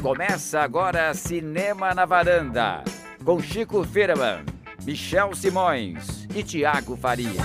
Começa 0.00 0.60
agora 0.60 1.14
Cinema 1.14 1.94
na 1.94 2.04
Varanda, 2.04 2.84
com 3.24 3.40
Chico 3.40 3.82
Firman, 3.84 4.44
Michel 4.84 5.34
Simões 5.34 6.28
e 6.34 6.42
Tiago 6.42 6.96
Faria. 6.96 7.42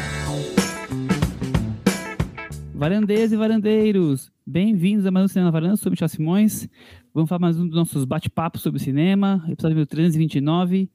Varandeiras 2.74 3.32
e 3.32 3.36
varandeiros, 3.36 4.32
bem-vindos 4.46 5.06
a 5.06 5.12
mais 5.12 5.26
um 5.26 5.28
Cinema 5.28 5.46
na 5.46 5.52
Varanda, 5.52 5.78
sou 5.78 5.90
Michel 5.90 6.08
Simões. 6.08 6.68
Vamos 7.14 7.28
falar 7.28 7.40
mais 7.40 7.60
um 7.60 7.66
dos 7.66 7.76
nossos 7.76 8.06
bate-papos 8.06 8.62
sobre 8.62 8.80
cinema, 8.80 9.44
episódio 9.50 9.86
329. 9.86 10.90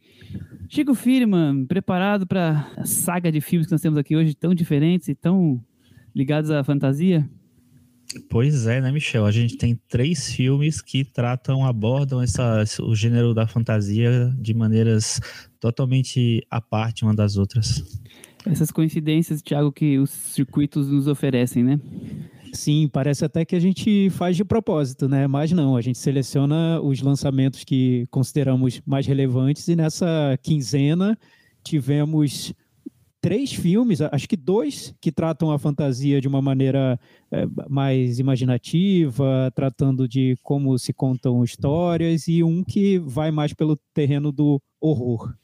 Chico 0.68 0.95
Firman, 0.95 1.66
preparado 1.66 2.27
para 2.27 2.66
a 2.77 2.86
saga 2.86 3.30
de 3.32 3.41
filmes 3.41 3.66
que 3.66 3.73
nós 3.73 3.80
temos 3.80 3.98
aqui 3.98 4.16
hoje, 4.16 4.34
tão 4.34 4.55
diferentes 4.55 5.09
e 5.09 5.14
tão 5.14 5.61
ligados 6.14 6.50
à 6.50 6.62
fantasia? 6.62 7.29
Pois 8.28 8.66
é, 8.66 8.80
né, 8.80 8.90
Michel? 8.90 9.26
A 9.26 9.30
gente 9.30 9.56
tem 9.56 9.78
três 9.88 10.32
filmes 10.32 10.80
que 10.80 11.04
tratam, 11.04 11.64
abordam 11.64 12.22
essa, 12.22 12.64
o 12.82 12.94
gênero 12.94 13.34
da 13.34 13.46
fantasia 13.46 14.34
de 14.39 14.54
maneiras 14.54 15.20
totalmente 15.61 16.44
à 16.50 16.61
parte 16.61 17.04
uma 17.04 17.14
das 17.14 17.36
outras. 17.36 17.82
Essas 18.46 18.70
coincidências, 18.70 19.40
Thiago, 19.40 19.72
que 19.72 19.98
os 19.98 20.11
circuitos 20.11 20.89
nos 20.89 21.06
oferecem, 21.06 21.62
né? 21.62 21.80
Sim, 22.53 22.89
parece 22.92 23.25
até 23.25 23.44
que 23.44 23.56
a 23.56 23.61
gente 23.61 24.11
faz 24.11 24.36
de 24.36 24.44
propósito, 24.44 25.08
né? 25.08 25.26
Mas 25.26 25.50
não, 25.50 25.76
a 25.76 25.81
gente 25.81 25.98
seleciona 25.98 26.81
os 26.81 27.00
lançamentos 27.00 27.64
que 27.64 28.06
consideramos 28.11 28.81
mais 28.86 29.06
relevantes 29.06 29.67
e 29.67 29.75
nessa 29.75 30.39
quinzena 30.42 31.18
tivemos 31.64 32.53
três 33.24 33.55
filmes, 33.55 34.02
acho 34.02 34.28
que 34.28 34.36
dois 34.36 34.94
que 35.00 35.10
tratam 35.10 35.50
a 35.50 35.58
fantasia 35.58 36.20
de 36.20 36.28
uma 36.28 36.42
maneira 36.42 37.00
é, 37.33 37.47
mais 37.70 38.19
imaginativa, 38.19 39.50
tratando 39.55 40.06
de 40.06 40.36
como 40.42 40.78
se 40.78 40.92
contam 40.92 41.42
histórias, 41.42 42.28
e 42.28 42.44
um 42.44 42.62
que 42.62 42.98
vai 42.98 43.31
mais 43.31 43.55
pelo 43.55 43.78
terreno 43.94 44.31
do 44.31 44.61
horror. 44.78 45.34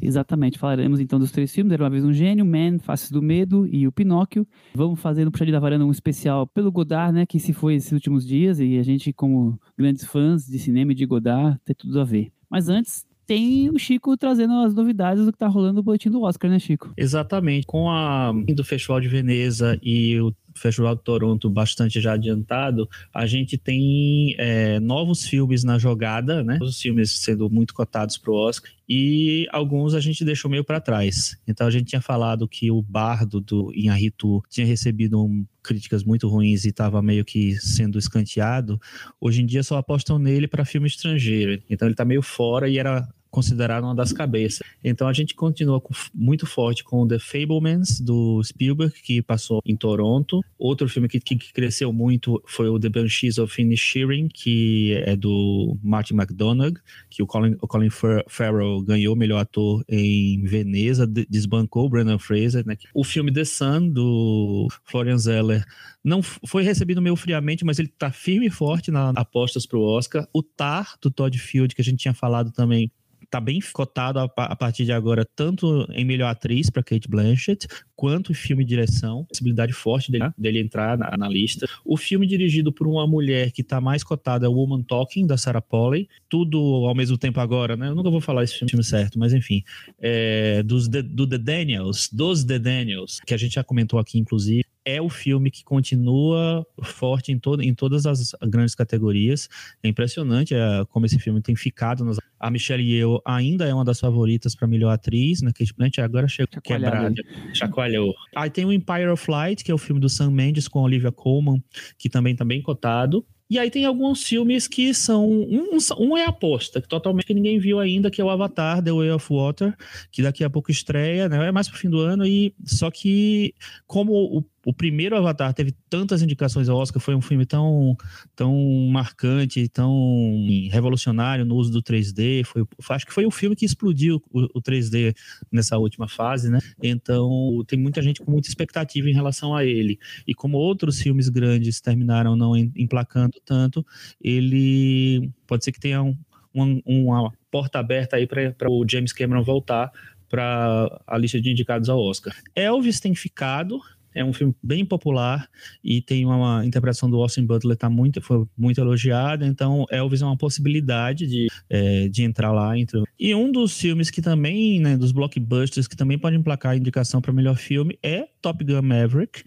Exatamente, 0.00 0.56
falaremos 0.56 1.00
então 1.00 1.18
dos 1.18 1.32
três 1.32 1.52
filmes, 1.52 1.72
Era 1.72 1.82
Uma 1.82 1.90
Vez 1.90 2.04
um 2.04 2.12
Gênio, 2.12 2.46
Man, 2.46 2.78
Faces 2.78 3.10
do 3.10 3.20
Medo 3.20 3.66
e 3.66 3.88
o 3.88 3.92
Pinóquio. 3.92 4.46
Vamos 4.76 5.00
fazer 5.00 5.24
no 5.24 5.32
Puxadinho 5.32 5.56
da 5.56 5.60
Varanda 5.60 5.84
um 5.84 5.90
especial 5.90 6.46
pelo 6.46 6.70
Godard, 6.70 7.12
né, 7.12 7.26
que 7.26 7.40
se 7.40 7.52
foi 7.52 7.74
esses 7.74 7.90
últimos 7.90 8.24
dias, 8.24 8.60
e 8.60 8.78
a 8.78 8.84
gente, 8.84 9.12
como 9.12 9.58
grandes 9.76 10.04
fãs 10.04 10.46
de 10.46 10.60
cinema 10.60 10.92
e 10.92 10.94
de 10.94 11.06
Godard, 11.06 11.58
tem 11.64 11.74
tudo 11.74 12.00
a 12.00 12.04
ver. 12.04 12.30
Mas 12.48 12.68
antes, 12.68 13.04
tem 13.26 13.70
o 13.70 13.78
Chico 13.78 14.16
trazendo 14.16 14.54
as 14.60 14.74
novidades 14.74 15.24
do 15.24 15.32
que 15.32 15.38
tá 15.38 15.46
rolando 15.46 15.74
no 15.74 15.82
boletim 15.82 16.10
do 16.10 16.22
Oscar, 16.22 16.50
né, 16.50 16.58
Chico? 16.58 16.92
Exatamente. 16.96 17.66
Com 17.66 17.90
a 17.90 18.32
do 18.54 18.64
Festival 18.64 19.00
de 19.00 19.08
Veneza 19.08 19.78
e 19.82 20.20
o 20.20 20.32
Festival 20.54 20.94
de 20.94 21.02
Toronto 21.02 21.50
bastante 21.50 22.00
já 22.00 22.14
adiantado, 22.14 22.88
a 23.12 23.26
gente 23.26 23.58
tem 23.58 24.34
é, 24.38 24.78
novos 24.80 25.26
filmes 25.26 25.64
na 25.64 25.78
jogada, 25.78 26.42
né? 26.42 26.58
Os 26.62 26.80
filmes 26.80 27.10
sendo 27.10 27.50
muito 27.50 27.74
cotados 27.74 28.16
para 28.16 28.30
o 28.30 28.34
Oscar 28.34 28.70
e 28.88 29.46
alguns 29.50 29.94
a 29.94 30.00
gente 30.00 30.24
deixou 30.24 30.50
meio 30.50 30.64
para 30.64 30.80
trás. 30.80 31.38
Então 31.46 31.66
a 31.66 31.70
gente 31.70 31.86
tinha 31.86 32.00
falado 32.00 32.46
que 32.46 32.70
o 32.70 32.82
Bardo 32.82 33.40
do 33.40 33.72
Inharitu 33.74 34.42
tinha 34.48 34.66
recebido 34.66 35.22
um, 35.22 35.44
críticas 35.62 36.04
muito 36.04 36.28
ruins 36.28 36.64
e 36.64 36.68
estava 36.68 37.00
meio 37.00 37.24
que 37.24 37.56
sendo 37.56 37.98
escanteado. 37.98 38.80
Hoje 39.20 39.42
em 39.42 39.46
dia 39.46 39.62
só 39.62 39.78
apostam 39.78 40.18
nele 40.18 40.46
para 40.46 40.64
filme 40.64 40.86
estrangeiro. 40.86 41.62
Então 41.68 41.86
ele 41.88 41.94
está 41.94 42.04
meio 42.04 42.22
fora 42.22 42.68
e 42.68 42.78
era 42.78 43.08
considerado 43.34 43.82
uma 43.82 43.96
das 43.96 44.12
cabeças. 44.12 44.60
Então 44.82 45.08
a 45.08 45.12
gente 45.12 45.34
continua 45.34 45.80
com, 45.80 45.92
muito 46.14 46.46
forte 46.46 46.84
com 46.84 47.06
The 47.06 47.18
Fablemans, 47.18 48.00
do 48.00 48.40
Spielberg, 48.44 48.94
que 49.02 49.20
passou 49.20 49.60
em 49.66 49.76
Toronto. 49.76 50.40
Outro 50.56 50.88
filme 50.88 51.08
que, 51.08 51.18
que 51.18 51.52
cresceu 51.52 51.92
muito 51.92 52.40
foi 52.46 52.68
o 52.68 52.78
The 52.78 52.88
Banshees 52.88 53.38
of 53.38 53.60
Inisherin, 53.60 54.28
que 54.28 54.92
é 55.04 55.16
do 55.16 55.76
Martin 55.82 56.14
McDonagh, 56.14 56.74
que 57.10 57.24
o 57.24 57.26
Colin, 57.26 57.56
o 57.60 57.66
Colin 57.66 57.90
Farrell 58.28 58.80
ganhou 58.82 59.16
melhor 59.16 59.40
ator 59.40 59.84
em 59.88 60.44
Veneza, 60.44 61.04
desbancou 61.04 61.86
o 61.86 61.88
Brandon 61.88 62.20
Fraser. 62.20 62.64
Né? 62.64 62.76
O 62.94 63.02
filme 63.02 63.32
The 63.32 63.44
Sun, 63.44 63.88
do 63.88 64.68
Florian 64.84 65.18
Zeller, 65.18 65.64
não 66.04 66.22
foi 66.22 66.62
recebido 66.62 67.02
meio 67.02 67.16
friamente, 67.16 67.64
mas 67.64 67.80
ele 67.80 67.88
está 67.88 68.12
firme 68.12 68.46
e 68.46 68.50
forte 68.50 68.92
nas 68.92 69.16
apostas 69.16 69.66
para 69.66 69.78
o 69.78 69.82
Oscar. 69.82 70.28
O 70.32 70.40
Tar, 70.40 70.94
do 71.02 71.10
Todd 71.10 71.36
Field, 71.36 71.74
que 71.74 71.80
a 71.80 71.84
gente 71.84 71.98
tinha 71.98 72.14
falado 72.14 72.52
também, 72.52 72.92
tá 73.34 73.40
bem 73.40 73.58
cotado 73.72 74.20
a, 74.20 74.30
a, 74.36 74.54
partir 74.54 74.84
de 74.84 74.92
agora, 74.92 75.26
tanto 75.34 75.88
em 75.90 76.04
melhor 76.04 76.28
atriz 76.28 76.70
para 76.70 76.84
Kate 76.84 77.08
Blanchett, 77.08 77.66
quanto 77.96 78.32
filme 78.32 78.64
direção. 78.64 79.24
Possibilidade 79.24 79.72
forte 79.72 80.12
dele, 80.12 80.30
dele 80.38 80.60
entrar 80.60 80.96
na, 80.96 81.16
na, 81.16 81.28
lista. 81.28 81.68
O 81.84 81.96
filme 81.96 82.28
dirigido 82.28 82.72
por 82.72 82.86
uma 82.86 83.08
mulher 83.08 83.50
que 83.50 83.64
tá 83.64 83.80
mais 83.80 84.04
cotada 84.04 84.46
é 84.46 84.48
Woman 84.48 84.84
Talking, 84.84 85.26
da 85.26 85.36
Sarah 85.36 85.60
Polley. 85.60 86.08
Tudo 86.28 86.58
ao 86.86 86.94
mesmo 86.94 87.18
tempo 87.18 87.40
agora, 87.40 87.76
né? 87.76 87.88
Eu 87.88 87.96
nunca 87.96 88.08
vou 88.08 88.20
falar 88.20 88.44
esse 88.44 88.56
filme 88.56 88.84
certo, 88.84 89.18
mas 89.18 89.32
enfim. 89.32 89.64
É, 89.98 90.62
dos, 90.62 90.86
do 90.86 91.26
The 91.26 91.38
Daniels, 91.38 92.08
dos 92.12 92.44
The 92.44 92.60
Daniels, 92.60 93.18
que 93.26 93.34
a 93.34 93.36
gente 93.36 93.54
já 93.54 93.64
comentou 93.64 93.98
aqui, 93.98 94.16
inclusive 94.16 94.64
é 94.84 95.00
o 95.00 95.08
filme 95.08 95.50
que 95.50 95.64
continua 95.64 96.66
forte 96.82 97.32
em, 97.32 97.38
todo, 97.38 97.62
em 97.62 97.74
todas 97.74 98.06
as 98.06 98.32
grandes 98.42 98.74
categorias. 98.74 99.48
É 99.82 99.88
impressionante 99.88 100.54
é, 100.54 100.84
como 100.90 101.06
esse 101.06 101.18
filme 101.18 101.40
tem 101.40 101.56
ficado. 101.56 102.04
Nas... 102.04 102.18
A 102.38 102.50
Michelle 102.50 102.82
Yeoh 102.82 103.20
ainda 103.24 103.64
é 103.64 103.72
uma 103.72 103.84
das 103.84 103.98
favoritas 103.98 104.54
para 104.54 104.68
melhor 104.68 104.90
atriz, 104.90 105.40
né? 105.40 105.50
Kate 105.52 105.74
Blanchett 105.74 106.02
agora 106.02 106.28
chegou 106.28 106.60
quebrada, 106.62 107.14
chacoalhou. 107.54 108.14
Aí 108.36 108.50
tem 108.50 108.64
o 108.64 108.72
Empire 108.72 109.08
of 109.08 109.30
Light, 109.30 109.64
que 109.64 109.70
é 109.70 109.74
o 109.74 109.78
filme 109.78 110.00
do 110.00 110.08
Sam 110.08 110.30
Mendes 110.30 110.68
com 110.68 110.80
Olivia 110.80 111.10
Colman, 111.10 111.62
que 111.96 112.10
também 112.10 112.32
está 112.32 112.44
bem 112.44 112.60
cotado. 112.60 113.24
E 113.48 113.58
aí 113.58 113.70
tem 113.70 113.84
alguns 113.84 114.24
filmes 114.24 114.66
que 114.66 114.94
são. 114.94 115.28
Um, 115.28 115.78
um 115.98 116.16
é 116.16 116.24
aposta, 116.24 116.80
que 116.80 116.88
totalmente 116.88 117.26
que 117.26 117.34
ninguém 117.34 117.58
viu 117.58 117.78
ainda, 117.78 118.10
que 118.10 118.20
é 118.20 118.24
o 118.24 118.30
Avatar, 118.30 118.82
The 118.82 118.90
Way 118.90 119.10
of 119.10 119.26
Water, 119.30 119.76
que 120.10 120.22
daqui 120.22 120.42
a 120.42 120.50
pouco 120.50 120.70
estreia, 120.70 121.28
né? 121.28 121.46
É 121.46 121.52
mais 121.52 121.68
pro 121.68 121.78
fim 121.78 121.90
do 121.90 122.00
ano, 122.00 122.26
e 122.26 122.54
só 122.64 122.90
que 122.90 123.54
como 123.86 124.12
o 124.12 124.42
o 124.64 124.72
primeiro 124.72 125.16
Avatar 125.16 125.52
teve 125.52 125.74
tantas 125.88 126.22
indicações 126.22 126.68
ao 126.68 126.78
Oscar, 126.78 127.00
foi 127.00 127.14
um 127.14 127.20
filme 127.20 127.44
tão, 127.44 127.96
tão 128.34 128.54
marcante, 128.90 129.68
tão 129.68 130.46
revolucionário 130.70 131.44
no 131.44 131.54
uso 131.54 131.70
do 131.70 131.82
3D. 131.82 132.44
Foi, 132.44 132.64
acho 132.90 133.06
que 133.06 133.12
foi 133.12 133.26
o 133.26 133.30
filme 133.30 133.54
que 133.54 133.64
explodiu 133.64 134.22
o, 134.32 134.58
o 134.58 134.62
3D 134.62 135.14
nessa 135.50 135.76
última 135.78 136.08
fase, 136.08 136.50
né? 136.50 136.58
Então 136.82 137.62
tem 137.66 137.78
muita 137.78 138.00
gente 138.02 138.20
com 138.20 138.30
muita 138.30 138.48
expectativa 138.48 139.08
em 139.08 139.14
relação 139.14 139.54
a 139.54 139.64
ele. 139.64 139.98
E 140.26 140.34
como 140.34 140.58
outros 140.58 141.00
filmes 141.00 141.28
grandes 141.28 141.80
terminaram 141.80 142.36
não 142.36 142.56
emplacando 142.56 143.40
tanto, 143.44 143.84
ele 144.20 145.30
pode 145.46 145.64
ser 145.64 145.72
que 145.72 145.80
tenha 145.80 146.02
um, 146.02 146.16
uma, 146.52 146.80
uma 146.86 147.32
porta 147.50 147.78
aberta 147.78 148.16
aí 148.16 148.26
para 148.26 148.70
o 148.70 148.84
James 148.88 149.12
Cameron 149.12 149.42
voltar 149.42 149.92
para 150.28 151.00
a 151.06 151.18
lista 151.18 151.40
de 151.40 151.50
indicados 151.50 151.88
ao 151.88 152.00
Oscar. 152.00 152.34
Elvis 152.56 152.98
tem 152.98 153.14
ficado, 153.14 153.80
é 154.14 154.24
um 154.24 154.32
filme 154.32 154.54
bem 154.62 154.84
popular 154.84 155.48
e 155.82 156.00
tem 156.00 156.24
uma, 156.24 156.64
interpretação 156.64 157.10
do 157.10 157.20
Austin 157.20 157.44
Butler 157.44 157.76
tá 157.76 157.90
muito, 157.90 158.20
foi 158.20 158.46
muito 158.56 158.80
elogiada, 158.80 159.46
então 159.46 159.84
Elvis 159.90 160.22
é 160.22 160.24
uma 160.24 160.36
possibilidade 160.36 161.26
de, 161.26 161.48
é, 161.68 162.08
de 162.08 162.22
entrar 162.22 162.52
lá. 162.52 162.78
Entre... 162.78 163.02
E 163.18 163.34
um 163.34 163.50
dos 163.50 163.78
filmes 163.78 164.10
que 164.10 164.22
também, 164.22 164.80
né, 164.80 164.96
dos 164.96 165.12
blockbusters, 165.12 165.88
que 165.88 165.96
também 165.96 166.18
pode 166.18 166.36
emplacar 166.36 166.72
a 166.72 166.76
indicação 166.76 167.20
para 167.20 167.32
melhor 167.32 167.56
filme 167.56 167.98
é 168.02 168.28
Top 168.40 168.62
Gun 168.64 168.82
Maverick, 168.82 169.42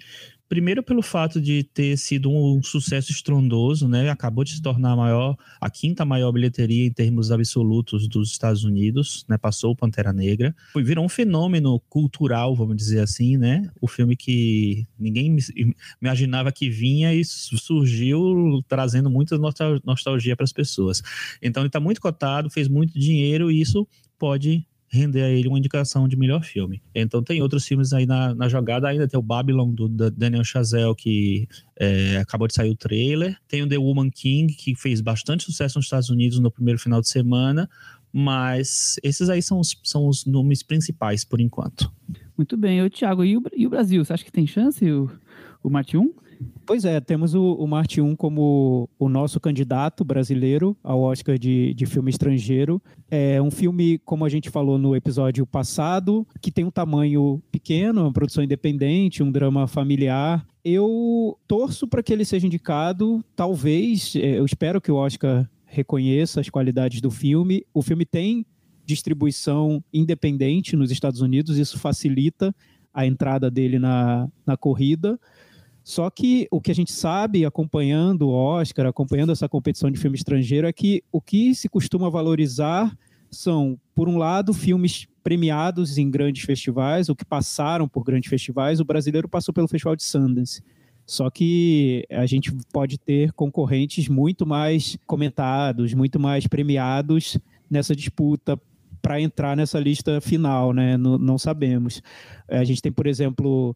Primeiro 0.50 0.82
pelo 0.82 1.02
fato 1.02 1.42
de 1.42 1.64
ter 1.64 1.98
sido 1.98 2.32
um 2.32 2.64
sucesso 2.64 3.12
estrondoso, 3.12 3.88
né? 3.88 4.10
Acabou 4.10 4.44
de 4.44 4.52
se 4.52 4.62
tornar 4.62 4.92
a 4.92 4.96
maior, 4.96 5.36
a 5.60 5.70
quinta 5.70 6.06
maior 6.06 6.32
bilheteria 6.32 6.86
em 6.86 6.92
termos 6.92 7.32
absolutos 7.32 8.08
dos 8.08 8.32
Estados 8.32 8.64
Unidos, 8.64 9.26
né? 9.28 9.38
Passou 9.38 9.72
o 9.72 9.76
Pantera 9.76 10.14
Negra. 10.14 10.56
Foi 10.72 10.84
virou 10.84 11.04
um 11.04 11.10
fenômeno 11.10 11.80
cultural, 11.90 12.56
vamos 12.56 12.78
dizer 12.78 13.02
assim, 13.02 13.36
né? 13.36 13.70
O 13.82 13.88
filme 13.88 14.16
que 14.16 14.88
ninguém 14.98 15.36
imaginava 16.02 16.52
que 16.52 16.70
vinha 16.70 17.14
e 17.14 17.26
surgiu 17.26 18.64
trazendo 18.70 19.10
muita 19.10 19.38
nostalgia 19.84 20.36
para 20.36 20.46
as 20.46 20.54
pessoas. 20.54 21.02
Então 21.42 21.62
ele 21.62 21.68
está 21.68 21.80
muito 21.80 22.00
cotado, 22.00 22.50
fez 22.50 22.70
muito 22.70 22.98
dinheiro 22.98 23.52
e 23.52 23.60
isso 23.60 23.86
pode 24.18 24.66
render 24.90 25.22
a 25.22 25.30
ele 25.30 25.48
uma 25.48 25.58
indicação 25.58 26.08
de 26.08 26.16
melhor 26.16 26.44
filme. 26.44 26.82
Então 26.96 27.22
tem 27.22 27.42
outros 27.42 27.66
filmes 27.66 27.94
aí 27.94 28.06
na, 28.06 28.34
na 28.34 28.48
jogada, 28.48 28.88
ainda 28.88 29.08
tem 29.08 29.20
o 29.20 29.24
Babylon 29.24 29.72
do, 29.72 29.88
Daniel 30.10 30.44
Chazelle, 30.44 30.96
que 30.96 31.48
é, 31.76 32.18
acabou 32.18 32.48
de 32.48 32.54
sair 32.54 32.70
o 32.70 32.76
trailer. 32.76 33.38
Tem 33.48 33.62
o 33.62 33.68
The 33.68 33.78
Woman 33.78 34.10
King, 34.10 34.54
que 34.54 34.76
fez 34.76 35.02
bastante 35.02 35.44
sucesso 35.44 35.78
nos 35.78 35.86
Estados 35.86 36.10
Unidos 36.10 36.40
no 36.40 36.50
primeiro 36.50 36.80
final 36.80 37.02
de 37.02 37.10
semana, 37.10 37.70
mas 38.12 38.96
esses 39.04 39.30
aí 39.30 39.42
são 39.42 39.60
os, 39.60 39.80
são 39.84 40.08
os 40.08 40.26
nomes 40.26 40.64
principais 40.64 41.26
por 41.26 41.42
enquanto. 41.42 41.92
Muito 42.38 42.56
bem, 42.56 42.82
o 42.82 42.90
Thiago, 42.90 43.24
e 43.24 43.38
o, 43.38 43.44
e 43.56 43.68
o 43.68 43.70
Brasil, 43.70 44.04
você 44.04 44.14
acha 44.14 44.24
que 44.24 44.32
tem 44.32 44.48
chance, 44.48 44.90
o, 44.90 45.10
o 45.62 45.70
Marte 45.70 45.98
1? 45.98 46.14
Pois 46.66 46.84
é, 46.86 47.00
temos 47.00 47.34
o, 47.34 47.54
o 47.54 47.68
Marte 47.68 48.02
1 48.02 48.16
como 48.16 48.90
o 49.00 49.08
nosso 49.08 49.40
candidato 49.40 50.04
brasileiro 50.04 50.76
ao 50.84 51.02
Oscar 51.02 51.38
de, 51.38 51.74
de 51.74 51.86
filme 51.86 52.10
estrangeiro. 52.10 52.82
É 53.10 53.42
um 53.42 53.50
filme, 53.50 53.98
como 54.00 54.26
a 54.26 54.30
gente 54.30 54.50
falou 54.50 54.78
no 54.78 54.96
episódio 54.96 55.46
passado, 55.46 56.28
que 56.42 56.52
tem 56.52 56.66
um 56.66 56.72
tamanho 56.72 57.42
pequeno, 57.52 58.02
uma 58.02 58.14
produção 58.14 58.44
independente, 58.44 59.24
um 59.24 59.32
drama 59.32 59.68
familiar. 59.68 60.46
Eu 60.64 61.38
torço 61.48 61.88
para 61.88 62.04
que 62.04 62.12
ele 62.12 62.26
seja 62.26 62.46
indicado, 62.46 63.24
talvez, 63.36 64.16
é, 64.16 64.38
eu 64.38 64.46
espero 64.46 64.82
que 64.82 64.92
o 64.92 64.96
Oscar 64.96 65.50
reconheça 65.66 66.42
as 66.42 66.50
qualidades 66.50 67.02
do 67.02 67.10
filme. 67.10 67.66
O 67.74 67.82
filme 67.82 68.06
tem 68.06 68.46
distribuição 68.86 69.84
independente 69.94 70.76
nos 70.76 70.92
Estados 70.92 71.22
Unidos, 71.22 71.58
isso 71.58 71.78
facilita 71.78 72.56
a 72.94 73.06
entrada 73.06 73.52
dele 73.52 73.78
na, 73.78 74.28
na 74.46 74.58
corrida. 74.58 75.20
Só 75.88 76.10
que 76.10 76.50
o 76.52 76.60
que 76.60 76.70
a 76.70 76.76
gente 76.76 76.92
sabe, 76.92 77.46
acompanhando 77.46 78.24
o 78.24 78.34
Oscar, 78.34 78.88
acompanhando 78.88 79.32
essa 79.32 79.48
competição 79.48 79.90
de 79.90 79.98
filme 79.98 80.18
estrangeiro, 80.18 80.68
é 80.68 80.74
que 80.74 81.02
o 81.14 81.22
que 81.22 81.56
se 81.56 81.70
costuma 81.70 82.10
valorizar 82.10 82.94
são, 83.32 83.80
por 83.96 84.10
um 84.10 84.18
lado, 84.18 84.54
filmes 84.54 85.08
premiados 85.24 85.98
em 85.98 86.12
grandes 86.12 86.44
festivais, 86.44 87.08
ou 87.08 87.16
que 87.16 87.24
passaram 87.24 87.88
por 87.88 88.04
grandes 88.04 88.30
festivais. 88.30 88.82
O 88.82 88.86
brasileiro 88.86 89.30
passou 89.30 89.54
pelo 89.54 89.70
Festival 89.70 89.96
de 89.96 90.04
Sundance. 90.04 90.62
Só 91.06 91.30
que 91.30 92.06
a 92.12 92.26
gente 92.26 92.52
pode 92.74 92.98
ter 92.98 93.32
concorrentes 93.32 94.10
muito 94.10 94.46
mais 94.46 94.98
comentados, 95.08 95.94
muito 95.94 96.20
mais 96.20 96.46
premiados 96.48 97.38
nessa 97.72 97.96
disputa 97.96 98.60
para 99.02 99.22
entrar 99.22 99.56
nessa 99.56 99.80
lista 99.80 100.20
final, 100.20 100.74
né? 100.74 100.98
Não, 100.98 101.18
não 101.18 101.38
sabemos. 101.38 102.02
A 102.46 102.66
gente 102.66 102.82
tem, 102.82 102.92
por 102.92 103.08
exemplo, 103.08 103.74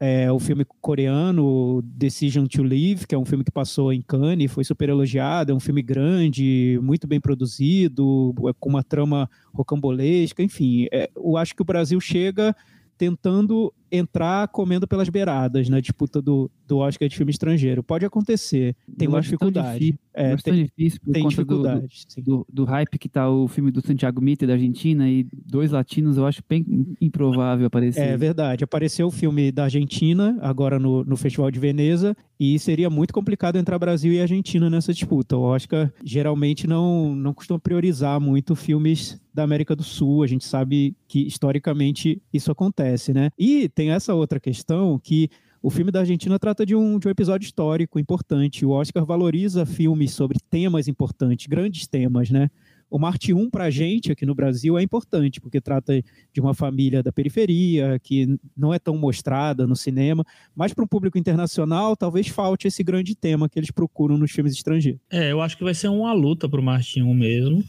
é, 0.00 0.32
o 0.32 0.38
filme 0.38 0.64
coreano 0.80 1.82
Decision 1.84 2.46
to 2.46 2.62
Live, 2.62 3.06
que 3.06 3.14
é 3.14 3.18
um 3.18 3.24
filme 3.26 3.44
que 3.44 3.50
passou 3.50 3.92
em 3.92 4.00
Cannes, 4.00 4.50
foi 4.50 4.64
super 4.64 4.88
elogiado, 4.88 5.52
é 5.52 5.54
um 5.54 5.60
filme 5.60 5.82
grande, 5.82 6.80
muito 6.82 7.06
bem 7.06 7.20
produzido, 7.20 8.34
é, 8.48 8.52
com 8.58 8.70
uma 8.70 8.82
trama 8.82 9.28
rocambolesca, 9.52 10.42
enfim, 10.42 10.86
é, 10.90 11.10
eu 11.14 11.36
acho 11.36 11.54
que 11.54 11.60
o 11.60 11.66
Brasil 11.66 12.00
chega 12.00 12.56
tentando 12.96 13.72
entrar 13.90 14.48
comendo 14.48 14.86
pelas 14.86 15.08
beiradas 15.08 15.68
na 15.68 15.80
disputa 15.80 16.20
do, 16.22 16.50
do 16.66 16.78
Oscar 16.78 17.08
de 17.08 17.16
filme 17.16 17.30
estrangeiro. 17.30 17.82
Pode 17.82 18.04
acontecer, 18.04 18.76
tem 18.96 19.08
uma 19.08 19.20
dificuldade. 19.20 19.78
Difícil, 19.78 19.98
é, 20.12 20.36
tem, 20.36 20.64
difícil 20.64 21.00
por 21.00 21.12
tem 21.12 21.22
conta 21.22 21.34
dificuldade, 21.34 22.06
do, 22.16 22.22
do, 22.22 22.46
do, 22.52 22.64
hype 22.64 22.98
que 22.98 23.08
tá 23.08 23.28
o 23.28 23.48
filme 23.48 23.70
do 23.70 23.80
Santiago 23.80 24.20
Mitre 24.20 24.46
da 24.46 24.54
Argentina 24.54 25.08
e 25.08 25.26
dois 25.32 25.70
latinos, 25.70 26.16
eu 26.16 26.26
acho 26.26 26.42
bem 26.48 26.64
improvável 27.00 27.66
aparecer. 27.66 28.00
É 28.00 28.16
verdade. 28.16 28.64
Apareceu 28.64 29.06
o 29.06 29.10
filme 29.10 29.52
da 29.52 29.64
Argentina, 29.64 30.36
agora 30.40 30.78
no, 30.78 31.04
no 31.04 31.16
Festival 31.16 31.50
de 31.50 31.58
Veneza, 31.60 32.16
e 32.38 32.58
seria 32.58 32.88
muito 32.88 33.12
complicado 33.12 33.56
entrar 33.56 33.78
Brasil 33.78 34.12
e 34.12 34.20
Argentina 34.20 34.70
nessa 34.70 34.92
disputa. 34.92 35.36
O 35.36 35.42
Oscar 35.42 35.92
geralmente 36.04 36.66
não, 36.66 37.14
não 37.14 37.34
costuma 37.34 37.58
priorizar 37.58 38.20
muito 38.20 38.56
filmes 38.56 39.20
da 39.32 39.42
América 39.42 39.76
do 39.76 39.82
Sul. 39.82 40.22
A 40.22 40.26
gente 40.26 40.44
sabe 40.44 40.96
que 41.06 41.26
historicamente 41.26 42.20
isso 42.32 42.50
acontece, 42.50 43.12
né? 43.12 43.30
E 43.38 43.68
tem 43.80 43.92
essa 43.92 44.12
outra 44.12 44.38
questão 44.38 44.98
que 44.98 45.30
o 45.62 45.70
filme 45.70 45.90
da 45.90 46.00
Argentina 46.00 46.38
trata 46.38 46.66
de 46.66 46.76
um, 46.76 46.98
de 46.98 47.08
um 47.08 47.10
episódio 47.10 47.46
histórico 47.46 47.98
importante. 47.98 48.66
O 48.66 48.72
Oscar 48.72 49.06
valoriza 49.06 49.64
filmes 49.64 50.12
sobre 50.12 50.38
temas 50.50 50.86
importantes, 50.86 51.46
grandes 51.46 51.86
temas, 51.86 52.30
né? 52.30 52.50
O 52.90 52.98
Marte 52.98 53.32
1 53.32 53.48
para 53.48 53.64
a 53.64 53.70
gente 53.70 54.10
aqui 54.10 54.26
no 54.26 54.34
Brasil 54.34 54.76
é 54.76 54.82
importante, 54.82 55.40
porque 55.40 55.60
trata 55.60 56.02
de 56.32 56.40
uma 56.40 56.52
família 56.52 57.02
da 57.02 57.12
periferia, 57.12 57.98
que 58.02 58.36
não 58.56 58.74
é 58.74 58.78
tão 58.78 58.96
mostrada 58.96 59.66
no 59.66 59.76
cinema, 59.76 60.24
mas 60.54 60.74
para 60.74 60.84
um 60.84 60.88
público 60.88 61.16
internacional 61.16 61.96
talvez 61.96 62.26
falte 62.26 62.66
esse 62.66 62.82
grande 62.82 63.14
tema 63.14 63.48
que 63.48 63.58
eles 63.58 63.70
procuram 63.70 64.18
nos 64.18 64.32
filmes 64.32 64.54
estrangeiros. 64.54 65.00
É, 65.10 65.30
eu 65.30 65.40
acho 65.40 65.56
que 65.56 65.62
vai 65.62 65.74
ser 65.74 65.88
uma 65.88 66.12
luta 66.12 66.48
para 66.48 66.60
o 66.60 66.62
Marte 66.62 67.00
1 67.00 67.14
mesmo. 67.14 67.64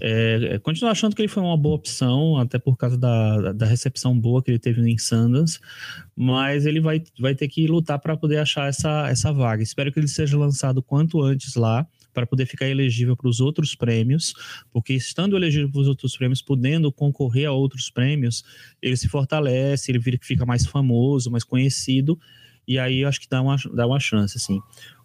É, 0.00 0.50
é, 0.52 0.58
continuo 0.58 0.90
achando 0.90 1.16
que 1.16 1.22
ele 1.22 1.28
foi 1.28 1.42
uma 1.42 1.56
boa 1.56 1.76
opção, 1.76 2.36
até 2.36 2.58
por 2.58 2.76
causa 2.76 2.98
da, 2.98 3.52
da 3.52 3.66
recepção 3.66 4.18
boa 4.18 4.42
que 4.42 4.50
ele 4.50 4.58
teve 4.58 4.82
em 4.88 4.98
Sundance, 4.98 5.58
mas 6.14 6.66
ele 6.66 6.80
vai, 6.80 7.02
vai 7.18 7.34
ter 7.34 7.48
que 7.48 7.66
lutar 7.66 7.98
para 7.98 8.16
poder 8.16 8.38
achar 8.38 8.68
essa, 8.68 9.08
essa 9.08 9.32
vaga. 9.32 9.62
Espero 9.62 9.90
que 9.90 9.98
ele 9.98 10.08
seja 10.08 10.36
lançado 10.36 10.82
quanto 10.82 11.22
antes 11.22 11.54
lá 11.54 11.86
para 12.16 12.26
poder 12.26 12.46
ficar 12.46 12.66
elegível 12.66 13.14
para 13.14 13.28
os 13.28 13.40
outros 13.40 13.74
prêmios, 13.74 14.32
porque 14.72 14.94
estando 14.94 15.36
elegível 15.36 15.70
para 15.70 15.82
os 15.82 15.86
outros 15.86 16.16
prêmios, 16.16 16.40
podendo 16.40 16.90
concorrer 16.90 17.46
a 17.46 17.52
outros 17.52 17.90
prêmios, 17.90 18.42
ele 18.80 18.96
se 18.96 19.06
fortalece, 19.06 19.92
ele 19.92 20.00
fica 20.22 20.46
mais 20.46 20.64
famoso, 20.64 21.30
mais 21.30 21.44
conhecido, 21.44 22.18
e 22.66 22.78
aí 22.78 23.00
eu 23.00 23.08
acho 23.08 23.20
que 23.20 23.28
dá 23.28 23.42
uma, 23.42 23.56
dá 23.74 23.86
uma 23.86 24.00
chance, 24.00 24.38
assim. 24.38 24.58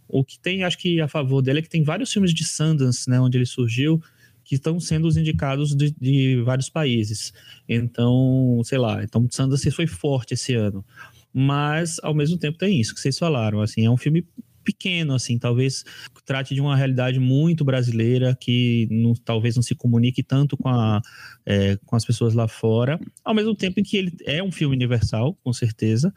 O 0.08 0.24
que 0.24 0.40
tem, 0.40 0.64
acho 0.64 0.78
que 0.78 1.02
a 1.02 1.08
favor 1.10 1.42
dele 1.42 1.60
é 1.60 1.62
que 1.62 1.70
tem 1.70 1.84
vários 1.84 2.14
filmes 2.14 2.34
de 2.34 2.46
Sundance, 2.46 3.10
né, 3.10 3.20
onde 3.20 3.38
ele 3.38 3.46
surgiu, 3.46 4.02
que 4.46 4.56
estão 4.56 4.80
sendo 4.80 5.06
os 5.06 5.18
indicados 5.18 5.76
de, 5.76 5.94
de 6.00 6.42
vários 6.44 6.70
países. 6.70 7.34
Então, 7.68 8.62
sei 8.64 8.78
lá, 8.78 9.04
então 9.04 9.28
Sundance 9.30 9.70
foi 9.70 9.86
forte 9.86 10.34
esse 10.34 10.54
ano 10.54 10.86
mas 11.34 11.98
ao 12.04 12.14
mesmo 12.14 12.38
tempo 12.38 12.58
tem 12.58 12.80
isso 12.80 12.94
que 12.94 13.00
vocês 13.00 13.18
falaram, 13.18 13.62
assim, 13.62 13.86
é 13.86 13.90
um 13.90 13.98
filme 13.98 14.26
pequeno, 14.64 15.14
assim, 15.14 15.38
talvez 15.38 15.84
trate 16.26 16.54
de 16.54 16.62
uma 16.62 16.76
realidade 16.76 17.20
muito 17.20 17.64
brasileira 17.64 18.36
que 18.40 18.88
não, 18.90 19.14
talvez 19.14 19.56
não 19.56 19.64
se 19.64 19.76
comunique 19.76 20.24
tanto 20.24 20.56
com, 20.56 20.70
a, 20.70 21.02
é, 21.46 21.78
com 21.86 21.96
as 21.96 22.06
pessoas 22.06 22.34
lá 22.34 22.48
fora, 22.48 23.00
ao 23.24 23.34
mesmo 23.34 23.56
tempo 23.56 23.80
em 23.80 23.84
que 23.84 23.98
ele 23.98 24.12
é 24.26 24.42
um 24.44 24.52
filme 24.52 24.76
universal, 24.76 25.38
com 25.44 25.52
certeza, 25.52 26.14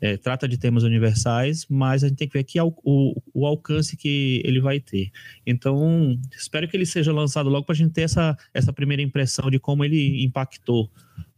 é, 0.00 0.16
trata 0.16 0.46
de 0.48 0.56
temas 0.56 0.84
universais, 0.84 1.66
mas 1.68 2.04
a 2.04 2.08
gente 2.08 2.18
tem 2.18 2.28
que 2.28 2.34
ver 2.34 2.40
aqui 2.40 2.60
o, 2.60 2.72
o, 2.84 3.20
o 3.34 3.46
alcance 3.46 3.96
que 3.96 4.40
ele 4.44 4.60
vai 4.60 4.80
ter. 4.80 5.10
Então, 5.46 6.18
espero 6.36 6.68
que 6.68 6.76
ele 6.76 6.86
seja 6.86 7.12
lançado 7.12 7.48
logo 7.48 7.66
para 7.66 7.74
a 7.74 7.76
gente 7.76 7.92
ter 7.92 8.02
essa, 8.02 8.36
essa 8.54 8.72
primeira 8.72 9.02
impressão 9.02 9.50
de 9.50 9.58
como 9.58 9.84
ele 9.84 10.24
impactou 10.24 10.90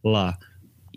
lá. 0.03 0.37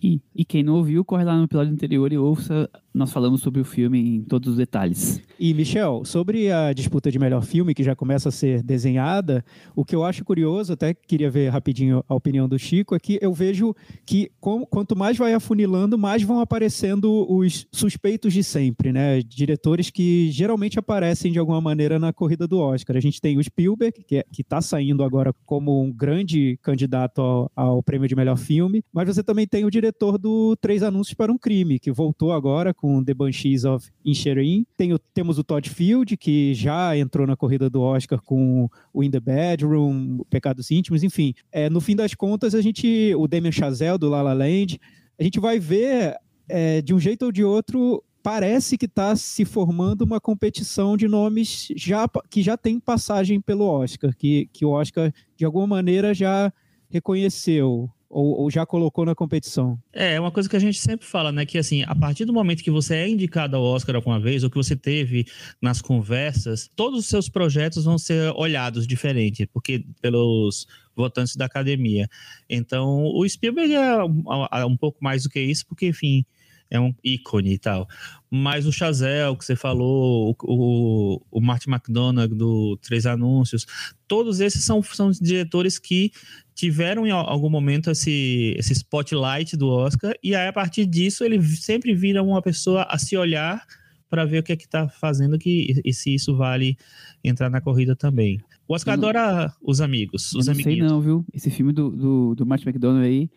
E, 0.04 0.44
quem 0.44 0.62
não 0.62 0.74
ouviu, 0.74 1.04
corre 1.04 1.24
lá 1.24 1.36
no 1.36 1.44
episódio 1.44 1.72
anterior 1.72 2.12
e 2.12 2.18
ouça 2.18 2.68
nós 2.94 3.10
falamos 3.10 3.40
sobre 3.40 3.60
o 3.60 3.64
filme 3.64 3.98
em 3.98 4.22
todos 4.22 4.50
os 4.50 4.56
detalhes. 4.56 5.20
E, 5.38 5.52
Michel, 5.52 6.04
sobre 6.04 6.52
a 6.52 6.72
disputa 6.72 7.10
de 7.10 7.18
melhor 7.18 7.42
filme, 7.42 7.74
que 7.74 7.82
já 7.82 7.96
começa 7.96 8.28
a 8.28 8.32
ser 8.32 8.62
desenhada, 8.62 9.44
o 9.74 9.84
que 9.84 9.96
eu 9.96 10.04
acho 10.04 10.24
curioso, 10.24 10.72
até 10.72 10.94
queria 10.94 11.28
ver 11.28 11.48
rapidinho 11.48 12.04
a 12.08 12.14
opinião 12.14 12.48
do 12.48 12.56
Chico, 12.56 12.94
é 12.94 13.00
que 13.00 13.18
eu 13.20 13.32
vejo 13.34 13.74
que 14.06 14.30
com, 14.38 14.64
quanto 14.64 14.94
mais 14.94 15.18
vai 15.18 15.34
afunilando, 15.34 15.98
mais 15.98 16.22
vão 16.22 16.38
aparecendo 16.38 17.26
os 17.28 17.66
suspeitos 17.72 18.32
de 18.32 18.44
sempre, 18.44 18.92
né? 18.92 19.20
Diretores 19.22 19.90
que 19.90 20.30
geralmente 20.30 20.78
aparecem 20.78 21.32
de 21.32 21.38
alguma 21.40 21.60
maneira 21.60 21.98
na 21.98 22.12
corrida 22.12 22.46
do 22.46 22.60
Oscar. 22.60 22.96
A 22.96 23.00
gente 23.00 23.20
tem 23.20 23.36
o 23.36 23.42
Spielberg, 23.42 24.04
que 24.04 24.18
é, 24.18 24.24
está 24.38 24.60
saindo 24.60 25.02
agora 25.02 25.34
como 25.44 25.82
um 25.82 25.92
grande 25.92 26.56
candidato 26.62 27.20
ao, 27.20 27.50
ao 27.56 27.82
prêmio 27.82 28.06
de 28.06 28.14
melhor 28.14 28.36
filme, 28.36 28.84
mas 28.92 29.08
você 29.08 29.22
também 29.22 29.48
tem 29.48 29.64
o 29.64 29.70
diretor 29.70 29.93
do 30.18 30.56
Três 30.56 30.82
Anúncios 30.82 31.14
para 31.14 31.32
um 31.32 31.38
Crime, 31.38 31.78
que 31.78 31.90
voltou 31.90 32.32
agora 32.32 32.74
com 32.74 33.02
The 33.02 33.14
Banshees 33.14 33.64
of 33.64 33.90
Inisherin. 34.04 34.66
Tem 34.76 34.92
o, 34.92 34.98
temos 34.98 35.38
o 35.38 35.44
Todd 35.44 35.68
Field, 35.68 36.16
que 36.16 36.52
já 36.54 36.96
entrou 36.96 37.26
na 37.26 37.36
corrida 37.36 37.70
do 37.70 37.80
Oscar 37.80 38.20
com 38.20 38.68
o 38.92 39.02
In 39.02 39.10
the 39.10 39.20
Bedroom, 39.20 40.18
Pecados 40.28 40.70
Íntimos, 40.70 41.02
enfim. 41.02 41.34
É, 41.50 41.70
no 41.70 41.80
fim 41.80 41.96
das 41.96 42.14
contas, 42.14 42.54
a 42.54 42.60
gente, 42.60 43.14
o 43.16 43.26
Damien 43.26 43.52
Chazelle, 43.52 43.98
do 43.98 44.08
La 44.08 44.22
La 44.22 44.32
Land, 44.32 44.80
a 45.18 45.22
gente 45.22 45.40
vai 45.40 45.58
ver, 45.58 46.16
é, 46.48 46.82
de 46.82 46.92
um 46.92 46.98
jeito 46.98 47.26
ou 47.26 47.32
de 47.32 47.44
outro, 47.44 48.02
parece 48.22 48.78
que 48.78 48.86
está 48.86 49.14
se 49.14 49.44
formando 49.44 50.02
uma 50.02 50.20
competição 50.20 50.96
de 50.96 51.06
nomes 51.06 51.68
já, 51.76 52.08
que 52.30 52.42
já 52.42 52.56
tem 52.56 52.80
passagem 52.80 53.40
pelo 53.40 53.66
Oscar, 53.66 54.16
que, 54.16 54.48
que 54.52 54.64
o 54.64 54.70
Oscar, 54.70 55.12
de 55.36 55.44
alguma 55.44 55.66
maneira, 55.66 56.14
já 56.14 56.52
reconheceu 56.88 57.90
ou, 58.14 58.42
ou, 58.42 58.50
já 58.50 58.64
colocou 58.64 59.04
na 59.04 59.14
competição? 59.14 59.76
É, 59.92 60.14
é 60.14 60.20
uma 60.20 60.30
coisa 60.30 60.48
que 60.48 60.54
a 60.54 60.60
gente 60.60 60.78
sempre 60.78 61.04
fala, 61.04 61.32
né? 61.32 61.44
Que 61.44 61.58
assim, 61.58 61.82
a 61.82 61.94
partir 61.96 62.24
do 62.24 62.32
momento 62.32 62.62
que 62.62 62.70
você 62.70 62.94
é 62.94 63.08
indicado 63.08 63.56
ao 63.56 63.62
Oscar 63.64 63.96
alguma 63.96 64.20
vez, 64.20 64.44
ou 64.44 64.50
que 64.50 64.56
você 64.56 64.76
teve 64.76 65.26
nas 65.60 65.82
conversas, 65.82 66.70
todos 66.76 67.00
os 67.00 67.06
seus 67.06 67.28
projetos 67.28 67.84
vão 67.84 67.98
ser 67.98 68.32
olhados 68.36 68.86
diferente, 68.86 69.46
porque 69.46 69.84
pelos 70.00 70.66
votantes 70.94 71.34
da 71.34 71.46
academia. 71.46 72.08
Então, 72.48 73.04
o 73.04 73.28
Spielberg 73.28 73.74
é 73.74 74.04
um, 74.04 74.22
é 74.52 74.64
um 74.64 74.76
pouco 74.76 75.02
mais 75.02 75.24
do 75.24 75.28
que 75.28 75.40
isso, 75.40 75.66
porque, 75.66 75.88
enfim, 75.88 76.24
é 76.70 76.80
um 76.80 76.94
ícone 77.02 77.54
e 77.54 77.58
tal. 77.58 77.88
Mas 78.30 78.66
o 78.66 78.72
Chazelle, 78.72 79.36
que 79.36 79.44
você 79.44 79.56
falou, 79.56 80.30
o, 80.30 80.36
o, 80.44 81.20
o 81.30 81.40
Martin 81.40 81.70
McDonagh 81.70 82.34
do 82.34 82.76
Três 82.78 83.06
Anúncios, 83.06 83.66
todos 84.06 84.40
esses 84.40 84.64
são, 84.64 84.82
são 84.82 85.10
diretores 85.10 85.78
que 85.78 86.10
tiveram 86.54 87.06
em 87.06 87.10
algum 87.10 87.50
momento 87.50 87.90
esse, 87.90 88.54
esse 88.56 88.72
spotlight 88.72 89.56
do 89.56 89.68
Oscar, 89.68 90.14
e 90.22 90.34
aí 90.34 90.46
a 90.46 90.52
partir 90.52 90.86
disso 90.86 91.24
ele 91.24 91.42
sempre 91.42 91.94
vira 91.94 92.22
uma 92.22 92.40
pessoa 92.40 92.86
a 92.88 92.96
se 92.96 93.16
olhar 93.16 93.62
para 94.08 94.24
ver 94.24 94.38
o 94.38 94.42
que 94.42 94.52
é 94.52 94.56
que 94.56 94.64
está 94.64 94.88
fazendo 94.88 95.36
que, 95.38 95.82
e 95.84 95.92
se 95.92 96.14
isso 96.14 96.36
vale 96.36 96.76
entrar 97.22 97.50
na 97.50 97.60
corrida 97.60 97.96
também. 97.96 98.40
O 98.68 98.74
Oscar 98.74 98.96
não, 98.96 99.08
adora 99.08 99.52
os 99.60 99.80
amigos, 99.80 100.32
os 100.32 100.46
eu 100.46 100.52
não 100.54 100.60
amiguinhos. 100.60 100.88
sei 100.88 100.96
não, 100.96 101.00
viu? 101.00 101.24
Esse 101.34 101.50
filme 101.50 101.72
do, 101.72 101.90
do, 101.90 102.34
do 102.36 102.46
Martin 102.46 102.68
McDonald 102.68 103.04
aí, 103.04 103.28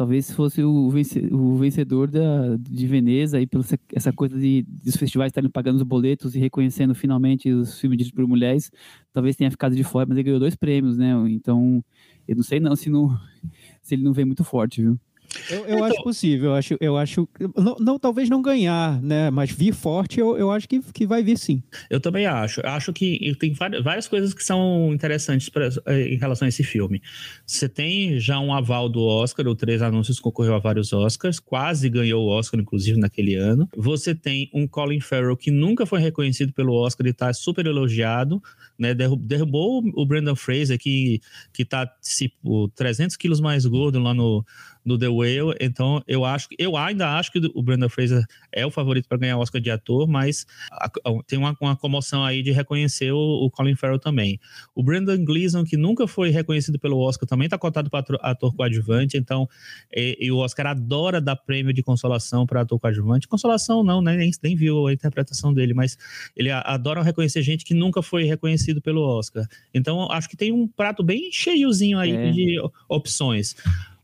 Talvez 0.00 0.24
se 0.24 0.34
fosse 0.34 0.62
o, 0.62 0.88
vence, 0.88 1.28
o 1.30 1.56
vencedor 1.56 2.10
da, 2.10 2.56
de 2.56 2.86
Veneza, 2.86 3.36
aí, 3.36 3.46
pela 3.46 3.62
essa 3.94 4.10
coisa 4.10 4.38
de, 4.38 4.62
de 4.62 4.88
os 4.88 4.96
festivais 4.96 5.28
estarem 5.28 5.50
pagando 5.50 5.76
os 5.76 5.82
boletos 5.82 6.34
e 6.34 6.38
reconhecendo 6.38 6.94
finalmente 6.94 7.50
os 7.50 7.78
filmes 7.78 7.98
dirigidos 7.98 8.16
por 8.16 8.26
mulheres, 8.26 8.70
talvez 9.12 9.36
tenha 9.36 9.50
ficado 9.50 9.76
de 9.76 9.84
fora, 9.84 10.06
mas 10.08 10.16
ele 10.16 10.24
ganhou 10.24 10.40
dois 10.40 10.56
prêmios, 10.56 10.96
né? 10.96 11.12
Então, 11.28 11.84
eu 12.30 12.36
não 12.36 12.44
sei 12.44 12.60
não 12.60 12.76
se, 12.76 12.88
não, 12.88 13.18
se 13.82 13.96
ele 13.96 14.04
não 14.04 14.12
vem 14.12 14.24
muito 14.24 14.44
forte, 14.44 14.80
viu? 14.80 14.96
Eu, 15.48 15.58
eu 15.58 15.74
então, 15.76 15.84
acho 15.84 16.02
possível, 16.02 16.50
eu 16.50 16.54
acho, 16.54 16.76
eu 16.80 16.96
acho 16.96 17.28
não, 17.56 17.76
não, 17.78 17.98
talvez 17.98 18.28
não 18.28 18.42
ganhar, 18.42 19.00
né? 19.00 19.30
Mas 19.30 19.50
vir 19.50 19.72
forte, 19.72 20.18
eu, 20.18 20.36
eu 20.36 20.50
acho 20.50 20.68
que, 20.68 20.80
que 20.92 21.06
vai 21.06 21.22
vir 21.22 21.38
sim. 21.38 21.62
Eu 21.88 22.00
também 22.00 22.26
acho. 22.26 22.60
Eu 22.60 22.70
acho 22.70 22.92
que 22.92 23.32
tem 23.38 23.52
várias 23.52 24.08
coisas 24.08 24.34
que 24.34 24.42
são 24.42 24.92
interessantes 24.92 25.48
pra, 25.48 25.68
eh, 25.86 26.14
em 26.14 26.16
relação 26.16 26.46
a 26.46 26.48
esse 26.48 26.64
filme. 26.64 27.00
Você 27.46 27.68
tem 27.68 28.18
já 28.18 28.40
um 28.40 28.52
aval 28.52 28.88
do 28.88 29.02
Oscar, 29.02 29.46
o 29.46 29.54
Três 29.54 29.82
Anúncios 29.82 30.18
concorreu 30.18 30.54
a 30.54 30.58
vários 30.58 30.92
Oscars, 30.92 31.38
quase 31.38 31.88
ganhou 31.88 32.24
o 32.24 32.28
Oscar, 32.28 32.58
inclusive, 32.58 32.98
naquele 32.98 33.36
ano. 33.36 33.68
Você 33.76 34.14
tem 34.14 34.50
um 34.52 34.66
Colin 34.66 35.00
Farrell 35.00 35.36
que 35.36 35.50
nunca 35.50 35.86
foi 35.86 36.00
reconhecido 36.00 36.52
pelo 36.52 36.74
Oscar 36.74 37.06
e 37.06 37.10
está 37.10 37.32
super 37.32 37.66
elogiado, 37.66 38.42
né? 38.80 38.94
Derrubou 38.94 39.82
o 39.94 40.06
Brandon 40.06 40.34
Fraser, 40.34 40.78
que, 40.78 41.20
que 41.52 41.64
tá 41.64 41.86
tipo 42.02 42.68
300 42.70 43.16
quilos 43.16 43.40
mais 43.40 43.66
gordo 43.66 44.00
lá 44.00 44.14
no 44.14 44.44
no 44.84 44.98
The 44.98 45.08
Whale. 45.08 45.54
Então, 45.60 46.02
eu 46.06 46.24
acho 46.24 46.48
eu 46.58 46.76
ainda 46.76 47.16
acho 47.16 47.32
que 47.32 47.38
o 47.54 47.62
Brandon 47.62 47.88
Fraser 47.88 48.24
é 48.52 48.64
o 48.64 48.70
favorito 48.70 49.08
para 49.08 49.18
ganhar 49.18 49.36
o 49.36 49.40
Oscar 49.40 49.60
de 49.60 49.70
ator, 49.70 50.08
mas 50.08 50.46
tem 51.26 51.38
uma, 51.38 51.56
uma, 51.60 51.76
comoção 51.76 52.24
aí 52.24 52.42
de 52.42 52.50
reconhecer 52.50 53.12
o, 53.12 53.18
o, 53.18 53.50
Colin 53.50 53.74
Farrell 53.74 53.98
também. 53.98 54.38
O 54.74 54.82
Brandon 54.82 55.22
Gleeson, 55.24 55.64
que 55.64 55.76
nunca 55.76 56.06
foi 56.06 56.30
reconhecido 56.30 56.78
pelo 56.78 56.98
Oscar, 56.98 57.28
também 57.28 57.46
está 57.46 57.58
cotado 57.58 57.90
para 57.90 58.04
ator 58.20 58.54
coadjuvante, 58.54 59.16
então 59.16 59.48
e, 59.94 60.16
e, 60.20 60.32
o 60.32 60.38
Oscar 60.38 60.68
adora 60.68 61.20
dar 61.20 61.36
prêmio 61.36 61.72
de 61.72 61.82
consolação 61.82 62.46
para 62.46 62.62
ator 62.62 62.78
coadjuvante. 62.78 63.28
Consolação 63.28 63.82
não, 63.82 64.00
né? 64.00 64.16
nem, 64.16 64.30
nem 64.42 64.56
viu 64.56 64.86
a 64.86 64.92
interpretação 64.92 65.52
dele, 65.52 65.74
mas 65.74 65.96
ele 66.36 66.50
adora 66.50 67.02
reconhecer 67.02 67.42
gente 67.42 67.64
que 67.64 67.74
nunca 67.74 68.02
foi 68.02 68.24
reconhecido 68.70 68.80
pelo 68.80 69.02
Oscar. 69.02 69.46
Então, 69.74 70.10
acho 70.10 70.28
que 70.28 70.36
tem 70.36 70.52
um 70.52 70.66
prato 70.66 71.02
bem 71.02 71.30
cheiozinho 71.32 71.98
aí 71.98 72.12
é. 72.12 72.30
de 72.30 72.56
opções 72.88 73.54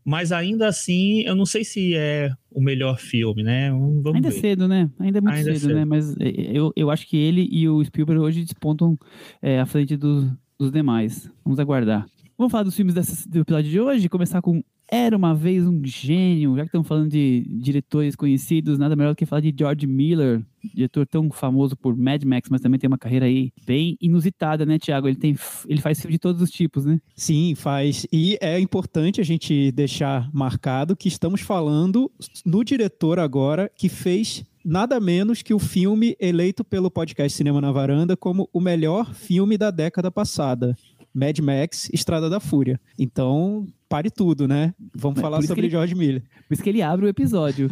mas 0.08 0.30
ainda 0.30 0.68
assim, 0.68 1.22
eu 1.22 1.34
não 1.34 1.44
sei 1.44 1.64
se 1.64 1.96
é 1.96 2.30
o 2.48 2.60
melhor 2.60 2.96
filme, 2.96 3.42
né? 3.42 3.72
Vamos 3.72 4.14
ainda 4.14 4.30
ver. 4.30 4.36
é 4.36 4.40
cedo, 4.40 4.68
né? 4.68 4.88
Ainda 5.00 5.18
é 5.18 5.20
muito 5.20 5.34
ainda 5.34 5.50
é 5.50 5.54
cedo, 5.54 5.62
cedo, 5.62 5.74
né? 5.74 5.84
Mas 5.84 6.16
é, 6.20 6.28
eu, 6.28 6.72
eu 6.76 6.92
acho 6.92 7.08
que 7.08 7.16
ele 7.16 7.48
e 7.50 7.68
o 7.68 7.84
Spielberg 7.84 8.22
hoje 8.22 8.44
despontam 8.44 8.96
é, 9.42 9.58
à 9.58 9.66
frente 9.66 9.96
do, 9.96 10.30
dos 10.56 10.70
demais. 10.70 11.28
Vamos 11.44 11.58
aguardar. 11.58 12.06
Vamos 12.38 12.52
falar 12.52 12.62
dos 12.62 12.76
filmes 12.76 12.94
dessa, 12.94 13.28
do 13.28 13.40
episódio 13.40 13.68
de 13.68 13.80
hoje, 13.80 14.08
começar 14.08 14.40
com 14.40 14.62
era 14.88 15.16
uma 15.16 15.34
vez 15.34 15.66
um 15.66 15.82
gênio, 15.84 16.56
já 16.56 16.62
que 16.62 16.68
estamos 16.68 16.86
falando 16.86 17.10
de 17.10 17.44
diretores 17.48 18.14
conhecidos, 18.14 18.78
nada 18.78 18.94
melhor 18.94 19.14
do 19.14 19.16
que 19.16 19.26
falar 19.26 19.40
de 19.40 19.54
George 19.56 19.86
Miller, 19.86 20.44
diretor 20.74 21.06
tão 21.06 21.30
famoso 21.30 21.76
por 21.76 21.96
Mad 21.96 22.22
Max, 22.24 22.48
mas 22.50 22.60
também 22.60 22.78
tem 22.78 22.88
uma 22.88 22.98
carreira 22.98 23.26
aí 23.26 23.52
bem 23.66 23.96
inusitada, 24.00 24.64
né, 24.64 24.78
Tiago? 24.78 25.08
Ele, 25.08 25.16
tem, 25.16 25.36
ele 25.68 25.80
faz 25.80 26.00
filme 26.00 26.12
de 26.12 26.18
todos 26.18 26.40
os 26.40 26.50
tipos, 26.50 26.84
né? 26.84 27.00
Sim, 27.14 27.54
faz. 27.54 28.06
E 28.12 28.38
é 28.40 28.58
importante 28.58 29.20
a 29.20 29.24
gente 29.24 29.72
deixar 29.72 30.30
marcado 30.32 30.96
que 30.96 31.08
estamos 31.08 31.40
falando 31.40 32.10
no 32.44 32.64
diretor 32.64 33.18
agora 33.18 33.70
que 33.74 33.88
fez 33.88 34.44
nada 34.64 34.98
menos 34.98 35.42
que 35.42 35.54
o 35.54 35.58
filme 35.58 36.16
eleito 36.18 36.64
pelo 36.64 36.90
podcast 36.90 37.36
Cinema 37.36 37.60
na 37.60 37.70
Varanda 37.70 38.16
como 38.16 38.48
o 38.52 38.60
melhor 38.60 39.14
filme 39.14 39.56
da 39.56 39.70
década 39.70 40.10
passada. 40.10 40.76
Mad 41.14 41.38
Max, 41.38 41.88
Estrada 41.94 42.28
da 42.28 42.38
Fúria. 42.38 42.78
Então, 42.98 43.66
pare 43.96 44.10
tudo, 44.10 44.46
né? 44.46 44.74
Vamos 44.94 45.18
falar 45.18 45.40
sobre 45.40 45.62
ele, 45.62 45.70
George 45.70 45.94
Miller. 45.94 46.22
Por 46.46 46.52
isso 46.52 46.62
que 46.62 46.68
ele 46.68 46.82
abre 46.82 47.06
o 47.06 47.08
episódio. 47.08 47.70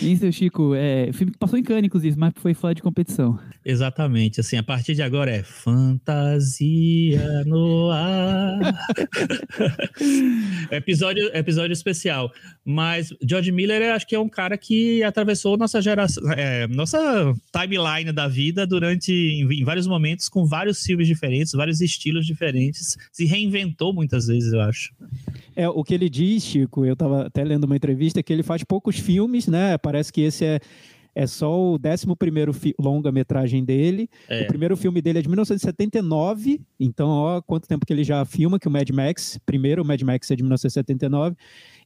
isso, 0.00 0.32
Chico, 0.32 0.74
é 0.74 1.12
filme 1.12 1.32
que 1.32 1.38
passou 1.38 1.58
em 1.58 1.62
Cannes, 1.62 1.84
inclusive, 1.84 2.18
mas 2.18 2.32
foi 2.36 2.54
fora 2.54 2.74
de 2.74 2.80
competição. 2.80 3.38
Exatamente. 3.62 4.40
Assim, 4.40 4.56
a 4.56 4.62
partir 4.62 4.94
de 4.94 5.02
agora 5.02 5.30
é 5.30 5.42
fantasia 5.42 7.20
no 7.44 7.90
ar. 7.90 8.58
episódio, 10.72 11.28
episódio 11.34 11.74
especial. 11.74 12.32
Mas 12.64 13.12
George 13.22 13.52
Miller, 13.52 13.94
acho 13.94 14.06
que 14.06 14.14
é 14.14 14.18
um 14.18 14.30
cara 14.30 14.56
que 14.56 15.02
atravessou 15.02 15.58
nossa 15.58 15.82
geração, 15.82 16.32
é, 16.32 16.66
nossa 16.68 17.34
timeline 17.52 18.12
da 18.12 18.26
vida 18.26 18.66
durante, 18.66 19.12
em, 19.12 19.60
em 19.60 19.64
vários 19.64 19.86
momentos, 19.86 20.30
com 20.30 20.46
vários 20.46 20.82
filmes 20.82 21.06
diferentes, 21.06 21.52
vários 21.52 21.82
estilos 21.82 22.24
diferentes. 22.24 22.96
Se 23.12 23.26
reinventou 23.26 23.92
muitas 23.92 24.26
vezes, 24.26 24.54
eu 24.54 24.60
acho. 24.62 24.94
É, 25.54 25.65
o 25.68 25.84
que 25.84 25.94
ele 25.94 26.08
diz, 26.08 26.42
Chico, 26.44 26.84
eu 26.84 26.94
estava 26.94 27.26
até 27.26 27.44
lendo 27.44 27.64
uma 27.64 27.76
entrevista, 27.76 28.22
que 28.22 28.32
ele 28.32 28.42
faz 28.42 28.64
poucos 28.64 28.98
filmes, 28.98 29.46
né? 29.46 29.78
Parece 29.78 30.12
que 30.12 30.20
esse 30.22 30.44
é, 30.44 30.60
é 31.14 31.26
só 31.26 31.50
o 31.50 31.74
11 31.76 32.74
longa-metragem 32.78 33.64
dele. 33.64 34.08
É. 34.28 34.42
O 34.42 34.46
primeiro 34.46 34.76
filme 34.76 35.00
dele 35.00 35.20
é 35.20 35.22
de 35.22 35.28
1979, 35.28 36.60
então, 36.78 37.08
ó, 37.08 37.40
quanto 37.40 37.66
tempo 37.66 37.86
que 37.86 37.92
ele 37.92 38.04
já 38.04 38.24
filma, 38.24 38.58
que 38.58 38.68
o 38.68 38.70
Mad 38.70 38.90
Max, 38.90 39.38
primeiro 39.46 39.82
o 39.82 39.86
Mad 39.86 40.02
Max 40.02 40.30
é 40.30 40.36
de 40.36 40.42
1979. 40.42 41.34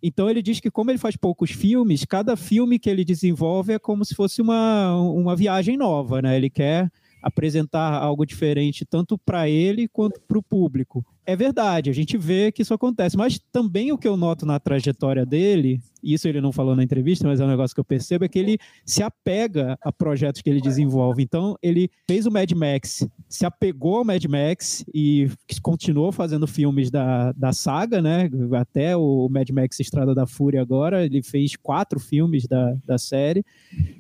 Então, 0.02 0.28
ele 0.28 0.42
diz 0.42 0.58
que, 0.58 0.70
como 0.70 0.90
ele 0.90 0.99
faz 0.99 1.16
poucos 1.16 1.50
filmes, 1.50 2.04
cada 2.04 2.37
filme 2.37 2.78
que 2.78 2.90
ele 2.90 3.04
desenvolve 3.04 3.72
é 3.72 3.78
como 3.78 4.04
se 4.04 4.14
fosse 4.14 4.42
uma, 4.42 4.96
uma 4.96 5.37
viagem 5.37 5.76
nova, 5.76 6.20
né? 6.20 6.37
Ele 6.37 6.50
quer 6.50 6.90
apresentar 7.22 7.94
algo 7.94 8.25
diferente 8.25 8.84
tanto 8.84 9.18
para 9.18 9.49
ele 9.49 9.87
quanto 9.87 10.20
para 10.22 10.38
o 10.38 10.42
público 10.42 11.04
é 11.30 11.37
verdade, 11.37 11.90
a 11.90 11.92
gente 11.92 12.18
vê 12.18 12.50
que 12.50 12.62
isso 12.62 12.75
acontece. 12.75 13.16
Mas 13.16 13.38
também 13.52 13.92
o 13.92 13.99
que 13.99 14.08
eu 14.08 14.16
noto 14.16 14.44
na 14.44 14.58
trajetória 14.58 15.25
dele, 15.25 15.80
isso 16.02 16.28
ele 16.28 16.40
não 16.40 16.52
falou 16.52 16.75
na 16.75 16.83
entrevista, 16.83 17.26
mas 17.26 17.40
é 17.40 17.45
um 17.45 17.49
negócio 17.49 17.75
que 17.75 17.80
eu 17.80 17.85
percebo, 17.85 18.25
é 18.25 18.28
que 18.28 18.38
ele 18.38 18.59
se 18.85 19.02
apega 19.02 19.78
a 19.83 19.92
projetos 19.92 20.42
que 20.42 20.50
ele 20.50 20.61
desenvolve. 20.61 21.23
Então, 21.23 21.57
ele 21.62 21.90
fez 22.09 22.26
o 22.26 22.30
Mad 22.30 22.50
Max, 22.52 23.07
se 23.28 23.45
apegou 23.45 23.97
ao 23.97 24.04
Mad 24.04 24.25
Max 24.25 24.85
e 24.95 25.28
continuou 25.62 26.12
fazendo 26.12 26.47
filmes 26.47 26.90
da, 26.90 27.33
da 27.33 27.52
saga, 27.52 28.00
né? 28.00 28.28
Até 28.54 28.97
o 28.97 29.28
Mad 29.30 29.49
Max 29.50 29.80
Estrada 29.80 30.14
da 30.14 30.26
Fúria 30.26 30.61
agora, 30.61 31.04
ele 31.04 31.23
fez 31.23 31.57
quatro 31.57 31.99
filmes 32.00 32.47
da, 32.47 32.75
da 32.85 32.99
série. 32.99 33.45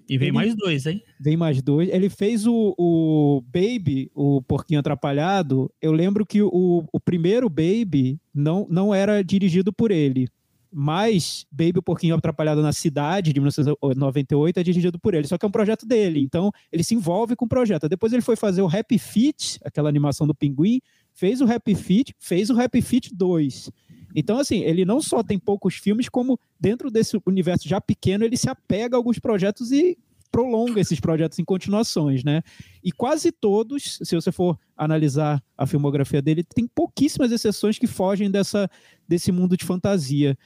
E 0.08 0.18
vem 0.18 0.28
ele, 0.28 0.32
mais 0.32 0.54
dois, 0.54 0.86
hein? 0.86 1.02
Vem 1.20 1.36
mais 1.36 1.62
dois. 1.62 1.88
Ele 1.88 2.08
fez 2.08 2.46
o, 2.46 2.74
o 2.78 3.42
Baby, 3.46 4.10
o 4.14 4.42
Porquinho 4.42 4.80
Atrapalhado. 4.80 5.70
Eu 5.80 5.92
lembro 5.92 6.26
que 6.26 6.42
o, 6.42 6.84
o 6.92 7.00
primeiro 7.00 7.48
Baby 7.48 8.18
não, 8.34 8.66
não 8.70 8.94
era 8.94 9.22
dirigido 9.22 9.72
por 9.72 9.90
ele. 9.90 10.28
Mas 10.72 11.46
Baby 11.50 11.78
o 11.78 11.82
Porquinho 11.82 12.14
Atrapalhado 12.14 12.62
na 12.62 12.72
Cidade, 12.72 13.32
de 13.32 13.40
1998, 13.40 14.60
é 14.60 14.62
dirigido 14.62 14.98
por 14.98 15.14
ele. 15.14 15.26
Só 15.26 15.36
que 15.36 15.44
é 15.44 15.48
um 15.48 15.52
projeto 15.52 15.86
dele. 15.86 16.20
Então, 16.20 16.52
ele 16.70 16.84
se 16.84 16.94
envolve 16.94 17.34
com 17.34 17.44
o 17.44 17.48
projeto. 17.48 17.88
Depois 17.88 18.12
ele 18.12 18.22
foi 18.22 18.36
fazer 18.36 18.62
o 18.62 18.68
Happy 18.68 18.98
Feet, 18.98 19.58
aquela 19.64 19.88
animação 19.88 20.26
do 20.26 20.34
pinguim, 20.34 20.80
fez 21.12 21.40
o 21.40 21.50
Happy 21.50 21.74
Feet, 21.74 22.14
fez 22.18 22.50
o 22.50 22.60
Happy 22.60 22.80
Feet 22.80 23.10
2. 23.12 23.70
Então, 24.14 24.38
assim, 24.38 24.60
ele 24.60 24.84
não 24.84 25.00
só 25.00 25.22
tem 25.22 25.38
poucos 25.38 25.74
filmes, 25.74 26.08
como 26.08 26.38
dentro 26.58 26.90
desse 26.90 27.20
universo 27.26 27.68
já 27.68 27.80
pequeno, 27.80 28.24
ele 28.24 28.36
se 28.36 28.48
apega 28.48 28.96
a 28.96 28.98
alguns 28.98 29.18
projetos 29.18 29.70
e 29.70 29.98
prolonga 30.30 30.80
esses 30.80 31.00
projetos 31.00 31.38
em 31.38 31.44
continuações, 31.44 32.22
né? 32.22 32.42
E 32.82 32.92
quase 32.92 33.32
todos, 33.32 33.98
se 34.02 34.14
você 34.14 34.30
for 34.30 34.58
analisar 34.76 35.42
a 35.56 35.66
filmografia 35.66 36.22
dele, 36.22 36.44
tem 36.44 36.66
pouquíssimas 36.66 37.32
exceções 37.32 37.78
que 37.78 37.86
fogem 37.86 38.30
dessa, 38.30 38.70
desse 39.08 39.32
mundo 39.32 39.56
de 39.56 39.64
fantasia. 39.64 40.38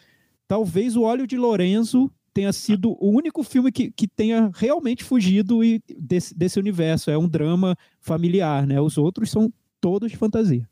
Talvez 0.47 0.97
o 0.97 1.03
Óleo 1.03 1.27
de 1.27 1.37
Lorenzo 1.37 2.11
tenha 2.33 2.53
sido 2.53 2.97
o 3.01 3.11
único 3.11 3.43
filme 3.45 3.71
que, 3.71 3.91
que 3.93 4.09
tenha 4.09 4.51
realmente 4.55 5.05
fugido 5.05 5.61
desse, 5.97 6.37
desse 6.37 6.59
universo. 6.59 7.11
É 7.11 7.17
um 7.17 7.29
drama 7.29 7.77
familiar, 8.01 8.67
né? 8.67 8.81
Os 8.81 8.99
outros 8.99 9.31
são 9.31 9.53
todos 9.81 10.11
de 10.11 10.17
fantasia. 10.17 10.69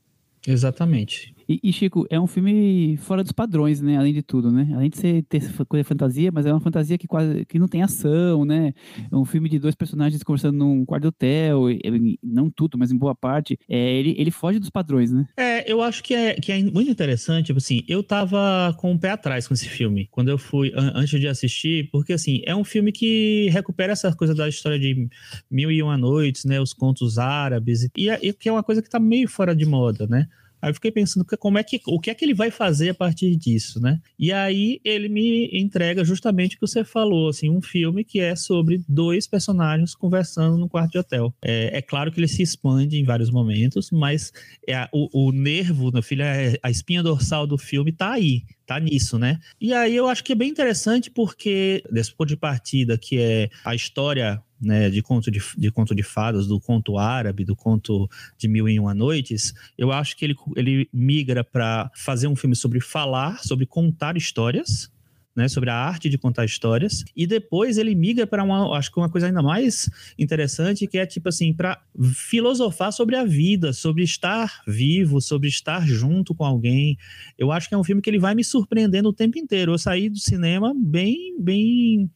Exatamente. 0.46 1.34
E, 1.52 1.60
e, 1.62 1.72
Chico, 1.72 2.06
é 2.08 2.18
um 2.18 2.26
filme 2.26 2.96
fora 2.98 3.22
dos 3.22 3.32
padrões, 3.32 3.80
né? 3.80 3.98
Além 3.98 4.14
de 4.14 4.22
tudo, 4.22 4.50
né? 4.50 4.70
Além 4.74 4.88
de 4.88 4.96
ser, 4.96 5.22
ter 5.24 5.42
coisa 5.66 5.84
fantasia, 5.84 6.30
mas 6.32 6.46
é 6.46 6.52
uma 6.52 6.60
fantasia 6.60 6.96
que 6.96 7.06
quase 7.06 7.44
que 7.44 7.58
não 7.58 7.68
tem 7.68 7.82
ação, 7.82 8.44
né? 8.44 8.72
É 9.10 9.14
um 9.16 9.24
filme 9.24 9.48
de 9.48 9.58
dois 9.58 9.74
personagens 9.74 10.22
conversando 10.22 10.56
num 10.56 10.84
quarto 10.84 11.02
de 11.02 11.08
hotel, 11.08 11.70
e, 11.70 12.18
não 12.22 12.50
tudo, 12.50 12.78
mas 12.78 12.90
em 12.90 12.96
boa 12.96 13.14
parte. 13.14 13.58
É, 13.68 13.92
ele, 13.94 14.14
ele 14.16 14.30
foge 14.30 14.58
dos 14.58 14.70
padrões, 14.70 15.12
né? 15.12 15.26
É, 15.36 15.70
eu 15.70 15.82
acho 15.82 16.02
que 16.02 16.14
é, 16.14 16.34
que 16.34 16.52
é 16.52 16.62
muito 16.62 16.90
interessante, 16.90 17.46
tipo 17.46 17.58
assim, 17.58 17.82
eu 17.86 18.02
tava 18.02 18.74
com 18.78 18.92
o 18.92 18.98
pé 18.98 19.10
atrás 19.10 19.46
com 19.46 19.52
esse 19.52 19.68
filme, 19.68 20.08
quando 20.10 20.28
eu 20.28 20.38
fui, 20.38 20.72
an 20.74 20.92
antes 20.94 21.20
de 21.20 21.28
assistir, 21.28 21.90
porque 21.90 22.12
assim, 22.12 22.40
é 22.46 22.54
um 22.54 22.64
filme 22.64 22.92
que 22.92 23.48
recupera 23.50 23.92
essa 23.92 24.14
coisa 24.14 24.34
da 24.34 24.48
história 24.48 24.78
de 24.78 25.08
Mil 25.50 25.70
e 25.70 25.82
Uma 25.82 25.98
Noites, 25.98 26.44
né? 26.44 26.60
Os 26.60 26.72
contos 26.72 27.18
árabes, 27.18 27.88
e, 27.96 28.08
e 28.08 28.32
que 28.32 28.48
é 28.48 28.52
uma 28.52 28.62
coisa 28.62 28.80
que 28.80 28.88
tá 28.88 28.98
meio 28.98 29.28
fora 29.28 29.54
de 29.54 29.66
moda, 29.66 30.06
né? 30.06 30.28
Aí 30.62 30.70
eu 30.70 30.74
fiquei 30.74 30.92
pensando 30.92 31.26
como 31.38 31.58
é 31.58 31.64
que, 31.64 31.80
o 31.86 31.98
que 31.98 32.08
é 32.08 32.14
que 32.14 32.24
ele 32.24 32.34
vai 32.34 32.52
fazer 32.52 32.90
a 32.90 32.94
partir 32.94 33.34
disso, 33.34 33.80
né? 33.80 34.00
E 34.16 34.32
aí 34.32 34.80
ele 34.84 35.08
me 35.08 35.50
entrega 35.52 36.04
justamente 36.04 36.54
o 36.54 36.60
que 36.60 36.66
você 36.66 36.84
falou, 36.84 37.28
assim, 37.28 37.50
um 37.50 37.60
filme 37.60 38.04
que 38.04 38.20
é 38.20 38.36
sobre 38.36 38.80
dois 38.88 39.26
personagens 39.26 39.92
conversando 39.96 40.56
no 40.56 40.68
quarto 40.68 40.92
de 40.92 40.98
hotel. 40.98 41.34
É, 41.42 41.78
é 41.78 41.82
claro 41.82 42.12
que 42.12 42.20
ele 42.20 42.28
se 42.28 42.42
expande 42.42 42.96
em 42.96 43.04
vários 43.04 43.28
momentos, 43.28 43.90
mas 43.90 44.32
é 44.64 44.74
a, 44.74 44.88
o, 44.92 45.28
o 45.28 45.32
nervo, 45.32 45.90
no 45.90 46.00
filho, 46.00 46.22
é, 46.22 46.56
a 46.62 46.70
espinha 46.70 47.02
dorsal 47.02 47.44
do 47.44 47.58
filme 47.58 47.90
tá 47.90 48.12
aí, 48.12 48.44
tá 48.64 48.78
nisso, 48.78 49.18
né? 49.18 49.40
E 49.60 49.74
aí 49.74 49.96
eu 49.96 50.06
acho 50.06 50.22
que 50.22 50.32
é 50.32 50.36
bem 50.36 50.48
interessante 50.48 51.10
porque 51.10 51.82
desse 51.90 52.14
ponto 52.14 52.28
de 52.28 52.36
partida 52.36 52.96
que 52.96 53.18
é 53.18 53.50
a 53.64 53.74
história 53.74 54.40
né, 54.62 54.88
de 54.88 55.02
conto 55.02 55.30
de, 55.30 55.42
de 55.58 55.70
conto 55.70 55.94
de 55.94 56.02
fadas, 56.02 56.46
do 56.46 56.60
conto 56.60 56.96
árabe, 56.96 57.44
do 57.44 57.56
conto 57.56 58.08
de 58.38 58.46
Mil 58.46 58.68
e 58.68 58.78
Uma 58.78 58.94
Noites, 58.94 59.52
eu 59.76 59.90
acho 59.90 60.16
que 60.16 60.24
ele, 60.24 60.36
ele 60.56 60.88
migra 60.92 61.42
para 61.42 61.90
fazer 61.94 62.28
um 62.28 62.36
filme 62.36 62.54
sobre 62.54 62.80
falar, 62.80 63.42
sobre 63.42 63.66
contar 63.66 64.16
histórias, 64.16 64.90
né, 65.34 65.48
sobre 65.48 65.70
a 65.70 65.74
arte 65.74 66.08
de 66.08 66.18
contar 66.18 66.44
histórias, 66.44 67.04
e 67.16 67.26
depois 67.26 67.78
ele 67.78 67.94
migra 67.94 68.26
para 68.26 68.44
uma, 68.44 68.76
acho 68.76 68.92
que 68.92 68.98
uma 68.98 69.08
coisa 69.08 69.26
ainda 69.26 69.42
mais 69.42 69.90
interessante, 70.18 70.86
que 70.86 70.98
é 70.98 71.06
tipo 71.06 71.28
assim, 71.28 71.52
para 71.54 71.80
filosofar 72.14 72.92
sobre 72.92 73.16
a 73.16 73.24
vida, 73.24 73.72
sobre 73.72 74.02
estar 74.04 74.62
vivo, 74.66 75.20
sobre 75.20 75.48
estar 75.48 75.86
junto 75.86 76.34
com 76.34 76.44
alguém. 76.44 76.98
Eu 77.38 77.50
acho 77.50 77.68
que 77.68 77.74
é 77.74 77.78
um 77.78 77.84
filme 77.84 78.02
que 78.02 78.10
ele 78.10 78.18
vai 78.18 78.34
me 78.34 78.44
surpreendendo 78.44 79.08
o 79.08 79.12
tempo 79.12 79.38
inteiro. 79.38 79.72
Eu 79.72 79.78
saí 79.78 80.10
do 80.10 80.18
cinema 80.18 80.74
bem, 80.76 81.34
bem 81.40 82.10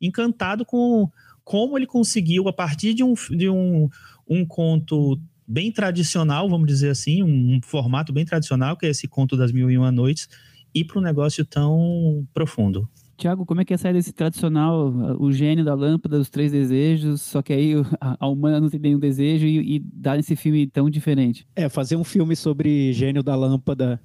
encantado 0.00 0.64
com 0.64 1.10
como 1.48 1.78
ele 1.78 1.86
conseguiu, 1.86 2.46
a 2.46 2.52
partir 2.52 2.92
de 2.92 3.02
um, 3.02 3.14
de 3.30 3.48
um, 3.48 3.88
um 4.28 4.44
conto 4.44 5.18
bem 5.46 5.72
tradicional, 5.72 6.46
vamos 6.46 6.66
dizer 6.66 6.90
assim, 6.90 7.22
um, 7.22 7.54
um 7.54 7.60
formato 7.62 8.12
bem 8.12 8.22
tradicional, 8.22 8.76
que 8.76 8.84
é 8.84 8.90
esse 8.90 9.08
conto 9.08 9.34
das 9.34 9.50
mil 9.50 9.70
e 9.70 9.78
uma 9.78 9.90
noites, 9.90 10.28
ir 10.74 10.84
para 10.84 10.98
um 10.98 11.02
negócio 11.02 11.46
tão 11.46 12.28
profundo. 12.34 12.86
Tiago, 13.16 13.46
como 13.46 13.62
é 13.62 13.64
que 13.64 13.72
é 13.72 13.78
sair 13.78 13.94
desse 13.94 14.12
tradicional, 14.12 14.92
o 15.18 15.32
gênio 15.32 15.64
da 15.64 15.72
lâmpada, 15.72 16.20
os 16.20 16.28
três 16.28 16.52
desejos, 16.52 17.22
só 17.22 17.40
que 17.40 17.54
aí 17.54 17.72
a, 17.98 18.28
humana 18.28 18.60
não 18.60 18.68
tem 18.68 18.78
nenhum 18.78 18.98
desejo 18.98 19.46
e, 19.46 19.76
e 19.76 19.78
dar 19.78 20.18
esse 20.18 20.36
filme 20.36 20.66
tão 20.66 20.90
diferente? 20.90 21.46
É, 21.56 21.66
fazer 21.70 21.96
um 21.96 22.04
filme 22.04 22.36
sobre 22.36 22.92
gênio 22.92 23.22
da 23.22 23.34
lâmpada 23.34 23.98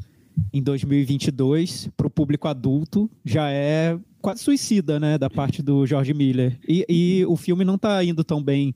em 0.53 0.63
2022 0.63 1.89
para 1.97 2.07
o 2.07 2.09
público 2.09 2.47
adulto 2.47 3.11
já 3.25 3.49
é 3.51 3.99
quase 4.23 4.41
suicida, 4.41 5.01
né, 5.01 5.17
da 5.17 5.29
parte 5.29 5.61
do 5.61 5.85
George 5.85 6.13
Miller. 6.13 6.57
E, 6.65 6.85
e 6.87 7.25
o 7.25 7.35
filme 7.35 7.65
não 7.65 7.75
está 7.75 8.01
indo 8.01 8.23
tão 8.23 8.41
bem 8.41 8.73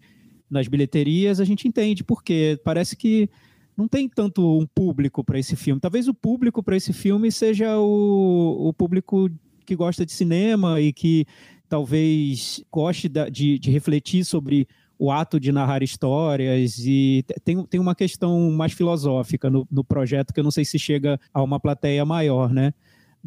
nas 0.50 0.68
bilheterias, 0.68 1.40
a 1.40 1.46
gente 1.46 1.68
entende 1.68 2.04
porque 2.04 2.60
parece 2.66 2.98
que 2.98 3.30
não 3.76 3.88
tem 3.88 4.10
tanto 4.10 4.60
um 4.60 4.66
público 4.66 5.24
para 5.24 5.40
esse 5.40 5.56
filme. 5.56 5.80
Talvez 5.80 6.10
o 6.10 6.14
público 6.14 6.62
para 6.62 6.76
esse 6.76 6.92
filme 6.92 7.32
seja 7.32 7.80
o, 7.80 8.68
o 8.68 8.74
público 8.74 9.30
que 9.66 9.74
gosta 9.74 10.06
de 10.06 10.12
cinema 10.12 10.82
e 10.82 10.92
que 10.92 11.26
talvez 11.70 12.62
goste 12.70 13.08
de, 13.08 13.58
de 13.58 13.72
refletir 13.72 14.26
sobre 14.26 14.68
o 15.00 15.12
ato 15.12 15.40
de 15.40 15.52
narrar 15.52 15.82
histórias 15.82 16.80
e 16.80 17.24
tem, 17.46 17.64
tem 17.66 17.80
uma 17.80 17.96
questão 17.96 18.52
mais 18.52 18.74
filosófica 18.74 19.50
no, 19.50 19.66
no 19.72 19.84
projeto 19.84 20.34
que 20.34 20.40
eu 20.40 20.44
não 20.44 20.52
sei 20.52 20.66
se 20.66 20.78
chega 20.78 21.20
a 21.34 21.42
uma 21.42 21.60
plateia 21.60 22.04
maior, 22.04 22.52
né? 22.52 22.74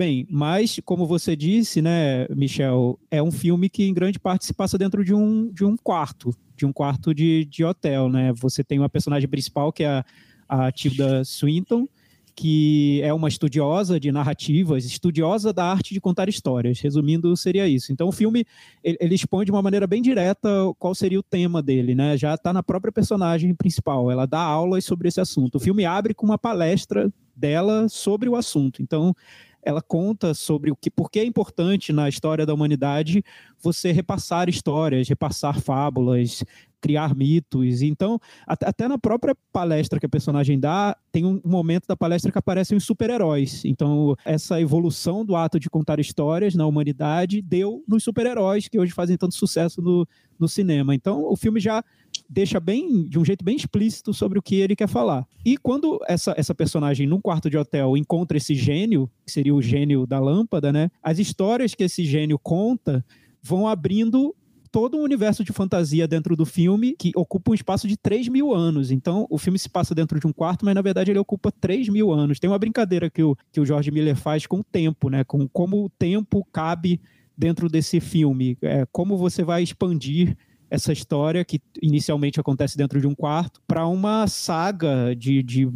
Bem, 0.01 0.27
mas 0.31 0.81
como 0.83 1.07
você 1.07 1.37
disse, 1.37 1.83
né, 1.83 2.27
Michel, 2.31 2.99
é 3.11 3.23
um 3.23 3.31
filme 3.31 3.69
que 3.69 3.85
em 3.85 3.93
grande 3.93 4.19
parte 4.19 4.47
se 4.47 4.55
passa 4.55 4.79
dentro 4.79 5.05
de 5.05 5.13
um, 5.13 5.53
de 5.53 5.63
um 5.63 5.77
quarto, 5.77 6.35
de 6.57 6.65
um 6.65 6.73
quarto 6.73 7.15
de, 7.15 7.45
de 7.45 7.63
hotel, 7.67 8.09
né? 8.09 8.33
Você 8.41 8.65
tem 8.65 8.79
uma 8.79 8.89
personagem 8.89 9.29
principal 9.29 9.71
que 9.71 9.85
é 9.85 9.89
a, 9.89 10.05
a 10.49 10.73
Tilda 10.73 11.23
Swinton, 11.23 11.87
que 12.35 13.03
é 13.03 13.13
uma 13.13 13.29
estudiosa 13.29 14.01
de 14.01 14.11
narrativas, 14.11 14.87
estudiosa 14.87 15.53
da 15.53 15.67
arte 15.67 15.93
de 15.93 16.01
contar 16.01 16.31
histórias. 16.31 16.81
Resumindo, 16.81 17.37
seria 17.37 17.69
isso. 17.69 17.93
Então, 17.93 18.09
o 18.09 18.13
filme 18.13 18.47
ele, 18.83 18.97
ele 19.03 19.15
expõe 19.15 19.45
de 19.45 19.51
uma 19.51 19.61
maneira 19.61 19.87
bem 19.87 20.01
direta 20.01 20.49
qual 20.79 20.95
seria 20.95 21.21
o 21.21 21.23
tema 21.23 21.63
dele, 21.63 21.95
né? 21.95 22.17
Já 22.17 22.37
está 22.37 22.55
na 22.55 22.63
própria 22.63 22.91
personagem 22.91 23.55
principal. 23.55 24.11
Ela 24.11 24.25
dá 24.25 24.41
aulas 24.41 24.83
sobre 24.83 25.09
esse 25.09 25.21
assunto. 25.21 25.57
O 25.57 25.61
filme 25.61 25.85
abre 25.85 26.15
com 26.15 26.25
uma 26.25 26.39
palestra 26.39 27.13
dela 27.37 27.87
sobre 27.89 28.31
o 28.31 28.37
assunto. 28.37 28.83
Então, 28.83 29.15
ela 29.63 29.83
conta 29.83 30.35
sobre 30.35 30.71
o 30.71 30.77
que, 30.77 30.91
por 30.91 31.11
que 31.11 31.21
é 31.21 31.25
importante 31.25 31.93
na 31.93 32.09
história 32.09 32.47
da 32.47 32.55
humanidade 32.55 33.23
você 33.61 33.93
repassar 33.93 34.49
histórias, 34.49 35.09
repassar 35.09 35.61
fábulas, 35.61 36.43
criar 36.81 37.15
mitos. 37.15 37.83
Então, 37.83 38.19
até 38.47 38.89
na 38.89 38.99
própria 38.99 39.37
palestra 39.53 40.01
que 40.01 40.07
a 40.07 40.09
personagem 40.09 40.59
dá, 40.59 40.97
tem 41.13 41.25
um 41.25 41.41
momento 41.45 41.87
da 41.87 41.97
palestra 41.97 42.33
que 42.33 42.39
aparecem 42.39 42.77
os 42.77 42.85
super-heróis. 42.85 43.65
Então, 43.65 44.17
essa 44.25 44.61
evolução 44.61 45.25
do 45.25 45.37
ato 45.37 45.61
de 45.61 45.69
contar 45.69 46.01
histórias 46.01 46.55
na 46.55 46.67
humanidade 46.67 47.43
deu 47.43 47.85
nos 47.87 48.03
super-heróis 48.03 48.67
que 48.67 48.79
hoje 48.79 48.93
fazem 48.93 49.17
tanto 49.17 49.35
sucesso 49.35 49.83
no, 49.83 50.09
no 50.39 50.49
cinema. 50.49 50.95
Então, 50.95 51.25
o 51.25 51.37
filme 51.37 51.61
já 51.61 51.85
deixa 52.31 52.61
bem 52.61 53.09
de 53.09 53.19
um 53.19 53.25
jeito 53.25 53.45
bem 53.45 53.57
explícito 53.57 54.15
sobre 54.15 54.39
o 54.39 54.43
que 54.43 54.55
ele 54.55 54.77
quer 54.77 54.89
falar. 54.89 55.27
E 55.45 55.57
quando 55.57 55.99
essa, 56.07 56.33
essa 56.37 56.55
personagem 56.55 57.07
num 57.07 57.21
quarto 57.21 57.51
de 57.51 57.59
hotel 57.59 57.97
encontra 57.97 58.37
esse 58.37 58.55
gênio, 58.55 59.11
que 59.27 59.33
seria 59.33 59.55
o 59.55 59.61
gênio 59.61 60.07
da 60.07 60.21
lâmpada, 60.21 60.73
né? 60.73 60.91
As 61.03 61.19
histórias 61.19 61.75
que 61.75 61.83
esse 61.83 62.05
gênio 62.05 62.39
conta 62.39 63.05
vão 63.43 63.67
abrindo 63.67 64.35
todo 64.71 64.97
um 64.97 65.03
universo 65.03 65.43
de 65.43 65.53
fantasia 65.53 66.07
dentro 66.07 66.37
do 66.37 66.47
filme 66.47 66.95
que 66.97 67.11
ocupa 67.17 67.51
um 67.51 67.55
espaço 67.55 67.89
de 67.89 67.97
3 67.97 68.29
mil 68.29 68.55
anos. 68.55 68.93
Então, 68.93 69.27
o 69.29 69.37
filme 69.37 69.59
se 69.59 69.69
passa 69.69 69.93
dentro 69.93 70.21
de 70.21 70.27
um 70.27 70.33
quarto, 70.33 70.65
mas 70.65 70.75
na 70.75 70.83
verdade 70.83 71.11
ele 71.11 71.19
ocupa 71.19 71.51
3 71.51 71.89
mil 71.89 72.13
anos. 72.13 72.39
Tem 72.39 72.49
uma 72.49 72.59
brincadeira 72.59 73.11
que 73.11 73.23
o, 73.23 73.37
que 73.51 73.61
o 73.61 73.67
George 73.67 73.91
Miller 73.91 74.15
faz 74.15 74.47
com 74.47 74.61
o 74.61 74.65
tempo, 74.65 75.11
né? 75.11 75.25
Com 75.25 75.49
como 75.49 75.85
o 75.85 75.91
tempo 75.91 76.47
cabe 76.53 77.01
dentro 77.37 77.69
desse 77.69 77.99
filme. 77.99 78.57
É, 78.63 78.87
como 78.93 79.17
você 79.17 79.43
vai 79.43 79.63
expandir 79.63 80.37
essa 80.71 80.93
história 80.93 81.45
que 81.45 81.61
inicialmente 81.83 82.39
acontece 82.39 82.79
dentro 82.79 83.01
de 83.01 83.07
um 83.07 83.15
quarto 83.15 83.61
para 83.67 83.87
uma 83.89 84.29
saga 84.29 85.17
de, 85.17 85.43
de, 85.43 85.69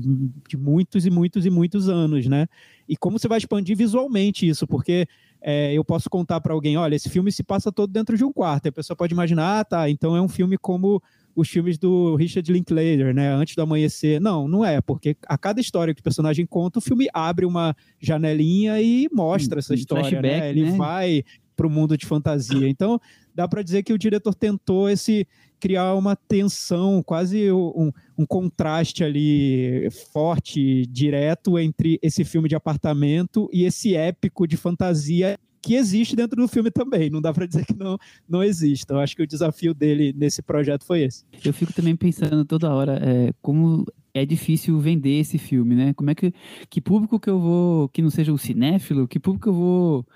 de, 0.48 0.56
muitos 0.56 1.04
e 1.04 1.10
muitos 1.10 1.44
e 1.44 1.50
muitos 1.50 1.88
anos, 1.88 2.26
né? 2.28 2.46
E 2.88 2.96
como 2.96 3.18
você 3.18 3.26
vai 3.26 3.38
expandir 3.38 3.76
visualmente 3.76 4.46
isso, 4.46 4.68
porque 4.68 5.08
é, 5.42 5.72
eu 5.74 5.84
posso 5.84 6.08
contar 6.08 6.40
para 6.40 6.54
alguém, 6.54 6.76
olha, 6.76 6.94
esse 6.94 7.10
filme 7.10 7.32
se 7.32 7.42
passa 7.42 7.72
todo 7.72 7.92
dentro 7.92 8.16
de 8.16 8.24
um 8.24 8.32
quarto. 8.32 8.66
E 8.66 8.68
a 8.68 8.72
pessoa 8.72 8.96
pode 8.96 9.12
imaginar, 9.12 9.60
ah, 9.60 9.64
tá, 9.64 9.90
então 9.90 10.16
é 10.16 10.22
um 10.22 10.28
filme 10.28 10.56
como 10.56 11.02
os 11.34 11.48
filmes 11.48 11.76
do 11.76 12.14
Richard 12.14 12.50
Linklater, 12.52 13.12
né? 13.12 13.34
Antes 13.34 13.56
do 13.56 13.62
amanhecer. 13.62 14.20
Não, 14.20 14.46
não 14.46 14.64
é, 14.64 14.80
porque 14.80 15.16
a 15.26 15.36
cada 15.36 15.60
história 15.60 15.92
que 15.92 16.00
o 16.00 16.04
personagem 16.04 16.46
conta, 16.46 16.78
o 16.78 16.82
filme 16.82 17.08
abre 17.12 17.44
uma 17.44 17.74
janelinha 17.98 18.80
e 18.80 19.08
mostra 19.12 19.58
essa 19.58 19.74
história, 19.74 20.22
né? 20.22 20.50
Ele 20.50 20.70
né? 20.70 20.76
vai 20.76 21.24
para 21.56 21.66
o 21.66 21.70
mundo 21.70 21.96
de 21.96 22.06
fantasia. 22.06 22.68
Então, 22.68 23.00
dá 23.34 23.46
para 23.48 23.62
dizer 23.62 23.82
que 23.82 23.92
o 23.92 23.98
diretor 23.98 24.34
tentou 24.34 24.88
esse 24.88 25.26
criar 25.60 25.94
uma 25.94 26.14
tensão, 26.14 27.02
quase 27.02 27.50
um, 27.50 27.90
um, 28.18 28.26
contraste 28.26 29.02
ali 29.02 29.88
forte, 30.12 30.84
direto 30.86 31.58
entre 31.58 31.98
esse 32.02 32.22
filme 32.22 32.48
de 32.48 32.54
apartamento 32.54 33.48
e 33.50 33.64
esse 33.64 33.96
épico 33.96 34.46
de 34.46 34.58
fantasia 34.58 35.38
que 35.62 35.74
existe 35.74 36.14
dentro 36.14 36.36
do 36.36 36.46
filme 36.46 36.70
também. 36.70 37.08
Não 37.08 37.22
dá 37.22 37.32
para 37.32 37.46
dizer 37.46 37.64
que 37.64 37.74
não, 37.74 37.96
não 38.28 38.42
existe. 38.42 38.84
Eu 38.90 38.98
acho 38.98 39.16
que 39.16 39.22
o 39.22 39.26
desafio 39.26 39.72
dele 39.72 40.12
nesse 40.14 40.42
projeto 40.42 40.84
foi 40.84 41.02
esse. 41.02 41.24
Eu 41.42 41.54
fico 41.54 41.72
também 41.72 41.96
pensando 41.96 42.44
toda 42.44 42.70
hora 42.70 43.00
é, 43.02 43.32
como 43.40 43.86
é 44.14 44.24
difícil 44.24 44.78
vender 44.78 45.20
esse 45.20 45.38
filme, 45.38 45.74
né? 45.74 45.92
Como 45.94 46.10
é 46.10 46.14
que 46.14 46.32
que 46.70 46.80
público 46.80 47.18
que 47.20 47.28
eu 47.28 47.38
vou 47.40 47.88
que 47.90 48.00
não 48.00 48.10
seja 48.10 48.32
o 48.32 48.38
cinéfilo, 48.38 49.08
que 49.08 49.18
público 49.20 49.48
eu 49.50 49.54
vou 49.54 50.06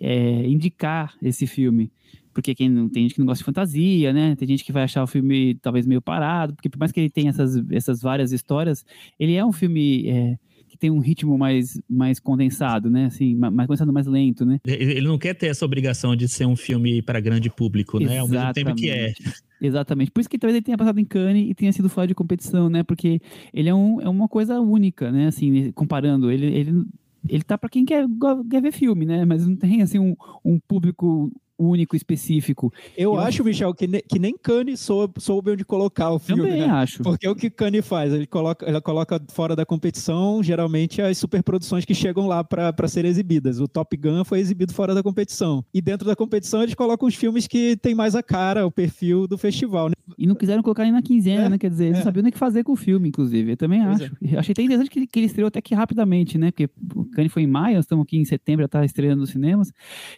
é, 0.00 0.46
indicar 0.46 1.14
esse 1.22 1.46
filme? 1.46 1.92
porque 2.32 2.54
quem 2.54 2.68
não 2.68 2.88
tem 2.88 3.02
gente 3.02 3.14
que 3.14 3.20
não 3.20 3.26
gosta 3.26 3.40
de 3.40 3.44
fantasia, 3.44 4.12
né? 4.12 4.34
Tem 4.36 4.48
gente 4.48 4.64
que 4.64 4.72
vai 4.72 4.84
achar 4.84 5.02
o 5.02 5.06
filme 5.06 5.54
talvez 5.56 5.86
meio 5.86 6.00
parado, 6.00 6.54
porque 6.54 6.68
por 6.68 6.78
mais 6.78 6.90
que 6.90 7.00
ele 7.00 7.10
tenha 7.10 7.30
essas, 7.30 7.56
essas 7.70 8.00
várias 8.00 8.32
histórias, 8.32 8.84
ele 9.18 9.34
é 9.34 9.44
um 9.44 9.52
filme 9.52 10.08
é, 10.08 10.38
tem 10.82 10.90
um 10.90 10.98
ritmo 10.98 11.38
mais, 11.38 11.80
mais 11.88 12.18
condensado, 12.18 12.90
né? 12.90 13.04
Assim, 13.04 13.36
mais 13.36 13.68
condensado, 13.68 13.92
mais 13.92 14.08
lento, 14.08 14.44
né? 14.44 14.58
Ele 14.66 15.06
não 15.06 15.16
quer 15.16 15.32
ter 15.32 15.46
essa 15.46 15.64
obrigação 15.64 16.16
de 16.16 16.26
ser 16.26 16.44
um 16.44 16.56
filme 16.56 17.00
para 17.00 17.20
grande 17.20 17.48
público, 17.48 18.00
né? 18.00 18.18
Ao 18.18 18.26
mesmo 18.26 18.52
tempo 18.52 18.74
que 18.74 18.90
é. 18.90 19.12
Exatamente. 19.60 20.10
Por 20.10 20.18
isso 20.18 20.28
que 20.28 20.36
talvez 20.36 20.56
ele 20.56 20.64
tenha 20.64 20.76
passado 20.76 20.98
em 20.98 21.04
Cannes 21.04 21.48
e 21.48 21.54
tenha 21.54 21.72
sido 21.72 21.88
fora 21.88 22.08
de 22.08 22.16
competição, 22.16 22.68
né? 22.68 22.82
Porque 22.82 23.20
ele 23.54 23.68
é, 23.68 23.74
um, 23.74 24.00
é 24.00 24.08
uma 24.08 24.26
coisa 24.26 24.58
única, 24.60 25.12
né? 25.12 25.28
Assim, 25.28 25.70
comparando, 25.70 26.32
ele, 26.32 26.46
ele 26.46 26.84
ele 27.28 27.44
tá 27.44 27.56
para 27.56 27.70
quem 27.70 27.84
quer, 27.84 28.04
quer 28.50 28.60
ver 28.60 28.72
filme, 28.72 29.06
né? 29.06 29.24
Mas 29.24 29.46
não 29.46 29.54
tem 29.54 29.82
assim 29.82 30.00
um, 30.00 30.16
um 30.44 30.58
público 30.58 31.30
único, 31.62 31.96
específico. 31.96 32.72
Eu, 32.96 33.14
eu 33.14 33.20
acho, 33.20 33.44
Michel, 33.44 33.74
que, 33.74 33.86
ne, 33.86 34.02
que 34.02 34.18
nem 34.18 34.36
Kanye 34.36 34.76
soube, 34.76 35.14
soube 35.18 35.52
onde 35.52 35.64
colocar 35.64 36.10
o 36.10 36.18
filme. 36.18 36.42
Também 36.42 36.60
né? 36.60 36.66
acho. 36.66 37.02
Porque 37.02 37.26
é 37.26 37.30
o 37.30 37.34
que 37.34 37.50
Kanye 37.50 37.82
faz, 37.82 38.12
ele 38.12 38.26
coloca, 38.26 38.64
ela 38.66 38.80
coloca 38.80 39.20
fora 39.30 39.54
da 39.54 39.64
competição, 39.64 40.42
geralmente, 40.42 41.00
as 41.00 41.18
superproduções 41.18 41.84
que 41.84 41.94
chegam 41.94 42.26
lá 42.26 42.42
para 42.42 42.88
serem 42.88 43.10
exibidas. 43.10 43.60
O 43.60 43.68
Top 43.68 43.96
Gun 43.96 44.24
foi 44.24 44.40
exibido 44.40 44.72
fora 44.72 44.94
da 44.94 45.02
competição. 45.02 45.64
E 45.72 45.80
dentro 45.80 46.06
da 46.06 46.16
competição, 46.16 46.62
eles 46.62 46.74
colocam 46.74 47.08
os 47.08 47.14
filmes 47.14 47.46
que 47.46 47.76
tem 47.76 47.94
mais 47.94 48.14
a 48.14 48.22
cara, 48.22 48.66
o 48.66 48.70
perfil 48.70 49.26
do 49.26 49.38
festival. 49.38 49.88
Né? 49.88 49.94
E 50.18 50.26
não 50.26 50.34
quiseram 50.34 50.62
colocar 50.62 50.82
nem 50.82 50.92
na 50.92 51.02
quinzena, 51.02 51.44
é, 51.44 51.48
né? 51.48 51.58
Quer 51.58 51.70
dizer, 51.70 51.84
eles 51.86 51.96
é. 51.96 51.98
não 52.00 52.04
sabiam 52.04 52.22
nem 52.22 52.30
o 52.30 52.32
que 52.32 52.38
fazer 52.38 52.64
com 52.64 52.72
o 52.72 52.76
filme, 52.76 53.08
inclusive. 53.08 53.52
Eu 53.52 53.56
também 53.56 53.82
pois 53.82 54.02
acho. 54.02 54.16
É. 54.22 54.38
Achei 54.38 54.52
até 54.52 54.62
interessante 54.62 54.90
que, 54.90 55.06
que 55.06 55.18
ele 55.18 55.26
estreou 55.26 55.48
até 55.48 55.60
que 55.60 55.74
rapidamente, 55.74 56.38
né? 56.38 56.50
Porque 56.50 56.68
o 56.94 57.04
Kanye 57.06 57.28
foi 57.28 57.42
em 57.42 57.46
maio, 57.46 57.76
nós 57.76 57.84
estamos 57.84 58.04
aqui 58.04 58.18
em 58.18 58.24
setembro, 58.24 58.62
já 58.62 58.66
está 58.66 58.84
estreando 58.84 59.20
nos 59.20 59.30
cinemas. 59.30 59.72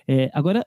É, 0.07 0.31
agora, 0.33 0.67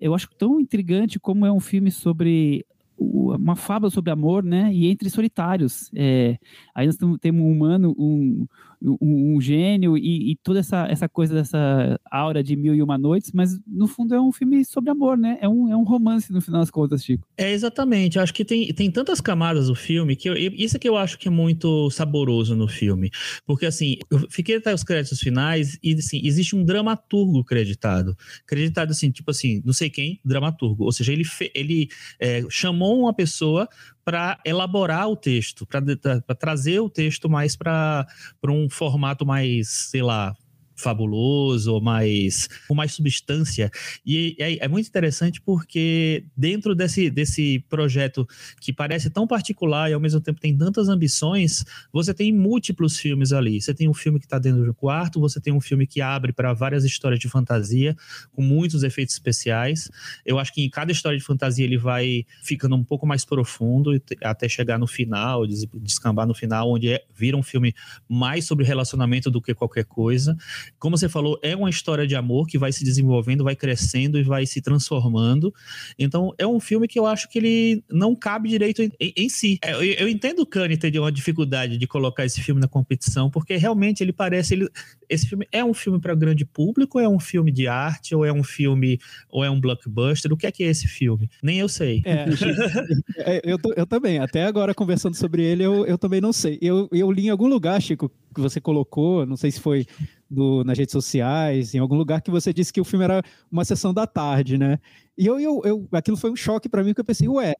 eu 0.00 0.14
acho 0.14 0.28
tão 0.38 0.60
intrigante 0.60 1.18
como 1.18 1.46
é 1.46 1.52
um 1.52 1.60
filme 1.60 1.90
sobre 1.90 2.64
uma 2.98 3.54
fábula 3.54 3.90
sobre 3.90 4.10
amor, 4.10 4.42
né? 4.42 4.72
E 4.72 4.86
entre 4.86 5.10
solitários. 5.10 5.90
É, 5.94 6.38
aí 6.74 6.86
nós 6.86 6.96
temos 7.20 7.42
um 7.42 7.50
humano, 7.50 7.94
um, 7.98 8.46
um, 8.82 9.36
um 9.36 9.40
gênio 9.40 9.96
e, 9.96 10.32
e, 10.32 10.36
toda 10.36 10.60
essa, 10.60 10.86
essa 10.88 11.08
coisa 11.08 11.34
dessa 11.34 11.98
aura 12.10 12.42
de 12.42 12.56
mil 12.56 12.74
e 12.74 12.82
uma 12.82 12.98
noites, 12.98 13.32
mas 13.32 13.58
no 13.66 13.86
fundo 13.86 14.14
é 14.14 14.20
um 14.20 14.32
filme 14.32 14.64
sobre 14.64 14.90
amor, 14.90 15.16
né? 15.16 15.38
É 15.40 15.48
um, 15.48 15.70
é 15.70 15.76
um 15.76 15.82
romance 15.82 16.32
no 16.32 16.40
final 16.40 16.60
das 16.60 16.70
contas, 16.70 17.04
Chico. 17.04 17.26
É 17.36 17.52
exatamente. 17.52 18.18
Acho 18.18 18.34
que 18.34 18.44
tem, 18.44 18.72
tem 18.72 18.90
tantas 18.90 19.20
camadas 19.20 19.68
o 19.68 19.74
filme 19.74 20.16
que 20.16 20.28
eu, 20.28 20.36
isso 20.36 20.76
é 20.76 20.80
que 20.80 20.88
eu 20.88 20.96
acho 20.96 21.18
que 21.18 21.28
é 21.28 21.30
muito 21.30 21.90
saboroso 21.90 22.54
no 22.54 22.68
filme, 22.68 23.10
porque 23.46 23.66
assim 23.66 23.96
eu 24.10 24.26
fiquei 24.30 24.56
até 24.56 24.72
os 24.72 24.84
créditos 24.84 25.20
finais 25.20 25.78
e 25.82 25.94
assim 25.94 26.20
existe 26.24 26.54
um 26.54 26.64
dramaturgo 26.64 27.44
creditado, 27.44 28.16
creditado 28.46 28.92
assim 28.92 29.10
tipo 29.10 29.30
assim 29.30 29.62
não 29.64 29.72
sei 29.72 29.90
quem 29.90 30.20
dramaturgo, 30.24 30.84
ou 30.84 30.92
seja 30.92 31.12
ele 31.12 31.24
ele 31.54 31.88
é, 32.20 32.44
chamou 32.48 33.00
uma 33.00 33.14
pessoa 33.14 33.68
para 34.06 34.38
elaborar 34.44 35.08
o 35.10 35.16
texto, 35.16 35.66
para 35.66 36.36
trazer 36.38 36.78
o 36.78 36.88
texto 36.88 37.28
mais 37.28 37.56
para 37.56 38.06
um 38.48 38.70
formato 38.70 39.26
mais, 39.26 39.68
sei 39.90 40.00
lá, 40.00 40.32
fabuloso, 40.76 41.72
ou 41.72 41.80
mais, 41.80 42.48
com 42.68 42.74
mais 42.74 42.92
substância. 42.92 43.70
E 44.04 44.36
é, 44.38 44.64
é, 44.64 44.68
muito 44.68 44.86
interessante 44.86 45.40
porque 45.40 46.24
dentro 46.36 46.74
desse, 46.74 47.10
desse 47.10 47.64
projeto 47.68 48.28
que 48.60 48.72
parece 48.72 49.08
tão 49.10 49.26
particular 49.26 49.90
e 49.90 49.94
ao 49.94 50.00
mesmo 50.00 50.20
tempo 50.20 50.40
tem 50.40 50.56
tantas 50.56 50.88
ambições, 50.88 51.64
você 51.92 52.12
tem 52.12 52.32
múltiplos 52.32 52.98
filmes 52.98 53.32
ali. 53.32 53.60
Você 53.60 53.72
tem 53.72 53.88
um 53.88 53.94
filme 53.94 54.18
que 54.18 54.26
está 54.26 54.38
dentro 54.38 54.64
do 54.64 54.74
quarto, 54.74 55.18
você 55.18 55.40
tem 55.40 55.52
um 55.52 55.60
filme 55.60 55.86
que 55.86 56.00
abre 56.00 56.32
para 56.32 56.52
várias 56.52 56.84
histórias 56.84 57.18
de 57.18 57.28
fantasia, 57.28 57.96
com 58.32 58.42
muitos 58.42 58.82
efeitos 58.82 59.14
especiais. 59.14 59.90
Eu 60.24 60.38
acho 60.38 60.52
que 60.52 60.62
em 60.62 60.70
cada 60.70 60.92
história 60.92 61.18
de 61.18 61.24
fantasia 61.24 61.64
ele 61.64 61.78
vai 61.78 62.24
ficando 62.42 62.76
um 62.76 62.84
pouco 62.84 63.06
mais 63.06 63.24
profundo 63.24 64.00
até 64.22 64.48
chegar 64.48 64.78
no 64.78 64.86
final, 64.86 65.46
descambar 65.46 66.26
no 66.26 66.34
final, 66.34 66.70
onde 66.70 66.90
é, 66.90 67.04
vira 67.14 67.36
um 67.36 67.42
filme 67.42 67.74
mais 68.08 68.44
sobre 68.44 68.64
relacionamento 68.64 69.30
do 69.30 69.40
que 69.40 69.54
qualquer 69.54 69.84
coisa. 69.84 70.36
Como 70.78 70.96
você 70.96 71.08
falou, 71.08 71.38
é 71.42 71.54
uma 71.54 71.70
história 71.70 72.06
de 72.06 72.14
amor 72.14 72.46
que 72.46 72.58
vai 72.58 72.72
se 72.72 72.84
desenvolvendo, 72.84 73.44
vai 73.44 73.56
crescendo 73.56 74.18
e 74.18 74.22
vai 74.22 74.46
se 74.46 74.60
transformando. 74.60 75.52
Então, 75.98 76.34
é 76.38 76.46
um 76.46 76.60
filme 76.60 76.88
que 76.88 76.98
eu 76.98 77.06
acho 77.06 77.28
que 77.28 77.38
ele 77.38 77.84
não 77.90 78.14
cabe 78.14 78.48
direito 78.48 78.82
em, 78.82 78.90
em, 79.00 79.12
em 79.16 79.28
si. 79.28 79.58
É, 79.62 79.72
eu, 79.72 79.82
eu, 79.82 80.08
entendo 80.08 80.40
o 80.40 80.46
Kanye 80.46 80.76
ter 80.76 80.98
uma 80.98 81.12
dificuldade 81.12 81.78
de 81.78 81.86
colocar 81.86 82.24
esse 82.24 82.40
filme 82.42 82.60
na 82.60 82.68
competição, 82.68 83.30
porque 83.30 83.56
realmente 83.56 84.02
ele 84.02 84.12
parece. 84.12 84.54
Ele, 84.54 84.68
esse 85.08 85.26
filme 85.26 85.46
é 85.52 85.64
um 85.64 85.74
filme 85.74 86.00
para 86.00 86.14
grande 86.14 86.44
público, 86.44 86.98
ou 86.98 87.04
é 87.04 87.08
um 87.08 87.20
filme 87.20 87.50
de 87.52 87.66
arte, 87.66 88.14
ou 88.14 88.24
é 88.24 88.32
um 88.32 88.42
filme, 88.42 88.98
ou 89.28 89.44
é 89.44 89.50
um 89.50 89.60
blockbuster? 89.60 90.32
O 90.32 90.36
que 90.36 90.46
é 90.46 90.52
que 90.52 90.64
é 90.64 90.68
esse 90.68 90.86
filme? 90.86 91.30
Nem 91.42 91.58
eu 91.58 91.68
sei. 91.68 92.02
É, 92.04 92.26
é 93.18 93.40
eu, 93.44 93.58
eu 93.76 93.86
também. 93.86 94.18
Até 94.18 94.44
agora, 94.44 94.74
conversando 94.74 95.14
sobre 95.14 95.42
ele, 95.42 95.62
eu, 95.62 95.86
eu 95.86 95.98
também 95.98 96.20
não 96.20 96.32
sei. 96.32 96.58
Eu, 96.60 96.88
eu 96.92 97.10
li 97.10 97.26
em 97.26 97.30
algum 97.30 97.48
lugar, 97.48 97.80
Chico, 97.80 98.10
que 98.34 98.40
você 98.40 98.60
colocou, 98.60 99.24
não 99.24 99.36
sei 99.36 99.50
se 99.50 99.60
foi 99.60 99.86
do, 100.30 100.64
nas 100.64 100.76
redes 100.78 100.92
sociais, 100.92 101.74
em 101.74 101.78
algum 101.78 101.96
lugar, 101.96 102.20
que 102.20 102.30
você 102.30 102.52
disse 102.52 102.72
que 102.72 102.80
o 102.80 102.84
filme 102.84 103.04
era 103.04 103.22
uma 103.50 103.64
sessão 103.64 103.94
da 103.94 104.06
tarde, 104.06 104.58
né? 104.58 104.78
E 105.16 105.26
eu, 105.26 105.38
eu, 105.40 105.62
eu 105.64 105.88
aquilo 105.92 106.16
foi 106.16 106.30
um 106.30 106.36
choque 106.36 106.68
para 106.68 106.82
mim, 106.82 106.92
que 106.92 107.00
eu 107.00 107.04
pensei, 107.04 107.28
ué, 107.28 107.54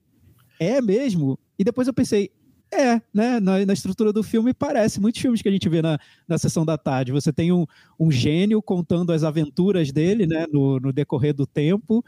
é 0.58 0.80
mesmo? 0.80 1.38
E 1.58 1.64
depois 1.64 1.86
eu 1.88 1.94
pensei, 1.94 2.30
é, 2.72 3.00
né? 3.14 3.38
Na, 3.40 3.64
na, 3.64 3.72
estrutura 3.72 4.12
do 4.12 4.22
filme 4.22 4.52
parece 4.52 5.00
muitos 5.00 5.20
filmes 5.20 5.40
que 5.40 5.48
a 5.48 5.52
gente 5.52 5.68
vê 5.68 5.80
na, 5.80 5.98
na 6.26 6.36
sessão 6.36 6.64
da 6.64 6.76
tarde. 6.76 7.12
Você 7.12 7.32
tem 7.32 7.52
um, 7.52 7.64
um 7.98 8.10
gênio 8.10 8.60
contando 8.60 9.12
as 9.12 9.22
aventuras 9.22 9.92
dele, 9.92 10.26
né? 10.26 10.46
No, 10.52 10.80
no 10.80 10.92
decorrer 10.92 11.32
do 11.32 11.46
tempo. 11.46 12.04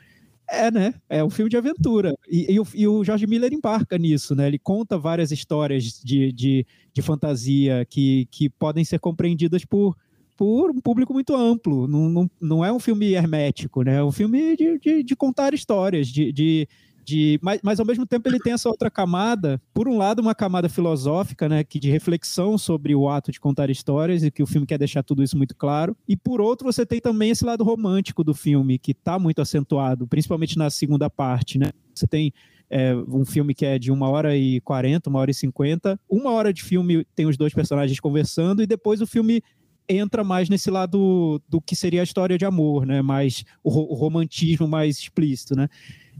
É, 0.50 0.70
né? 0.70 0.94
É 1.08 1.22
um 1.22 1.30
filme 1.30 1.50
de 1.50 1.56
aventura. 1.56 2.14
E, 2.28 2.52
e, 2.54 2.58
o, 2.58 2.66
e, 2.74 2.88
o, 2.88 3.04
George 3.04 3.26
Miller 3.26 3.52
embarca 3.52 3.98
nisso, 3.98 4.34
né? 4.34 4.48
Ele 4.48 4.58
conta 4.58 4.98
várias 4.98 5.30
histórias 5.30 5.84
de, 6.02 6.32
de, 6.32 6.66
de 6.92 7.02
fantasia 7.02 7.84
que, 7.84 8.26
que 8.30 8.48
podem 8.48 8.84
ser 8.84 8.98
compreendidas 8.98 9.64
por 9.64 9.94
por 10.38 10.70
um 10.70 10.80
público 10.80 11.12
muito 11.12 11.34
amplo. 11.34 11.88
Não, 11.88 12.08
não, 12.08 12.30
não 12.40 12.64
é 12.64 12.72
um 12.72 12.78
filme 12.78 13.12
hermético, 13.12 13.82
né? 13.82 13.96
É 13.96 14.04
um 14.04 14.12
filme 14.12 14.56
de, 14.56 14.78
de, 14.78 15.02
de 15.02 15.16
contar 15.16 15.52
histórias, 15.52 16.06
de, 16.06 16.30
de, 16.32 16.68
de 17.04 17.40
mas, 17.42 17.60
mas 17.60 17.80
ao 17.80 17.84
mesmo 17.84 18.06
tempo 18.06 18.28
ele 18.28 18.38
tem 18.38 18.52
essa 18.52 18.68
outra 18.68 18.88
camada, 18.88 19.60
por 19.74 19.88
um 19.88 19.98
lado 19.98 20.20
uma 20.20 20.36
camada 20.36 20.68
filosófica, 20.68 21.48
né, 21.48 21.64
que 21.64 21.80
de 21.80 21.90
reflexão 21.90 22.56
sobre 22.56 22.94
o 22.94 23.08
ato 23.08 23.32
de 23.32 23.40
contar 23.40 23.68
histórias 23.68 24.22
e 24.22 24.30
que 24.30 24.42
o 24.42 24.46
filme 24.46 24.66
quer 24.66 24.78
deixar 24.78 25.02
tudo 25.02 25.24
isso 25.24 25.36
muito 25.36 25.56
claro, 25.56 25.96
e 26.06 26.16
por 26.16 26.40
outro 26.40 26.72
você 26.72 26.86
tem 26.86 27.00
também 27.00 27.30
esse 27.30 27.44
lado 27.44 27.64
romântico 27.64 28.22
do 28.22 28.32
filme 28.32 28.78
que 28.78 28.92
está 28.92 29.18
muito 29.18 29.42
acentuado, 29.42 30.06
principalmente 30.06 30.56
na 30.56 30.70
segunda 30.70 31.10
parte, 31.10 31.58
né? 31.58 31.70
Você 31.92 32.06
tem 32.06 32.32
é, 32.70 32.94
um 32.94 33.24
filme 33.24 33.54
que 33.54 33.66
é 33.66 33.76
de 33.78 33.90
uma 33.90 34.08
hora 34.08 34.36
e 34.36 34.60
quarenta, 34.60 35.10
uma 35.10 35.18
hora 35.18 35.32
e 35.32 35.34
cinquenta, 35.34 35.98
uma 36.08 36.30
hora 36.30 36.52
de 36.52 36.62
filme 36.62 37.04
tem 37.16 37.26
os 37.26 37.36
dois 37.36 37.52
personagens 37.52 37.98
conversando 37.98 38.62
e 38.62 38.66
depois 38.66 39.00
o 39.00 39.06
filme 39.06 39.42
entra 39.88 40.22
mais 40.22 40.48
nesse 40.48 40.70
lado 40.70 41.40
do 41.48 41.60
que 41.60 41.74
seria 41.74 42.00
a 42.00 42.04
história 42.04 42.36
de 42.36 42.44
amor, 42.44 42.84
né? 42.86 43.00
Mais 43.02 43.44
o, 43.62 43.70
o 43.70 43.94
romantismo 43.94 44.68
mais 44.68 44.98
explícito, 44.98 45.56
né? 45.56 45.68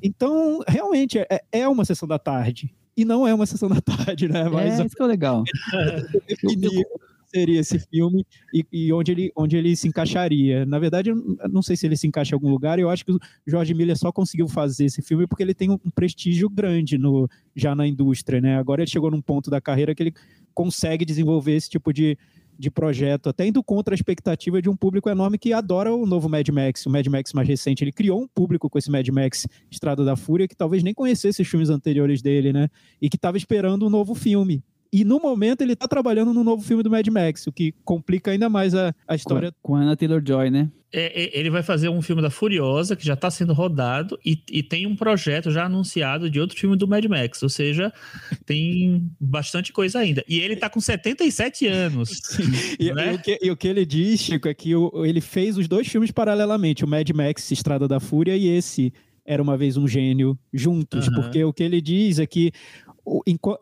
Então, 0.03 0.61
realmente, 0.67 1.19
é, 1.19 1.43
é, 1.53 1.69
uma 1.69 1.85
sessão 1.85 2.09
da 2.09 2.19
tarde. 2.19 2.75
E 2.97 3.05
não 3.05 3.27
é 3.27 3.35
uma 3.35 3.47
sessão 3.47 3.69
da 3.69 3.81
tarde, 3.81 4.29
né? 4.29 4.49
Mas, 4.49 4.81
é, 4.81 4.87
isso 4.87 4.97
que 4.97 5.03
é 5.03 5.07
legal. 5.07 5.45
definir 6.27 6.85
seria 7.29 7.61
esse 7.61 7.79
filme 7.79 8.27
e, 8.53 8.65
e, 8.73 8.93
onde, 8.93 9.13
ele, 9.13 9.33
onde 9.37 9.57
ele 9.57 9.77
se 9.77 9.87
encaixaria. 9.87 10.65
Na 10.65 10.79
verdade, 10.79 11.11
eu 11.11 11.37
não 11.51 11.63
sei 11.63 11.77
se 11.77 11.87
ele 11.87 11.97
se 11.97 12.07
encaixa 12.07 12.33
em 12.33 12.37
algum 12.37 12.51
lugar, 12.51 12.79
eu 12.79 12.89
acho 12.89 13.05
que 13.05 13.13
o 13.13 13.21
George 13.47 13.75
Miller 13.75 13.97
só 13.97 14.11
conseguiu 14.11 14.49
fazer 14.49 14.87
esse 14.87 15.03
filme 15.03 15.27
porque 15.27 15.43
ele 15.43 15.55
tem 15.55 15.71
um, 15.71 15.79
um 15.85 15.91
prestígio 15.91 16.49
grande 16.49 16.97
no, 16.97 17.29
já 17.55 17.75
na 17.75 17.87
indústria, 17.87 18.41
né? 18.41 18.59
Agora 18.59 18.83
ele 18.83 18.91
chegou 18.91 19.11
num 19.11 19.21
ponto 19.21 19.51
da 19.51 19.61
carreira 19.61 19.95
que 19.95 20.03
ele 20.03 20.15
consegue 20.55 21.05
desenvolver 21.05 21.55
esse 21.55 21.69
tipo 21.69 21.93
de, 21.93 22.19
de 22.59 22.71
projeto, 22.71 23.29
até 23.29 23.47
indo 23.47 23.63
contra 23.63 23.95
a 23.95 23.97
expectativa 23.97 24.61
de 24.61 24.69
um 24.69 24.77
público 24.77 25.09
enorme 25.09 25.39
que 25.39 25.53
adora 25.53 25.95
o 25.95 26.05
novo 26.05 26.29
Mad 26.29 26.49
Max, 26.49 26.85
o 26.87 26.91
Mad 26.91 27.07
Max 27.07 27.33
mais 27.33 27.47
recente. 27.47 27.85
Ele 27.85 27.93
criou 27.93 28.21
um 28.21 28.27
público 28.27 28.69
com 28.69 28.79
esse 28.79 28.91
Mad 28.91 29.07
Max 29.09 29.47
Estrada 29.71 30.05
da 30.05 30.17
Fúria 30.17 30.49
que 30.49 30.57
talvez 30.57 30.83
nem 30.83 30.93
conhecesse 30.93 31.41
os 31.41 31.49
filmes 31.49 31.71
anteriores 31.71 32.21
dele, 32.21 32.53
né? 32.53 32.69
E 33.01 33.09
que 33.09 33.17
estava 33.17 33.37
esperando 33.37 33.87
um 33.87 33.91
novo 33.91 34.15
filme. 34.15 34.63
E 34.93 35.05
no 35.05 35.21
momento 35.21 35.63
ele 35.63 35.75
está 35.75 35.87
trabalhando 35.87 36.33
no 36.33 36.43
novo 36.43 36.63
filme 36.63 36.83
do 36.83 36.91
Mad 36.91 37.07
Max, 37.09 37.47
o 37.47 37.53
que 37.53 37.73
complica 37.85 38.31
ainda 38.31 38.49
mais 38.49 38.75
a, 38.75 38.95
a 39.07 39.15
história. 39.15 39.53
Com 39.63 39.77
a 39.77 39.81
Anna 39.81 39.97
Taylor-Joy, 39.97 40.51
né? 40.51 40.71
É, 40.91 41.25
é, 41.25 41.39
ele 41.39 41.51
vai 41.51 41.63
fazer 41.63 41.91
um 41.91 42.01
filme 42.01 42.23
da 42.23 42.31
Furiosa, 42.31 42.97
que 42.97 43.05
já 43.05 43.13
está 43.13 43.31
sendo 43.31 43.53
rodado, 43.53 44.19
e, 44.25 44.43
e, 44.51 44.63
tem 44.63 44.87
um 44.87 44.97
projeto 44.97 45.51
já 45.51 45.67
anunciado 45.67 46.31
de 46.31 46.41
outro 46.41 46.59
filme 46.59 46.77
do 46.77 46.89
Mad 46.89 47.05
Max. 47.05 47.43
Ou 47.43 47.49
seja, 47.51 47.93
tem 48.47 49.07
bastante 49.21 49.71
coisa 49.71 49.99
ainda. 49.99 50.25
E 50.27 50.41
ele 50.41 50.55
está 50.55 50.71
com 50.71 50.81
77 50.81 51.67
anos. 51.67 52.39
e, 52.81 52.91
né? 52.93 53.13
e, 53.13 53.15
o 53.15 53.19
que, 53.19 53.39
e, 53.43 53.51
o 53.51 53.57
que, 53.57 53.69
ele 53.69 53.85
diz, 53.85 54.21
Chico, 54.21 54.49
é 54.49 54.55
que 54.55 54.75
o, 54.75 55.05
ele 55.05 55.21
fez 55.21 55.59
os 55.59 55.69
dois 55.69 55.87
filmes 55.87 56.11
paralelamente: 56.11 56.85
o 56.85 56.89
Mad 56.89 57.09
Max 57.11 57.51
Estrada 57.51 57.87
da 57.87 58.01
Fúria 58.01 58.35
e 58.35 58.49
esse 58.49 58.91
Era 59.27 59.43
uma 59.43 59.59
Vez 59.59 59.77
um 59.77 59.87
Gênio 59.87 60.39
juntos. 60.55 61.09
Uhum. 61.09 61.15
Porque 61.17 61.45
o 61.45 61.53
que 61.53 61.63
ele 61.63 61.83
diz 61.83 62.19
é 62.19 62.27
que 62.27 62.51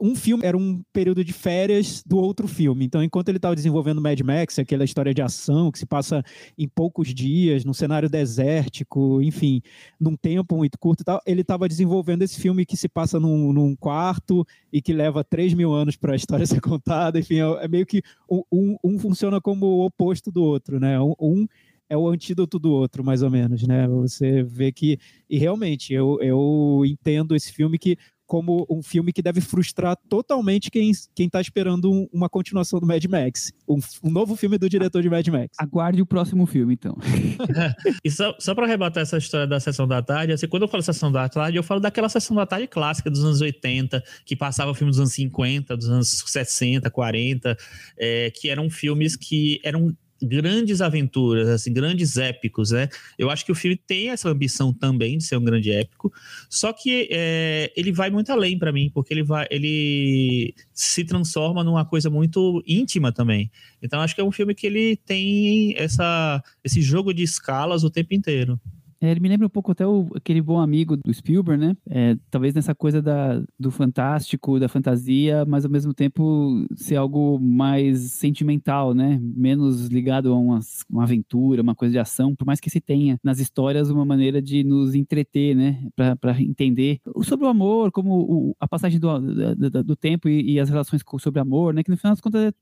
um 0.01 0.15
filme 0.15 0.45
era 0.45 0.57
um 0.57 0.83
período 0.93 1.25
de 1.25 1.33
férias 1.33 2.03
do 2.05 2.17
outro 2.17 2.49
filme. 2.49 2.85
Então, 2.85 3.03
enquanto 3.03 3.29
ele 3.29 3.39
estava 3.39 3.55
desenvolvendo 3.55 4.01
Mad 4.01 4.21
Max, 4.21 4.59
aquela 4.59 4.85
história 4.85 5.15
de 5.15 5.23
ação 5.23 5.71
que 5.71 5.79
se 5.79 5.87
passa 5.87 6.25
em 6.59 6.69
poucos 6.69 7.15
dias, 7.15 7.65
num 7.65 7.73
cenário 7.73 8.09
desértico, 8.09 9.23
enfim, 9.23 9.63
num 10.01 10.17
tempo 10.17 10.57
muito 10.57 10.79
curto 10.79 11.03
e 11.03 11.05
tal, 11.05 11.21
ele 11.27 11.43
estava 11.43 11.69
desenvolvendo 11.69 12.23
esse 12.23 12.41
filme 12.41 12.67
que 12.67 12.77
se 12.77 12.89
passa 12.89 13.21
num, 13.21 13.53
num 13.53 13.77
quarto 13.77 14.45
e 14.73 14.83
que 14.83 14.93
leva 14.93 15.23
3 15.23 15.55
mil 15.55 15.73
anos 15.73 15.97
para 15.97 16.13
a 16.13 16.17
história 16.17 16.45
ser 16.47 16.61
contada. 16.61 17.19
Enfim, 17.19 17.41
é, 17.41 17.65
é 17.65 17.69
meio 17.69 17.87
que 17.87 18.03
um, 18.31 18.77
um, 18.83 18.99
funciona 18.99 19.41
como 19.41 19.67
o 19.67 19.85
oposto 19.87 20.33
do 20.33 20.43
outro, 20.43 20.81
né? 20.81 20.99
Um, 21.01 21.47
é 21.89 21.97
o 21.97 22.09
antídoto 22.09 22.59
do 22.59 22.73
outro, 22.73 23.05
mais 23.05 23.23
ou 23.23 23.31
menos, 23.31 23.67
né? 23.67 23.87
Você 23.89 24.43
vê 24.43 24.73
que. 24.73 24.99
E 25.31 25.39
realmente, 25.39 25.93
eu, 25.93 26.19
eu 26.21 26.83
entendo 26.85 27.35
esse 27.35 27.53
filme 27.53 27.79
que 27.79 27.97
como 28.27 28.67
um 28.69 28.83
filme 28.83 29.13
que 29.13 29.23
deve 29.23 29.41
frustrar 29.41 29.97
totalmente 30.09 30.71
quem, 30.71 30.91
quem 31.15 31.29
tá 31.29 31.41
esperando 31.41 31.91
um, 31.91 32.09
uma 32.13 32.29
continuação 32.29 32.81
do 32.81 32.87
Mad 32.87 33.05
Max. 33.05 33.53
Um, 33.69 33.79
um, 34.03 34.11
novo 34.11 34.35
filme 34.37 34.59
do 34.59 34.69
diretor 34.69 35.03
de 35.03 35.09
Mad 35.09 35.27
Max. 35.29 35.57
Aguarde 35.59 36.03
o 36.03 36.07
próximo 36.07 36.45
filme, 36.47 36.75
então. 36.75 36.97
e 38.05 38.11
só, 38.11 38.35
só 38.39 38.55
para 38.55 38.67
rebater 38.67 39.03
essa 39.03 39.19
história 39.19 39.47
da 39.47 39.61
Sessão 39.61 39.87
da 39.87 40.03
Tarde, 40.03 40.33
assim, 40.33 40.49
quando 40.49 40.63
eu 40.63 40.69
falo 40.69 40.83
Sessão 40.83 41.11
da 41.13 41.29
Tarde, 41.29 41.57
eu 41.57 41.63
falo 41.63 41.81
daquela 41.81 42.09
Sessão 42.09 42.37
da 42.37 42.47
Tarde 42.47 42.67
clássica 42.67 43.11
dos 43.11 43.25
anos 43.25 43.41
80, 43.41 44.03
que 44.25 44.35
passava 44.35 44.75
filmes 44.75 44.97
dos 44.97 45.01
anos 45.01 45.15
50, 45.15 45.77
dos 45.77 45.89
anos 45.89 46.25
60, 46.27 46.91
40, 46.91 47.57
é, 47.99 48.31
que 48.31 48.49
eram 48.49 48.69
filmes 48.69 49.17
que 49.17 49.61
eram 49.63 49.95
grandes 50.23 50.81
aventuras, 50.81 51.49
assim, 51.49 51.73
grandes 51.73 52.17
épicos, 52.17 52.71
né? 52.71 52.89
Eu 53.19 53.31
acho 53.31 53.45
que 53.45 53.53
o 53.53 53.55
filme 53.55 53.77
tem 53.77 54.11
essa 54.11 54.29
ambição 54.29 54.73
também 54.73 55.19
de 55.19 55.25
ser 55.25 55.37
um 55.37 55.45
grande 55.45 55.71
épico, 55.71 56.13
só 56.49 56.73
que 56.73 57.09
é, 57.11 57.73
ele 57.77 57.93
vai 57.93 58.11
muito 58.11 58.31
além 58.31 58.59
para 58.59 58.73
mim, 58.73 58.91
porque 58.93 59.13
ele 59.13 59.23
vai, 59.23 59.47
ele 59.51 60.55
se 60.73 61.05
transforma 61.05 61.63
numa 61.63 61.85
coisa 61.85 62.11
muito 62.11 62.63
íntima 62.67 63.13
também. 63.13 63.51
Então 63.83 64.01
acho 64.01 64.15
que 64.15 64.21
é 64.21 64.25
um 64.25 64.33
filme 64.33 64.55
que 64.55 64.67
ele 64.67 64.97
tem 64.97 65.75
essa, 65.77 66.43
esse 66.65 66.81
jogo 66.81 67.13
de 67.13 67.23
escalas 67.23 67.85
o 67.85 67.91
tempo 67.91 68.15
inteiro. 68.15 68.61
É, 69.07 69.13
ele 69.13 69.21
me 69.21 69.29
lembra 69.29 69.47
um 69.47 69.51
pouco 69.51 69.71
até 69.71 69.87
o, 69.87 70.09
aquele 70.17 70.43
bom 70.43 70.59
amigo 70.59 70.97
do 70.97 71.15
Spielberg, 71.15 71.65
né? 71.65 71.77
É, 71.89 72.17
talvez 72.29 72.53
nessa 72.53 72.75
coisa 72.75 73.01
da, 73.01 73.41
do 73.59 73.71
fantástico, 73.71 74.59
da 74.59 74.69
fantasia, 74.69 75.45
mas 75.47 75.65
ao 75.65 75.71
mesmo 75.71 75.95
tempo 75.95 76.67
ser 76.75 76.97
algo 76.97 77.39
mais 77.39 78.01
sentimental, 78.13 78.93
né? 78.95 79.21
Menos 79.23 79.87
ligado 79.87 80.33
a 80.33 80.37
uma, 80.37 80.59
uma 80.91 81.05
aventura, 81.05 81.63
uma 81.63 81.75
coisa 81.77 81.93
de 81.93 82.01
ação, 82.01 82.35
por 82.35 82.45
mais 82.45 82.59
que 82.59 82.69
se 82.69 82.81
tenha 82.81 83.17
nas 83.23 83.39
histórias 83.39 83.91
uma 83.91 84.05
maneira 84.05 84.43
de 84.43 84.65
nos 84.65 84.93
entreter, 84.97 85.55
né? 85.55 85.87
Para 85.95 86.43
entender 86.43 86.99
sobre 87.23 87.47
o 87.47 87.49
amor, 87.49 87.93
como 87.93 88.11
o, 88.13 88.57
a 88.59 88.67
passagem 88.67 88.99
do, 88.99 89.21
do, 89.55 89.85
do 89.85 89.97
tempo 89.97 90.29
e, 90.29 90.55
e, 90.55 90.59
as 90.61 90.69
relações 90.69 91.03
sobre 91.21 91.41
amor, 91.41 91.73
né? 91.73 91.85
Que 91.85 91.91
no 91.93 91.97
final 91.97 92.13
das 92.13 92.21
contas 92.21 92.43
é 92.43 92.53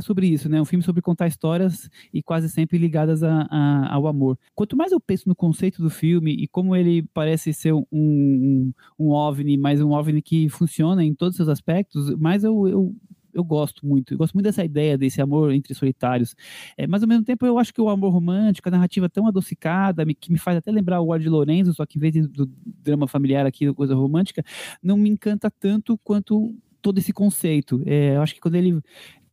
sobre 0.00 0.26
isso, 0.26 0.48
né? 0.48 0.60
Um 0.60 0.64
filme 0.64 0.82
sobre 0.82 1.02
contar 1.02 1.26
histórias 1.26 1.88
e 2.12 2.22
quase 2.22 2.48
sempre 2.48 2.78
ligadas 2.78 3.22
a, 3.22 3.46
a, 3.50 3.94
ao 3.94 4.06
amor. 4.06 4.38
Quanto 4.54 4.76
mais 4.76 4.92
eu 4.92 5.00
penso 5.00 5.28
no 5.28 5.34
conceito 5.34 5.82
do 5.82 5.90
filme 5.90 6.32
e 6.32 6.48
como 6.48 6.74
ele 6.74 7.02
parece 7.14 7.52
ser 7.52 7.72
um, 7.72 7.84
um, 7.92 8.72
um 8.98 9.08
OVNI, 9.10 9.56
mas 9.56 9.80
um 9.80 9.90
OVNI 9.92 10.22
que 10.22 10.48
funciona 10.48 11.04
em 11.04 11.14
todos 11.14 11.34
os 11.34 11.36
seus 11.36 11.48
aspectos, 11.48 12.14
mais 12.16 12.44
eu, 12.44 12.68
eu 12.68 12.94
eu 13.32 13.42
gosto 13.42 13.86
muito. 13.86 14.14
Eu 14.14 14.18
gosto 14.18 14.34
muito 14.34 14.44
dessa 14.44 14.64
ideia 14.64 14.98
desse 14.98 15.20
amor 15.20 15.52
entre 15.52 15.74
solitários. 15.74 16.34
É, 16.76 16.86
mas 16.86 17.02
ao 17.02 17.08
mesmo 17.08 17.24
tempo 17.24 17.46
eu 17.46 17.58
acho 17.58 17.72
que 17.72 17.80
o 17.80 17.88
amor 17.88 18.10
romântico, 18.12 18.68
a 18.68 18.72
narrativa 18.72 19.08
tão 19.08 19.26
adocicada, 19.26 20.04
me, 20.04 20.14
que 20.14 20.30
me 20.30 20.38
faz 20.38 20.56
até 20.58 20.70
lembrar 20.70 21.00
o 21.00 21.06
Ward 21.06 21.26
Lorenzo, 21.28 21.72
só 21.72 21.86
que 21.86 21.98
em 21.98 22.00
vez 22.00 22.28
do 22.28 22.46
drama 22.66 23.08
familiar 23.08 23.46
aqui, 23.46 23.72
coisa 23.72 23.94
romântica, 23.94 24.44
não 24.82 24.96
me 24.96 25.08
encanta 25.08 25.50
tanto 25.50 25.98
quanto 25.98 26.54
todo 26.80 26.98
esse 26.98 27.12
conceito. 27.12 27.82
É, 27.86 28.16
eu 28.16 28.22
acho 28.22 28.34
que 28.34 28.40
quando 28.40 28.56
ele 28.56 28.80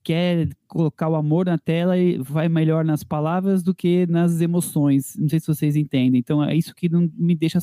quer 0.03 0.49
colocar 0.67 1.09
o 1.09 1.15
amor 1.15 1.47
na 1.47 1.57
tela 1.57 1.97
e 1.97 2.17
vai 2.19 2.47
melhor 2.47 2.85
nas 2.85 3.03
palavras 3.03 3.63
do 3.63 3.73
que 3.73 4.05
nas 4.07 4.39
emoções. 4.39 5.15
Não 5.17 5.27
sei 5.27 5.39
se 5.39 5.47
vocês 5.47 5.75
entendem. 5.75 6.19
Então 6.19 6.43
é 6.43 6.55
isso 6.55 6.75
que 6.75 6.87
não 6.87 7.09
me 7.17 7.35
deixa 7.35 7.59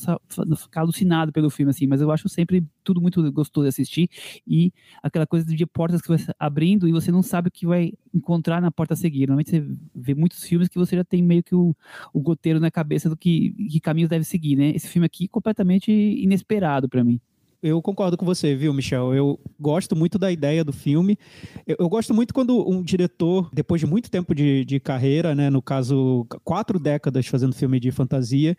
ficar 0.59 0.81
alucinado 0.81 1.33
pelo 1.33 1.49
filme, 1.49 1.71
assim. 1.71 1.87
Mas 1.87 2.01
eu 2.01 2.11
acho 2.11 2.29
sempre 2.29 2.65
tudo 2.83 3.01
muito 3.01 3.31
gostoso 3.33 3.65
de 3.65 3.69
assistir 3.69 4.09
e 4.47 4.73
aquela 5.03 5.27
coisa 5.27 5.47
de 5.47 5.67
portas 5.67 6.01
que 6.03 6.09
vai 6.09 6.19
abrindo 6.39 6.89
e 6.89 6.93
você 6.93 7.11
não 7.13 7.23
sabe 7.23 7.49
o 7.49 7.51
que 7.51 7.67
vai 7.67 7.93
encontrar 8.15 8.61
na 8.61 8.71
porta 8.71 8.95
a 8.95 8.97
seguir. 8.97 9.27
Normalmente 9.29 9.51
você 9.51 9.65
vê 9.95 10.15
muitos 10.15 10.43
filmes 10.45 10.69
que 10.69 10.79
você 10.79 10.97
já 10.97 11.05
tem 11.05 11.23
meio 11.23 11.43
que 11.43 11.55
o, 11.55 11.75
o 12.13 12.21
goteiro 12.21 12.61
na 12.61 12.71
cabeça 12.71 13.09
do 13.09 13.17
que, 13.17 13.53
que 13.71 13.81
caminho 13.81 14.09
deve 14.09 14.25
seguir, 14.25 14.57
né? 14.57 14.71
Esse 14.71 14.89
filme 14.89 15.07
aqui 15.07 15.29
completamente 15.29 15.91
inesperado 15.93 16.89
para 16.89 17.05
mim 17.05 17.21
eu 17.67 17.83
concordo 17.83 18.17
com 18.17 18.25
você, 18.25 18.55
viu, 18.55 18.73
Michel? 18.73 19.15
Eu 19.15 19.41
gosto 19.59 19.97
muito 19.97 20.19
da 20.19 20.31
ideia 20.31 20.65
do 20.65 20.73
filme. 20.73 21.19
Eu, 21.67 21.77
eu, 21.81 21.89
gosto 21.89 22.15
muito 22.15 22.33
quando 22.33 22.69
um 22.69 22.83
diretor, 22.83 23.51
depois 23.53 23.81
de 23.81 23.87
muito 23.87 24.11
tempo 24.11 24.35
de, 24.35 24.65
de 24.65 24.79
carreira, 24.79 25.35
né, 25.35 25.51
no 25.51 25.61
caso, 25.61 26.27
quatro 26.45 26.79
décadas 26.79 27.27
fazendo 27.27 27.55
filme 27.55 27.81
de 27.81 27.91
fantasia, 27.91 28.57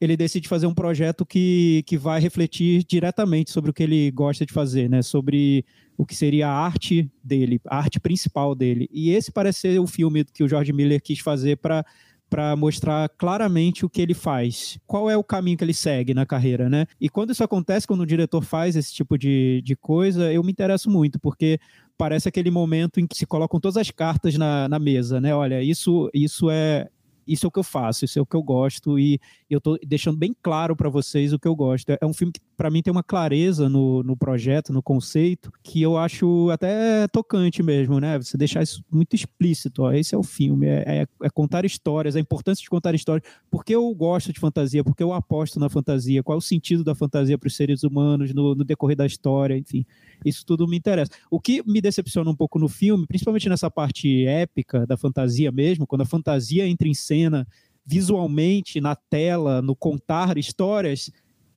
ele 0.00 0.16
decide 0.16 0.48
fazer 0.48 0.66
um 0.66 0.74
projeto 0.74 1.24
que, 1.24 1.84
que 1.86 1.96
vai 1.96 2.20
refletir 2.20 2.84
diretamente 2.84 3.50
sobre 3.52 3.70
o 3.70 3.74
que 3.74 3.84
ele 3.84 4.10
gosta 4.10 4.44
de 4.44 4.52
fazer, 4.52 4.90
né? 4.90 5.00
Sobre 5.00 5.64
o 5.96 6.04
que 6.04 6.16
seria 6.16 6.48
a 6.48 6.52
arte 6.52 7.08
dele, 7.22 7.60
a 7.66 7.78
arte 7.78 8.00
principal 8.00 8.54
dele. 8.54 8.88
E 8.92 9.10
esse 9.10 9.30
parece 9.30 9.60
ser 9.60 9.78
o 9.78 9.86
filme 9.86 10.24
que 10.24 10.42
o 10.42 10.48
George 10.48 10.72
Miller 10.72 11.00
quis 11.00 11.20
fazer 11.20 11.56
para 11.58 11.86
para 12.32 12.56
mostrar 12.56 13.10
claramente 13.10 13.84
o 13.84 13.90
que 13.90 14.00
ele 14.00 14.14
faz, 14.14 14.78
qual 14.86 15.10
é 15.10 15.14
o 15.18 15.22
caminho 15.22 15.58
que 15.58 15.62
ele 15.62 15.74
segue 15.74 16.14
na 16.14 16.24
carreira, 16.24 16.66
né? 16.66 16.86
E 16.98 17.10
quando 17.10 17.30
isso 17.30 17.44
acontece, 17.44 17.86
quando 17.86 18.00
o 18.00 18.06
diretor 18.06 18.42
faz 18.42 18.74
esse 18.74 18.90
tipo 18.90 19.18
de, 19.18 19.60
de 19.62 19.76
coisa, 19.76 20.32
eu 20.32 20.42
me 20.42 20.50
interesso 20.50 20.88
muito, 20.88 21.20
porque 21.20 21.60
parece 21.98 22.30
aquele 22.30 22.50
momento 22.50 22.98
em 22.98 23.06
que 23.06 23.18
se 23.18 23.26
colocam 23.26 23.60
todas 23.60 23.76
as 23.76 23.90
cartas 23.90 24.38
na, 24.38 24.66
na 24.66 24.78
mesa, 24.78 25.20
né? 25.20 25.34
Olha, 25.34 25.62
isso, 25.62 26.08
isso 26.14 26.48
é, 26.50 26.88
isso 27.26 27.44
é 27.44 27.48
o 27.48 27.50
que 27.50 27.58
eu 27.58 27.62
faço, 27.62 28.06
isso 28.06 28.18
é 28.18 28.22
o 28.22 28.26
que 28.26 28.34
eu 28.34 28.42
gosto 28.42 28.98
e 28.98 29.20
eu 29.50 29.58
estou 29.58 29.78
deixando 29.86 30.16
bem 30.16 30.34
claro 30.42 30.74
para 30.74 30.88
vocês 30.88 31.34
o 31.34 31.38
que 31.38 31.46
eu 31.46 31.54
gosto. 31.54 31.90
É 31.90 32.06
um 32.06 32.14
filme 32.14 32.32
que 32.32 32.40
para 32.56 32.70
mim 32.70 32.82
tem 32.82 32.90
uma 32.90 33.02
clareza 33.02 33.68
no, 33.68 34.02
no 34.02 34.16
projeto, 34.16 34.72
no 34.72 34.82
conceito, 34.82 35.52
que 35.62 35.80
eu 35.80 35.96
acho 35.96 36.50
até 36.50 37.06
tocante 37.08 37.62
mesmo, 37.62 37.98
né? 37.98 38.18
Você 38.18 38.36
deixar 38.36 38.62
isso 38.62 38.84
muito 38.90 39.14
explícito, 39.14 39.82
ó, 39.82 39.92
esse 39.92 40.14
é 40.14 40.18
o 40.18 40.22
filme, 40.22 40.66
é, 40.66 40.84
é, 40.86 41.06
é 41.22 41.30
contar 41.30 41.64
histórias, 41.64 42.16
a 42.16 42.20
importância 42.20 42.62
de 42.62 42.70
contar 42.70 42.94
histórias, 42.94 43.28
porque 43.50 43.74
eu 43.74 43.92
gosto 43.94 44.32
de 44.32 44.40
fantasia, 44.40 44.84
porque 44.84 45.02
eu 45.02 45.12
aposto 45.12 45.58
na 45.58 45.68
fantasia, 45.68 46.22
qual 46.22 46.36
é 46.36 46.38
o 46.38 46.42
sentido 46.42 46.84
da 46.84 46.94
fantasia 46.94 47.38
para 47.38 47.48
os 47.48 47.56
seres 47.56 47.82
humanos 47.82 48.32
no, 48.34 48.54
no 48.54 48.64
decorrer 48.64 48.96
da 48.96 49.06
história, 49.06 49.56
enfim, 49.56 49.84
isso 50.24 50.44
tudo 50.46 50.68
me 50.68 50.76
interessa. 50.76 51.10
O 51.30 51.40
que 51.40 51.62
me 51.66 51.80
decepciona 51.80 52.30
um 52.30 52.36
pouco 52.36 52.58
no 52.58 52.68
filme, 52.68 53.06
principalmente 53.06 53.48
nessa 53.48 53.70
parte 53.70 54.26
épica 54.26 54.86
da 54.86 54.96
fantasia 54.96 55.50
mesmo, 55.50 55.86
quando 55.86 56.02
a 56.02 56.06
fantasia 56.06 56.66
entra 56.66 56.88
em 56.88 56.94
cena 56.94 57.46
visualmente 57.84 58.80
na 58.80 58.94
tela, 58.94 59.60
no 59.60 59.74
contar 59.74 60.38
histórias, 60.38 61.10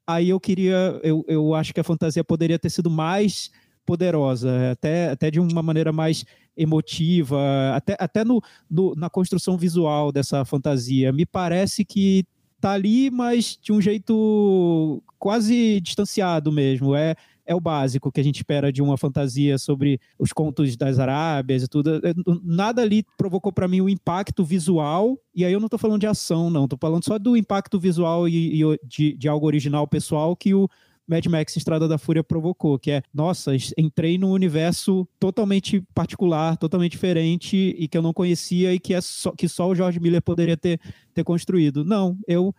aí 0.08 0.30
eu 0.30 0.40
queria, 0.40 1.00
eu, 1.04 1.24
eu 1.28 1.54
acho 1.54 1.74
que 1.74 1.80
a 1.80 1.84
fantasia 1.84 2.24
poderia 2.24 2.60
ter 2.60 2.70
sido 2.70 2.90
mais 2.90 3.52
poderosa, 3.86 4.72
até, 4.72 5.10
até 5.10 5.30
de 5.30 5.40
uma 5.40 5.62
maneira 5.62 5.92
mais 5.92 6.26
emotiva, 6.58 7.40
até, 7.76 7.96
até 8.00 8.24
no, 8.24 8.42
no, 8.70 8.96
na 8.96 9.10
construção 9.10 9.58
visual 9.58 10.12
dessa 10.12 10.44
fantasia. 10.44 11.12
Me 11.12 11.26
parece 11.26 11.86
que 11.86 12.26
tá 12.60 12.72
ali, 12.72 13.12
mas 13.12 13.58
de 13.62 13.72
um 13.72 13.82
jeito 13.82 15.04
quase 15.20 15.80
distanciado 15.82 16.52
mesmo. 16.52 16.96
É, 16.96 17.16
é 17.46 17.54
o 17.54 17.60
básico 17.62 18.12
que 18.12 18.20
a 18.20 18.24
gente 18.24 18.38
espera 18.38 18.72
de 18.72 18.82
uma 18.82 18.98
fantasia 18.98 19.58
sobre 19.58 20.00
os 20.18 20.34
contos 20.34 20.76
das 20.76 21.00
Arábias 21.00 21.64
e 21.64 21.68
tudo. 21.68 22.02
Nada 22.44 22.82
ali 22.82 23.06
provocou 23.18 23.52
para 23.52 23.68
mim 23.68 23.82
o 23.82 23.90
impacto 23.90 24.44
visual, 24.44 25.18
e 25.34 25.46
aí 25.46 25.54
eu 25.54 25.60
não 25.60 25.68
estou 25.68 25.80
falando 25.80 26.02
de 26.02 26.08
ação, 26.08 26.50
não, 26.50 26.64
estou 26.66 26.80
falando 26.80 27.04
só 27.04 27.20
do 27.20 27.38
impacto 27.38 27.80
visual 27.80 28.28
e, 28.28 28.62
e 28.62 28.80
de, 28.84 29.16
de 29.16 29.28
algo 29.28 29.46
original 29.46 29.88
pessoal 29.88 30.36
que 30.36 30.54
o 30.54 30.68
Mad 31.08 31.26
Max 31.28 31.56
Estrada 31.56 31.88
da 31.88 31.98
Fúria 31.98 32.24
provocou, 32.24 32.80
que 32.80 32.92
é, 32.92 33.04
nossa, 33.14 33.52
entrei 33.78 34.18
num 34.18 34.32
universo 34.32 35.08
totalmente 35.20 35.82
particular, 35.94 36.58
totalmente 36.58 36.94
diferente 36.94 37.76
e 37.78 37.88
que 37.88 37.98
eu 37.98 38.02
não 38.02 38.14
conhecia 38.14 38.74
e 38.74 38.80
que 38.80 38.94
é 38.94 39.02
só, 39.02 39.32
que 39.32 39.48
só 39.48 39.70
o 39.70 39.76
George 39.76 40.00
Miller 40.00 40.22
poderia 40.22 40.58
ter, 40.58 40.80
ter 41.14 41.24
construído. 41.24 41.86
Não, 41.86 42.18
eu 42.28 42.54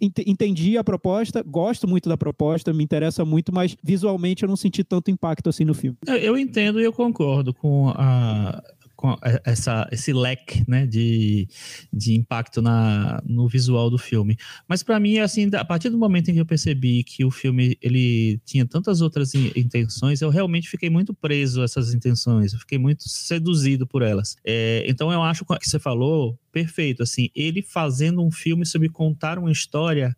entendi 0.00 0.78
a 0.78 0.84
proposta, 0.84 1.42
gosto 1.42 1.86
muito 1.86 2.08
da 2.08 2.16
proposta, 2.16 2.72
me 2.72 2.82
interessa 2.82 3.24
muito, 3.24 3.52
mas 3.52 3.76
visualmente 3.82 4.42
eu 4.42 4.48
não 4.48 4.56
senti 4.56 4.82
tanto 4.82 5.10
impacto 5.10 5.48
assim 5.48 5.64
no 5.64 5.74
filme. 5.74 5.96
Eu 6.06 6.36
entendo 6.36 6.80
e 6.80 6.84
eu 6.84 6.92
concordo 6.92 7.52
com 7.52 7.88
a 7.94 8.62
com 9.00 9.16
essa, 9.46 9.88
esse 9.90 10.12
leque 10.12 10.62
né, 10.68 10.86
de, 10.86 11.48
de 11.90 12.14
impacto 12.14 12.60
na, 12.60 13.22
no 13.24 13.48
visual 13.48 13.88
do 13.88 13.96
filme. 13.96 14.36
Mas 14.68 14.82
para 14.82 15.00
mim, 15.00 15.18
assim, 15.20 15.48
a 15.54 15.64
partir 15.64 15.88
do 15.88 15.96
momento 15.96 16.30
em 16.30 16.34
que 16.34 16.40
eu 16.40 16.44
percebi 16.44 17.02
que 17.02 17.24
o 17.24 17.30
filme 17.30 17.78
ele 17.80 18.38
tinha 18.44 18.66
tantas 18.66 19.00
outras 19.00 19.34
intenções, 19.34 20.20
eu 20.20 20.28
realmente 20.28 20.68
fiquei 20.68 20.90
muito 20.90 21.14
preso 21.14 21.62
a 21.62 21.64
essas 21.64 21.94
intenções, 21.94 22.52
eu 22.52 22.58
fiquei 22.58 22.76
muito 22.76 23.08
seduzido 23.08 23.86
por 23.86 24.02
elas. 24.02 24.36
É, 24.44 24.84
então 24.86 25.10
eu 25.10 25.22
acho 25.22 25.46
que 25.46 25.66
você 25.66 25.78
falou 25.78 26.38
perfeito, 26.52 27.02
assim, 27.02 27.30
ele 27.34 27.62
fazendo 27.62 28.22
um 28.22 28.30
filme 28.30 28.66
sobre 28.66 28.90
contar 28.90 29.38
uma 29.38 29.50
história 29.50 30.14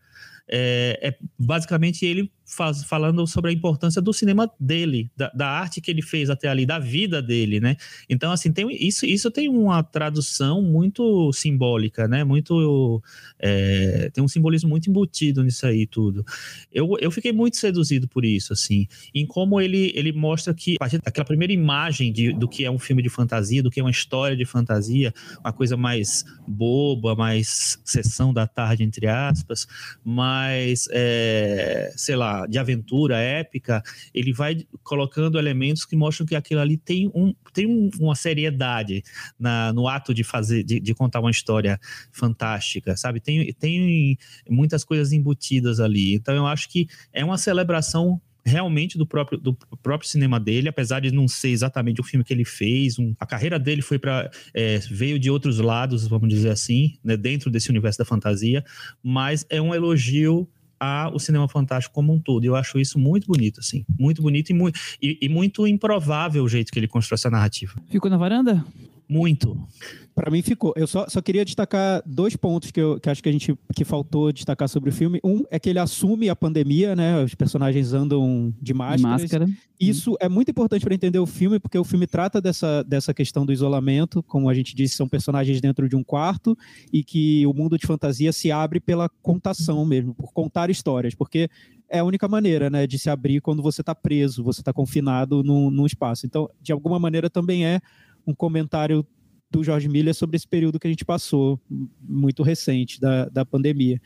é, 0.49 0.99
é 1.01 1.17
basicamente 1.39 2.05
ele 2.05 2.31
faz, 2.53 2.85
falando 2.85 3.27
sobre 3.27 3.51
a 3.51 3.55
importância 3.55 4.03
do 4.03 4.13
cinema 4.13 4.51
dele, 4.61 5.11
da, 5.17 5.31
da, 5.35 5.49
arte 5.49 5.81
que 5.81 5.91
ele 5.91 6.03
fez 6.03 6.29
até 6.29 6.49
ali, 6.49 6.67
da 6.67 6.79
vida 6.79 7.23
dele, 7.23 7.61
né? 7.61 7.77
Então, 8.09 8.31
assim, 8.31 8.53
tem, 8.53 8.67
isso, 8.71 9.07
isso 9.07 9.31
tem 9.31 9.49
uma 9.49 9.83
tradução 9.83 10.61
muito 10.61 11.33
simbólica, 11.33 12.07
né? 12.07 12.25
Muito. 12.25 13.03
É, 13.39 14.11
tem 14.13 14.23
um 14.23 14.29
simbolismo 14.29 14.69
muito 14.69 14.91
embutido 14.91 15.43
nisso 15.43 15.67
aí 15.67 15.87
tudo. 15.87 16.25
Eu, 16.71 16.97
eu 17.01 17.11
fiquei 17.11 17.33
muito 17.33 17.57
seduzido 17.57 18.07
por 18.07 18.25
isso, 18.25 18.53
assim, 18.53 18.87
em 19.15 19.27
como 19.27 19.61
ele, 19.61 19.93
ele 19.95 20.13
mostra 20.13 20.53
que, 20.53 20.75
a 20.77 20.79
partir 20.79 21.01
daquela 21.01 21.25
primeira 21.25 21.53
imagem 21.53 22.13
de, 22.13 22.33
do 22.33 22.47
que 22.47 22.65
é 22.65 22.71
um 22.71 22.79
filme 22.79 23.03
de 23.03 23.09
fantasia, 23.09 23.63
do 23.63 23.71
que 23.71 23.81
é 23.81 23.83
uma 23.83 23.91
história 23.91 24.37
de 24.37 24.45
fantasia, 24.45 25.13
uma 25.41 25.53
coisa 25.53 25.77
mais 25.77 26.25
boba, 26.47 27.15
mais 27.15 27.81
sessão 27.85 28.33
da 28.33 28.47
tarde, 28.47 28.83
entre 28.83 29.07
aspas, 29.07 29.67
mais, 30.05 30.87
é, 30.93 31.93
sei 31.97 32.17
lá, 32.17 32.42
de 32.47 32.59
aventura 32.59 33.19
épica, 33.19 33.83
ele 34.15 34.33
vai 34.33 34.65
colocando 34.83 35.39
elementos 35.39 35.85
que 35.85 35.97
mostram 35.97 36.27
que 36.27 36.35
aquilo 36.35 36.61
ali 36.61 36.77
tem, 36.77 37.11
um, 37.15 37.35
tem 37.53 37.67
um, 37.67 37.91
uma 38.01 38.15
seriedade 38.15 39.03
na, 39.39 39.73
no 39.73 39.89
ato 39.89 40.13
de 40.15 40.25
fazer, 40.25 40.63
de, 40.63 40.81
de, 40.81 40.95
contar 40.95 41.21
uma 41.21 41.31
história 41.31 41.79
fantástica, 42.11 42.97
sabe? 42.97 43.21
Tem, 43.21 43.53
tem 43.55 44.17
muitas 44.49 44.85
coisas 44.85 45.13
embutidas 45.13 45.81
ali. 45.81 46.15
Então 46.15 46.35
eu 46.35 46.47
acho 46.47 46.69
que 46.69 46.87
é 47.13 47.25
uma 47.25 47.39
celebração 47.39 48.21
realmente 48.45 48.99
do 48.99 49.07
próprio, 49.07 49.39
do 49.39 49.55
próprio 49.83 50.09
cinema 50.09 50.39
dele, 50.39 50.69
apesar 50.69 51.01
de 51.01 51.13
não 51.13 51.29
ser 51.29 51.51
exatamente 51.51 52.01
o 52.01 52.05
filme 52.05 52.25
que 52.25 52.33
ele 52.33 52.45
fez. 52.45 52.99
Um, 52.99 53.15
a 53.19 53.27
carreira 53.27 53.59
dele 53.59 53.83
foi 53.83 53.99
para 53.99 54.31
é, 54.53 54.79
veio 54.79 55.19
de 55.19 55.31
outros 55.31 55.59
lados, 55.59 56.07
vamos 56.07 56.29
dizer 56.29 56.51
assim, 56.51 56.97
né, 57.05 57.17
dentro 57.17 57.51
desse 57.51 57.71
universo 57.71 57.99
da 57.99 58.05
fantasia, 58.05 58.65
mas 59.03 59.47
é 59.49 59.61
um 59.61 59.75
elogio 59.75 60.49
ao 60.83 61.19
cinema 61.19 61.49
fantástico 61.49 61.95
como 61.95 62.13
um 62.13 62.19
todo. 62.19 62.45
Eu 62.45 62.57
acho 62.57 62.79
isso 62.79 62.99
muito 62.99 63.27
bonito, 63.27 63.61
assim, 63.61 63.85
muito 63.99 64.23
bonito 64.23 64.51
e, 64.51 64.55
mu 64.55 64.71
e, 65.01 65.19
e 65.21 65.29
muito 65.29 65.67
improvável 65.67 66.43
o 66.43 66.49
jeito 66.49 66.73
que 66.73 66.79
ele 66.79 66.89
constrói 66.89 67.17
essa 67.17 67.31
narrativa. 67.31 67.75
Ficou 67.89 68.11
na 68.11 68.17
varanda? 68.17 68.65
Muito. 69.13 69.69
Para 70.15 70.31
mim 70.31 70.41
ficou. 70.41 70.73
Eu 70.75 70.87
só, 70.87 71.07
só 71.07 71.21
queria 71.21 71.45
destacar 71.45 72.03
dois 72.07 72.35
pontos 72.35 72.71
que 72.71 72.81
eu 72.81 72.99
que 72.99 73.11
acho 73.11 73.23
que 73.23 73.29
a 73.29 73.33
gente 73.33 73.55
que 73.75 73.85
faltou 73.85 74.33
destacar 74.33 74.69
sobre 74.69 74.89
o 74.89 74.93
filme. 74.93 75.21
Um 75.23 75.45
é 75.51 75.59
que 75.59 75.69
ele 75.69 75.79
assume 75.79 76.31
a 76.31 76.37
pandemia, 76.37 76.97
né? 76.97 77.23
Os 77.23 77.35
personagens 77.35 77.93
andam 77.93 78.55
de 78.61 78.73
máscara. 78.73 79.13
máscara. 79.13 79.49
Isso 79.79 80.17
é 80.19 80.29
muito 80.29 80.51
importante 80.51 80.83
para 80.83 80.95
entender 80.95 81.19
o 81.19 81.27
filme, 81.27 81.59
porque 81.59 81.77
o 81.77 81.85
filme 81.85 82.07
trata 82.07 82.41
dessa, 82.41 82.83
dessa 82.85 83.13
questão 83.13 83.45
do 83.45 83.53
isolamento, 83.53 84.23
como 84.23 84.49
a 84.49 84.55
gente 84.55 84.75
disse, 84.75 84.95
são 84.97 85.09
personagens 85.09 85.61
dentro 85.61 85.89
de 85.89 85.97
um 85.97 86.05
quarto 86.05 86.57
e 86.93 87.03
que 87.05 87.47
o 87.47 87.53
mundo 87.53 87.77
de 87.77 87.87
fantasia 87.87 88.33
se 88.33 88.51
abre 88.51 88.81
pela 88.81 89.09
contação 89.21 89.85
mesmo, 89.85 90.15
por 90.15 90.33
contar 90.33 90.71
histórias, 90.71 91.15
porque 91.15 91.51
é 91.93 91.99
a 91.99 92.05
única 92.05 92.27
maneira, 92.27 92.71
né, 92.71 92.87
de 92.87 92.99
se 92.99 93.11
abrir 93.11 93.43
quando 93.43 93.63
você 93.63 93.83
está 93.83 93.95
preso, 93.95 94.43
você 94.43 94.63
está 94.63 94.73
confinado 94.73 95.43
num, 95.43 95.71
num 95.71 95.85
espaço. 95.85 96.25
Então, 96.25 96.49
de 96.61 96.73
alguma 96.73 96.99
maneira 96.99 97.29
também 97.29 97.67
é 97.67 97.81
um 98.27 98.35
comentário 98.35 99.07
do 99.51 99.63
George 99.63 99.89
Miller 99.89 100.15
sobre 100.15 100.37
esse 100.37 100.49
período 100.49 100.79
que 100.81 100.87
a 100.87 100.91
gente 100.91 101.05
passou, 101.05 101.61
muito 102.01 102.43
recente, 102.43 103.01
da, 103.01 103.29
da 103.29 103.45
pandemia. 103.45 104.01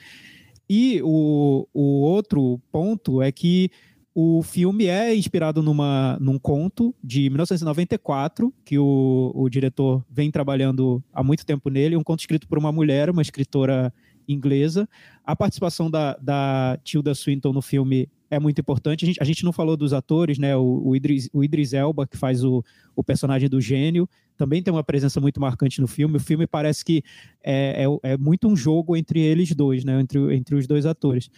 E 0.68 1.00
o, 1.04 1.68
o 1.72 2.00
outro 2.02 2.60
ponto 2.72 3.22
é 3.22 3.30
que 3.30 3.70
o 4.18 4.42
filme 4.42 4.86
é 4.86 5.14
inspirado 5.14 5.62
numa, 5.62 6.16
num 6.20 6.38
conto 6.38 6.94
de 7.04 7.28
1994, 7.28 8.52
que 8.64 8.78
o, 8.78 9.30
o 9.34 9.48
diretor 9.48 10.02
vem 10.10 10.30
trabalhando 10.30 11.04
há 11.12 11.22
muito 11.22 11.44
tempo 11.44 11.68
nele, 11.68 11.96
um 11.96 12.02
conto 12.02 12.20
escrito 12.20 12.48
por 12.48 12.58
uma 12.58 12.72
mulher, 12.72 13.10
uma 13.10 13.22
escritora 13.22 13.92
inglesa. 14.28 14.88
A 15.24 15.34
participação 15.34 15.90
da, 15.90 16.16
da 16.16 16.78
Tilda 16.82 17.14
Swinton 17.14 17.52
no 17.52 17.62
filme 17.62 18.08
é 18.30 18.38
muito 18.38 18.60
importante. 18.60 19.04
A 19.04 19.06
gente, 19.06 19.22
a 19.22 19.24
gente 19.24 19.44
não 19.44 19.52
falou 19.52 19.76
dos 19.76 19.92
atores, 19.92 20.38
né? 20.38 20.56
O, 20.56 20.82
o, 20.88 20.96
Idris, 20.96 21.28
o 21.32 21.44
Idris 21.44 21.72
Elba, 21.72 22.06
que 22.06 22.16
faz 22.16 22.42
o, 22.44 22.64
o 22.94 23.02
personagem 23.02 23.48
do 23.48 23.60
gênio, 23.60 24.08
também 24.36 24.62
tem 24.62 24.72
uma 24.72 24.84
presença 24.84 25.20
muito 25.20 25.40
marcante 25.40 25.80
no 25.80 25.86
filme. 25.86 26.16
O 26.16 26.20
filme 26.20 26.46
parece 26.46 26.84
que 26.84 27.02
é, 27.42 27.84
é, 27.84 28.12
é 28.12 28.16
muito 28.16 28.48
um 28.48 28.56
jogo 28.56 28.96
entre 28.96 29.20
eles 29.20 29.54
dois, 29.54 29.84
né? 29.84 30.00
Entre, 30.00 30.34
entre 30.34 30.54
os 30.54 30.66
dois 30.66 30.86
atores. 30.86 31.30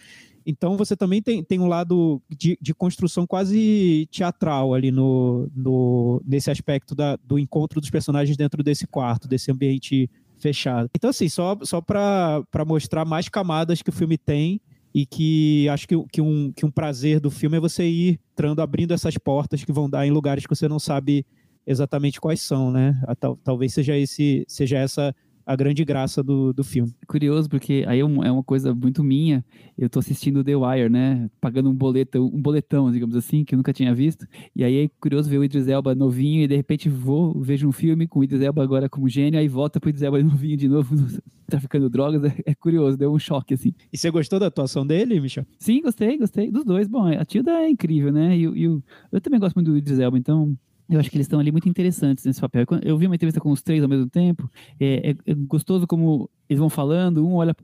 Então 0.45 0.75
você 0.77 0.95
também 0.95 1.21
tem, 1.21 1.43
tem 1.43 1.59
um 1.59 1.67
lado 1.67 2.21
de, 2.27 2.57
de 2.59 2.73
construção 2.73 3.27
quase 3.27 4.07
teatral 4.11 4.73
ali 4.73 4.89
no, 4.89 5.47
no, 5.55 6.21
nesse 6.25 6.49
aspecto 6.49 6.95
da, 6.95 7.17
do 7.17 7.37
encontro 7.37 7.79
dos 7.79 7.91
personagens 7.91 8.35
dentro 8.35 8.63
desse 8.63 8.87
quarto, 8.87 9.27
desse 9.27 9.51
ambiente 9.51 10.09
fechado. 10.39 10.89
Então, 10.95 11.09
assim, 11.09 11.29
só, 11.29 11.57
só 11.63 11.81
para 11.81 12.43
mostrar 12.65 13.05
mais 13.05 13.29
camadas 13.29 13.81
que 13.81 13.89
o 13.89 13.93
filme 13.93 14.17
tem 14.17 14.59
e 14.93 15.05
que 15.05 15.69
acho 15.69 15.87
que, 15.87 15.95
que, 16.11 16.21
um, 16.21 16.51
que 16.51 16.65
um 16.65 16.71
prazer 16.71 17.19
do 17.19 17.29
filme 17.29 17.57
é 17.57 17.59
você 17.59 17.87
ir 17.87 18.19
entrando, 18.33 18.61
abrindo 18.61 18.93
essas 18.93 19.17
portas 19.17 19.63
que 19.63 19.71
vão 19.71 19.89
dar 19.89 20.05
em 20.07 20.11
lugares 20.11 20.45
que 20.45 20.55
você 20.55 20.67
não 20.67 20.79
sabe 20.79 21.25
exatamente 21.65 22.19
quais 22.19 22.41
são, 22.41 22.71
né? 22.71 22.99
Tal, 23.19 23.37
talvez 23.37 23.73
seja, 23.73 23.95
esse, 23.95 24.43
seja 24.47 24.77
essa 24.77 25.15
a 25.49 25.55
grande 25.55 25.83
graça 25.83 26.21
do, 26.21 26.53
do 26.53 26.63
filme. 26.63 26.93
Curioso, 27.07 27.49
porque 27.49 27.83
aí 27.87 27.97
é, 27.97 28.01
é 28.01 28.31
uma 28.31 28.43
coisa 28.43 28.71
muito 28.71 29.03
minha. 29.03 29.43
Eu 29.75 29.89
tô 29.89 29.97
assistindo 29.97 30.43
The 30.43 30.55
Wire, 30.55 30.89
né? 30.89 31.27
Pagando 31.41 31.71
um 31.71 31.73
boleto, 31.73 32.23
um 32.23 32.39
boletão, 32.39 32.91
digamos 32.91 33.15
assim, 33.15 33.43
que 33.43 33.55
eu 33.55 33.57
nunca 33.57 33.73
tinha 33.73 33.91
visto. 33.95 34.27
E 34.55 34.63
aí 34.63 34.85
é 34.85 34.89
curioso 34.99 35.27
ver 35.27 35.39
o 35.39 35.43
Idris 35.43 35.67
Elba 35.67 35.95
novinho 35.95 36.43
e 36.43 36.47
de 36.47 36.55
repente 36.55 36.87
vou, 36.87 37.41
vejo 37.41 37.67
um 37.67 37.71
filme 37.71 38.07
com 38.07 38.19
o 38.19 38.23
Idris 38.23 38.43
Elba 38.43 38.61
agora 38.61 38.87
como 38.87 39.09
gênio, 39.09 39.39
aí 39.39 39.47
volta 39.47 39.79
pro 39.79 39.89
Idris 39.89 40.03
Elba 40.03 40.21
novinho 40.21 40.55
de 40.55 40.67
novo, 40.67 40.95
traficando 41.49 41.89
drogas. 41.89 42.23
É, 42.25 42.51
é, 42.51 42.53
curioso, 42.53 42.95
deu 42.95 43.11
um 43.11 43.17
choque, 43.17 43.55
assim. 43.55 43.73
E 43.91 43.97
você 43.97 44.11
gostou 44.11 44.39
da 44.39 44.45
atuação 44.45 44.85
dele, 44.85 45.19
Michel? 45.19 45.47
Sim, 45.57 45.81
gostei, 45.81 46.15
gostei. 46.15 46.51
Dos 46.51 46.63
dois. 46.63 46.87
Bom, 46.87 47.07
a 47.07 47.25
Tilda 47.25 47.53
é 47.53 47.67
incrível, 47.67 48.11
né? 48.11 48.37
E, 48.37 48.41
e 48.41 48.63
eu, 48.65 48.83
eu 49.11 49.19
também 49.19 49.39
gosto 49.39 49.55
muito 49.55 49.71
do 49.71 49.77
Idris 49.79 49.97
Elba, 49.97 50.19
então 50.19 50.55
eu 50.89 50.99
acho 50.99 51.09
que 51.09 51.17
eles 51.17 51.25
estão 51.25 51.39
ali 51.39 51.51
muito 51.51 51.69
interessantes 51.69 52.25
nesse 52.25 52.41
papel. 52.41 52.65
Eu 52.81 52.97
vi 52.97 53.05
uma 53.05 53.15
entrevista 53.15 53.39
com 53.39 53.51
os 53.51 53.61
três 53.61 53.83
ao 53.83 53.89
mesmo 53.89 54.09
tempo. 54.09 54.49
É, 54.79 55.11
é, 55.11 55.31
é 55.31 55.33
gostoso 55.35 55.85
como 55.85 56.29
eles 56.49 56.59
vão 56.59 56.69
falando. 56.69 57.25
Um 57.25 57.35
olha 57.35 57.55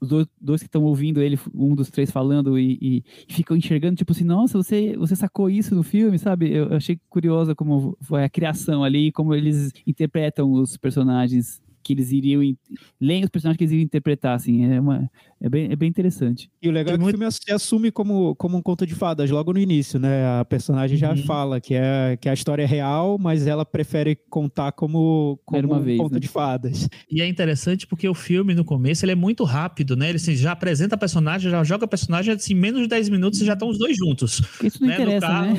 os 0.00 0.08
dois, 0.08 0.26
dois 0.40 0.62
que 0.62 0.68
estão 0.68 0.82
ouvindo 0.84 1.20
ele, 1.20 1.38
um 1.54 1.74
dos 1.74 1.90
três 1.90 2.10
falando 2.10 2.58
e, 2.58 2.78
e, 2.80 3.04
e, 3.28 3.32
ficam 3.32 3.54
enxergando, 3.54 3.96
tipo 3.96 4.12
assim, 4.12 4.24
nossa, 4.24 4.56
você, 4.56 4.96
você 4.96 5.14
sacou 5.14 5.50
isso 5.50 5.74
no 5.74 5.82
filme, 5.82 6.18
sabe? 6.18 6.50
Eu, 6.50 6.70
eu 6.70 6.76
achei 6.76 6.98
curiosa 7.10 7.54
como 7.54 7.98
foi 8.00 8.24
a 8.24 8.30
criação 8.30 8.82
ali, 8.82 9.12
como 9.12 9.34
eles 9.34 9.70
interpretam 9.86 10.50
os 10.50 10.78
personagens 10.78 11.62
que 11.84 11.92
eles 11.92 12.10
iriam. 12.10 12.40
Leem 13.00 13.24
os 13.24 13.30
personagens 13.30 13.58
que 13.58 13.64
eles 13.64 13.72
iriam 13.72 13.84
interpretar, 13.84 14.34
assim. 14.34 14.64
É, 14.64 14.80
uma, 14.80 15.10
é, 15.40 15.48
bem, 15.48 15.70
é 15.70 15.76
bem 15.76 15.88
interessante. 15.88 16.50
E 16.62 16.68
o 16.68 16.72
legal 16.72 16.94
é 16.94 16.96
que 16.96 17.02
muito... 17.02 17.16
o 17.16 17.18
filme 17.18 17.52
assume 17.52 17.90
como, 17.92 18.34
como 18.36 18.56
um 18.56 18.62
conto 18.62 18.86
de 18.86 18.94
fadas 18.94 19.30
logo 19.30 19.52
no 19.52 19.58
início, 19.58 20.00
né? 20.00 20.40
A 20.40 20.44
personagem 20.44 20.96
já 20.96 21.10
uhum. 21.10 21.22
fala 21.24 21.60
que, 21.60 21.74
é, 21.74 22.16
que 22.18 22.28
a 22.28 22.34
história 22.34 22.62
é 22.62 22.66
real, 22.66 23.18
mas 23.18 23.46
ela 23.46 23.64
prefere 23.64 24.16
contar 24.30 24.72
como, 24.72 25.38
como 25.44 25.66
uma 25.66 25.76
um 25.76 25.82
vez, 25.82 25.98
conto 25.98 26.14
né? 26.14 26.20
de 26.20 26.28
fadas. 26.28 26.88
E 27.10 27.20
é 27.20 27.28
interessante 27.28 27.86
porque 27.86 28.08
o 28.08 28.14
filme, 28.14 28.54
no 28.54 28.64
começo, 28.64 29.04
ele 29.04 29.12
é 29.12 29.14
muito 29.14 29.44
rápido, 29.44 29.94
né? 29.96 30.08
Ele 30.08 30.16
assim, 30.16 30.34
já 30.34 30.52
apresenta 30.52 30.94
a 30.94 30.98
personagem, 30.98 31.50
já 31.50 31.62
joga 31.62 31.84
a 31.84 31.88
personagem, 31.88 32.32
assim, 32.32 32.54
menos 32.54 32.80
de 32.80 32.88
10 32.88 33.10
minutos 33.10 33.38
já 33.40 33.52
estão 33.52 33.68
os 33.68 33.78
dois 33.78 33.96
juntos. 33.96 34.40
Isso 34.62 34.80
não 34.80 34.88
né? 34.88 34.94
interessa, 34.94 35.42
né? 35.42 35.54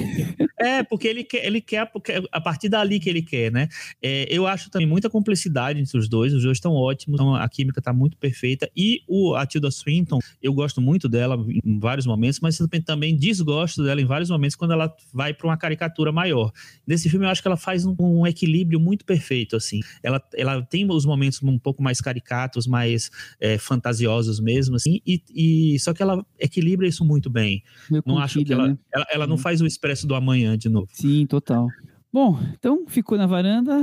É, 0.59 0.83
porque 0.83 1.07
ele 1.07 1.23
quer, 1.23 1.45
ele 1.45 1.61
quer 1.61 1.91
a 2.31 2.41
partir 2.41 2.69
dali 2.69 2.99
que 2.99 3.09
ele 3.09 3.21
quer, 3.21 3.51
né? 3.51 3.67
É, 4.01 4.25
eu 4.29 4.47
acho 4.47 4.71
também 4.71 4.87
muita 4.87 5.09
cumplicidade 5.09 5.79
entre 5.79 5.95
os 5.95 6.09
dois 6.09 6.14
dois, 6.15 6.33
os 6.33 6.43
dois 6.43 6.57
estão 6.57 6.73
ótimos, 6.73 7.19
então 7.19 7.35
a 7.35 7.47
química 7.49 7.79
está 7.79 7.91
muito 7.91 8.15
perfeita. 8.17 8.69
E 8.75 9.01
o, 9.07 9.35
a 9.35 9.45
Tilda 9.45 9.69
Swinton, 9.69 10.19
eu 10.41 10.53
gosto 10.53 10.79
muito 10.79 11.09
dela 11.09 11.37
em 11.63 11.77
vários 11.77 12.05
momentos, 12.05 12.39
mas 12.39 12.57
também 12.85 13.15
desgosto 13.15 13.83
dela 13.83 13.99
em 13.99 14.05
vários 14.05 14.29
momentos 14.29 14.55
quando 14.55 14.71
ela 14.71 14.93
vai 15.13 15.33
para 15.33 15.47
uma 15.47 15.57
caricatura 15.57 16.11
maior. 16.11 16.51
Nesse 16.87 17.09
filme 17.09 17.25
eu 17.25 17.29
acho 17.29 17.41
que 17.41 17.47
ela 17.47 17.57
faz 17.57 17.85
um, 17.85 17.95
um, 17.99 18.25
equilíbrio 18.25 18.79
muito 18.79 19.03
perfeito, 19.03 19.55
assim. 19.55 19.81
Ela, 20.01 20.21
ela 20.35 20.61
tem 20.61 20.89
os 20.89 21.05
momentos 21.05 21.41
um 21.43 21.59
pouco 21.59 21.83
mais 21.83 21.99
caricatos, 21.99 22.65
mais 22.65 23.11
é, 23.39 23.57
fantasiosos 23.57 24.39
mesmo, 24.39 24.75
assim, 24.77 25.01
e, 25.05 25.21
e, 25.33 25.79
só 25.79 25.93
que 25.93 26.01
ela 26.01 26.25
equilibra 26.39 26.87
isso 26.87 27.03
muito 27.03 27.29
bem. 27.29 27.61
Não 28.05 28.17
acho 28.17 28.43
que 28.43 28.53
ela, 28.53 28.69
né? 28.69 28.77
ela, 28.93 29.05
ela, 29.11 29.27
não 29.27 29.37
faz 29.37 29.61
o 29.61 29.65
expresso 29.65 30.07
do 30.07 30.15
amanhã 30.15 30.57
de 30.57 30.69
novo. 30.69 30.87
Sim, 30.91 31.25
total. 31.25 31.67
Bom, 32.15 32.39
então 32.57 32.85
ficou 32.87 33.17
na 33.17 33.27
varanda 33.27 33.73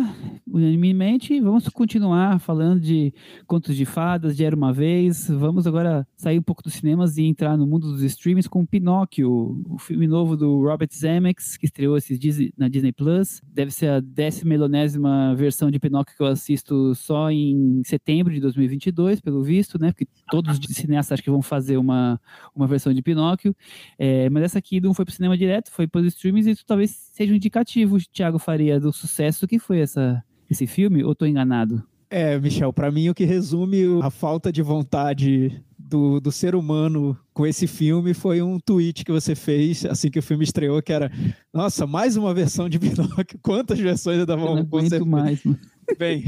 unanimemente. 0.47 1.38
Vamos 1.38 1.68
continuar 1.68 2.40
falando 2.40 2.81
de 2.81 3.12
contos 3.47 3.77
de 3.77 3.85
fadas, 3.85 4.35
de 4.35 4.42
Era 4.42 4.57
uma 4.57 4.73
Vez. 4.73 5.29
Vamos 5.29 5.66
agora 5.66 6.09
sair 6.16 6.38
um 6.38 6.42
pouco 6.42 6.62
dos 6.62 6.73
cinemas 6.73 7.18
e 7.18 7.25
entrar 7.25 7.59
no 7.59 7.66
mundo 7.66 7.92
dos 7.92 8.01
streams 8.03 8.49
com 8.49 8.64
Pinóquio, 8.64 9.62
o 9.68 9.77
filme 9.79 10.07
novo 10.07 10.35
do 10.35 10.62
Robert 10.62 10.88
Zemeckis, 10.95 11.59
que 11.59 11.66
estreou 11.66 11.95
esses 11.95 12.18
dias 12.18 12.38
na 12.57 12.68
Disney 12.68 12.90
Plus. 12.90 13.42
Deve 13.53 13.71
ser 13.71 13.88
a 13.88 14.01
décima 14.01 14.49
milionésima 14.49 15.35
versão 15.35 15.71
de 15.71 15.79
Pinóquio 15.79 16.16
que 16.16 16.23
eu 16.23 16.27
assisto 16.27 16.95
só 16.95 17.31
em 17.31 17.83
setembro 17.85 18.33
de 18.33 18.40
2022, 18.40 19.21
pelo 19.21 19.42
visto, 19.42 19.79
né? 19.79 19.92
Porque 19.92 20.07
todos 20.31 20.59
os 20.59 20.75
cineastas 20.75 21.16
acho 21.16 21.23
que 21.23 21.31
vão 21.31 21.42
fazer 21.42 21.77
uma, 21.77 22.18
uma 22.55 22.66
versão 22.66 22.95
de 22.95 23.03
Pinóquio. 23.03 23.55
É, 23.99 24.31
mas 24.31 24.45
essa 24.45 24.59
aqui 24.59 24.81
não 24.81 24.95
foi 24.95 25.05
para 25.05 25.12
o 25.12 25.14
cinema 25.14 25.37
direto, 25.37 25.71
foi 25.71 25.87
para 25.87 26.01
os 26.01 26.07
streams 26.07 26.49
e 26.49 26.53
isso 26.53 26.64
talvez 26.64 27.11
seja 27.12 27.31
um 27.31 27.37
indicativo 27.37 27.99
Thiago 28.22 28.38
Faria, 28.38 28.78
do 28.78 28.92
sucesso 28.92 29.48
que 29.48 29.58
foi 29.58 29.80
essa, 29.80 30.22
esse 30.48 30.64
filme, 30.64 31.02
ou 31.02 31.11
estou 31.11 31.26
enganado? 31.26 31.82
É, 32.08 32.38
Michel, 32.38 32.72
para 32.72 32.88
mim 32.88 33.08
o 33.08 33.14
que 33.14 33.24
resume 33.24 33.82
a 34.00 34.11
falta 34.11 34.52
de 34.52 34.62
vontade 34.62 35.61
do, 35.76 36.20
do 36.20 36.30
ser 36.30 36.54
humano 36.54 37.18
com 37.35 37.44
esse 37.44 37.66
filme 37.66 38.14
foi 38.14 38.40
um 38.40 38.61
tweet 38.61 39.04
que 39.04 39.11
você 39.11 39.35
fez 39.35 39.85
assim 39.85 40.08
que 40.08 40.20
o 40.20 40.22
filme 40.22 40.44
estreou, 40.44 40.80
que 40.80 40.92
era 40.92 41.11
nossa, 41.52 41.85
mais 41.85 42.16
uma 42.16 42.32
versão 42.32 42.68
de 42.68 42.78
Pinóquio. 42.80 43.40
Quantas 43.42 43.80
versões 43.80 44.20
ainda 44.20 44.37
vão 44.37 44.56
aguento 44.56 45.04
mais. 45.04 45.42
Mano. 45.44 45.58
Bem, 45.98 46.24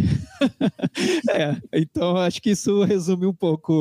é, 1.30 1.56
então 1.72 2.16
acho 2.16 2.42
que 2.42 2.50
isso 2.50 2.82
resume 2.82 3.26
um 3.26 3.32
pouco 3.32 3.72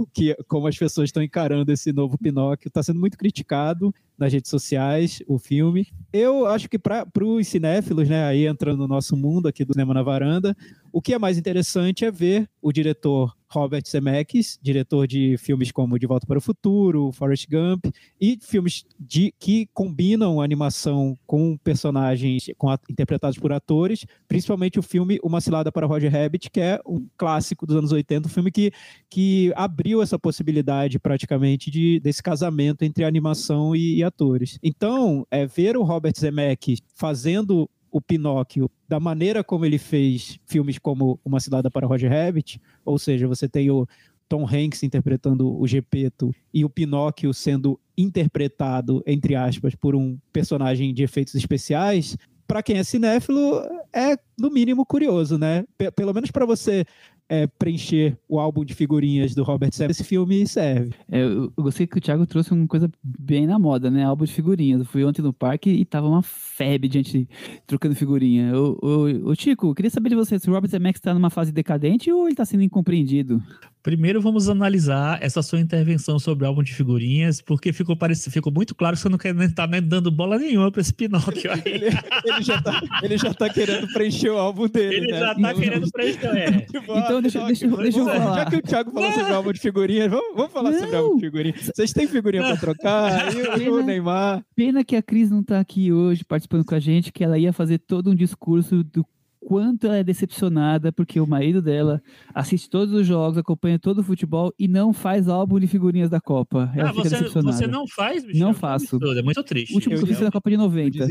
o 0.00 0.06
que, 0.12 0.34
como 0.48 0.66
as 0.66 0.76
pessoas 0.76 1.08
estão 1.08 1.22
encarando 1.22 1.70
esse 1.70 1.92
novo 1.92 2.18
Pinóquio. 2.18 2.68
Está 2.68 2.82
sendo 2.82 2.98
muito 2.98 3.16
criticado, 3.16 3.94
nas 4.20 4.32
redes 4.32 4.50
sociais 4.50 5.22
o 5.26 5.38
filme. 5.38 5.88
Eu 6.12 6.46
acho 6.46 6.68
que 6.68 6.78
para 6.78 7.06
os 7.20 7.48
cinéfilos, 7.48 8.08
né, 8.08 8.24
aí 8.24 8.46
entrando 8.46 8.78
no 8.78 8.88
nosso 8.88 9.16
mundo 9.16 9.48
aqui 9.48 9.64
do 9.64 9.72
Cinema 9.72 9.94
na 9.94 10.02
Varanda, 10.02 10.56
o 10.92 11.00
que 11.00 11.14
é 11.14 11.18
mais 11.18 11.38
interessante 11.38 12.04
é 12.04 12.10
ver 12.10 12.48
o 12.60 12.72
diretor 12.72 13.34
Robert 13.50 13.82
Zemeckis, 13.86 14.58
diretor 14.62 15.06
de 15.08 15.36
filmes 15.36 15.72
como 15.72 15.98
De 15.98 16.06
Volta 16.06 16.26
para 16.26 16.38
o 16.38 16.40
Futuro, 16.40 17.10
Forrest 17.12 17.48
Gump, 17.50 17.86
e 18.20 18.38
filmes 18.40 18.84
de, 18.98 19.34
que 19.38 19.68
combinam 19.74 20.40
animação 20.40 21.16
com 21.26 21.56
personagens 21.58 22.50
com, 22.56 22.72
interpretados 22.88 23.38
por 23.38 23.52
atores, 23.52 24.06
principalmente 24.28 24.78
o 24.78 24.82
filme 24.82 25.18
Uma 25.22 25.40
Cilada 25.40 25.72
para 25.72 25.86
Roger 25.86 26.12
Rabbit, 26.12 26.48
que 26.50 26.60
é 26.60 26.80
um 26.86 27.08
clássico 27.16 27.66
dos 27.66 27.76
anos 27.76 27.90
80, 27.90 28.28
um 28.28 28.30
filme 28.30 28.52
que, 28.52 28.70
que 29.08 29.52
abriu 29.56 30.00
essa 30.00 30.18
possibilidade 30.18 31.00
praticamente 31.00 31.70
de, 31.70 31.98
desse 31.98 32.22
casamento 32.22 32.82
entre 32.82 33.04
animação 33.04 33.74
e, 33.74 33.96
e 33.96 34.04
atores. 34.10 34.58
Então, 34.62 35.26
é, 35.30 35.46
ver 35.46 35.76
o 35.76 35.82
Robert 35.82 36.14
Zemeckis 36.18 36.80
fazendo 36.94 37.68
o 37.90 38.00
Pinóquio 38.00 38.70
da 38.88 39.00
maneira 39.00 39.42
como 39.42 39.64
ele 39.64 39.78
fez 39.78 40.38
filmes 40.46 40.78
como 40.78 41.18
Uma 41.24 41.40
Cidade 41.40 41.68
para 41.70 41.86
Roger 41.86 42.10
Rabbit, 42.10 42.60
ou 42.84 42.98
seja, 42.98 43.26
você 43.26 43.48
tem 43.48 43.70
o 43.70 43.86
Tom 44.28 44.46
Hanks 44.46 44.84
interpretando 44.84 45.58
o 45.58 45.66
Gepeto 45.66 46.32
e 46.54 46.64
o 46.64 46.70
Pinóquio 46.70 47.34
sendo 47.34 47.80
interpretado, 47.98 49.02
entre 49.04 49.34
aspas, 49.34 49.74
por 49.74 49.96
um 49.96 50.16
personagem 50.32 50.94
de 50.94 51.02
efeitos 51.02 51.34
especiais, 51.34 52.16
para 52.46 52.62
quem 52.62 52.78
é 52.78 52.84
cinéfilo, 52.84 53.60
é 53.92 54.16
no 54.38 54.50
mínimo 54.50 54.84
curioso, 54.84 55.38
né? 55.38 55.64
P 55.78 55.90
pelo 55.92 56.12
menos 56.12 56.30
para 56.30 56.44
você 56.44 56.84
é, 57.30 57.46
preencher 57.46 58.18
o 58.28 58.40
álbum 58.40 58.64
de 58.64 58.74
figurinhas 58.74 59.36
do 59.36 59.44
Robert 59.44 59.72
Zemeckis, 59.72 60.00
esse 60.00 60.08
filme 60.08 60.44
serve. 60.48 60.92
É, 61.08 61.22
eu, 61.22 61.52
eu, 61.56 61.62
gostei 61.62 61.86
que 61.86 61.96
o 61.96 62.00
Thiago 62.00 62.26
trouxe 62.26 62.52
uma 62.52 62.66
coisa 62.66 62.90
bem 63.04 63.46
na 63.46 63.56
moda, 63.56 63.88
né? 63.88 64.02
Álbum 64.02 64.24
de 64.24 64.32
figurinhas. 64.32 64.80
Eu 64.80 64.84
fui 64.84 65.04
ontem 65.04 65.22
no 65.22 65.32
parque 65.32 65.70
e 65.70 65.84
tava 65.84 66.08
uma 66.08 66.22
febre 66.22 66.88
de 66.88 66.98
gente 66.98 67.28
trocando 67.68 67.94
figurinha. 67.94 68.52
Ô, 68.56 69.32
Chico, 69.36 69.72
queria 69.76 69.90
saber 69.90 70.08
de 70.08 70.16
você 70.16 70.40
se 70.40 70.50
o 70.50 70.52
Robert 70.52 70.68
Zemeckis 70.68 70.98
está 70.98 71.14
numa 71.14 71.30
fase 71.30 71.52
decadente 71.52 72.10
ou 72.10 72.24
ele 72.24 72.32
está 72.32 72.44
sendo 72.44 72.64
incompreendido? 72.64 73.40
Primeiro 73.82 74.20
vamos 74.20 74.48
analisar 74.48 75.18
essa 75.22 75.40
sua 75.40 75.58
intervenção 75.58 76.18
sobre 76.18 76.44
o 76.44 76.48
álbum 76.48 76.62
de 76.62 76.74
figurinhas, 76.74 77.40
porque 77.40 77.72
ficou, 77.72 77.96
parecido, 77.96 78.30
ficou 78.30 78.52
muito 78.52 78.74
claro 78.74 78.94
que 78.94 79.02
você 79.02 79.08
não 79.08 79.16
quer 79.16 79.34
estar 79.34 79.66
tá 79.66 79.80
dando 79.80 80.10
bola 80.10 80.38
nenhuma 80.38 80.70
para 80.70 80.82
esse 80.82 80.92
Pinóquio 80.92 81.50
aí. 81.50 81.62
ele, 81.64 81.86
ele, 81.86 82.42
já 82.42 82.60
tá, 82.60 82.80
ele 83.02 83.16
já 83.16 83.32
tá 83.32 83.48
querendo 83.48 83.90
preencher 83.92 84.28
o 84.28 84.36
álbum 84.36 84.68
dele. 84.68 84.96
Ele 84.96 85.12
né? 85.12 85.18
já 85.18 85.34
tá 85.34 85.54
querendo 85.54 85.90
preencher. 85.90 86.26
É. 86.26 86.60
Tipo, 86.70 86.96
então 86.98 87.22
deixa, 87.22 87.44
deixa, 87.46 87.66
deixa 87.68 87.98
eu 87.98 88.04
falar. 88.04 88.34
Já 88.34 88.44
que 88.50 88.56
o 88.56 88.62
Thiago 88.62 88.92
falou 88.92 89.08
não. 89.08 89.16
sobre 89.16 89.32
o 89.32 89.36
álbum 89.36 89.52
de 89.52 89.60
figurinhas, 89.60 90.10
vamos, 90.10 90.36
vamos 90.36 90.52
falar 90.52 90.70
não. 90.72 90.78
sobre 90.78 90.96
o 90.96 90.98
álbum 90.98 91.16
de 91.16 91.20
figurinhas. 91.22 91.70
Vocês 91.74 91.92
têm 91.92 92.06
figurinha 92.06 92.42
para 92.42 92.56
trocar? 92.56 93.30
E 93.60 93.68
o 93.68 93.82
Neymar. 93.82 94.44
Pena 94.54 94.84
que 94.84 94.94
a 94.94 95.02
Cris 95.02 95.30
não 95.30 95.42
tá 95.42 95.58
aqui 95.58 95.92
hoje 95.92 96.24
participando 96.24 96.64
com 96.64 96.74
a 96.74 96.80
gente, 96.80 97.12
que 97.12 97.24
ela 97.24 97.38
ia 97.38 97.52
fazer 97.52 97.78
todo 97.78 98.10
um 98.10 98.14
discurso 98.14 98.84
do 98.84 99.04
quanto 99.50 99.88
ela 99.88 99.96
é 99.96 100.04
decepcionada 100.04 100.92
porque 100.92 101.18
o 101.18 101.26
marido 101.26 101.60
dela 101.60 102.00
assiste 102.32 102.70
todos 102.70 102.94
os 102.94 103.04
jogos, 103.04 103.36
acompanha 103.36 103.80
todo 103.80 103.98
o 103.98 104.04
futebol 104.04 104.54
e 104.56 104.68
não 104.68 104.92
faz 104.92 105.28
álbum 105.28 105.58
de 105.58 105.66
figurinhas 105.66 106.08
da 106.08 106.20
Copa. 106.20 106.70
Ela 106.72 106.90
ah, 106.90 106.94
fica 106.94 107.08
você, 107.08 107.16
decepcionada. 107.16 107.56
você 107.56 107.66
não 107.66 107.84
faz, 107.88 108.24
bicho? 108.24 108.38
Não 108.38 108.54
faço. 108.54 108.96
É 109.18 109.22
muito 109.22 109.42
triste. 109.42 109.72
O 109.72 109.74
último 109.74 109.96
que 109.96 110.02
eu 110.02 110.06
fiz 110.06 110.20
na 110.20 110.30
Copa 110.30 110.50
de 110.50 110.56
90. 110.56 110.98
Eu, 111.02 111.08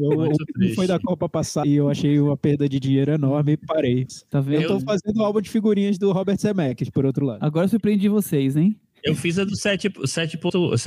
eu, 0.00 0.32
eu 0.62 0.74
foi 0.74 0.86
da 0.86 0.98
Copa 0.98 1.28
passada 1.28 1.68
e 1.68 1.74
eu 1.74 1.90
achei 1.90 2.18
uma 2.18 2.38
perda 2.38 2.66
de 2.66 2.80
dinheiro 2.80 3.12
enorme 3.12 3.52
e 3.52 3.56
parei. 3.58 4.06
Tá 4.30 4.40
vendo? 4.40 4.62
Eu 4.62 4.68
tô 4.68 4.80
fazendo 4.80 5.22
álbum 5.22 5.42
de 5.42 5.50
figurinhas 5.50 5.98
do 5.98 6.10
Robert 6.10 6.38
Zemeckis, 6.40 6.88
por 6.88 7.04
outro 7.04 7.26
lado. 7.26 7.44
Agora 7.44 7.66
eu 7.66 7.68
surpreendi 7.68 8.08
vocês, 8.08 8.56
hein? 8.56 8.80
Eu 9.04 9.14
fiz 9.14 9.38
a 9.38 9.44
do 9.44 9.54
7, 9.54 9.92
7, 10.06 10.38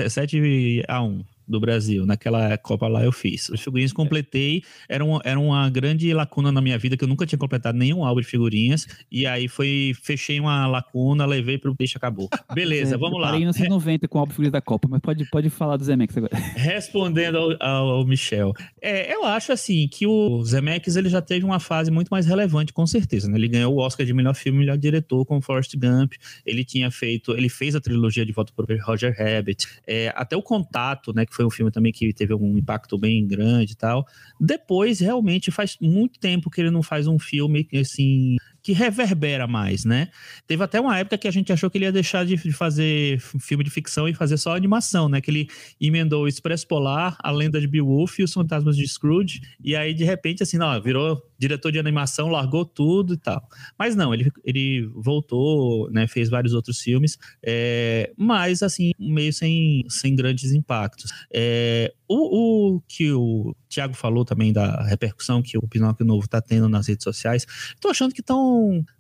7 0.10 0.84
a 0.88 1.04
1 1.04 1.37
do 1.48 1.60
Brasil. 1.60 2.06
Naquela 2.06 2.58
Copa 2.58 2.88
lá 2.88 3.04
eu 3.04 3.12
fiz. 3.12 3.50
Os 3.50 3.62
figurinhas 3.62 3.94
completei, 3.94 4.64
era 4.90 5.04
uma, 5.04 5.22
era 5.24 5.40
uma 5.40 5.70
grande 5.70 6.14
lacuna 6.14 6.52
na 6.52 6.62
minha 6.62 6.78
vida 6.78 6.98
que 6.98 7.04
eu 7.04 7.08
nunca 7.08 7.26
tinha 7.26 7.40
completado 7.40 7.78
nenhum 7.78 8.04
álbum 8.04 8.22
de 8.22 8.28
figurinhas. 8.28 8.86
E 9.12 9.26
aí 9.26 9.48
foi, 9.48 9.94
fechei 10.02 10.40
uma 10.40 10.68
lacuna, 10.68 11.26
levei 11.26 11.58
pro 11.58 11.76
peixe 11.76 11.98
acabou. 11.98 12.30
Beleza, 12.54 12.96
é, 12.96 12.98
vamos 12.98 13.20
lá. 13.20 13.32
Parei 13.32 13.46
nos 13.46 13.58
90 13.58 14.08
com 14.08 14.18
o 14.18 14.22
álbum 14.22 14.30
de 14.30 14.36
figurinhas 14.36 14.54
da 14.54 14.62
Copa, 14.62 14.88
mas 14.90 15.00
pode, 15.00 15.26
pode 15.30 15.50
falar 15.50 15.78
do 15.78 15.84
Zemex 15.84 16.18
agora. 16.18 16.36
Respondendo 16.56 17.38
ao, 17.38 17.52
ao, 17.60 17.90
ao, 17.90 18.06
Michel. 18.06 18.54
É, 18.82 19.14
eu 19.14 19.24
acho 19.26 19.52
assim 19.52 19.88
que 19.88 20.06
o 20.06 20.44
Zemex 20.44 20.96
ele 20.96 21.10
já 21.10 21.22
teve 21.22 21.46
uma 21.46 21.60
fase 21.60 21.92
muito 21.92 22.10
mais 22.10 22.26
relevante, 22.26 22.74
com 22.74 22.86
certeza. 22.86 23.30
Né? 23.30 23.38
Ele 23.38 23.48
ganhou 23.48 23.74
o 23.74 23.80
Oscar 23.80 24.06
de 24.06 24.14
melhor 24.14 24.36
filme, 24.36 24.60
melhor 24.60 24.78
diretor 24.78 25.26
com 25.26 25.42
Forrest 25.42 25.76
Gump. 25.78 26.14
Ele 26.46 26.64
tinha 26.64 26.92
feito, 26.92 27.34
ele 27.34 27.50
fez 27.50 27.76
a 27.76 27.82
trilogia 27.82 28.26
de 28.26 28.32
Volta 28.32 28.52
pro 28.56 28.66
Roger 28.86 29.16
Rabbit. 29.18 29.68
É, 29.86 30.12
até 30.16 30.36
o 30.36 30.42
Contato, 30.42 31.14
né, 31.14 31.26
que 31.26 31.36
foi 31.38 31.46
um 31.46 31.52
filme 31.52 31.72
também 31.72 31.92
que 31.92 32.12
teve 32.12 32.34
um 32.34 32.58
impacto 32.58 32.98
bem 32.98 33.26
grande 33.26 33.74
e 33.74 33.76
tal. 33.76 34.06
Depois, 34.42 35.00
realmente, 35.00 35.52
faz 35.52 35.78
muito 35.80 36.20
tempo 36.20 36.50
que 36.50 36.60
ele 36.60 36.72
não 36.72 36.82
faz 36.82 37.06
um 37.06 37.20
filme 37.20 37.68
assim 37.74 38.36
que 38.68 38.74
reverbera 38.74 39.48
mais, 39.48 39.86
né? 39.86 40.10
Teve 40.46 40.62
até 40.62 40.78
uma 40.78 41.00
época 41.00 41.18
que 41.18 41.26
a 41.26 41.32
gente 41.32 41.54
achou 41.54 41.70
que 41.70 41.78
ele 41.78 41.86
ia 41.86 41.92
deixar 41.92 42.26
de, 42.26 42.36
fazer 42.52 43.18
filme 43.40 43.64
de 43.64 43.70
ficção 43.70 44.10
e 44.10 44.14
fazer 44.14 44.36
só 44.36 44.54
animação, 44.58 45.08
né? 45.08 45.22
Que 45.22 45.32
ele 45.32 45.48
emendou 45.80 46.26
o 46.26 46.28
Expresso 46.28 46.68
Polar, 46.68 47.16
A 47.24 47.32
Lenda 47.32 47.62
de 47.62 47.68
Beowulf 47.68 48.20
e 48.20 48.24
Os 48.24 48.34
Fantasmas 48.34 48.76
de 48.76 48.86
Scrooge, 48.86 49.40
e 49.64 49.74
aí 49.74 49.94
de 49.94 50.04
repente 50.04 50.44
assim, 50.44 50.58
não, 50.58 50.82
virou 50.82 51.24
diretor 51.40 51.72
de 51.72 51.80
animação, 51.80 52.28
largou 52.28 52.66
tudo 52.66 53.14
e 53.14 53.18
tal. 53.18 53.42
Mas 53.80 53.96
não, 53.96 54.14
ele, 54.14 54.30
ele 54.44 54.86
voltou, 54.96 55.90
né? 55.90 56.06
Fez 56.06 56.28
vários 56.28 56.54
outros 56.54 56.82
filmes, 56.82 57.18
é, 57.42 58.12
mas 58.18 58.62
assim, 58.62 58.92
meio 59.00 59.32
sem, 59.32 59.86
sem 59.88 60.14
grandes 60.14 60.52
impactos. 60.52 61.10
É, 61.34 61.94
o, 62.06 62.76
o 62.76 62.82
que 62.82 63.14
o 63.14 63.56
Tiago 63.70 63.94
falou 63.94 64.26
também 64.26 64.52
da 64.52 64.84
repercussão 64.84 65.42
que 65.42 65.58
o 65.58 65.68
Pinóquio 65.68 66.06
Novo 66.06 66.26
está 66.26 66.42
tendo 66.42 66.68
nas 66.68 66.88
redes 66.88 67.04
sociais, 67.04 67.46
tô 67.80 67.90
achando 67.90 68.14
que 68.14 68.22
estão 68.22 68.57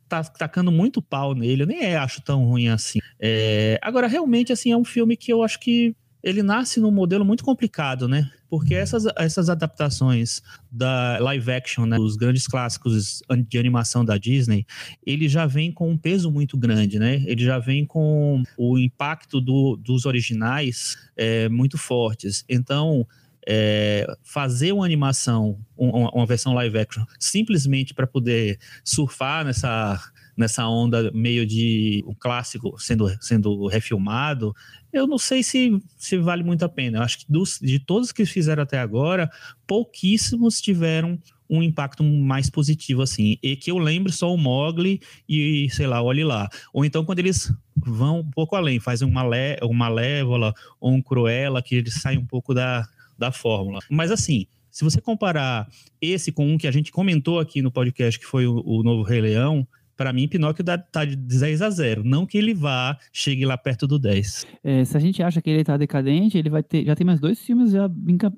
tá 0.08 0.24
tacando 0.24 0.72
muito 0.72 1.01
pau 1.01 1.36
nele, 1.36 1.64
eu 1.64 1.68
nem 1.68 1.84
é, 1.84 1.97
acho 1.97 2.22
tão 2.22 2.45
ruim 2.45 2.70
assim. 2.70 2.99
É, 3.20 3.78
agora, 3.82 4.08
realmente, 4.08 4.53
assim, 4.53 4.72
é 4.72 4.78
um 4.78 4.86
filme 4.86 5.18
que 5.18 5.32
eu 5.32 5.43
acho 5.43 5.60
que 5.60 5.95
ele 6.24 6.41
nasce 6.43 6.80
num 6.80 6.91
modelo 6.91 7.24
muito 7.24 7.43
complicado, 7.43 8.08
né? 8.08 8.30
Porque 8.49 8.74
essas, 8.74 9.05
essas 9.18 9.49
adaptações 9.49 10.41
da 10.72 11.18
live 11.20 11.51
action, 11.51 11.86
né, 11.86 11.97
os 11.97 12.16
grandes 12.16 12.47
clássicos 12.47 13.22
de 13.47 13.58
animação 13.58 14.03
da 14.03 14.18
Disney, 14.18 14.66
ele 15.05 15.28
já 15.28 15.45
vem 15.45 15.72
com 15.72 15.89
um 15.89 15.97
peso 15.97 16.32
muito 16.32 16.58
grande, 16.58 16.97
né? 16.97 17.24
Ele 17.26 17.43
já 17.43 17.60
vem 17.60 17.86
com 17.86 18.43
o 18.58 18.78
impacto 18.78 19.39
do, 19.39 19.76
dos 19.78 20.05
originais 20.05 20.97
é, 21.16 21.47
muito 21.49 21.78
fortes. 21.78 22.43
Então, 22.49 23.05
é, 23.50 24.06
fazer 24.22 24.74
uma 24.74 24.84
animação, 24.84 25.58
uma, 25.78 26.12
uma, 26.12 26.26
versão 26.26 26.54
live 26.54 26.78
action, 26.78 27.06
simplesmente 27.18 27.93
para 27.93 28.06
poder 28.06 28.60
surfar 28.84 29.45
nessa, 29.45 29.98
nessa 30.36 30.68
onda 30.68 31.10
meio 31.14 31.45
de 31.45 32.04
um 32.06 32.14
clássico 32.14 32.78
sendo, 32.78 33.10
sendo 33.22 33.66
refilmado, 33.68 34.54
eu 34.91 35.08
não 35.08 35.18
sei 35.18 35.43
se, 35.43 35.82
se 35.98 36.18
vale 36.18 36.43
muito 36.43 36.66
a 36.66 36.70
pena. 36.70 36.98
Eu 36.98 37.04
acho 37.04 37.20
que 37.20 37.26
dos, 37.30 37.58
de 37.62 37.80
todos 37.80 38.12
que 38.12 38.26
fizeram 38.26 38.64
até 38.64 38.80
agora, 38.80 39.30
pouquíssimos 39.66 40.60
tiveram 40.60 41.18
um 41.50 41.64
impacto 41.64 42.04
mais 42.04 42.50
positivo, 42.50 43.02
assim. 43.02 43.38
E 43.41 43.56
que 43.56 43.72
eu 43.72 43.78
lembro 43.78 44.12
só 44.12 44.34
o 44.34 44.38
Mogli 44.38 45.00
e, 45.30 45.70
sei 45.72 45.88
lá, 45.88 46.02
olhe 46.02 46.26
lá. 46.26 46.50
Ou 46.74 46.84
então 46.84 47.06
quando 47.06 47.20
eles 47.20 47.54
vão 47.78 48.20
um 48.20 48.30
pouco 48.30 48.58
além, 48.58 48.80
fazem 48.82 49.08
uma, 49.08 49.24
lé, 49.24 49.58
uma 49.62 49.88
Lévola 49.88 50.54
ou 50.82 50.91
um 50.91 51.02
Cruella, 51.02 51.62
que 51.62 51.76
eles 51.76 51.93
saem 52.02 52.20
um 52.20 52.26
pouco 52.26 52.54
da, 52.54 52.86
da 53.18 53.32
fórmula. 53.32 53.80
Mas 53.89 54.11
assim, 54.11 54.45
se 54.70 54.84
você 54.84 55.01
comparar 55.01 55.68
esse 55.99 56.32
com 56.32 56.47
um 56.47 56.57
que 56.57 56.68
a 56.68 56.72
gente 56.72 56.91
comentou 56.91 57.39
aqui 57.39 57.61
no 57.61 57.72
podcast, 57.72 58.20
que 58.20 58.26
foi 58.26 58.45
o, 58.45 58.61
o 58.65 58.84
novo 58.84 59.03
Rei 59.03 59.22
Leão, 59.22 59.68
para 59.97 60.13
mim, 60.13 60.28
Pinóquio 60.28 60.63
dá, 60.63 60.78
tá 60.78 61.03
de 61.03 61.15
10 61.15 61.61
a 61.63 61.70
0. 61.72 62.03
Não 62.03 62.26
que 62.26 62.38
ele 62.38 62.53
vá, 62.53 62.95
chegue 63.11 63.43
lá 63.43 63.57
perto 63.57 63.88
do 63.88 63.97
10. 63.97 64.45
É, 64.63 64.86
se 64.86 64.95
a 64.95 64.99
gente 64.99 65.24
acha 65.24 65.41
que 65.41 65.49
ele 65.49 65.63
tá 65.63 65.76
decadente, 65.76 66.38
ele 66.38 66.51
vai 66.51 66.61
ter. 66.61 66.86
Já 66.86 66.95
tem 66.95 67.05
mais 67.05 67.20
dois 67.20 67.39
filmes 67.39 67.72
já 67.72 67.89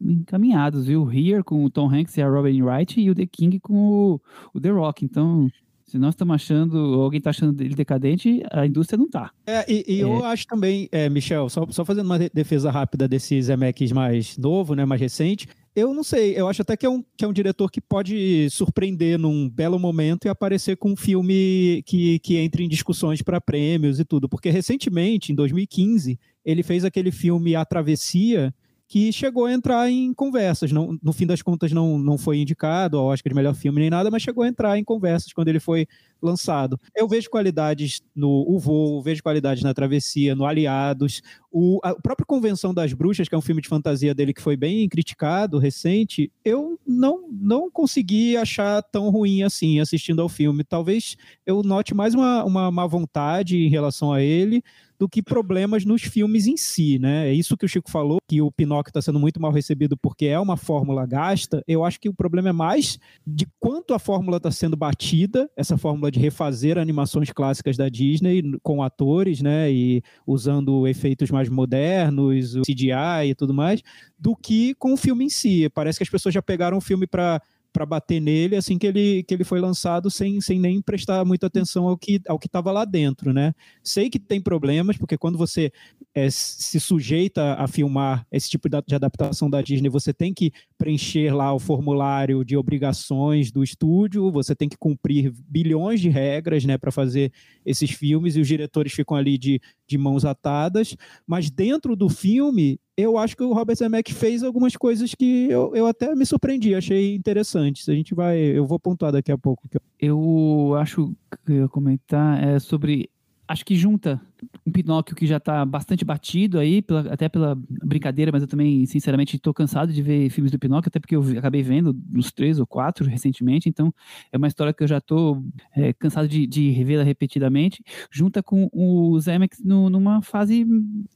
encaminhados, 0.01 0.87
viu? 0.87 1.11
Here 1.11 1.43
com 1.43 1.65
o 1.65 1.69
Tom 1.69 1.93
Hanks 1.93 2.15
e 2.15 2.21
a 2.21 2.29
Robin 2.29 2.61
Wright 2.61 3.01
e 3.01 3.09
o 3.09 3.15
The 3.15 3.25
King 3.25 3.59
com 3.59 3.73
o, 3.75 4.21
o 4.53 4.61
The 4.61 4.69
Rock. 4.69 5.03
Então. 5.03 5.49
Se 5.89 5.97
nós 5.97 6.13
estamos 6.13 6.35
achando, 6.35 6.77
alguém 7.01 7.17
está 7.17 7.31
achando 7.31 7.59
ele 7.61 7.73
decadente, 7.73 8.43
a 8.51 8.63
indústria 8.63 8.95
não 8.95 9.05
está. 9.05 9.31
É, 9.47 9.65
e, 9.67 9.83
e 9.87 9.99
é. 10.01 10.03
eu 10.03 10.23
acho 10.23 10.45
também, 10.45 10.87
é, 10.91 11.09
Michel, 11.09 11.49
só, 11.49 11.65
só 11.71 11.83
fazendo 11.83 12.05
uma 12.05 12.19
defesa 12.19 12.69
rápida 12.69 13.07
desse 13.07 13.41
Zemeckis 13.41 13.91
mais 13.91 14.37
novo, 14.37 14.75
né, 14.75 14.85
mais 14.85 15.01
recente, 15.01 15.47
eu 15.75 15.91
não 15.91 16.03
sei, 16.03 16.33
eu 16.39 16.47
acho 16.47 16.61
até 16.61 16.77
que 16.77 16.85
é, 16.85 16.89
um, 16.89 17.03
que 17.17 17.25
é 17.25 17.27
um 17.27 17.33
diretor 17.33 17.71
que 17.71 17.81
pode 17.81 18.47
surpreender 18.51 19.17
num 19.17 19.49
belo 19.49 19.79
momento 19.79 20.25
e 20.25 20.29
aparecer 20.29 20.77
com 20.77 20.91
um 20.91 20.95
filme 20.95 21.81
que, 21.87 22.19
que 22.19 22.37
entre 22.37 22.63
em 22.63 22.69
discussões 22.69 23.23
para 23.23 23.41
prêmios 23.41 23.99
e 23.99 24.05
tudo. 24.05 24.29
Porque 24.29 24.51
recentemente, 24.51 25.31
em 25.31 25.35
2015, 25.35 26.19
ele 26.45 26.61
fez 26.61 26.85
aquele 26.85 27.11
filme 27.11 27.55
A 27.55 27.65
Travessia, 27.65 28.53
que 28.89 29.13
chegou 29.13 29.45
a 29.45 29.53
entrar 29.53 29.87
em 29.87 30.11
conversas. 30.15 30.71
Não, 30.71 30.97
no 31.03 31.13
fim 31.13 31.27
das 31.27 31.43
contas, 31.43 31.71
não, 31.71 31.99
não 31.99 32.17
foi 32.17 32.39
indicado 32.39 32.97
ao 32.97 33.05
Oscar 33.05 33.29
de 33.29 33.35
melhor 33.35 33.53
filme 33.53 33.79
nem 33.79 33.89
nada, 33.89 34.09
mas 34.09 34.23
chegou 34.23 34.43
a 34.43 34.47
entrar 34.47 34.79
em 34.79 34.83
conversas 34.83 35.31
quando 35.31 35.47
ele 35.47 35.59
foi 35.59 35.87
lançado. 36.19 36.77
Eu 36.95 37.07
vejo 37.07 37.29
qualidades 37.29 38.01
no 38.15 38.43
O 38.47 38.57
Voo, 38.57 38.99
vejo 39.03 39.21
qualidades 39.21 39.61
na 39.61 39.75
Travessia, 39.75 40.33
no 40.33 40.43
Aliados. 40.43 41.21
O, 41.51 41.79
a 41.83 41.93
própria 41.93 42.25
Convenção 42.25 42.73
das 42.73 42.91
Bruxas, 42.91 43.29
que 43.29 43.35
é 43.35 43.37
um 43.37 43.41
filme 43.41 43.61
de 43.61 43.69
fantasia 43.69 44.13
dele 44.15 44.33
que 44.33 44.41
foi 44.41 44.57
bem 44.57 44.89
criticado, 44.89 45.59
recente, 45.59 46.31
eu 46.43 46.79
não, 46.85 47.29
não 47.31 47.69
consegui 47.69 48.35
achar 48.37 48.81
tão 48.81 49.11
ruim 49.11 49.43
assim 49.43 49.79
assistindo 49.79 50.19
ao 50.19 50.27
filme. 50.27 50.63
Talvez 50.63 51.15
eu 51.45 51.61
note 51.61 51.93
mais 51.93 52.15
uma, 52.15 52.43
uma 52.43 52.71
má 52.71 52.87
vontade 52.87 53.55
em 53.55 53.69
relação 53.69 54.11
a 54.11 54.19
ele 54.19 54.63
do 54.99 55.07
que 55.07 55.23
problemas 55.23 55.85
nos 55.85 56.01
filmes 56.01 56.45
em 56.45 56.57
si, 56.57 56.99
né? 56.99 57.29
É 57.29 57.33
isso 57.33 57.55
que 57.55 57.65
o 57.65 57.69
Chico 57.69 57.89
falou, 57.89 58.19
que 58.27 58.41
o 58.41 58.51
Pinóquio 58.51 58.89
está 58.89 59.01
sendo 59.01 59.17
muito 59.17 59.41
mal 59.41 59.49
recebido 59.49 59.95
porque 59.95 60.25
é 60.25 60.37
uma 60.37 60.57
fórmula 60.57 61.05
gasta. 61.05 61.63
Eu 61.65 61.85
acho 61.85 61.99
que 62.01 62.09
o 62.09 62.13
problema 62.13 62.49
é 62.49 62.51
mais 62.51 62.99
de 63.25 63.47
quanto 63.61 63.93
a 63.93 63.99
fórmula 63.99 64.37
está 64.37 64.51
sendo 64.51 64.75
batida, 64.75 65.49
essa 65.55 65.77
fórmula 65.77 66.11
de 66.11 66.19
refazer 66.19 66.77
animações 66.77 67.31
clássicas 67.31 67.77
da 67.77 67.87
Disney 67.87 68.43
com 68.61 68.83
atores, 68.83 69.41
né? 69.41 69.71
E 69.71 70.03
usando 70.27 70.85
efeitos 70.85 71.31
mais 71.31 71.47
modernos, 71.47 72.55
o 72.55 72.63
CGI 72.63 73.29
e 73.29 73.35
tudo 73.35 73.53
mais, 73.53 73.81
do 74.19 74.35
que 74.35 74.73
com 74.75 74.93
o 74.93 74.97
filme 74.97 75.23
em 75.23 75.29
si. 75.29 75.69
Parece 75.69 75.97
que 75.97 76.03
as 76.03 76.09
pessoas 76.09 76.35
já 76.35 76.41
pegaram 76.41 76.77
o 76.77 76.81
filme 76.81 77.07
para 77.07 77.41
para 77.71 77.85
bater 77.85 78.19
nele 78.19 78.55
assim 78.55 78.77
que 78.77 78.87
ele, 78.87 79.23
que 79.23 79.33
ele 79.33 79.43
foi 79.43 79.59
lançado 79.59 80.09
sem, 80.09 80.41
sem 80.41 80.59
nem 80.59 80.81
prestar 80.81 81.23
muita 81.25 81.47
atenção 81.47 81.87
ao 81.87 81.97
que 81.97 82.19
ao 82.27 82.39
que 82.39 82.47
estava 82.47 82.71
lá 82.71 82.85
dentro, 82.85 83.33
né? 83.33 83.53
Sei 83.83 84.09
que 84.09 84.19
tem 84.19 84.41
problemas 84.41 84.97
porque 84.97 85.17
quando 85.17 85.37
você 85.37 85.71
é, 86.13 86.29
se 86.29 86.79
sujeita 86.79 87.53
a 87.53 87.67
filmar 87.67 88.25
esse 88.31 88.49
tipo 88.49 88.67
de 88.69 88.95
adaptação 88.95 89.49
da 89.49 89.61
Disney, 89.61 89.89
você 89.89 90.13
tem 90.13 90.33
que 90.33 90.51
preencher 90.77 91.33
lá 91.33 91.53
o 91.53 91.59
formulário 91.59 92.43
de 92.43 92.57
obrigações 92.57 93.51
do 93.51 93.63
estúdio, 93.63 94.31
você 94.31 94.55
tem 94.55 94.67
que 94.67 94.77
cumprir 94.77 95.31
bilhões 95.47 96.01
de 96.01 96.09
regras, 96.09 96.65
né, 96.65 96.77
para 96.77 96.91
fazer 96.91 97.31
esses 97.65 97.91
filmes 97.91 98.35
e 98.35 98.41
os 98.41 98.47
diretores 98.47 98.93
ficam 98.93 99.15
ali 99.15 99.37
de, 99.37 99.61
de 99.89 99.97
mãos 99.97 100.23
atadas, 100.23 100.95
mas 101.25 101.49
dentro 101.49 101.95
do 101.95 102.07
filme 102.07 102.79
eu 102.95 103.17
acho 103.17 103.35
que 103.35 103.43
o 103.43 103.53
Robert 103.53 103.77
Zemeckis 103.77 104.17
fez 104.17 104.43
algumas 104.43 104.75
coisas 104.75 105.15
que 105.15 105.49
eu, 105.49 105.73
eu 105.73 105.87
até 105.87 106.13
me 106.13 106.25
surpreendi, 106.25 106.75
achei 106.75 107.15
interessantes. 107.15 107.87
A 107.87 107.93
gente 107.93 108.13
vai, 108.13 108.37
eu 108.37 108.67
vou 108.67 108.77
pontuar 108.77 109.13
daqui 109.13 109.31
a 109.31 109.37
pouco. 109.37 109.69
Eu 109.97 110.75
acho 110.77 111.15
que 111.45 111.53
eu 111.53 111.55
ia 111.61 111.67
comentar 111.69 112.43
é 112.43 112.59
sobre 112.59 113.09
acho 113.49 113.65
que 113.65 113.75
junta 113.75 114.21
um 114.65 114.71
Pinóquio 114.71 115.15
que 115.15 115.25
já 115.25 115.37
está 115.37 115.65
bastante 115.65 116.05
batido 116.05 116.59
aí, 116.59 116.83
pela, 116.83 117.01
até 117.11 117.27
pela 117.27 117.57
brincadeira, 117.83 118.31
mas 118.31 118.43
eu 118.43 118.47
também, 118.47 118.85
sinceramente, 118.85 119.35
estou 119.35 119.51
cansado 119.53 119.91
de 119.91 120.03
ver 120.03 120.29
filmes 120.29 120.51
do 120.51 120.59
Pinóquio, 120.59 120.87
até 120.87 120.99
porque 120.99 121.15
eu 121.15 121.23
acabei 121.35 121.63
vendo 121.63 121.99
uns 122.13 122.31
três 122.31 122.59
ou 122.59 122.67
quatro 122.67 123.09
recentemente, 123.09 123.67
então 123.67 123.91
é 124.31 124.37
uma 124.37 124.47
história 124.47 124.71
que 124.71 124.83
eu 124.83 124.87
já 124.87 124.99
estou 124.99 125.43
é, 125.75 125.91
cansado 125.93 126.27
de, 126.27 126.45
de 126.45 126.69
revê-la 126.69 127.03
repetidamente, 127.03 127.83
junta 128.11 128.43
com 128.43 128.69
o 128.71 129.17
no, 129.65 129.89
numa 129.89 130.21
fase 130.21 130.65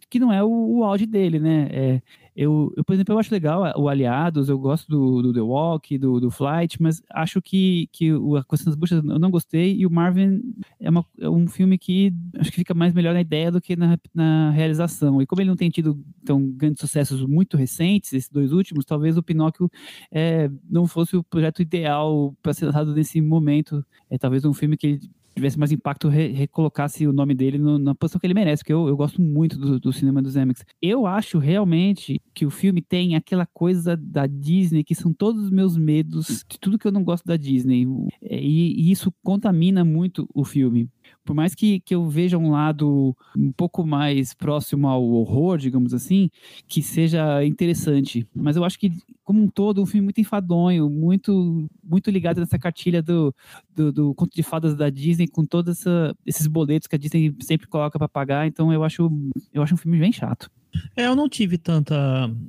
que 0.10 0.20
não 0.20 0.34
é 0.34 0.44
o, 0.44 0.50
o 0.50 0.84
auge 0.84 1.06
dele, 1.06 1.40
né? 1.40 1.68
É, 1.72 2.02
eu, 2.36 2.74
eu, 2.76 2.84
por 2.84 2.94
exemplo, 2.94 3.14
eu 3.14 3.20
acho 3.20 3.34
legal 3.34 3.62
o 3.78 3.88
Aliados, 3.88 4.50
eu 4.50 4.58
gosto 4.58 4.90
do, 4.90 5.22
do 5.22 5.34
The 5.34 5.42
Walk, 5.42 5.98
do, 5.98 6.20
do, 6.20 6.32
Flight, 6.32 6.82
mas 6.82 7.02
acho 7.12 7.42
que, 7.42 7.88
que 7.92 8.10
a 8.12 8.44
Questão 8.44 8.72
das 8.72 8.76
Buchas 8.76 9.04
eu 9.04 9.20
não 9.20 9.30
gostei, 9.30 9.76
e 9.76 9.86
o 9.86 9.92
Marvin 9.92 10.42
é, 10.80 10.90
uma, 10.90 11.06
é, 11.20 11.30
um 11.30 11.48
filme 11.48 11.78
que 11.78 12.12
acho 12.40 12.50
que 12.50 12.58
fica 12.58 12.74
mais 12.74 12.94
melhor 12.94 13.14
na 13.14 13.22
ideia 13.22 13.52
do 13.52 13.62
que 13.62 13.76
na, 13.76 13.98
na 14.14 14.50
realização. 14.52 15.22
E 15.22 15.28
como 15.28 15.42
ele 15.42 15.50
não 15.50 15.56
tem 15.56 15.70
tido 15.70 16.04
tão 16.26 16.42
grandes 16.52 16.80
sucessos 16.80 17.24
muito 17.26 17.56
recentes, 17.56 18.14
esses 18.14 18.30
dois 18.30 18.52
últimos, 18.52 18.86
talvez 18.86 19.16
o 19.18 19.24
Pinóquio 19.24 19.70
é, 20.12 20.50
não 20.70 20.88
fosse 20.88 21.16
o 21.16 21.24
projeto 21.24 21.62
ideal 21.62 22.36
para 22.42 22.54
ser 22.54 22.66
lançado 22.66 22.94
nesse 22.96 23.22
momento. 23.22 23.86
É 24.10 24.18
talvez 24.18 24.44
um 24.44 24.54
filme 24.54 24.76
que 24.76 24.88
ele 24.88 25.00
tivesse 25.34 25.58
mais 25.58 25.72
impacto, 25.72 26.08
re, 26.08 26.28
recolocasse 26.28 27.08
o 27.08 27.14
nome 27.14 27.34
dele 27.34 27.58
no, 27.58 27.78
na 27.78 27.96
posição 27.96 28.20
que 28.20 28.28
ele 28.28 28.34
merece, 28.34 28.62
porque 28.62 28.74
eu, 28.74 28.88
eu 28.88 28.96
gosto 28.96 29.22
muito 29.22 29.58
do, 29.58 29.80
do 29.80 29.94
cinema 29.94 30.22
dos 30.22 30.34
Zemeckis. 30.34 30.66
Eu 30.82 31.06
acho 31.06 31.40
realmente 31.40 32.22
que 32.34 32.46
o 32.46 32.50
filme 32.50 32.82
tem 32.82 33.16
aquela 33.16 33.46
coisa 33.46 33.98
da 33.98 34.28
Disney, 34.28 34.84
que 34.84 34.96
são 34.96 35.14
todos 35.14 35.44
os 35.46 35.50
meus 35.50 35.78
medos, 35.78 36.46
de 36.50 36.60
tudo 36.60 36.78
que 36.78 36.88
eu 36.88 36.92
não 36.92 37.04
gosto 37.04 37.26
da 37.26 37.38
Disney. 37.38 37.88
E, 38.22 38.88
e 38.88 38.92
isso 38.92 39.14
contamina 39.24 39.84
muito 39.84 40.28
o 40.34 40.44
filme 40.44 40.90
por 41.24 41.34
mais 41.34 41.56
que, 41.56 41.80
que 41.80 41.96
eu 41.96 42.08
veja 42.08 42.38
um 42.38 42.52
lado 42.52 43.16
um 43.38 43.52
pouco 43.52 43.86
mais 43.86 44.34
próximo 44.34 44.88
ao 44.88 45.04
horror, 45.04 45.58
digamos 45.58 45.94
assim, 45.94 46.30
que 46.68 46.82
seja 46.82 47.44
interessante. 47.46 48.28
Mas 48.36 48.56
eu 48.56 48.64
acho 48.64 48.78
que, 48.78 48.92
como 49.24 49.42
um 49.42 49.48
todo, 49.48 49.82
um 49.82 49.86
filme 49.86 50.06
muito 50.06 50.22
enfadonho, 50.22 50.90
muito, 50.90 51.68
muito 51.84 52.12
ligado 52.12 52.40
nessa 52.40 52.60
cartilha 52.60 53.02
do, 53.02 53.34
do, 53.76 53.92
do 53.92 54.14
conto 54.16 54.36
de 54.36 54.44
fadas 54.44 54.76
da 54.76 54.90
Disney, 54.90 55.28
com 55.28 55.46
todos 55.46 55.84
esses 56.26 56.48
boletos 56.48 56.88
que 56.88 56.96
a 56.96 57.00
Disney 57.00 57.36
sempre 57.42 57.68
coloca 57.68 57.98
para 57.98 58.10
pagar. 58.10 58.48
Então 58.48 58.72
eu 58.74 58.84
acho, 58.84 59.10
eu 59.54 59.64
acho 59.64 59.74
um 59.76 59.78
filme 59.78 60.00
bem 60.00 60.12
chato. 60.12 60.50
É, 60.96 61.06
eu 61.06 61.16
não 61.16 61.28
tive 61.28 61.58
tanta, 61.58 61.96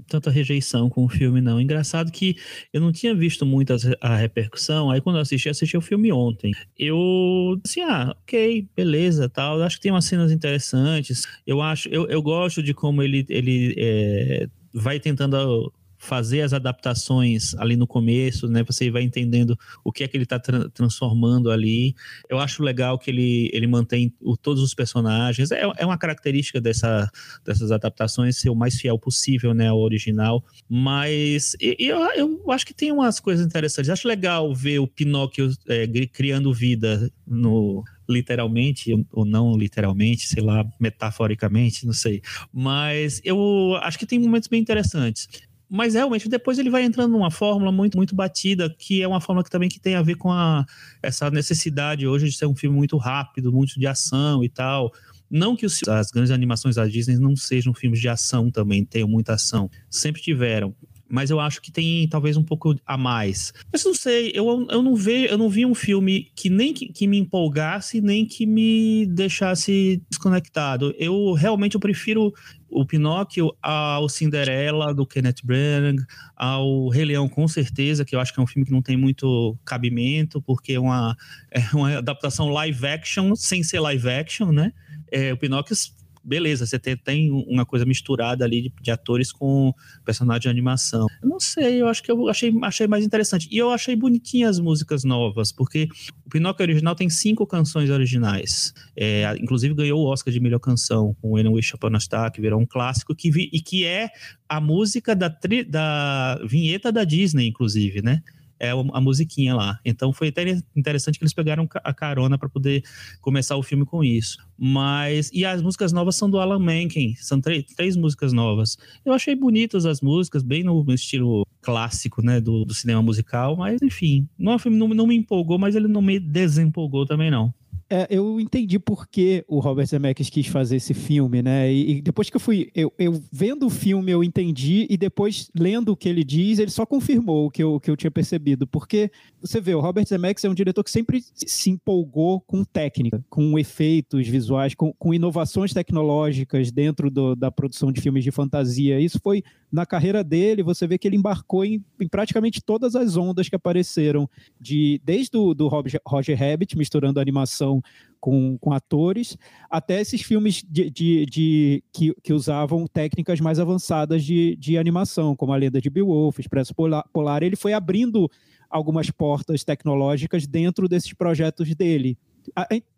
tanta 0.07 0.31
rejeição 0.31 0.89
com 0.89 1.05
o 1.05 1.09
filme, 1.09 1.41
não. 1.41 1.61
Engraçado 1.61 2.11
que 2.11 2.37
eu 2.73 2.81
não 2.81 2.93
tinha 2.93 3.15
visto 3.15 3.45
muito 3.47 3.73
a, 3.73 3.77
a 4.01 4.17
repercussão, 4.17 4.91
aí 4.91 5.01
quando 5.01 5.17
eu 5.17 5.23
assisti, 5.23 5.49
assisti 5.49 5.77
o 5.77 5.81
filme 5.81 6.13
ontem. 6.13 6.53
Eu, 6.79 7.61
assim, 7.65 7.81
ah, 7.83 8.15
ok, 8.23 8.67
beleza, 8.77 9.29
tal. 9.29 9.63
Acho 9.63 9.77
que 9.77 9.83
tem 9.83 9.93
umas 9.93 10.05
cenas 10.05 10.31
interessantes. 10.33 11.23
Eu 11.47 11.61
acho, 11.61 11.89
eu, 11.89 12.07
eu 12.09 12.23
gosto 12.23 12.63
de 12.63 12.75
como 12.75 13.03
ele, 13.03 13.25
ele 13.29 13.75
é, 13.77 14.49
vai 14.73 14.99
tentando 14.99 15.73
fazer 16.05 16.43
as 16.43 16.53
adaptações 16.53 17.55
ali 17.55 17.77
no 17.77 17.87
começo, 17.87 18.47
né? 18.49 18.63
Você 18.65 18.91
vai 18.91 19.03
entendendo 19.03 19.59
o 19.83 19.91
que 19.91 20.05
é 20.05 20.09
que 20.09 20.17
ele 20.17 20.25
está 20.25 20.39
tra 20.39 20.69
transformando 20.71 21.51
ali. 21.51 21.95
Eu 22.29 22.39
acho 22.39 22.63
legal 22.63 22.99
que 22.99 23.11
ele, 23.11 23.51
ele 23.53 23.67
mantém 23.67 24.13
o, 24.21 24.37
todos 24.37 24.63
os 24.63 24.75
personagens. 24.75 25.51
É, 25.51 25.63
é 25.77 25.87
uma 25.87 25.99
característica 25.99 26.61
dessa, 26.61 27.11
dessas 27.45 27.71
adaptações 27.71 28.37
ser 28.37 28.51
o 28.51 28.55
mais 28.55 28.77
fiel 28.77 28.99
possível, 28.99 29.55
né, 29.55 29.69
ao 29.69 29.81
original. 29.81 30.45
Mas 30.69 31.55
e, 31.61 31.77
e 31.79 31.89
eu, 31.89 31.99
eu 32.15 32.51
acho 32.51 32.67
que 32.67 32.75
tem 32.75 32.93
umas 32.93 33.19
coisas 33.19 33.45
interessantes. 33.45 33.91
Acho 33.91 34.07
legal 34.07 34.55
ver 34.55 34.79
o 34.79 34.87
Pinóquio 34.87 35.51
é, 35.69 35.87
criando 36.07 36.53
vida 36.53 37.11
no 37.27 37.83
literalmente 38.09 38.93
ou 39.13 39.25
não 39.25 39.57
literalmente, 39.57 40.27
sei 40.27 40.43
lá, 40.43 40.65
metaforicamente, 40.79 41.87
não 41.87 41.93
sei. 41.93 42.23
Mas 42.53 43.21
eu 43.25 43.77
acho 43.83 43.99
que 43.99 44.07
tem 44.07 44.19
momentos 44.19 44.49
bem 44.49 44.61
interessantes. 44.61 45.29
Mas 45.75 45.95
realmente 45.95 46.29
depois 46.29 46.57
ele 46.57 46.71
vai 46.71 46.85
entrando 46.85 47.11
numa 47.11 47.33
fórmula 47.33 47.73
muito 47.73 47.97
muito 47.97 48.15
batida, 48.15 48.73
que 48.79 49.03
é 49.03 49.09
uma 49.09 49.21
fórmula 49.21 49.43
que 49.43 49.51
também 49.51 49.69
que 49.69 49.81
tem 49.81 49.97
a 49.97 50.03
ver 50.03 50.15
com 50.15 50.31
a, 50.31 50.65
essa 51.03 51.29
necessidade 51.33 52.07
hoje 52.07 52.27
de 52.27 52.37
ser 52.37 52.47
um 52.47 52.55
filme 52.55 52.77
muito 52.77 52.97
rápido, 52.97 53.53
muito 53.53 53.81
de 53.81 53.85
ação 53.85 54.45
e 54.45 54.49
tal. 54.49 54.93
Não 55.29 55.57
que 55.57 55.67
os, 55.67 55.81
as 55.89 56.13
grandes 56.13 56.31
animações 56.31 56.77
da 56.77 56.87
Disney 56.87 57.19
não 57.19 57.35
sejam 57.35 57.75
filmes 57.75 57.99
de 57.99 58.09
ação 58.09 58.53
também, 58.53 58.85
tenham 58.85 59.09
muita 59.09 59.35
ação. 59.35 59.69
Sempre 59.91 60.23
tiveram 60.23 60.73
mas 61.09 61.31
eu 61.31 61.39
acho 61.39 61.61
que 61.61 61.71
tem 61.71 62.09
talvez 62.09 62.37
um 62.37 62.43
pouco 62.43 62.75
a 62.87 62.97
mais. 62.97 63.53
Mas 63.73 63.85
não 63.85 63.95
sei, 63.95 64.33
eu, 64.35 64.67
eu 64.71 64.83
não 64.83 64.95
vi, 64.95 65.27
eu 65.27 65.39
não 65.39 65.49
vi 65.49 65.67
um 65.67 65.75
filme 65.75 66.31
que 66.35 66.49
nem 66.49 66.73
que, 66.73 66.89
que 66.89 67.07
me 67.07 67.19
empolgasse, 67.19 68.01
nem 68.01 68.27
que 68.27 68.47
me 68.47 69.07
deixasse 69.07 70.03
desconectado. 70.09 70.95
Eu 70.99 71.33
realmente 71.33 71.75
eu 71.75 71.81
prefiro 71.81 72.33
o 72.69 72.85
Pinóquio 72.85 73.55
ao 73.63 74.09
Cinderela 74.09 74.93
do 74.93 75.07
Kenneth 75.07 75.43
Branagh, 75.45 76.03
ao 76.37 76.89
Rei 76.89 77.05
Leão 77.05 77.29
com 77.29 77.47
certeza, 77.47 78.05
que 78.05 78.17
eu 78.17 78.21
acho 78.21 78.35
que 78.35 78.41
é 78.41 78.43
um 78.43 78.47
filme 78.47 78.67
que 78.67 78.73
não 78.73 78.83
tem 78.83 78.97
muito 78.97 79.57
cabimento, 79.65 80.43
porque 80.43 80.73
é 80.73 80.81
uma, 80.81 81.17
é 81.51 81.61
uma 81.73 81.99
adaptação 81.99 82.49
live 82.49 82.87
action 82.87 83.35
sem 83.37 83.63
ser 83.63 83.79
live 83.79 84.09
action, 84.09 84.51
né? 84.51 84.73
É, 85.13 85.33
o 85.33 85.37
Pinóquio 85.37 85.77
beleza, 86.25 86.67
você 86.67 86.79
tem, 86.79 86.97
tem 86.97 87.31
uma 87.31 87.67
coisa 87.67 87.85
misturada 87.85 88.45
ali 88.45 88.63
de, 88.63 88.73
de, 88.81 88.91
atores 88.91 89.31
com 89.31 89.73
personagem 90.05 90.43
de 90.43 90.49
animação. 90.49 91.07
Eu 91.23 91.29
não 91.29 91.39
sei, 91.39 91.83
eu 91.83 91.89
acho 91.89 92.03
que 92.03 92.11
eu 92.11 92.29
achei, 92.29 92.53
achei 92.63 92.87
mais 92.87 93.05
interessante. 93.05 93.49
E 93.51 93.59
eu 93.59 93.71
achei 93.71 93.95
bonitinhas 93.95 94.57
as 94.57 94.61
músicas 94.61 95.05
novas, 95.05 95.53
porque 95.53 95.89
o 96.25 96.31
Pinóquio 96.31 96.65
original 96.65 96.95
tem 96.95 97.11
cinco 97.11 97.47
canções 97.47 97.91
originais. 97.91 98.73
É, 98.97 99.37
inclusive 99.41 99.75
ganhou 99.75 100.01
o 100.01 100.07
Oscar 100.07 100.33
de 100.33 100.41
melhor 100.41 100.61
canção 100.61 101.15
com 101.21 101.33
When 101.33 101.49
Wish 101.49 101.75
Upon 101.75 101.95
a 101.95 102.01
Star, 102.01 102.33
que 102.33 102.41
virou 102.41 102.61
um 102.61 102.67
clássico, 102.67 103.15
que 103.15 103.31
vi, 103.31 103.51
e 103.53 103.61
que 103.61 103.85
é 103.85 104.11
a 104.49 104.61
música 104.61 105.15
da, 105.15 105.29
tri, 105.29 105.65
da 105.65 106.41
vinheta 106.47 106.93
da 106.93 107.05
Disney, 107.05 107.49
inclusive, 107.49 108.03
né? 108.03 108.23
É 108.65 108.71
a 108.71 109.01
musiquinha 109.01 109.55
lá. 109.55 109.79
Então 109.85 110.13
foi 110.13 110.29
até 110.29 110.43
interessante 110.75 111.19
que 111.19 111.25
eles 111.25 111.35
pegaram 111.35 111.69
a 111.83 111.95
carona 111.95 112.39
para 112.39 112.49
poder 112.49 112.83
começar 113.21 113.57
o 113.57 113.63
filme 113.63 113.85
com 113.85 114.03
isso. 114.03 114.39
Mas 114.59 115.31
e 115.33 115.45
as 115.45 115.63
músicas 115.63 115.93
novas 115.93 116.17
são 116.17 116.31
do 116.31 116.39
Alan 116.39 116.59
Menken, 116.59 117.15
são 117.17 117.41
três, 117.41 117.65
três 117.77 117.97
músicas 117.97 118.33
novas. 118.33 118.77
Eu 119.05 119.13
achei 119.13 119.35
bonitas 119.35 119.85
as 119.87 120.01
músicas, 120.01 120.43
bem 120.43 120.63
no 120.63 120.85
estilo 120.93 121.47
clássico, 121.61 122.23
né, 122.23 122.41
do, 122.41 122.65
do 122.65 122.75
cinema 122.75 123.03
musical, 123.03 123.57
mas 123.57 123.81
enfim, 123.83 124.29
não, 124.39 124.53
é 124.53 124.59
não, 124.71 124.89
não 124.89 125.07
me 125.07 125.17
empolgou, 125.17 125.59
mas 125.59 125.75
ele 125.75 125.89
não 125.89 126.03
me 126.03 126.21
desempolgou 126.21 127.07
também 127.07 127.31
não. 127.31 127.53
É, 127.95 128.09
eu 128.11 128.41
entendi 128.41 128.77
por 128.77 129.07
que 129.07 129.45
o 129.47 129.61
Robert 129.61 129.87
Zemeckis 129.87 130.29
quis 130.29 130.49
fazer 130.49 130.75
esse 130.75 130.93
filme, 130.93 131.41
né? 131.41 131.73
E, 131.73 131.99
e, 131.99 132.03
depois 132.03 132.29
que 132.29 132.35
eu 132.35 132.41
fui, 132.41 132.69
eu, 132.75 132.93
eu 132.99 133.23
vendo 133.31 133.67
o 133.67 133.71
filme, 133.71 134.11
eu 134.11 134.25
entendi, 134.25 134.85
e 134.91 134.97
depois 134.97 135.49
lendo 135.57 135.93
o 135.93 135.97
que 135.97 136.09
ele 136.09 136.25
diz, 136.25 136.59
ele 136.59 136.73
só 136.73 136.85
confirmou 136.85 137.47
o 137.47 137.51
que 137.53 137.63
eu, 137.63 137.79
que 137.79 137.89
eu 137.89 137.97
tinha 137.97 138.11
percebido. 138.11 138.67
Porque 138.67 139.13
você 139.41 139.61
vê, 139.61 139.77
o 139.77 139.81
Robert 139.81 140.09
Zemeckis 140.09 140.45
é 140.45 140.51
um 140.51 140.55
diretor 140.55 140.83
que 140.83 140.91
sempre 140.91 141.23
se 141.37 141.71
empolgou 141.71 142.41
com 142.41 142.65
técnica, 142.65 143.25
com 143.31 143.57
efeitos 143.61 144.27
visuais, 144.27 144.75
com, 144.75 144.93
com 144.93 145.15
inovações 145.15 145.73
tecnológicas 145.73 146.73
dentro 146.73 147.09
do, 147.09 147.37
da 147.37 147.53
produção 147.53 147.93
de 147.93 148.01
filmes 148.01 148.25
de 148.25 148.33
fantasia. 148.33 148.99
Isso 148.99 149.21
foi 149.23 149.45
na 149.71 149.87
carreira 149.87 150.25
dele, 150.25 150.63
você 150.63 150.87
vê 150.87 150.99
que 150.99 151.07
ele 151.07 151.17
embarcou 151.17 151.65
em, 151.65 151.85
em 152.01 152.09
praticamente 152.09 152.61
todas 152.61 152.97
as 152.97 153.17
ondas 153.17 153.49
que 153.49 153.57
apareceram, 153.57 154.29
de 154.61 155.01
desde 155.05 155.37
o 155.37 155.55
do 155.55 155.69
Roger, 155.69 156.01
Roger 156.07 156.39
Rabbit, 156.39 156.77
misturando 156.77 157.21
animação 157.21 157.83
com, 158.21 158.57
com 158.59 158.73
atores, 158.73 159.37
até 159.69 160.01
esses 160.01 160.23
filmes 160.23 160.65
de, 160.67 160.89
de, 160.89 161.27
de 161.27 161.85
que, 161.93 162.15
que, 162.23 162.33
usavam 162.33 162.87
técnicas 162.87 163.39
mais 163.39 163.59
avançadas 163.59 164.25
de, 164.25 164.57
de 164.57 164.79
animação, 164.79 165.37
como 165.37 165.53
a 165.53 165.57
Lenda 165.57 165.79
de 165.79 165.91
Beowulf, 165.91 166.39
Expresso 166.39 166.75
Polar, 166.75 167.05
Polar. 167.13 167.43
Ele 167.43 167.55
foi 167.55 167.75
abrindo 167.75 168.31
algumas 168.71 169.11
portas 169.11 169.63
tecnológicas 169.63 170.47
dentro 170.47 170.89
desses 170.89 171.13
projetos 171.13 171.75
dele 171.75 172.17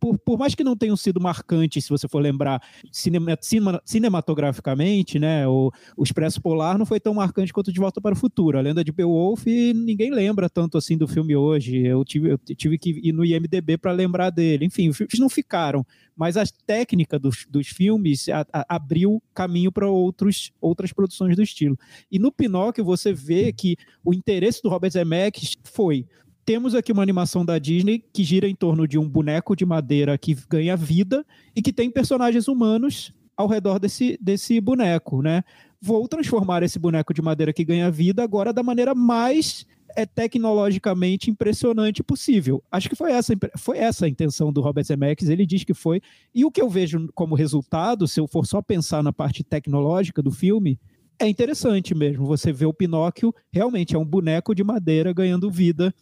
por, 0.00 0.18
por, 0.18 0.38
mais 0.38 0.54
que 0.54 0.64
não 0.64 0.76
tenham 0.76 0.96
sido 0.96 1.20
marcantes, 1.20 1.84
se 1.84 1.90
você 1.90 2.08
for 2.08 2.20
lembrar 2.20 2.60
cinema, 2.90 3.36
cinema, 3.40 3.82
cinematograficamente, 3.84 5.18
né? 5.18 5.46
O, 5.46 5.70
o, 5.96 6.02
Expresso 6.02 6.40
Polar 6.40 6.78
não 6.78 6.86
foi 6.86 6.98
tão 7.00 7.14
marcante 7.14 7.52
quanto 7.52 7.72
De 7.72 7.78
Volta 7.78 8.00
para 8.00 8.14
o 8.14 8.18
Futuro. 8.18 8.58
A 8.58 8.60
Lenda 8.60 8.82
de 8.82 8.92
Beowulf, 8.92 9.44
ninguém 9.46 10.10
lembra 10.10 10.48
tanto 10.48 10.78
assim 10.78 10.96
do 10.96 11.06
filme 11.06 11.36
hoje. 11.36 11.78
Eu 11.78 12.04
tive, 12.04 12.30
eu 12.30 12.38
tive 12.38 12.78
que 12.78 12.90
ir 12.90 13.12
no 13.12 13.24
IMDB 13.24 13.78
para 13.78 13.92
lembrar 13.92 14.30
dele. 14.30 14.64
Enfim, 14.64 14.88
os 14.88 14.96
filmes 14.96 15.18
não 15.18 15.28
ficaram, 15.28 15.86
mas 16.16 16.36
a 16.36 16.44
técnica 16.66 17.18
dos, 17.18 17.46
dos 17.48 17.68
filmes 17.68 18.28
a, 18.28 18.46
a, 18.52 18.76
abriu 18.76 19.22
caminho 19.34 19.70
para 19.70 19.88
outras 19.88 20.92
produções 20.94 21.36
do 21.36 21.42
estilo. 21.42 21.78
E 22.10 22.18
no 22.18 22.32
Pinóquio 22.32 22.84
você 22.84 23.12
vê 23.12 23.52
que 23.52 23.76
o 24.04 24.14
interesse 24.14 24.62
do 24.62 24.68
Robert 24.68 24.90
Zemeckis 24.90 25.54
foi 25.64 26.06
temos 26.46 26.76
aqui 26.76 26.92
uma 26.92 27.02
animação 27.02 27.44
da 27.44 27.58
Disney 27.58 28.02
que 28.12 28.22
gira 28.22 28.48
em 28.48 28.54
torno 28.54 28.86
de 28.86 28.96
um 28.96 29.08
boneco 29.08 29.56
de 29.56 29.66
madeira 29.66 30.16
que 30.16 30.36
ganha 30.48 30.76
vida 30.76 31.26
e 31.56 31.60
que 31.60 31.72
tem 31.72 31.90
personagens 31.90 32.46
humanos 32.46 33.12
ao 33.36 33.48
redor 33.48 33.80
desse, 33.80 34.16
desse 34.22 34.60
boneco, 34.60 35.20
né? 35.20 35.42
Vou 35.82 36.06
transformar 36.06 36.62
esse 36.62 36.78
boneco 36.78 37.12
de 37.12 37.20
madeira 37.20 37.52
que 37.52 37.64
ganha 37.64 37.90
vida 37.90 38.22
agora 38.22 38.52
da 38.52 38.62
maneira 38.62 38.94
mais 38.94 39.66
é, 39.96 40.06
tecnologicamente 40.06 41.30
impressionante 41.30 42.02
possível. 42.02 42.62
Acho 42.70 42.88
que 42.88 42.96
foi 42.96 43.10
essa, 43.10 43.34
foi 43.58 43.78
essa 43.78 44.06
a 44.06 44.08
intenção 44.08 44.52
do 44.52 44.60
Robert 44.60 44.84
Zemeckis, 44.84 45.28
ele 45.28 45.44
diz 45.44 45.64
que 45.64 45.74
foi. 45.74 46.00
E 46.32 46.44
o 46.44 46.50
que 46.50 46.62
eu 46.62 46.70
vejo 46.70 47.08
como 47.12 47.34
resultado, 47.34 48.06
se 48.06 48.20
eu 48.20 48.26
for 48.28 48.46
só 48.46 48.62
pensar 48.62 49.02
na 49.02 49.12
parte 49.12 49.42
tecnológica 49.42 50.22
do 50.22 50.30
filme, 50.30 50.78
é 51.18 51.28
interessante 51.28 51.94
mesmo. 51.94 52.24
Você 52.26 52.52
vê 52.52 52.66
o 52.66 52.72
Pinóquio, 52.72 53.34
realmente 53.50 53.96
é 53.96 53.98
um 53.98 54.04
boneco 54.04 54.54
de 54.54 54.62
madeira 54.62 55.12
ganhando 55.12 55.50
vida 55.50 55.92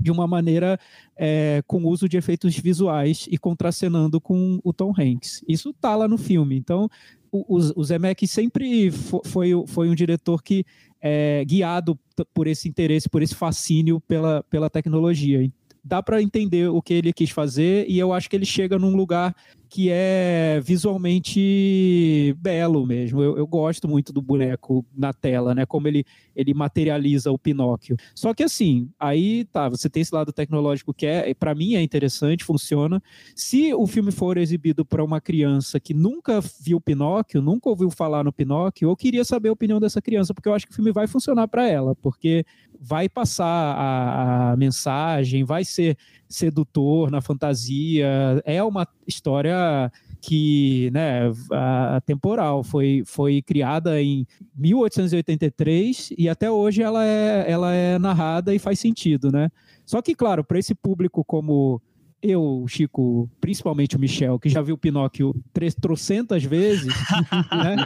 de 0.00 0.10
uma 0.10 0.26
maneira 0.26 0.78
é, 1.16 1.62
com 1.66 1.84
uso 1.84 2.08
de 2.08 2.16
efeitos 2.16 2.56
visuais 2.56 3.26
e 3.30 3.36
contracenando 3.36 4.20
com 4.20 4.58
o 4.64 4.72
Tom 4.72 4.92
Hanks. 4.96 5.44
Isso 5.46 5.72
tá 5.72 5.94
lá 5.94 6.08
no 6.08 6.16
filme. 6.16 6.56
Então, 6.56 6.88
o, 7.30 7.56
o 7.56 7.84
Zemeckis 7.84 8.30
sempre 8.30 8.90
foi, 8.90 9.50
foi 9.66 9.88
um 9.88 9.94
diretor 9.94 10.42
que 10.42 10.64
é 11.00 11.44
guiado 11.44 11.98
por 12.34 12.46
esse 12.46 12.68
interesse, 12.68 13.08
por 13.08 13.22
esse 13.22 13.34
fascínio 13.34 14.00
pela, 14.00 14.42
pela 14.50 14.68
tecnologia 14.68 15.50
dá 15.82 16.02
para 16.02 16.22
entender 16.22 16.68
o 16.68 16.82
que 16.82 16.94
ele 16.94 17.12
quis 17.12 17.30
fazer 17.30 17.86
e 17.88 17.98
eu 17.98 18.12
acho 18.12 18.28
que 18.28 18.36
ele 18.36 18.44
chega 18.44 18.78
num 18.78 18.94
lugar 18.94 19.34
que 19.70 19.88
é 19.88 20.60
visualmente 20.60 22.34
belo 22.40 22.84
mesmo. 22.84 23.22
Eu, 23.22 23.38
eu, 23.38 23.46
gosto 23.46 23.86
muito 23.86 24.12
do 24.12 24.20
boneco 24.20 24.84
na 24.92 25.12
tela, 25.12 25.54
né? 25.54 25.64
Como 25.64 25.86
ele, 25.86 26.04
ele 26.34 26.52
materializa 26.52 27.30
o 27.30 27.38
Pinóquio. 27.38 27.96
Só 28.12 28.34
que 28.34 28.42
assim, 28.42 28.90
aí 28.98 29.44
tá, 29.44 29.68
você 29.68 29.88
tem 29.88 30.02
esse 30.02 30.12
lado 30.12 30.32
tecnológico 30.32 30.92
que 30.92 31.06
é, 31.06 31.32
para 31.34 31.54
mim 31.54 31.76
é 31.76 31.82
interessante, 31.82 32.42
funciona. 32.42 33.00
Se 33.36 33.72
o 33.72 33.86
filme 33.86 34.10
for 34.10 34.38
exibido 34.38 34.84
para 34.84 35.04
uma 35.04 35.20
criança 35.20 35.78
que 35.78 35.94
nunca 35.94 36.40
viu 36.60 36.80
Pinóquio, 36.80 37.40
nunca 37.40 37.68
ouviu 37.68 37.90
falar 37.90 38.24
no 38.24 38.32
Pinóquio, 38.32 38.90
eu 38.90 38.96
queria 38.96 39.24
saber 39.24 39.50
a 39.50 39.52
opinião 39.52 39.78
dessa 39.78 40.02
criança, 40.02 40.34
porque 40.34 40.48
eu 40.48 40.54
acho 40.54 40.66
que 40.66 40.72
o 40.72 40.74
filme 40.74 40.90
vai 40.90 41.06
funcionar 41.06 41.46
para 41.46 41.68
ela, 41.68 41.94
porque 41.94 42.44
vai 42.80 43.08
passar 43.08 43.46
a, 43.46 44.50
a 44.50 44.56
mensagem, 44.56 45.44
vai 45.44 45.64
ser 45.64 45.96
sedutor 46.30 47.10
na 47.10 47.20
fantasia. 47.20 48.08
É 48.44 48.62
uma 48.62 48.86
história 49.06 49.90
que, 50.22 50.90
né, 50.92 51.30
a, 51.52 52.00
temporal 52.06 52.62
foi, 52.62 53.02
foi 53.04 53.42
criada 53.42 54.00
em 54.00 54.26
1883 54.54 56.12
e 56.16 56.28
até 56.28 56.50
hoje 56.50 56.82
ela 56.82 57.04
é, 57.04 57.50
ela 57.50 57.74
é 57.74 57.98
narrada 57.98 58.54
e 58.54 58.58
faz 58.58 58.78
sentido, 58.78 59.32
né? 59.32 59.50
Só 59.84 60.00
que, 60.00 60.14
claro, 60.14 60.44
para 60.44 60.58
esse 60.58 60.74
público 60.74 61.24
como 61.24 61.82
eu, 62.22 62.64
Chico, 62.68 63.28
principalmente 63.40 63.96
o 63.96 63.98
Michel, 63.98 64.38
que 64.38 64.48
já 64.48 64.60
viu 64.60 64.76
Pinóquio 64.76 65.34
trocentas 65.80 66.44
vezes, 66.44 66.94
né? 67.50 67.84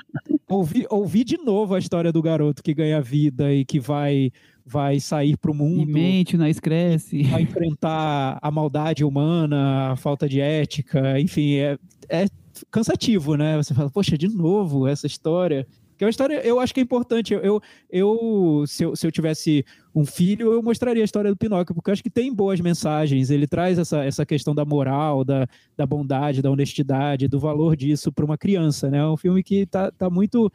Ouvi, 0.48 0.86
ouvi 0.90 1.24
de 1.24 1.36
novo 1.38 1.74
a 1.74 1.78
história 1.78 2.12
do 2.12 2.22
garoto 2.22 2.62
que 2.62 2.74
ganha 2.74 3.00
vida 3.00 3.52
e 3.52 3.64
que 3.64 3.80
vai 3.80 4.30
vai 4.66 4.98
sair 4.98 5.36
para 5.36 5.50
o 5.50 5.54
mundo. 5.54 5.82
E 5.82 5.86
mente, 5.86 6.36
nós 6.36 6.58
cresce. 6.58 7.22
Vai 7.24 7.42
enfrentar 7.42 8.38
a 8.40 8.50
maldade 8.50 9.04
humana, 9.04 9.92
a 9.92 9.96
falta 9.96 10.28
de 10.28 10.40
ética, 10.40 11.20
enfim, 11.20 11.56
é, 11.56 11.78
é 12.08 12.26
cansativo, 12.70 13.36
né? 13.36 13.56
Você 13.56 13.74
fala, 13.74 13.90
poxa, 13.90 14.16
de 14.16 14.28
novo 14.28 14.86
essa 14.86 15.06
história. 15.06 15.66
Que 15.96 16.04
é 16.04 16.06
uma 16.06 16.10
história, 16.10 16.40
eu 16.46 16.58
acho 16.58 16.74
que 16.74 16.80
é 16.80 16.82
importante. 16.82 17.34
Eu, 17.34 17.60
eu, 17.90 18.64
se, 18.66 18.84
eu 18.84 18.96
se 18.96 19.06
eu 19.06 19.12
tivesse 19.12 19.64
um 19.94 20.04
filho, 20.04 20.52
eu 20.52 20.62
mostraria 20.62 21.02
a 21.02 21.04
história 21.04 21.30
do 21.30 21.36
Pinóquio, 21.36 21.74
porque 21.74 21.90
eu 21.90 21.92
acho 21.92 22.02
que 22.02 22.10
tem 22.10 22.34
boas 22.34 22.60
mensagens. 22.60 23.30
Ele 23.30 23.46
traz 23.46 23.78
essa, 23.78 24.04
essa 24.04 24.26
questão 24.26 24.54
da 24.54 24.64
moral, 24.64 25.24
da, 25.24 25.46
da 25.76 25.86
bondade, 25.86 26.42
da 26.42 26.50
honestidade, 26.50 27.28
do 27.28 27.38
valor 27.38 27.76
disso 27.76 28.12
para 28.12 28.24
uma 28.24 28.36
criança, 28.36 28.90
né? 28.90 28.98
É 28.98 29.06
um 29.06 29.16
filme 29.16 29.42
que 29.42 29.66
tá, 29.66 29.90
tá 29.90 30.10
muito. 30.10 30.50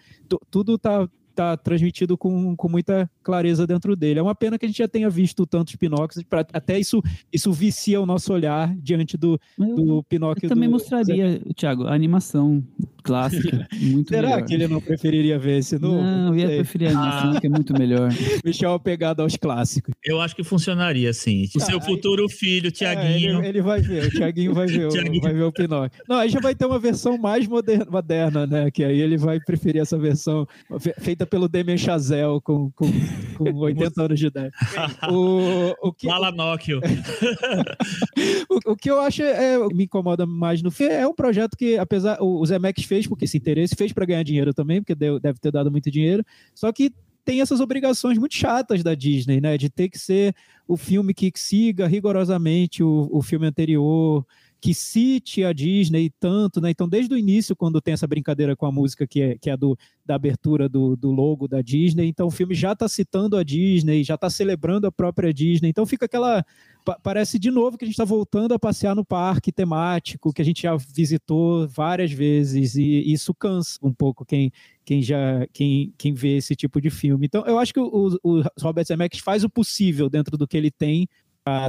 Tudo 0.49 0.77
tá 0.77 1.07
está 1.39 1.55
transmitido 1.55 2.17
com, 2.17 2.55
com 2.55 2.69
muita 2.69 3.09
clareza 3.23 3.65
dentro 3.65 3.95
dele. 3.95 4.19
É 4.19 4.21
uma 4.21 4.35
pena 4.35 4.59
que 4.59 4.65
a 4.65 4.69
gente 4.69 4.77
já 4.77 4.87
tenha 4.87 5.09
visto 5.09 5.45
tantos 5.45 5.75
Pinóquios, 5.75 6.23
pra, 6.23 6.41
até 6.41 6.77
isso, 6.77 7.01
isso 7.31 7.51
vicia 7.51 8.01
o 8.01 8.05
nosso 8.05 8.33
olhar 8.33 8.75
diante 8.75 9.17
do, 9.17 9.39
do 9.57 10.03
Pinóquio. 10.03 10.45
Eu 10.45 10.49
também 10.49 10.67
do... 10.67 10.73
mostraria, 10.73 11.41
Thiago, 11.55 11.87
a 11.87 11.93
animação 11.93 12.63
clássica. 13.03 13.67
Muito 13.79 14.09
Será 14.09 14.29
melhor. 14.29 14.45
que 14.45 14.53
ele 14.53 14.67
não 14.67 14.81
preferiria 14.81 15.39
ver 15.39 15.59
esse 15.59 15.77
novo? 15.79 16.01
Não, 16.01 16.27
eu 16.29 16.35
ia 16.35 16.47
preferir 16.47 16.89
a 16.89 16.91
animação, 16.91 17.31
ah. 17.31 17.41
que 17.41 17.47
é 17.47 17.49
muito 17.49 17.73
melhor. 17.73 18.09
Michel 18.43 18.79
pegado 18.79 19.21
aos 19.21 19.35
clássicos. 19.35 19.93
Eu 20.03 20.21
acho 20.21 20.35
que 20.35 20.43
funcionaria, 20.43 21.11
sim. 21.13 21.45
O 21.55 21.61
ah, 21.61 21.65
seu 21.65 21.81
futuro 21.81 22.27
filho, 22.29 22.71
Tiaguinho. 22.71 23.37
É, 23.37 23.39
ele, 23.39 23.47
ele, 23.47 23.61
vai 23.61 23.81
ver, 23.81 24.05
o 24.05 24.09
Tiaguinho 24.09 24.53
vai 24.53 24.67
ver, 24.67 24.87
o, 24.87 24.91
vai 25.21 25.33
ver 25.33 25.43
o 25.43 25.51
Pinóquio. 25.51 26.01
Não, 26.07 26.17
aí 26.17 26.29
já 26.29 26.39
vai 26.39 26.53
ter 26.55 26.65
uma 26.65 26.79
versão 26.79 27.17
mais 27.17 27.47
moderna, 27.47 27.85
moderna, 27.89 28.47
né? 28.47 28.71
Que 28.71 28.83
aí 28.83 28.99
ele 28.99 29.17
vai 29.17 29.39
preferir 29.39 29.81
essa 29.81 29.97
versão 29.97 30.47
feita 30.99 31.25
pelo 31.25 31.47
Demian 31.47 31.77
Chazelle 31.77 32.41
com, 32.41 32.71
com, 32.71 32.91
com 33.37 33.55
80 33.55 34.01
anos 34.01 34.19
de 34.19 34.27
idade. 34.27 34.51
O, 35.11 35.73
o 35.81 35.93
que, 35.93 36.07
Malanóquio. 36.07 36.79
o, 38.49 38.71
o 38.71 38.75
que 38.75 38.89
eu 38.89 38.99
acho 38.99 39.21
é, 39.21 39.57
me 39.73 39.85
incomoda 39.85 40.25
mais 40.25 40.61
no 40.61 40.71
filme 40.71 40.93
é 40.93 41.07
um 41.07 41.13
projeto 41.13 41.57
que, 41.57 41.77
apesar, 41.77 42.17
o, 42.21 42.39
o 42.39 42.45
Zemeckis 42.45 42.85
fez 42.89 43.07
porque 43.07 43.25
esse 43.25 43.37
interesse, 43.37 43.75
fez 43.75 43.93
para 43.93 44.05
ganhar 44.05 44.23
dinheiro 44.23 44.53
também, 44.53 44.81
porque 44.81 44.95
deu, 44.95 45.19
deve 45.19 45.39
ter 45.39 45.51
dado 45.51 45.71
muito 45.71 45.91
dinheiro, 45.91 46.25
só 46.55 46.71
que 46.71 46.91
tem 47.23 47.41
essas 47.41 47.59
obrigações 47.59 48.17
muito 48.17 48.33
chatas 48.33 48.81
da 48.81 48.95
Disney, 48.95 49.39
né? 49.39 49.55
De 49.55 49.69
ter 49.69 49.87
que 49.87 49.99
ser 49.99 50.33
o 50.67 50.75
filme 50.75 51.13
que 51.13 51.31
siga 51.35 51.85
rigorosamente 51.85 52.81
o, 52.81 53.07
o 53.11 53.21
filme 53.21 53.45
anterior, 53.45 54.25
que 54.61 54.73
cite 54.73 55.43
a 55.43 55.53
Disney 55.53 56.11
tanto, 56.19 56.59
né? 56.59 56.69
Então, 56.69 56.87
desde 56.87 57.13
o 57.13 57.17
início, 57.17 57.55
quando 57.55 57.79
tem 57.79 57.93
essa 57.93 58.07
brincadeira 58.07 58.55
com 58.55 58.65
a 58.65 58.71
música 58.71 59.07
que 59.07 59.21
é, 59.21 59.37
que 59.37 59.49
é 59.49 59.55
do, 59.55 59.77
da 60.05 60.15
abertura 60.15 60.67
do, 60.67 60.95
do 60.95 61.11
logo 61.11 61.47
da 61.47 61.61
Disney, 61.61 62.07
então 62.07 62.27
o 62.27 62.31
filme 62.31 62.53
já 62.53 62.73
está 62.73 62.87
citando 62.87 63.37
a 63.37 63.43
Disney, 63.43 64.03
já 64.03 64.15
está 64.15 64.29
celebrando 64.29 64.85
a 64.85 64.91
própria 64.91 65.33
Disney, 65.33 65.69
então 65.69 65.85
fica 65.85 66.05
aquela. 66.05 66.45
Parece 67.03 67.37
de 67.37 67.51
novo 67.51 67.77
que 67.77 67.85
a 67.85 67.87
gente 67.87 67.93
está 67.93 68.05
voltando 68.05 68.53
a 68.53 68.59
passear 68.59 68.95
no 68.95 69.05
parque 69.05 69.51
temático, 69.51 70.33
que 70.33 70.41
a 70.41 70.45
gente 70.45 70.63
já 70.63 70.75
visitou 70.75 71.67
várias 71.67 72.11
vezes, 72.11 72.75
e 72.75 73.11
isso 73.11 73.33
cansa 73.33 73.77
um 73.83 73.93
pouco 73.93 74.25
quem, 74.25 74.51
quem 74.83 75.01
já 75.01 75.45
quem, 75.53 75.93
quem 75.97 76.13
vê 76.13 76.37
esse 76.37 76.55
tipo 76.55 76.81
de 76.81 76.89
filme. 76.89 77.27
Então, 77.27 77.45
eu 77.45 77.59
acho 77.59 77.73
que 77.73 77.79
o, 77.79 78.17
o 78.23 78.43
Robert 78.59 78.85
Zemeckis 78.85 79.19
faz 79.19 79.43
o 79.43 79.49
possível 79.49 80.09
dentro 80.09 80.35
do 80.35 80.47
que 80.47 80.57
ele 80.57 80.71
tem 80.71 81.07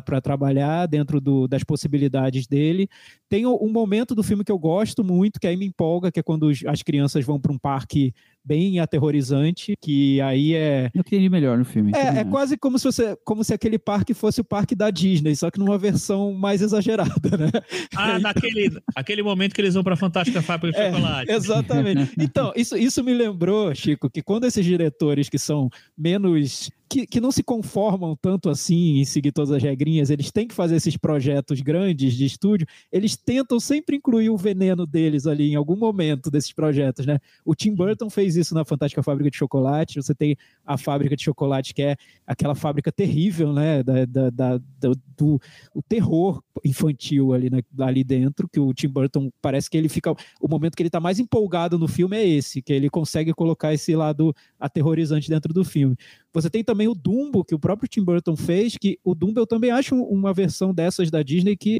para 0.05 0.21
trabalhar 0.21 0.87
dentro 0.87 1.21
do, 1.21 1.47
das 1.47 1.65
possibilidades 1.65 2.47
dele. 2.47 2.89
Tem 3.29 3.47
um 3.47 3.71
momento 3.71 4.15
do 4.15 4.23
filme 4.23 4.45
que 4.45 4.53
eu 4.53 4.59
gosto 4.59 5.05
muito, 5.05 5.39
que 5.39 5.47
aí 5.47 5.57
me 5.57 5.67
empolga, 5.67 6.11
que 6.11 6.21
é 6.21 6.23
quando 6.23 6.51
as 6.67 6.83
crianças 6.83 7.25
vão 7.25 7.41
para 7.41 7.53
um 7.53 7.59
parque 7.59 8.13
bem 8.45 8.81
aterrorizante, 8.81 9.75
que 9.81 10.21
aí 10.21 10.55
é. 10.55 10.91
Eu 10.95 11.05
queria 11.05 11.31
melhor 11.31 11.59
no 11.59 11.65
filme. 11.65 11.93
É, 11.95 12.21
é 12.21 12.25
quase 12.25 12.57
como 12.57 12.79
se, 12.79 12.85
você, 12.85 13.17
como 13.25 13.45
se 13.45 13.53
aquele 13.53 13.79
parque 13.79 14.15
fosse 14.15 14.41
o 14.41 14.45
parque 14.45 14.75
da 14.75 14.91
Disney, 14.91 15.35
só 15.37 15.51
que 15.51 15.59
numa 15.59 15.79
versão 15.79 16.33
mais 16.33 16.63
exagerada, 16.63 17.37
né? 17.37 17.51
Ah, 17.95 18.19
naquele 18.21 18.71
aquele 18.95 19.23
momento 19.23 19.55
que 19.55 19.61
eles 19.61 19.75
vão 19.75 19.83
para 19.83 19.95
a 19.95 19.97
Fantástica 19.97 20.43
Fábrica 20.43 20.79
de 20.79 20.85
é, 20.85 20.91
Chocolate. 20.93 21.31
Exatamente. 21.31 22.11
Então, 22.21 22.53
isso, 22.55 22.77
isso 22.77 23.03
me 23.03 23.15
lembrou, 23.15 23.75
Chico, 23.75 24.09
que 24.09 24.23
quando 24.23 24.45
esses 24.45 24.65
diretores 24.65 25.29
que 25.29 25.39
são 25.39 25.69
menos 25.97 26.71
que, 26.91 27.07
que 27.07 27.21
não 27.21 27.31
se 27.31 27.45
conformam 27.45 28.17
tanto 28.21 28.51
assim 28.51 28.99
em 28.99 29.05
seguir 29.05 29.31
todas 29.31 29.53
as 29.53 29.63
regrinhas, 29.63 30.11
eles 30.11 30.33
têm 30.33 30.49
que 30.49 30.55
fazer 30.55 30.75
esses 30.75 30.97
projetos 30.97 31.61
grandes 31.61 32.15
de 32.15 32.25
estúdio, 32.27 32.67
eles 32.91 33.17
tentam 33.17 33.61
sempre 33.61 33.97
incluir 33.97 34.29
o 34.29 34.37
veneno 34.37 34.85
deles 34.85 35.25
ali 35.25 35.53
em 35.53 35.55
algum 35.55 35.77
momento 35.77 36.31
desses 36.31 36.53
projetos, 36.53 37.07
né? 37.07 37.19
O 37.45 37.55
Tim 37.55 37.75
Burton 37.77 38.11
fez 38.11 38.30
isso 38.37 38.55
na 38.55 38.65
Fantástica 38.65 39.03
Fábrica 39.03 39.31
de 39.31 39.37
Chocolate, 39.37 40.03
você 40.03 40.15
tem 40.15 40.37
a 40.65 40.77
fábrica 40.77 41.17
de 41.17 41.23
chocolate, 41.23 41.75
que 41.75 41.83
é 41.83 41.97
aquela 42.27 42.55
fábrica 42.55 42.93
terrível, 42.93 43.53
né? 43.53 43.83
Da, 43.83 44.05
da, 44.05 44.31
da 44.31 44.59
do, 44.59 44.95
do 45.17 45.41
o 45.75 45.83
terror 45.83 46.43
infantil 46.65 47.33
ali, 47.33 47.51
né? 47.51 47.61
ali 47.79 48.05
dentro, 48.05 48.49
que 48.49 48.61
o 48.61 48.73
Tim 48.73 48.89
Burton 48.89 49.31
parece 49.41 49.69
que 49.69 49.77
ele 49.77 49.89
fica. 49.89 50.15
O 50.41 50.49
momento 50.49 50.77
que 50.77 50.83
ele 50.83 50.89
está 50.89 51.01
mais 51.01 51.19
empolgado 51.19 51.79
no 51.79 51.89
filme 51.89 52.17
é 52.17 52.27
esse, 52.27 52.63
que 52.63 52.73
ele 52.73 52.89
consegue 52.89 53.33
colocar 53.33 53.73
esse 53.73 53.95
lado 53.95 54.35
aterrorizante 54.59 55.29
dentro 55.29 55.53
do 55.53 55.65
filme. 55.65 55.97
Você 56.33 56.49
tem 56.49 56.63
também 56.63 56.89
o 56.89 56.95
Dumbo, 56.95 57.45
que 57.45 57.55
o 57.55 57.59
próprio 57.59 57.89
Tim 57.89 58.05
Burton 58.05 58.37
fez, 58.37 58.77
que 58.77 58.99
o 59.05 59.15
Dumbo 59.15 59.41
eu 59.41 59.47
também 59.47 59.71
acho 59.71 59.95
uma 59.97 60.33
versão 60.33 60.73
dessas 60.73 61.11
da 61.11 61.23
Disney 61.23 61.57
que 61.57 61.79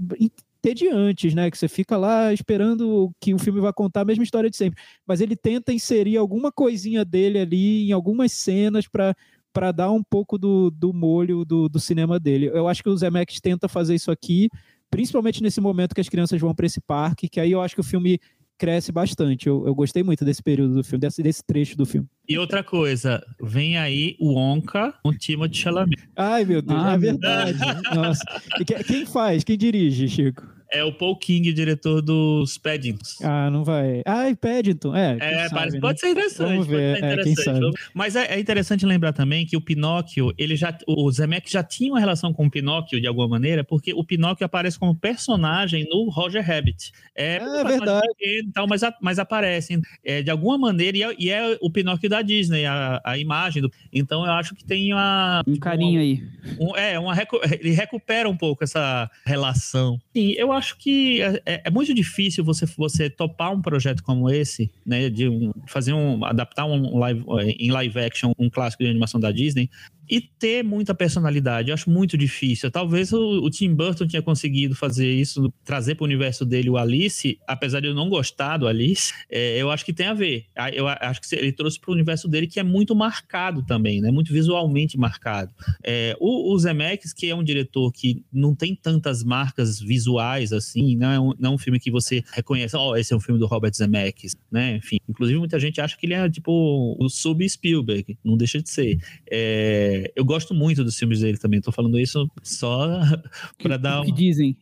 entediantes, 0.61 1.35
né? 1.35 1.51
Que 1.51 1.59
você 1.59 1.69
fica 1.69 1.97
lá 1.97 2.33
esperando 2.33 3.11
que 3.19 3.35
o 3.35 3.39
filme 3.39 3.61
vai 3.61 3.73
contar 3.73 4.03
a 4.03 4.05
mesma 4.05 4.23
história 4.23 4.51
de 4.51 4.57
sempre. 4.57 4.81
Mas 5.07 5.21
ele 5.21 5.35
tenta 5.35 5.73
inserir 5.73 6.17
alguma 6.17 6.53
coisinha 6.53 7.05
dele 7.05 7.39
ali 7.39 7.89
em 7.89 7.93
algumas 7.93 8.33
cenas 8.33 8.87
para 8.87 9.15
para 9.53 9.73
dar 9.73 9.91
um 9.91 10.01
pouco 10.01 10.39
do, 10.39 10.71
do 10.71 10.93
molho 10.93 11.45
do, 11.45 11.69
do 11.69 11.81
cinema 11.81 12.21
dele. 12.21 12.47
Eu 12.47 12.69
acho 12.69 12.85
que 12.85 12.89
o 12.89 12.97
Zemeckis 12.97 13.41
tenta 13.41 13.69
fazer 13.69 13.97
isso 13.97 14.11
aqui, 14.11 14.49
principalmente 14.89 15.43
nesse 15.43 15.61
momento 15.61 15.93
que 15.93 16.01
as 16.01 16.09
crianças 16.09 16.41
vão 16.41 16.55
para 16.55 16.67
esse 16.67 16.81
parque, 16.81 17.29
que 17.29 17.41
aí 17.41 17.51
eu 17.51 17.61
acho 17.61 17.75
que 17.75 17.81
o 17.81 17.85
filme 17.85 18.21
cresce 18.61 18.93
bastante. 18.93 19.49
Eu, 19.49 19.67
eu 19.67 19.75
gostei 19.75 20.03
muito 20.03 20.23
desse 20.23 20.43
período 20.43 20.75
do 20.75 20.85
filme, 20.85 21.01
desse, 21.01 21.23
desse 21.23 21.43
trecho 21.43 21.79
do 21.79 21.87
filme. 21.87 22.07
E 22.29 22.39
outra 22.39 22.63
coisa, 22.63 23.25
vem 23.43 23.79
aí 23.79 24.17
o 24.21 24.37
Onca 24.37 24.93
com 25.03 25.09
o 25.09 25.17
Timothée 25.17 25.57
Chalamet. 25.57 25.97
Ai, 26.15 26.45
meu 26.45 26.61
Deus, 26.61 26.79
ah, 26.79 26.93
é 26.93 26.99
verdade. 26.99 27.59
Nossa. 27.95 28.23
E 28.61 28.65
quem 28.85 29.07
faz? 29.07 29.43
Quem 29.43 29.57
dirige, 29.57 30.07
Chico? 30.07 30.47
É 30.73 30.85
o 30.85 30.93
Paul 30.93 31.17
King, 31.17 31.53
diretor 31.53 32.01
dos 32.01 32.57
Paddingtons. 32.59 33.21
Ah, 33.23 33.51
não 33.51 33.65
vai. 33.65 34.03
Ah, 34.07 34.31
e 34.31 34.37
Paddington, 34.37 34.95
é. 34.95 35.17
É, 35.21 35.49
sabe, 35.49 35.73
né? 35.73 35.81
pode 35.81 35.99
ser 35.99 36.11
interessante. 36.11 36.49
Vamos 36.49 36.67
ver, 36.67 36.97
ser 36.97 37.05
interessante. 37.05 37.21
É, 37.21 37.35
quem 37.35 37.45
sabe. 37.45 37.71
Mas 37.93 38.17
é, 38.17 38.35
é, 38.35 38.39
interessante 38.39 38.87
lembrar 38.87 39.13
também 39.13 39.45
que 39.45 39.57
o 39.57 39.61
Pinóquio, 39.61 40.33
ele 40.39 40.55
já, 40.55 40.77
o 40.87 41.11
Zemeck 41.11 41.51
já 41.51 41.63
tinha 41.63 41.93
uma 41.93 41.99
relação 41.99 42.33
com 42.33 42.47
o 42.47 42.51
Pinóquio 42.51 43.01
de 43.01 43.07
alguma 43.07 43.27
maneira, 43.27 43.65
porque 43.65 43.93
o 43.93 44.05
Pinóquio 44.05 44.47
aparece 44.47 44.79
como 44.79 44.95
personagem 44.95 45.89
no 45.91 46.09
Roger 46.09 46.47
Rabbit. 46.47 46.93
É, 47.17 47.37
é 47.37 47.65
verdade. 47.65 48.07
Pequeno, 48.17 48.53
tal, 48.53 48.67
mas, 48.69 48.83
mas 49.03 49.19
aparece 49.19 49.81
é, 50.05 50.23
de 50.23 50.31
alguma 50.31 50.57
maneira 50.57 50.97
e 50.97 51.03
é, 51.03 51.15
e 51.19 51.31
é, 51.31 51.59
o 51.61 51.71
Pinóquio 51.71 52.09
da 52.09 52.23
Disney, 52.23 52.65
a, 52.65 53.01
a 53.05 53.19
imagem. 53.19 53.63
Do, 53.63 53.71
então 53.93 54.25
eu 54.25 54.33
acho 54.33 54.55
que 54.55 54.65
tem 54.65 54.93
uma... 54.93 55.43
Um 55.47 55.53
tipo, 55.53 55.65
carinho 55.65 55.95
uma, 55.95 56.01
aí. 56.01 56.23
Um, 56.61 56.77
é, 56.77 56.99
uma, 56.99 57.15
ele 57.59 57.71
recupera 57.71 58.29
um 58.29 58.37
pouco 58.37 58.63
essa 58.63 59.11
relação. 59.27 59.99
Sim, 60.15 60.33
eu 60.37 60.53
acho 60.53 60.60
que 60.61 61.21
é, 61.23 61.43
é, 61.47 61.63
é, 61.65 61.71
muito 61.71 61.93
difícil 61.95 62.45
você, 62.45 62.67
você 62.67 63.09
topar 63.09 63.53
um 63.53 63.61
projeto 63.61 64.03
como 64.03 64.31
esse, 64.31 64.71
né? 64.85 65.09
De 65.09 65.29
um, 65.29 65.53
fazer 65.67 65.93
um. 65.93 66.25
adaptar 66.25 66.67
um 66.67 66.99
live, 66.99 67.25
em 67.59 67.71
live 67.71 67.99
action 67.99 68.33
um 68.39 68.49
clássico 68.51 68.83
de 68.83 68.91
animação 68.91 69.21
da 69.21 69.31
Disney, 69.31 69.71
e 70.11 70.21
ter 70.21 70.65
muita 70.65 70.93
personalidade. 70.93 71.71
Eu 71.71 71.75
acho 71.75 71.89
muito 71.89 72.19
difícil. 72.19 72.69
Talvez 72.69 73.13
o, 73.13 73.45
o 73.45 73.49
Tim 73.49 73.73
Burton 73.73 74.09
tinha 74.09 74.21
conseguido 74.21 74.75
fazer 74.75 75.09
isso, 75.09 75.53
trazer 75.65 75.95
para 75.95 76.03
o 76.03 76.07
universo 76.07 76.45
dele 76.45 76.69
o 76.69 76.77
Alice, 76.77 77.39
apesar 77.47 77.79
de 77.79 77.87
eu 77.87 77.95
não 77.95 78.09
gostar 78.09 78.57
do 78.57 78.67
Alice, 78.67 79.13
é, 79.31 79.57
eu 79.57 79.71
acho 79.71 79.85
que 79.85 79.93
tem 79.93 80.07
a 80.07 80.15
ver. 80.15 80.47
Eu 80.73 80.89
acho 80.89 81.21
que 81.21 81.37
ele 81.37 81.53
trouxe 81.53 81.79
para 81.79 81.93
o 81.93 81.95
universo 81.95 82.27
dele 82.27 82.49
que 82.49 82.59
é 82.59 82.63
muito 82.65 82.95
marcado 82.97 83.63
também, 83.65 84.01
né? 84.01 84.11
Muito 84.11 84.33
visualmente 84.33 84.99
marcado. 84.99 85.53
É, 85.85 86.17
o, 86.19 86.53
o 86.53 86.59
Zemeckis, 86.59 87.13
que 87.13 87.31
é 87.31 87.35
um 87.35 87.45
diretor 87.45 87.93
que 87.93 88.25
não 88.33 88.55
tem 88.55 88.75
tantas 88.75 89.23
marcas 89.23 89.79
visuais 89.79 90.53
assim, 90.53 90.97
não 90.97 91.11
é 91.11 91.21
um, 91.21 91.35
não 91.39 91.53
é 91.53 91.55
um 91.55 91.59
filme 91.59 91.79
que 91.79 91.91
você 91.91 92.25
reconhece, 92.33 92.77
ó, 92.77 92.91
oh, 92.91 92.97
esse 92.97 93.13
é 93.13 93.17
um 93.17 93.21
filme 93.21 93.39
do 93.39 93.47
Robert 93.47 93.73
Zemeckis, 93.73 94.35
né? 94.51 94.77
Enfim, 94.77 94.97
inclusive 95.09 95.39
muita 95.39 95.61
gente 95.61 95.81
acha 95.81 95.97
que 95.97 96.07
ele 96.07 96.15
é 96.15 96.29
tipo 96.29 96.97
o 96.99 97.09
sub 97.09 97.49
Spielberg, 97.49 98.19
não 98.25 98.37
deixa 98.37 98.61
de 98.61 98.69
ser. 98.69 98.99
É, 99.31 100.00
eu 100.15 100.25
gosto 100.25 100.55
muito 100.55 100.85
dos 100.85 100.97
filmes 100.99 101.21
dele 101.21 101.39
também. 101.39 101.61
Tô 101.61 101.73
falando 101.73 101.99
isso 101.99 102.31
só 102.43 103.01
para 103.63 103.77
dar. 103.77 104.01
O 104.01 104.05
que 104.05 104.13
dizem. 104.13 104.57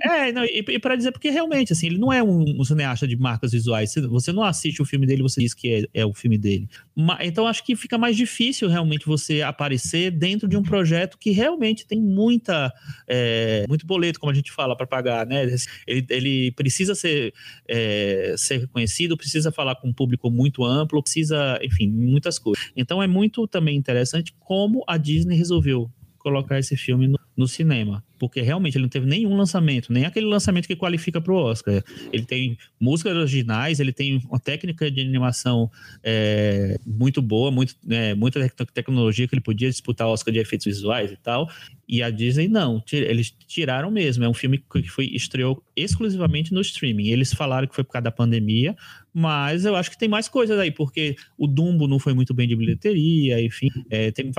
É, 0.00 0.32
não, 0.32 0.44
e, 0.44 0.64
e 0.68 0.78
para 0.78 0.96
dizer 0.96 1.12
porque 1.12 1.30
realmente, 1.30 1.72
assim, 1.72 1.86
ele 1.86 1.98
não 1.98 2.12
é 2.12 2.22
um, 2.22 2.60
um, 2.60 2.64
cineasta 2.64 3.06
de 3.06 3.16
marcas 3.16 3.52
visuais. 3.52 3.94
Você 4.08 4.32
não 4.32 4.42
assiste 4.42 4.80
o 4.80 4.84
filme 4.84 5.06
dele, 5.06 5.22
você 5.22 5.40
diz 5.40 5.54
que 5.54 5.88
é, 5.94 6.00
é 6.00 6.06
o 6.06 6.12
filme 6.12 6.38
dele. 6.38 6.68
Mas, 6.94 7.26
então 7.26 7.46
acho 7.46 7.64
que 7.64 7.76
fica 7.76 7.96
mais 7.98 8.16
difícil 8.16 8.68
realmente 8.68 9.06
você 9.06 9.42
aparecer 9.42 10.10
dentro 10.10 10.48
de 10.48 10.56
um 10.56 10.62
projeto 10.62 11.18
que 11.18 11.30
realmente 11.30 11.86
tem 11.86 12.00
muita, 12.00 12.72
é, 13.06 13.64
muito 13.68 13.86
boleto, 13.86 14.20
como 14.20 14.30
a 14.30 14.34
gente 14.34 14.52
fala, 14.52 14.76
para 14.76 14.86
pagar, 14.86 15.26
né? 15.26 15.44
Ele, 15.86 16.06
ele 16.10 16.50
precisa 16.52 16.94
ser, 16.94 17.32
é, 17.68 18.34
ser 18.36 18.58
reconhecido, 18.58 19.16
precisa 19.16 19.52
falar 19.52 19.76
com 19.76 19.88
um 19.88 19.92
público 19.92 20.30
muito 20.30 20.64
amplo, 20.64 21.02
precisa, 21.02 21.58
enfim, 21.62 21.88
muitas 21.88 22.38
coisas. 22.38 22.64
Então 22.76 23.02
é 23.02 23.06
muito 23.06 23.46
também 23.46 23.76
interessante 23.76 24.34
como 24.38 24.73
a 24.86 24.96
Disney 24.96 25.36
resolveu 25.36 25.90
colocar 26.18 26.58
esse 26.58 26.76
filme 26.76 27.06
no, 27.06 27.18
no, 27.36 27.46
cinema. 27.48 28.02
Porque 28.18 28.40
realmente 28.40 28.76
ele 28.76 28.82
não 28.82 28.88
teve 28.88 29.06
nenhum 29.06 29.36
lançamento, 29.36 29.92
nem 29.92 30.04
aquele 30.04 30.26
lançamento 30.26 30.66
que 30.66 30.76
qualifica 30.76 31.20
para 31.20 31.32
o 31.32 31.36
Oscar. 31.36 31.82
Ele 32.12 32.24
tem 32.24 32.56
músicas 32.80 33.16
originais, 33.16 33.80
ele 33.80 33.92
tem 33.92 34.22
uma 34.28 34.38
técnica 34.38 34.90
de 34.90 35.00
animação 35.00 35.70
é, 36.02 36.78
muito 36.86 37.20
boa, 37.20 37.50
muito, 37.50 37.74
é, 37.90 38.14
muita 38.14 38.48
tecnologia 38.72 39.26
que 39.28 39.34
ele 39.34 39.42
podia 39.42 39.68
disputar 39.68 40.06
o 40.06 40.12
Oscar 40.12 40.32
de 40.32 40.40
efeitos 40.40 40.64
visuais 40.64 41.10
e 41.12 41.16
tal. 41.16 41.48
E 41.86 42.02
a 42.02 42.10
Disney 42.10 42.48
não, 42.48 42.82
eles 42.92 43.30
tiraram 43.46 43.90
mesmo. 43.90 44.24
É 44.24 44.28
um 44.28 44.34
filme 44.34 44.58
que 44.58 44.88
foi 44.88 45.06
estreou 45.06 45.62
exclusivamente 45.76 46.52
no 46.52 46.60
streaming. 46.60 47.08
Eles 47.08 47.32
falaram 47.32 47.66
que 47.66 47.74
foi 47.74 47.84
por 47.84 47.92
causa 47.92 48.04
da 48.04 48.10
pandemia, 48.10 48.74
mas 49.12 49.64
eu 49.64 49.76
acho 49.76 49.90
que 49.90 49.98
tem 49.98 50.08
mais 50.08 50.28
coisas 50.28 50.58
aí, 50.58 50.72
porque 50.72 51.14
o 51.38 51.46
Dumbo 51.46 51.86
não 51.86 51.98
foi 51.98 52.14
muito 52.14 52.34
bem 52.34 52.48
de 52.48 52.56
bilheteria, 52.56 53.40
enfim, 53.40 53.68
é, 53.88 54.10
tem 54.10 54.30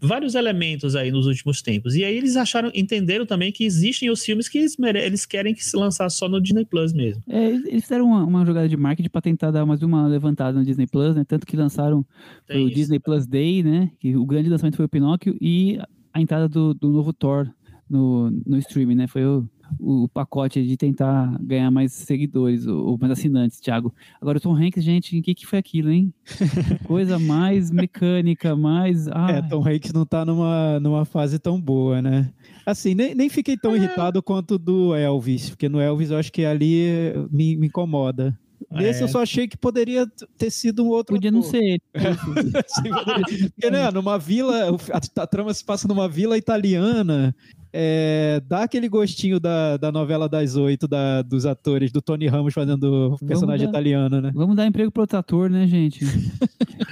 vários 0.00 0.34
elementos 0.34 0.96
aí 0.96 1.10
nos 1.10 1.26
últimos 1.26 1.60
tempos. 1.60 1.94
E 1.94 2.04
aí 2.04 2.16
eles 2.16 2.36
acharam, 2.42 2.70
entenderam 2.74 3.24
também 3.24 3.50
que 3.50 3.64
existem 3.64 4.10
os 4.10 4.24
filmes 4.24 4.48
que 4.48 4.58
eles, 4.58 4.76
eles 4.78 5.24
querem 5.26 5.54
que 5.54 5.64
se 5.64 5.76
lançar 5.76 6.10
só 6.10 6.28
no 6.28 6.40
Disney 6.40 6.64
Plus 6.64 6.92
mesmo. 6.92 7.22
É, 7.28 7.46
eles 7.48 7.82
fizeram 7.82 8.06
uma, 8.06 8.24
uma, 8.24 8.44
jogada 8.46 8.68
de 8.68 8.76
marketing 8.76 9.08
para 9.08 9.22
tentar 9.22 9.50
dar 9.50 9.64
mais 9.64 9.82
uma 9.82 10.06
levantada 10.06 10.58
no 10.58 10.64
Disney 10.64 10.86
Plus, 10.86 11.14
né? 11.14 11.24
Tanto 11.26 11.46
que 11.46 11.56
lançaram 11.56 12.04
o 12.50 12.70
Disney 12.70 12.98
Plus 12.98 13.26
Day, 13.26 13.62
né? 13.62 13.90
Que 13.98 14.16
o 14.16 14.26
grande 14.26 14.48
lançamento 14.48 14.76
foi 14.76 14.84
o 14.84 14.88
Pinóquio 14.88 15.36
e 15.40 15.78
a 16.12 16.20
entrada 16.20 16.48
do, 16.48 16.74
do 16.74 16.90
novo 16.90 17.12
Thor 17.12 17.48
no, 17.88 18.30
no 18.46 18.58
streaming, 18.58 18.94
né? 18.94 19.06
Foi 19.06 19.24
o 19.24 19.48
o 19.78 20.08
pacote 20.08 20.64
de 20.66 20.76
tentar 20.76 21.36
ganhar 21.40 21.70
mais 21.70 21.92
seguidores 21.92 22.66
ou, 22.66 22.98
mais 22.98 23.12
assinantes, 23.12 23.60
Thiago. 23.60 23.94
Agora, 24.20 24.38
o 24.38 24.40
Tom 24.40 24.54
Hanks, 24.54 24.82
gente, 24.82 25.18
o 25.18 25.22
que, 25.22 25.34
que 25.34 25.46
foi 25.46 25.58
aquilo, 25.58 25.90
hein? 25.90 26.12
Coisa 26.84 27.18
mais 27.18 27.70
mecânica, 27.70 28.56
mais. 28.56 29.08
Ai. 29.08 29.38
É, 29.38 29.42
Tom 29.42 29.66
Hanks 29.66 29.92
não 29.92 30.06
tá 30.06 30.24
numa, 30.24 30.80
numa 30.80 31.04
fase 31.04 31.38
tão 31.38 31.60
boa, 31.60 32.00
né? 32.00 32.32
Assim, 32.64 32.94
nem, 32.94 33.14
nem 33.14 33.28
fiquei 33.28 33.56
tão 33.56 33.72
é. 33.72 33.76
irritado 33.76 34.22
quanto 34.22 34.58
do 34.58 34.94
Elvis, 34.94 35.50
porque 35.50 35.68
no 35.68 35.80
Elvis 35.80 36.10
eu 36.10 36.18
acho 36.18 36.32
que 36.32 36.44
ali 36.44 37.12
me, 37.30 37.56
me 37.56 37.66
incomoda. 37.66 38.38
Nesse 38.70 39.00
é. 39.00 39.04
eu 39.04 39.08
só 39.08 39.22
achei 39.22 39.46
que 39.46 39.56
poderia 39.56 40.06
ter 40.38 40.50
sido 40.50 40.84
um 40.84 40.88
outro. 40.88 41.14
Podia 41.14 41.30
não 41.30 41.42
ser. 41.42 41.80
Porque, 43.54 43.70
né, 43.70 43.90
numa 43.90 44.18
vila, 44.18 44.70
a, 44.92 45.22
a, 45.22 45.26
trama 45.26 45.52
se 45.52 45.64
passa 45.64 45.88
numa 45.88 46.08
vila 46.08 46.38
italiana 46.38 47.34
é, 47.72 48.42
dá 48.46 48.64
aquele 48.64 48.88
gostinho 48.88 49.40
da, 49.40 49.76
da 49.76 49.90
novela 49.90 50.28
das 50.28 50.56
oito, 50.56 50.86
da, 50.86 51.22
dos 51.22 51.46
atores, 51.46 51.90
do 51.90 52.02
Tony 52.02 52.26
Ramos 52.26 52.52
fazendo 52.52 53.16
personagem 53.26 53.66
dar, 53.66 53.70
italiano, 53.70 54.20
né? 54.20 54.30
Vamos 54.34 54.54
dar 54.54 54.66
emprego 54.66 54.90
pro 54.90 55.02
outro 55.02 55.18
ator, 55.18 55.48
né, 55.48 55.66
gente? 55.66 56.04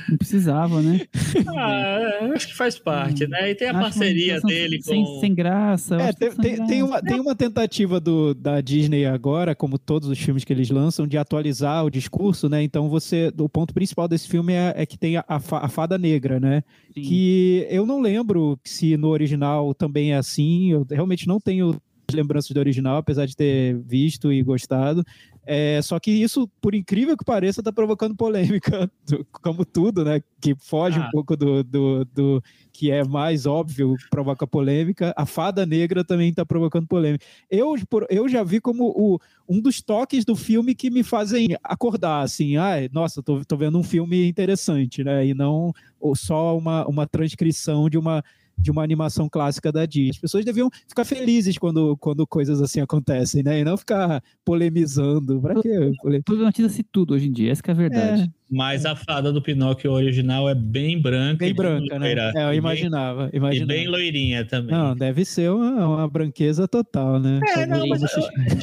Não 0.09 0.17
precisava, 0.17 0.81
né? 0.81 1.03
Ah, 1.47 2.31
acho 2.35 2.49
que 2.49 2.57
faz 2.57 2.79
parte, 2.79 3.27
né? 3.27 3.51
E 3.51 3.55
tem 3.55 3.69
a 3.69 3.73
acho 3.73 3.81
parceria 3.81 4.41
dele 4.41 4.81
sem, 4.83 5.05
com... 5.05 5.21
Sem 5.21 5.35
graça. 5.35 5.97
É, 5.97 6.13
tem, 6.13 6.31
tem, 6.31 6.57
graça. 6.57 6.71
Tem, 6.71 6.83
uma, 6.83 7.03
tem 7.03 7.21
uma 7.21 7.35
tentativa 7.35 8.01
do, 8.01 8.35
da 8.35 8.61
Disney 8.61 9.05
agora, 9.05 9.55
como 9.55 9.79
todos 9.79 10.09
os 10.09 10.19
filmes 10.19 10.45
que 10.45 10.53
eles 10.53 10.71
lançam, 10.71 11.07
de 11.07 11.19
atualizar 11.19 11.85
o 11.85 11.91
discurso, 11.91 12.49
né? 12.49 12.63
Então 12.63 12.89
você, 12.89 13.33
o 13.39 13.49
ponto 13.49 13.75
principal 13.75 14.09
desse 14.09 14.29
filme 14.29 14.55
é, 14.55 14.73
é 14.77 14.87
que 14.87 14.99
tem 14.99 15.17
a, 15.17 15.25
a, 15.29 15.37
a 15.37 15.69
fada 15.69 15.99
negra, 15.99 16.41
né? 16.41 16.63
Sim. 16.95 17.03
Que 17.03 17.67
eu 17.71 17.85
não 17.85 18.01
lembro 18.01 18.59
se 18.65 18.97
no 18.97 19.09
original 19.09 19.75
também 19.75 20.13
é 20.13 20.17
assim, 20.17 20.70
eu 20.71 20.87
realmente 20.89 21.27
não 21.27 21.41
tenho 21.41 21.81
lembranças 22.13 22.51
do 22.51 22.61
original, 22.61 22.97
apesar 22.97 23.27
de 23.27 23.37
ter 23.37 23.77
visto 23.79 24.33
e 24.33 24.43
gostado. 24.43 25.05
É, 25.47 25.81
só 25.83 25.99
que 25.99 26.11
isso, 26.11 26.49
por 26.61 26.75
incrível 26.75 27.17
que 27.17 27.25
pareça, 27.25 27.61
está 27.61 27.73
provocando 27.73 28.15
polêmica, 28.15 28.91
como 29.43 29.65
tudo, 29.65 30.05
né? 30.05 30.23
Que 30.41 30.55
foge 30.55 31.01
ah. 31.01 31.07
um 31.07 31.11
pouco 31.11 31.37
do, 31.37 31.65
do, 31.65 32.05
do, 32.05 32.45
que 32.73 32.91
é 32.91 33.03
mais 33.03 33.47
óbvio, 33.47 33.97
provoca 34.11 34.47
polêmica. 34.47 35.15
A 35.17 35.25
fada 35.25 35.65
negra 35.65 36.05
também 36.05 36.29
está 36.29 36.45
provocando 36.45 36.87
polêmica. 36.87 37.25
Eu, 37.51 37.75
eu 38.11 38.29
já 38.29 38.45
vi 38.45 38.61
como 38.61 38.93
o, 38.95 39.19
um 39.49 39.61
dos 39.61 39.81
toques 39.81 40.25
do 40.25 40.37
filme 40.37 40.75
que 40.75 40.91
me 40.91 41.03
fazem 41.03 41.57
acordar, 41.65 42.23
assim, 42.23 42.57
ah, 42.57 42.77
nossa, 42.93 43.23
tô, 43.23 43.43
tô 43.45 43.57
vendo 43.57 43.79
um 43.79 43.83
filme 43.83 44.29
interessante, 44.29 45.03
né? 45.03 45.27
E 45.27 45.35
não 45.35 45.73
só 46.15 46.57
uma, 46.57 46.87
uma 46.87 47.07
transcrição 47.07 47.89
de 47.89 47.99
uma 47.99 48.23
de 48.61 48.71
uma 48.71 48.83
animação 48.83 49.29
clássica 49.29 49.73
da 49.73 49.87
Disney. 49.87 50.11
As 50.11 50.19
pessoas 50.19 50.45
deviam 50.45 50.71
ficar 50.89 51.05
felizes 51.05 51.59
quando, 51.59 51.97
quando 51.97 52.27
coisas 52.27 52.61
assim 52.61 52.81
acontecem, 52.81 53.43
né? 53.43 53.61
E 53.61 53.65
não 53.65 53.77
ficar 53.77 54.23
polemizando. 54.45 55.41
Pra 55.41 55.55
quê? 55.61 55.93
Problematiza-se 56.25 56.83
tudo 56.83 57.15
hoje 57.15 57.29
em 57.29 57.33
dia, 57.33 57.53
essa 57.53 57.63
é 57.67 57.71
a 57.71 57.75
verdade. 57.75 58.23
É. 58.23 58.41
Mas 58.51 58.85
a 58.85 58.97
fada 58.97 59.33
do 59.33 59.41
Pinóquio 59.41 59.93
original 59.93 60.49
é 60.49 60.55
bem 60.57 61.01
branca. 61.01 61.45
Bem 61.45 61.55
branca, 61.55 61.99
né? 62.01 62.33
É, 62.35 62.45
eu 62.49 62.55
imaginava, 62.55 63.29
bem, 63.29 63.39
imaginava. 63.39 63.73
E 63.73 63.77
bem 63.77 63.87
loirinha 63.87 64.45
também. 64.45 64.75
Não, 64.75 64.97
deve 64.97 65.25
ser 65.25 65.53
uma, 65.53 65.87
uma 65.87 66.09
branqueza 66.09 66.67
total, 66.67 67.21
né? 67.21 67.39
É, 67.45 67.67
Como 67.67 67.67
não, 67.69 67.87
mas 67.87 68.03
eu, 68.03 68.09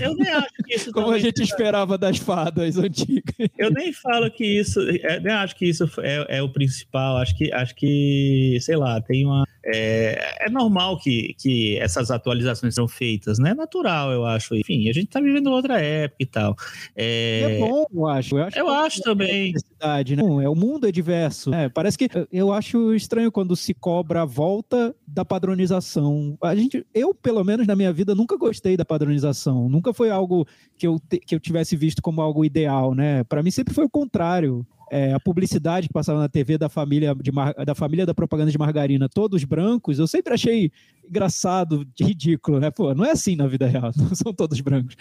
eu, 0.01 0.15
nem 0.17 0.27
acho 0.27 0.49
que 0.53 0.75
isso... 0.75 0.91
Como 0.91 1.11
a 1.11 1.19
gente 1.19 1.41
esperava 1.41 1.97
das 1.97 2.17
fadas 2.17 2.77
antigas. 2.77 3.33
Eu 3.57 3.71
nem 3.71 3.93
falo 3.93 4.29
que 4.29 4.45
isso... 4.45 4.81
É, 4.81 5.21
nem 5.21 5.33
acho 5.33 5.55
que 5.55 5.65
isso 5.65 5.89
é, 5.99 6.37
é 6.37 6.41
o 6.41 6.49
principal. 6.49 7.17
Acho 7.17 7.37
que, 7.37 7.53
acho 7.53 7.73
que, 7.73 8.57
sei 8.59 8.75
lá, 8.75 8.99
tem 8.99 9.25
uma... 9.25 9.45
É, 9.67 10.45
é 10.45 10.49
normal 10.49 10.97
que, 10.97 11.35
que 11.37 11.77
essas 11.77 12.09
atualizações 12.09 12.73
são 12.73 12.87
feitas, 12.87 13.37
né? 13.37 13.51
É 13.51 13.53
natural, 13.53 14.11
eu 14.11 14.25
acho. 14.25 14.55
Enfim, 14.55 14.89
a 14.89 14.93
gente 14.93 15.07
tá 15.07 15.19
vivendo 15.19 15.47
outra 15.47 15.81
época 15.81 16.23
e 16.23 16.25
tal. 16.25 16.55
É, 16.95 17.41
é 17.41 17.59
bom, 17.59 17.85
eu 17.93 18.07
acho. 18.07 18.37
Eu 18.37 18.43
acho, 18.43 18.57
eu 18.57 18.69
acho 18.69 19.01
também 19.01 19.53
né? 19.79 20.43
É, 20.43 20.49
o 20.49 20.55
mundo 20.55 20.87
é 20.87 20.91
diverso. 20.91 21.53
É, 21.53 21.69
parece 21.69 21.97
que 21.97 22.09
eu 22.31 22.51
acho 22.51 22.93
estranho 22.93 23.31
quando 23.31 23.55
se 23.55 23.73
cobra 23.73 24.21
a 24.21 24.25
volta 24.25 24.95
da 25.05 25.25
padronização. 25.25 26.37
A 26.41 26.55
gente, 26.55 26.85
eu, 26.93 27.13
pelo 27.13 27.43
menos 27.43 27.67
na 27.67 27.75
minha 27.75 27.91
vida, 27.91 28.15
nunca 28.15 28.37
gostei 28.37 28.77
da 28.77 28.85
padronização. 28.85 29.69
Nunca 29.69 29.93
foi 29.93 30.09
algo 30.09 30.47
que 30.77 30.87
eu, 30.87 30.99
que 31.25 31.35
eu 31.35 31.39
tivesse 31.39 31.75
visto 31.75 32.01
como 32.01 32.21
algo 32.21 32.43
ideal, 32.45 32.95
né? 32.95 33.23
Para 33.23 33.43
mim 33.43 33.51
sempre 33.51 33.73
foi 33.73 33.85
o 33.85 33.89
contrário 33.89 34.65
é, 34.89 35.13
a 35.13 35.19
publicidade 35.19 35.87
que 35.87 35.93
passava 35.93 36.19
na 36.19 36.29
TV 36.29 36.57
da 36.57 36.69
família, 36.69 37.13
de, 37.15 37.31
da 37.65 37.75
família 37.75 38.05
da 38.05 38.13
propaganda 38.13 38.51
de 38.51 38.57
margarina, 38.57 39.09
todos 39.09 39.43
brancos, 39.43 39.99
eu 39.99 40.07
sempre 40.07 40.33
achei 40.33 40.71
engraçado, 41.07 41.85
ridículo, 41.99 42.59
né? 42.59 42.71
Pô, 42.71 42.93
não 42.93 43.05
é 43.05 43.11
assim 43.11 43.35
na 43.35 43.47
vida 43.47 43.67
real, 43.67 43.91
não 43.97 44.15
são 44.15 44.33
todos 44.33 44.59
brancos. 44.61 44.95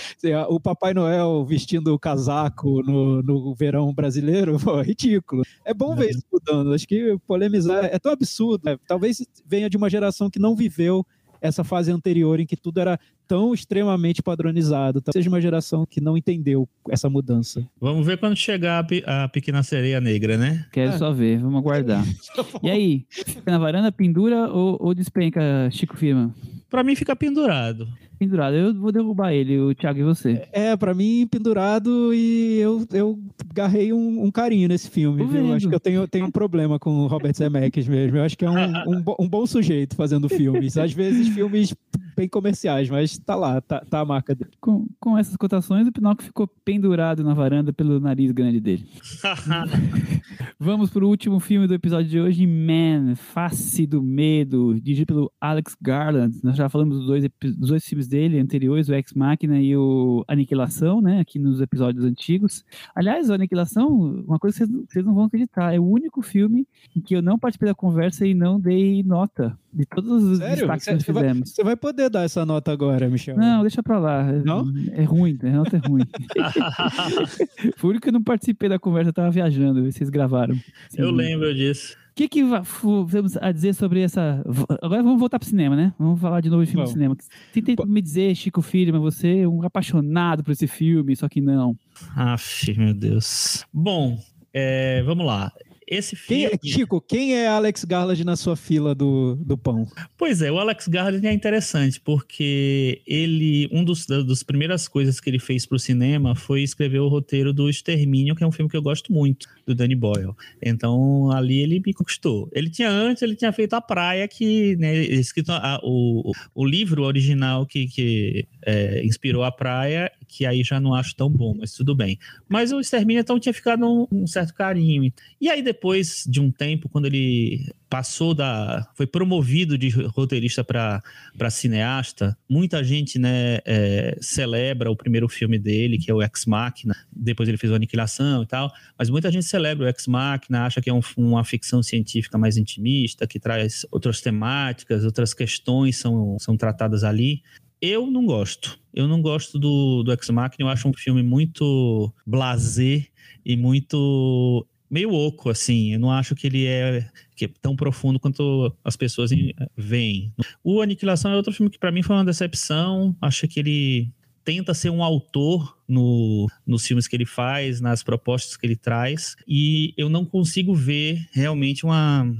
O 0.48 0.60
Papai 0.60 0.94
Noel 0.94 1.44
vestindo 1.44 1.94
o 1.94 1.98
casaco 1.98 2.82
no, 2.82 3.22
no 3.22 3.54
verão 3.54 3.92
brasileiro, 3.92 4.58
pô, 4.62 4.80
ridículo. 4.80 5.42
É 5.64 5.72
bom 5.72 5.94
ver 5.94 6.10
isso 6.10 6.22
mudando, 6.32 6.74
acho 6.74 6.86
que 6.86 7.16
polemizar 7.26 7.84
é 7.84 7.98
tão 7.98 8.12
absurdo. 8.12 8.62
Né? 8.64 8.78
Talvez 8.86 9.24
venha 9.46 9.70
de 9.70 9.76
uma 9.76 9.90
geração 9.90 10.30
que 10.30 10.38
não 10.38 10.54
viveu 10.54 11.04
essa 11.40 11.62
fase 11.62 11.90
anterior 11.90 12.40
em 12.40 12.46
que 12.46 12.56
tudo 12.56 12.80
era 12.80 12.98
tão 13.26 13.52
extremamente 13.52 14.22
padronizado. 14.22 15.00
Talvez 15.00 15.22
seja 15.22 15.28
uma 15.28 15.40
geração 15.40 15.86
que 15.86 16.00
não 16.00 16.16
entendeu 16.16 16.68
essa 16.88 17.08
mudança. 17.08 17.66
Vamos 17.80 18.06
ver 18.06 18.18
quando 18.18 18.36
chegar 18.36 18.84
a, 19.06 19.24
a 19.24 19.28
Pequena 19.28 19.62
Sereia 19.62 20.00
Negra, 20.00 20.36
né? 20.36 20.66
Quero 20.72 20.92
é. 20.92 20.98
só 20.98 21.12
ver, 21.12 21.38
vamos 21.38 21.58
aguardar. 21.58 22.04
e 22.62 22.70
aí, 22.70 23.06
fica 23.10 23.50
na 23.50 23.58
varanda, 23.58 23.90
pendura 23.92 24.48
ou, 24.48 24.76
ou 24.80 24.94
despenca, 24.94 25.40
Chico 25.70 25.96
Firma? 25.96 26.34
Pra 26.68 26.82
mim 26.82 26.94
fica 26.94 27.14
pendurado 27.14 27.86
pendurado. 28.18 28.54
Eu 28.54 28.74
vou 28.74 28.90
derrubar 28.90 29.32
ele, 29.32 29.58
o 29.58 29.74
Thiago 29.74 30.00
e 30.00 30.02
você. 30.02 30.46
É, 30.52 30.76
pra 30.76 30.94
mim, 30.94 31.26
pendurado 31.30 32.12
e 32.14 32.58
eu, 32.58 32.86
eu 32.92 33.18
garrei 33.54 33.92
um, 33.92 34.24
um 34.24 34.30
carinho 34.30 34.68
nesse 34.68 34.90
filme, 34.90 35.18
Tô 35.18 35.28
viu? 35.28 35.42
Vendo. 35.42 35.54
Acho 35.54 35.68
que 35.68 35.74
eu 35.74 35.80
tenho, 35.80 36.08
tenho 36.08 36.26
um 36.26 36.30
problema 36.30 36.78
com 36.78 36.90
o 36.90 37.06
Robert 37.06 37.34
Zemeckis 37.34 37.86
mesmo. 37.86 38.16
Eu 38.16 38.24
acho 38.24 38.36
que 38.36 38.44
é 38.44 38.50
um, 38.50 38.56
um, 38.56 39.04
um 39.20 39.28
bom 39.28 39.46
sujeito 39.46 39.94
fazendo 39.94 40.28
filmes. 40.28 40.76
Às 40.76 40.92
vezes, 40.92 41.28
filmes 41.28 41.74
bem 42.16 42.28
comerciais, 42.28 42.88
mas 42.88 43.18
tá 43.18 43.34
lá, 43.34 43.60
tá, 43.60 43.84
tá 43.88 44.00
a 44.00 44.04
marca 44.04 44.34
dele. 44.34 44.50
Com, 44.58 44.86
com 44.98 45.18
essas 45.18 45.36
cotações, 45.36 45.86
o 45.86 45.92
Pinóquio 45.92 46.24
ficou 46.24 46.48
pendurado 46.64 47.22
na 47.22 47.34
varanda 47.34 47.72
pelo 47.74 48.00
nariz 48.00 48.32
grande 48.32 48.58
dele. 48.58 48.88
Vamos 50.58 50.88
pro 50.90 51.06
último 51.06 51.38
filme 51.38 51.66
do 51.66 51.74
episódio 51.74 52.08
de 52.08 52.18
hoje, 52.18 52.46
Man, 52.46 53.14
Face 53.14 53.86
do 53.86 54.02
Medo, 54.02 54.80
dirigido 54.80 55.06
pelo 55.06 55.32
Alex 55.38 55.76
Garland. 55.80 56.40
Nós 56.42 56.56
já 56.56 56.68
falamos 56.70 56.96
dos 56.96 57.06
dois, 57.06 57.28
dos 57.40 57.68
dois 57.68 57.84
filmes 57.84 58.08
dele 58.08 58.40
anteriores, 58.40 58.88
o 58.88 58.94
Ex 58.94 59.12
Machina 59.12 59.60
e 59.60 59.76
o 59.76 60.24
Aniquilação, 60.26 61.02
né, 61.02 61.20
aqui 61.20 61.38
nos 61.38 61.60
episódios 61.60 62.04
antigos. 62.04 62.64
Aliás, 62.94 63.28
o 63.28 63.34
Aniquilação, 63.34 63.88
uma 64.26 64.38
coisa 64.38 64.58
que 64.58 64.64
vocês, 64.64 64.86
vocês 64.88 65.04
não 65.04 65.14
vão 65.14 65.24
acreditar, 65.24 65.74
é 65.74 65.78
o 65.78 65.84
único 65.84 66.22
filme 66.22 66.66
em 66.96 67.00
que 67.00 67.14
eu 67.14 67.20
não 67.20 67.38
participei 67.38 67.68
da 67.68 67.74
conversa 67.74 68.26
e 68.26 68.32
não 68.32 68.58
dei 68.58 69.02
nota 69.02 69.58
de 69.76 69.84
todos 69.84 70.22
os 70.24 70.38
Sério? 70.38 70.56
destaques 70.56 70.84
que 70.86 70.92
nós 70.92 71.02
fizemos. 71.04 71.50
Você 71.50 71.62
vai 71.62 71.76
poder 71.76 72.08
dar 72.08 72.24
essa 72.24 72.46
nota 72.46 72.72
agora, 72.72 73.08
Michel? 73.08 73.36
Não, 73.36 73.60
deixa 73.60 73.82
pra 73.82 73.98
lá. 73.98 74.24
Não? 74.32 74.72
É 74.92 75.04
ruim, 75.04 75.38
a 75.42 75.50
nota 75.50 75.76
é 75.76 75.86
ruim. 75.86 76.02
Foi 77.76 77.90
único 77.90 78.02
que 78.02 78.08
eu 78.08 78.12
não 78.12 78.22
participei 78.22 78.68
da 78.68 78.78
conversa, 78.78 79.10
eu 79.10 79.12
tava 79.12 79.30
viajando, 79.30 79.84
vocês 79.84 80.08
gravaram. 80.08 80.54
Sim. 80.88 81.02
Eu 81.02 81.10
lembro 81.10 81.54
disso. 81.54 81.94
O 82.10 82.16
que, 82.16 82.28
que 82.28 82.42
vamos 82.42 83.36
a 83.36 83.52
dizer 83.52 83.74
sobre 83.74 84.00
essa. 84.00 84.42
Agora 84.80 85.02
vamos 85.02 85.20
voltar 85.20 85.38
pro 85.38 85.46
cinema, 85.46 85.76
né? 85.76 85.92
Vamos 85.98 86.18
falar 86.18 86.40
de 86.40 86.48
novo 86.48 86.64
de 86.64 86.70
filme 86.70 86.82
Bom. 86.82 86.86
de 86.86 86.92
cinema. 86.92 87.16
Tenta 87.52 87.84
me 87.84 88.00
dizer, 88.00 88.34
Chico 88.34 88.62
Filho, 88.62 88.98
você 88.98 89.40
é 89.40 89.48
um 89.48 89.62
apaixonado 89.62 90.42
por 90.42 90.52
esse 90.52 90.66
filme, 90.66 91.14
só 91.14 91.28
que 91.28 91.42
não. 91.42 91.76
Aff, 92.16 92.74
meu 92.78 92.94
Deus. 92.94 93.66
Bom, 93.70 94.18
é, 94.50 95.02
vamos 95.02 95.26
lá. 95.26 95.52
Esse 95.86 96.16
filme. 96.16 96.58
Quem, 96.58 96.72
Chico, 96.72 97.00
quem 97.00 97.36
é 97.36 97.46
Alex 97.46 97.84
Garland 97.84 98.24
na 98.24 98.34
sua 98.34 98.56
fila 98.56 98.92
do, 98.92 99.36
do 99.36 99.56
pão? 99.56 99.86
Pois 100.16 100.42
é, 100.42 100.50
o 100.50 100.58
Alex 100.58 100.88
Garland 100.88 101.24
é 101.24 101.32
interessante, 101.32 102.00
porque 102.00 103.02
ele. 103.06 103.68
Um 103.70 103.84
dos 103.84 104.04
das 104.06 104.42
primeiras 104.42 104.88
coisas 104.88 105.20
que 105.20 105.30
ele 105.30 105.38
fez 105.38 105.64
para 105.64 105.76
o 105.76 105.78
cinema 105.78 106.34
foi 106.34 106.62
escrever 106.62 106.98
o 106.98 107.08
roteiro 107.08 107.52
do 107.52 107.70
Extermínio, 107.70 108.34
que 108.34 108.42
é 108.42 108.46
um 108.46 108.52
filme 108.52 108.68
que 108.68 108.76
eu 108.76 108.82
gosto 108.82 109.12
muito, 109.12 109.46
do 109.66 109.74
Danny 109.74 109.96
Boyle. 109.96 110.32
Então, 110.62 111.30
ali 111.32 111.60
ele 111.60 111.82
me 111.84 111.92
conquistou. 111.92 112.48
Ele 112.52 112.70
tinha 112.70 112.88
antes, 112.88 113.22
ele 113.22 113.34
tinha 113.34 113.52
feito 113.52 113.74
a 113.74 113.80
praia, 113.80 114.26
que, 114.28 114.76
né, 114.76 114.94
escrito 114.94 115.50
a, 115.50 115.80
o, 115.82 116.32
o 116.54 116.64
livro 116.64 117.02
original 117.02 117.66
que, 117.66 117.88
que 117.88 118.46
é, 118.64 119.04
inspirou 119.04 119.42
a 119.42 119.50
praia, 119.50 120.10
que 120.28 120.46
aí 120.46 120.62
já 120.62 120.78
não 120.78 120.94
acho 120.94 121.16
tão 121.16 121.28
bom, 121.28 121.54
mas 121.58 121.72
tudo 121.72 121.94
bem. 121.94 122.18
Mas 122.48 122.72
o 122.72 122.80
Extermínio, 122.80 123.20
então, 123.20 123.40
tinha 123.40 123.52
ficado 123.52 123.84
um, 123.84 124.06
um 124.10 124.26
certo 124.26 124.54
carinho. 124.54 125.12
E 125.40 125.50
aí, 125.50 125.62
depois 125.62 126.24
de 126.28 126.40
um 126.40 126.50
tempo, 126.50 126.88
quando 126.88 127.06
ele 127.06 127.66
passou 127.88 128.34
da. 128.34 128.86
foi 128.94 129.06
promovido 129.06 129.78
de 129.78 129.88
roteirista 129.88 130.64
para 130.64 131.02
cineasta, 131.50 132.36
muita 132.48 132.82
gente 132.82 133.18
né, 133.18 133.58
é, 133.64 134.16
celebra 134.20 134.90
o 134.90 134.96
primeiro 134.96 135.28
filme 135.28 135.58
dele, 135.58 135.98
que 135.98 136.10
é 136.10 136.14
o 136.14 136.22
Ex 136.22 136.46
Machina. 136.46 136.96
Depois 137.12 137.48
ele 137.48 137.58
fez 137.58 137.72
o 137.72 137.76
Aniquilação 137.76 138.42
e 138.42 138.46
tal. 138.46 138.72
Mas 138.98 139.08
muita 139.08 139.30
gente 139.30 139.46
celebra 139.46 139.86
o 139.86 139.88
Ex 139.88 140.06
Machina, 140.06 140.66
acha 140.66 140.80
que 140.80 140.90
é 140.90 140.92
um, 140.92 141.00
uma 141.16 141.44
ficção 141.44 141.82
científica 141.82 142.36
mais 142.36 142.56
intimista, 142.56 143.26
que 143.26 143.38
traz 143.38 143.86
outras 143.90 144.20
temáticas, 144.20 145.04
outras 145.04 145.32
questões 145.32 145.96
são, 145.96 146.36
são 146.38 146.56
tratadas 146.56 147.04
ali. 147.04 147.42
Eu 147.80 148.10
não 148.10 148.24
gosto. 148.24 148.78
Eu 148.92 149.06
não 149.06 149.20
gosto 149.20 149.58
do, 149.58 150.02
do 150.02 150.12
Ex 150.12 150.28
Machina. 150.30 150.64
Eu 150.64 150.68
acho 150.68 150.88
um 150.88 150.92
filme 150.92 151.22
muito 151.22 152.12
blasé 152.26 153.06
e 153.44 153.56
muito 153.56 154.66
meio 154.90 155.12
oco, 155.12 155.50
assim. 155.50 155.92
Eu 155.92 156.00
não 156.00 156.10
acho 156.10 156.34
que 156.34 156.46
ele 156.46 156.66
é, 156.66 157.08
que 157.36 157.44
é 157.44 157.50
tão 157.60 157.76
profundo 157.76 158.18
quanto 158.18 158.74
as 158.82 158.96
pessoas 158.96 159.30
veem. 159.76 160.32
O 160.64 160.80
Aniquilação 160.80 161.30
é 161.30 161.36
outro 161.36 161.52
filme 161.52 161.70
que 161.70 161.78
para 161.78 161.92
mim 161.92 162.02
foi 162.02 162.16
uma 162.16 162.24
decepção. 162.24 163.14
Acho 163.20 163.46
que 163.46 163.60
ele 163.60 164.10
tenta 164.42 164.72
ser 164.72 164.90
um 164.90 165.02
autor 165.02 165.76
no, 165.88 166.48
nos 166.64 166.86
filmes 166.86 167.06
que 167.06 167.16
ele 167.16 167.26
faz, 167.26 167.80
nas 167.80 168.02
propostas 168.02 168.56
que 168.56 168.64
ele 168.64 168.76
traz, 168.76 169.34
e 169.46 169.92
eu 169.96 170.08
não 170.08 170.24
consigo 170.24 170.72
ver 170.72 171.28
realmente 171.32 171.84
uma 171.84 172.32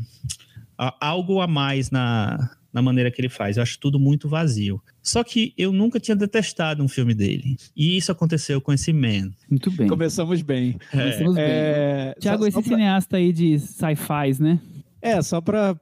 algo 0.79 1.41
a 1.41 1.49
mais 1.49 1.91
na, 1.91 2.51
na 2.73 2.81
maneira 2.81 3.11
que 3.11 3.21
ele 3.21 3.29
faz. 3.29 3.57
Eu 3.57 3.63
acho 3.63 3.79
tudo 3.81 3.99
muito 3.99 4.29
vazio. 4.29 4.81
Só 5.03 5.25
que 5.25 5.55
eu 5.57 5.73
nunca 5.73 5.99
tinha 5.99 6.15
detestado 6.15 6.85
um 6.85 6.89
filme 6.89 7.15
dele. 7.15 7.57
E 7.75 7.97
isso 7.97 8.13
aconteceu 8.13 8.61
com 8.61 8.73
esse 8.73 8.93
Man. 8.93 9.33
Muito 9.49 9.71
bem. 9.71 9.89
Começamos 9.89 10.43
bem. 10.43 10.77
É. 10.93 10.99
Começamos 10.99 11.37
é... 11.39 12.05
bem. 12.05 12.15
Tiago, 12.21 12.47
esse 12.47 12.61
pra... 12.61 12.63
cineasta 12.63 13.17
aí 13.17 13.33
de 13.33 13.59
sci-fi, 13.59 14.43
né? 14.43 14.61
É, 15.07 15.23
só 15.23 15.41
para 15.41 15.77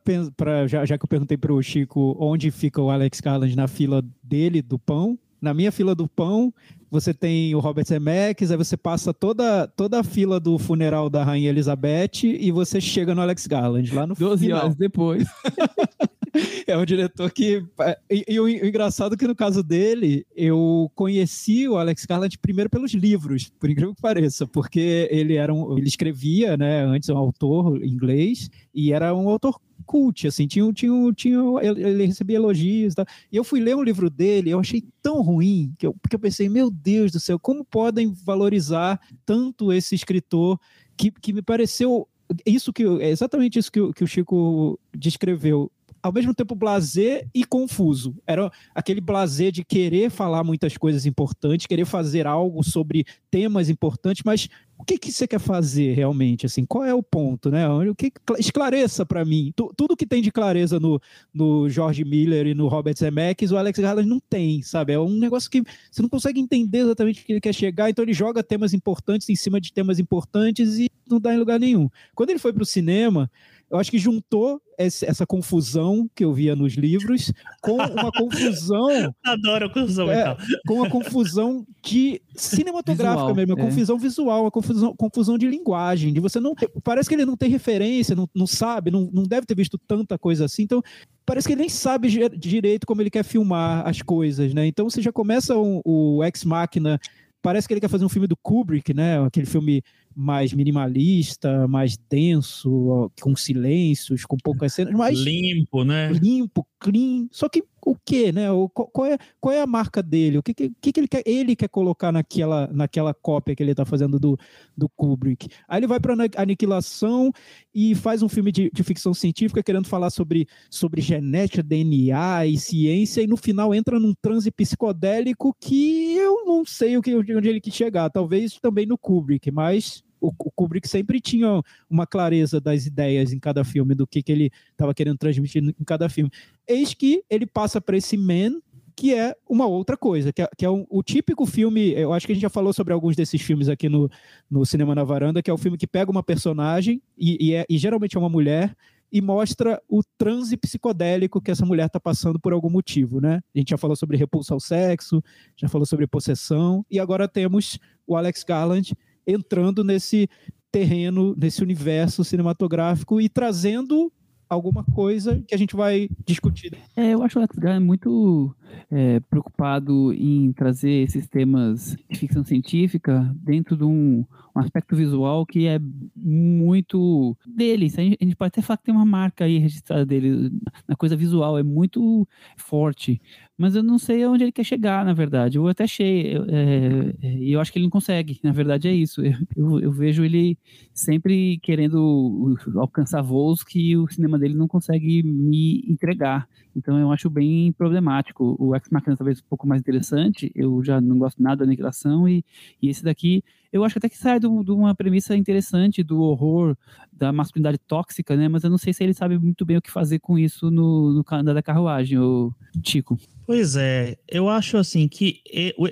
já, 0.66 0.84
já 0.84 0.98
que 0.98 1.04
eu 1.04 1.08
perguntei 1.08 1.36
para 1.36 1.52
o 1.52 1.62
Chico 1.62 2.14
onde 2.20 2.50
fica 2.50 2.82
o 2.82 2.90
Alex 2.90 3.20
Garland 3.20 3.56
na 3.56 3.66
fila 3.66 4.04
dele 4.22 4.60
do 4.60 4.78
pão, 4.78 5.18
na 5.40 5.54
minha 5.54 5.72
fila 5.72 5.94
do 5.94 6.06
pão, 6.06 6.52
você 6.90 7.12
tem 7.12 7.54
o 7.54 7.58
Robert 7.58 7.86
Zemeckis, 7.86 8.50
aí 8.50 8.56
você 8.56 8.76
passa 8.76 9.12
toda, 9.12 9.66
toda 9.66 10.00
a 10.00 10.04
fila 10.04 10.38
do 10.38 10.58
funeral 10.58 11.10
da 11.10 11.24
Rainha 11.24 11.48
Elizabeth 11.50 12.24
e 12.24 12.52
você 12.52 12.80
chega 12.80 13.14
no 13.14 13.20
Alex 13.20 13.46
Garland, 13.46 13.94
lá 13.94 14.06
no 14.06 14.14
12 14.14 14.44
final. 14.44 14.60
horas 14.60 14.76
depois. 14.76 15.26
é 16.66 16.76
um 16.76 16.84
diretor 16.84 17.30
que. 17.30 17.64
É, 17.80 17.98
e, 18.10 18.24
e, 18.28 18.40
o, 18.40 18.48
engraçado 18.48 19.14
é 19.14 19.18
que 19.18 19.26
no 19.26 19.34
caso 19.34 19.62
dele, 19.62 20.26
eu 20.34 20.90
conheci 20.94 21.68
o 21.68 21.76
Alex 21.76 22.04
Garland 22.04 22.38
primeiro 22.38 22.68
pelos 22.68 22.92
livros, 22.92 23.50
por 23.58 23.70
incrível 23.70 23.94
que 23.94 24.02
pareça, 24.02 24.46
porque 24.46 25.08
ele 25.10 25.34
era 25.34 25.52
um, 25.52 25.78
ele 25.78 25.86
escrevia, 25.86 26.56
né, 26.56 26.84
antes 26.84 27.08
um 27.08 27.16
autor 27.16 27.82
inglês, 27.84 28.50
e 28.74 28.92
era 28.92 29.14
um 29.14 29.28
autor 29.28 29.60
cult, 29.86 30.26
assim, 30.26 30.46
tinha, 30.46 30.72
tinha, 30.72 31.12
tinha, 31.14 31.38
ele 31.62 32.06
recebia 32.06 32.36
elogios 32.36 32.92
e 32.92 32.96
tal. 32.96 33.06
E 33.30 33.36
eu 33.36 33.44
fui 33.44 33.60
ler 33.60 33.76
um 33.76 33.82
livro 33.82 34.08
dele, 34.08 34.50
eu 34.50 34.58
achei 34.58 34.82
tão 35.02 35.20
ruim, 35.20 35.74
que 35.78 35.86
eu, 35.86 35.94
porque 35.94 36.16
eu 36.16 36.20
pensei, 36.20 36.48
meu 36.48 36.70
Deus 36.70 37.12
do 37.12 37.20
céu, 37.20 37.38
como 37.38 37.64
podem 37.64 38.12
valorizar 38.24 39.00
tanto 39.26 39.72
esse 39.72 39.94
escritor 39.94 40.58
que, 40.96 41.10
que 41.10 41.32
me 41.32 41.42
pareceu 41.42 42.08
isso 42.46 42.72
que 42.72 42.84
é 42.84 43.10
exatamente 43.10 43.58
isso 43.58 43.70
que, 43.70 43.92
que 43.92 44.04
o 44.04 44.06
Chico 44.06 44.80
descreveu 44.96 45.70
ao 46.04 46.12
mesmo 46.12 46.34
tempo 46.34 46.54
blazer 46.54 47.26
e 47.34 47.46
confuso. 47.46 48.14
Era 48.26 48.52
aquele 48.74 49.00
blazer 49.00 49.50
de 49.50 49.64
querer 49.64 50.10
falar 50.10 50.44
muitas 50.44 50.76
coisas 50.76 51.06
importantes, 51.06 51.66
querer 51.66 51.86
fazer 51.86 52.26
algo 52.26 52.62
sobre 52.62 53.06
temas 53.30 53.70
importantes, 53.70 54.22
mas 54.22 54.50
o 54.76 54.84
que, 54.84 54.98
que 54.98 55.10
você 55.10 55.26
quer 55.26 55.38
fazer 55.38 55.94
realmente? 55.94 56.44
Assim, 56.44 56.66
qual 56.66 56.84
é 56.84 56.92
o 56.92 57.02
ponto, 57.02 57.50
né? 57.50 57.66
O 57.66 57.94
que 57.94 58.12
esclareça 58.38 59.06
para 59.06 59.24
mim. 59.24 59.50
Tu, 59.56 59.72
tudo 59.74 59.96
que 59.96 60.04
tem 60.04 60.20
de 60.20 60.30
clareza 60.30 60.78
no, 60.78 61.00
no 61.32 61.70
George 61.70 62.04
Miller 62.04 62.48
e 62.48 62.54
no 62.54 62.68
Robert 62.68 62.98
Zemeckis, 62.98 63.50
o 63.50 63.56
Alex 63.56 63.78
Garland 63.78 64.06
não 64.06 64.20
tem, 64.20 64.60
sabe? 64.60 64.92
É 64.92 65.00
um 65.00 65.18
negócio 65.18 65.50
que 65.50 65.62
você 65.90 66.02
não 66.02 66.08
consegue 66.10 66.38
entender 66.38 66.80
exatamente 66.80 67.22
o 67.22 67.24
que 67.24 67.32
ele 67.32 67.40
quer 67.40 67.54
chegar, 67.54 67.88
então 67.88 68.04
ele 68.04 68.12
joga 68.12 68.42
temas 68.42 68.74
importantes 68.74 69.30
em 69.30 69.36
cima 69.36 69.58
de 69.58 69.72
temas 69.72 69.98
importantes 69.98 70.78
e 70.78 70.90
não 71.08 71.18
dá 71.18 71.32
em 71.32 71.38
lugar 71.38 71.58
nenhum. 71.58 71.88
Quando 72.14 72.28
ele 72.30 72.38
foi 72.38 72.52
para 72.52 72.62
o 72.62 72.66
cinema, 72.66 73.30
eu 73.74 73.80
acho 73.80 73.90
que 73.90 73.98
juntou 73.98 74.62
esse, 74.78 75.04
essa 75.04 75.26
confusão 75.26 76.08
que 76.14 76.24
eu 76.24 76.32
via 76.32 76.54
nos 76.54 76.74
livros 76.74 77.32
com 77.60 77.72
uma 77.72 78.12
confusão. 78.12 78.86
Adoro 79.26 79.66
a 79.66 79.68
confusão 79.72 80.08
é, 80.08 80.36
Com 80.64 80.74
uma 80.74 80.88
confusão 80.88 81.66
de 81.84 82.22
cinematográfica 82.36 83.26
visual, 83.26 83.34
mesmo, 83.34 83.54
uma 83.54 83.60
é. 83.60 83.66
confusão 83.66 83.98
visual, 83.98 84.42
uma 84.42 84.50
confusão, 84.52 84.94
confusão 84.96 85.36
de 85.36 85.48
linguagem, 85.48 86.12
de 86.12 86.20
você 86.20 86.38
não. 86.38 86.54
Parece 86.84 87.08
que 87.08 87.16
ele 87.16 87.24
não 87.24 87.36
tem 87.36 87.50
referência, 87.50 88.14
não, 88.14 88.28
não 88.32 88.46
sabe, 88.46 88.92
não, 88.92 89.10
não 89.12 89.24
deve 89.24 89.44
ter 89.44 89.56
visto 89.56 89.76
tanta 89.88 90.16
coisa 90.16 90.44
assim. 90.44 90.62
Então, 90.62 90.80
parece 91.26 91.48
que 91.48 91.54
ele 91.54 91.62
nem 91.62 91.68
sabe 91.68 92.08
direito 92.38 92.86
como 92.86 93.02
ele 93.02 93.10
quer 93.10 93.24
filmar 93.24 93.84
as 93.88 94.00
coisas, 94.02 94.54
né? 94.54 94.68
Então 94.68 94.88
você 94.88 95.02
já 95.02 95.10
começa 95.10 95.56
o, 95.56 95.82
o 95.84 96.22
Ex 96.22 96.44
Machina. 96.44 97.00
Parece 97.42 97.66
que 97.66 97.74
ele 97.74 97.80
quer 97.80 97.90
fazer 97.90 98.04
um 98.04 98.08
filme 98.08 98.28
do 98.28 98.36
Kubrick, 98.36 98.94
né? 98.94 99.20
Aquele 99.22 99.46
filme 99.46 99.82
mais 100.16 100.52
minimalista, 100.52 101.66
mais 101.68 101.96
denso, 101.96 103.10
com 103.20 103.34
silêncios, 103.34 104.24
com 104.24 104.36
poucas 104.36 104.74
cenas, 104.74 104.94
mais 104.94 105.18
limpo, 105.18 105.84
né? 105.84 106.12
Limpo, 106.12 106.66
clean. 106.78 107.26
Só 107.30 107.48
que 107.48 107.64
o 107.84 107.94
que, 107.94 108.32
né? 108.32 108.50
O, 108.50 108.68
qual, 108.68 109.06
é, 109.06 109.18
qual 109.40 109.54
é 109.54 109.60
a 109.60 109.66
marca 109.66 110.02
dele? 110.02 110.38
O 110.38 110.42
que, 110.42 110.54
que, 110.54 110.70
que 110.70 111.00
ele, 111.00 111.08
quer, 111.08 111.22
ele 111.26 111.54
quer 111.54 111.68
colocar 111.68 112.10
naquela, 112.10 112.66
naquela 112.72 113.12
cópia 113.12 113.54
que 113.54 113.62
ele 113.62 113.72
está 113.72 113.84
fazendo 113.84 114.18
do, 114.18 114.38
do 114.76 114.88
Kubrick? 114.88 115.48
Aí 115.68 115.80
ele 115.80 115.86
vai 115.86 116.00
para 116.00 116.14
aniquilação 116.36 117.30
e 117.74 117.94
faz 117.94 118.22
um 118.22 118.28
filme 118.28 118.50
de, 118.50 118.70
de, 118.72 118.82
ficção 118.82 119.12
científica 119.12 119.62
querendo 119.62 119.86
falar 119.86 120.10
sobre, 120.10 120.46
sobre 120.70 121.00
genética, 121.00 121.62
DNA 121.62 122.46
e 122.46 122.56
ciência, 122.56 123.22
e 123.22 123.26
no 123.26 123.36
final 123.36 123.74
entra 123.74 123.98
num 123.98 124.14
transe 124.14 124.50
psicodélico 124.50 125.54
que 125.60 126.14
eu 126.16 126.44
não 126.46 126.64
sei 126.64 126.96
o 126.96 127.02
que, 127.02 127.14
onde 127.14 127.48
ele 127.48 127.60
quis 127.60 127.74
chegar. 127.74 128.08
Talvez 128.10 128.58
também 128.60 128.86
no 128.86 128.96
Kubrick, 128.96 129.50
mas 129.50 130.03
o, 130.24 130.32
o 130.38 130.50
Kubrick 130.50 130.88
sempre 130.88 131.20
tinha 131.20 131.62
uma 131.88 132.06
clareza 132.06 132.60
das 132.60 132.86
ideias 132.86 133.32
em 133.32 133.38
cada 133.38 133.64
filme, 133.64 133.94
do 133.94 134.06
que, 134.06 134.22
que 134.22 134.32
ele 134.32 134.50
estava 134.70 134.94
querendo 134.94 135.18
transmitir 135.18 135.62
em 135.62 135.84
cada 135.84 136.08
filme. 136.08 136.30
Eis 136.66 136.94
que 136.94 137.22
ele 137.28 137.46
passa 137.46 137.80
para 137.80 137.96
esse 137.96 138.16
Man, 138.16 138.60
que 138.96 139.12
é 139.12 139.34
uma 139.48 139.66
outra 139.66 139.96
coisa, 139.96 140.32
que 140.32 140.42
é, 140.42 140.48
que 140.56 140.64
é 140.64 140.70
um, 140.70 140.86
o 140.88 141.02
típico 141.02 141.44
filme. 141.44 141.92
Eu 141.92 142.12
acho 142.12 142.26
que 142.26 142.32
a 142.32 142.34
gente 142.34 142.42
já 142.42 142.50
falou 142.50 142.72
sobre 142.72 142.92
alguns 142.92 143.16
desses 143.16 143.42
filmes 143.42 143.68
aqui 143.68 143.88
no, 143.88 144.08
no 144.50 144.64
Cinema 144.64 144.94
na 144.94 145.04
Varanda, 145.04 145.42
que 145.42 145.50
é 145.50 145.54
o 145.54 145.58
filme 145.58 145.76
que 145.76 145.86
pega 145.86 146.10
uma 146.10 146.22
personagem, 146.22 147.02
e, 147.18 147.48
e, 147.48 147.54
é, 147.54 147.66
e 147.68 147.76
geralmente 147.76 148.16
é 148.16 148.20
uma 148.20 148.28
mulher, 148.28 148.74
e 149.12 149.20
mostra 149.20 149.80
o 149.88 150.00
transe 150.18 150.56
psicodélico 150.56 151.40
que 151.40 151.50
essa 151.50 151.64
mulher 151.64 151.86
está 151.86 152.00
passando 152.00 152.38
por 152.40 152.52
algum 152.52 152.70
motivo, 152.70 153.20
né? 153.20 153.40
A 153.54 153.58
gente 153.58 153.70
já 153.70 153.78
falou 153.78 153.94
sobre 153.94 154.16
repulsa 154.16 154.54
ao 154.54 154.60
sexo, 154.60 155.22
já 155.56 155.68
falou 155.68 155.86
sobre 155.86 156.06
possessão, 156.06 156.84
e 156.90 156.98
agora 156.98 157.28
temos 157.28 157.78
o 158.06 158.16
Alex 158.16 158.42
Garland 158.42 158.92
entrando 159.26 159.84
nesse 159.84 160.28
terreno, 160.70 161.34
nesse 161.36 161.62
universo 161.62 162.24
cinematográfico 162.24 163.20
e 163.20 163.28
trazendo 163.28 164.12
alguma 164.48 164.84
coisa 164.84 165.42
que 165.46 165.54
a 165.54 165.58
gente 165.58 165.74
vai 165.76 166.08
discutir. 166.26 166.76
É, 166.96 167.14
eu 167.14 167.22
acho 167.22 167.38
o 167.38 167.40
Alex 167.40 167.56
Garland 167.56 167.84
muito 167.84 168.54
é, 168.90 169.20
preocupado 169.20 170.12
em 170.12 170.52
trazer 170.52 171.02
esses 171.04 171.26
temas 171.28 171.96
de 172.10 172.18
ficção 172.18 172.44
científica 172.44 173.34
dentro 173.36 173.76
de 173.76 173.84
um, 173.84 174.24
um 174.54 174.60
aspecto 174.60 174.94
visual 174.94 175.44
que 175.44 175.66
é 175.66 175.80
muito 176.16 177.36
dele. 177.44 177.86
A 177.86 178.24
gente 178.24 178.36
pode 178.36 178.48
até 178.48 178.62
falar 178.62 178.76
que 178.76 178.84
tem 178.84 178.94
uma 178.94 179.04
marca 179.04 179.44
aí 179.44 179.58
registrada 179.58 180.06
dele 180.06 180.52
na 180.86 180.94
coisa 180.94 181.16
visual, 181.16 181.58
é 181.58 181.62
muito 181.62 182.26
forte. 182.56 183.20
Mas 183.56 183.76
eu 183.76 183.82
não 183.82 183.98
sei 183.98 184.26
onde 184.26 184.42
ele 184.44 184.52
quer 184.52 184.64
chegar, 184.64 185.04
na 185.04 185.12
verdade. 185.12 185.58
Eu 185.58 185.68
até 185.68 185.84
achei, 185.84 186.32
e 186.32 186.36
é, 186.48 187.14
é, 187.22 187.38
eu 187.40 187.60
acho 187.60 187.72
que 187.72 187.78
ele 187.78 187.86
não 187.86 187.90
consegue. 187.90 188.40
Na 188.42 188.52
verdade, 188.52 188.88
é 188.88 188.92
isso. 188.92 189.22
Eu, 189.56 189.80
eu, 189.80 189.92
vejo 189.92 190.24
ele 190.24 190.58
sempre 190.92 191.58
querendo 191.58 192.56
alcançar 192.76 193.22
voos 193.22 193.62
que 193.62 193.96
o 193.96 194.08
cinema 194.08 194.38
dele 194.38 194.54
não 194.54 194.66
consegue 194.66 195.22
me 195.22 195.84
entregar. 195.88 196.48
Então 196.74 196.98
eu 196.98 197.12
acho 197.12 197.30
bem 197.30 197.72
problemático. 197.72 198.56
O 198.58 198.74
Ex 198.74 198.88
Machina 198.90 199.16
talvez 199.16 199.38
um 199.40 199.48
pouco 199.48 199.66
mais 199.66 199.80
interessante. 199.80 200.50
Eu 200.54 200.82
já 200.82 201.00
não 201.00 201.18
gosto 201.18 201.40
nada 201.42 201.58
da 201.58 201.64
aniquilação 201.64 202.28
e, 202.28 202.44
e 202.82 202.88
esse 202.88 203.04
daqui 203.04 203.44
eu 203.74 203.84
acho 203.84 203.98
até 203.98 204.08
que 204.08 204.16
sai 204.16 204.38
de 204.38 204.46
uma 204.46 204.94
premissa 204.94 205.36
interessante 205.36 206.00
do 206.00 206.20
horror 206.22 206.76
da 207.16 207.32
masculinidade 207.32 207.78
tóxica, 207.78 208.36
né? 208.36 208.48
Mas 208.48 208.64
eu 208.64 208.70
não 208.70 208.78
sei 208.78 208.92
se 208.92 209.02
ele 209.02 209.14
sabe 209.14 209.38
muito 209.38 209.64
bem 209.64 209.76
o 209.76 209.82
que 209.82 209.90
fazer 209.90 210.18
com 210.18 210.38
isso 210.38 210.70
no, 210.70 211.12
no 211.12 211.24
Canadá 211.24 211.52
da 211.52 211.62
Carruagem, 211.62 212.18
o 212.18 212.52
Tico. 212.82 213.18
Pois 213.46 213.76
é, 213.76 214.16
eu 214.26 214.48
acho 214.48 214.78
assim 214.78 215.06
que 215.06 215.42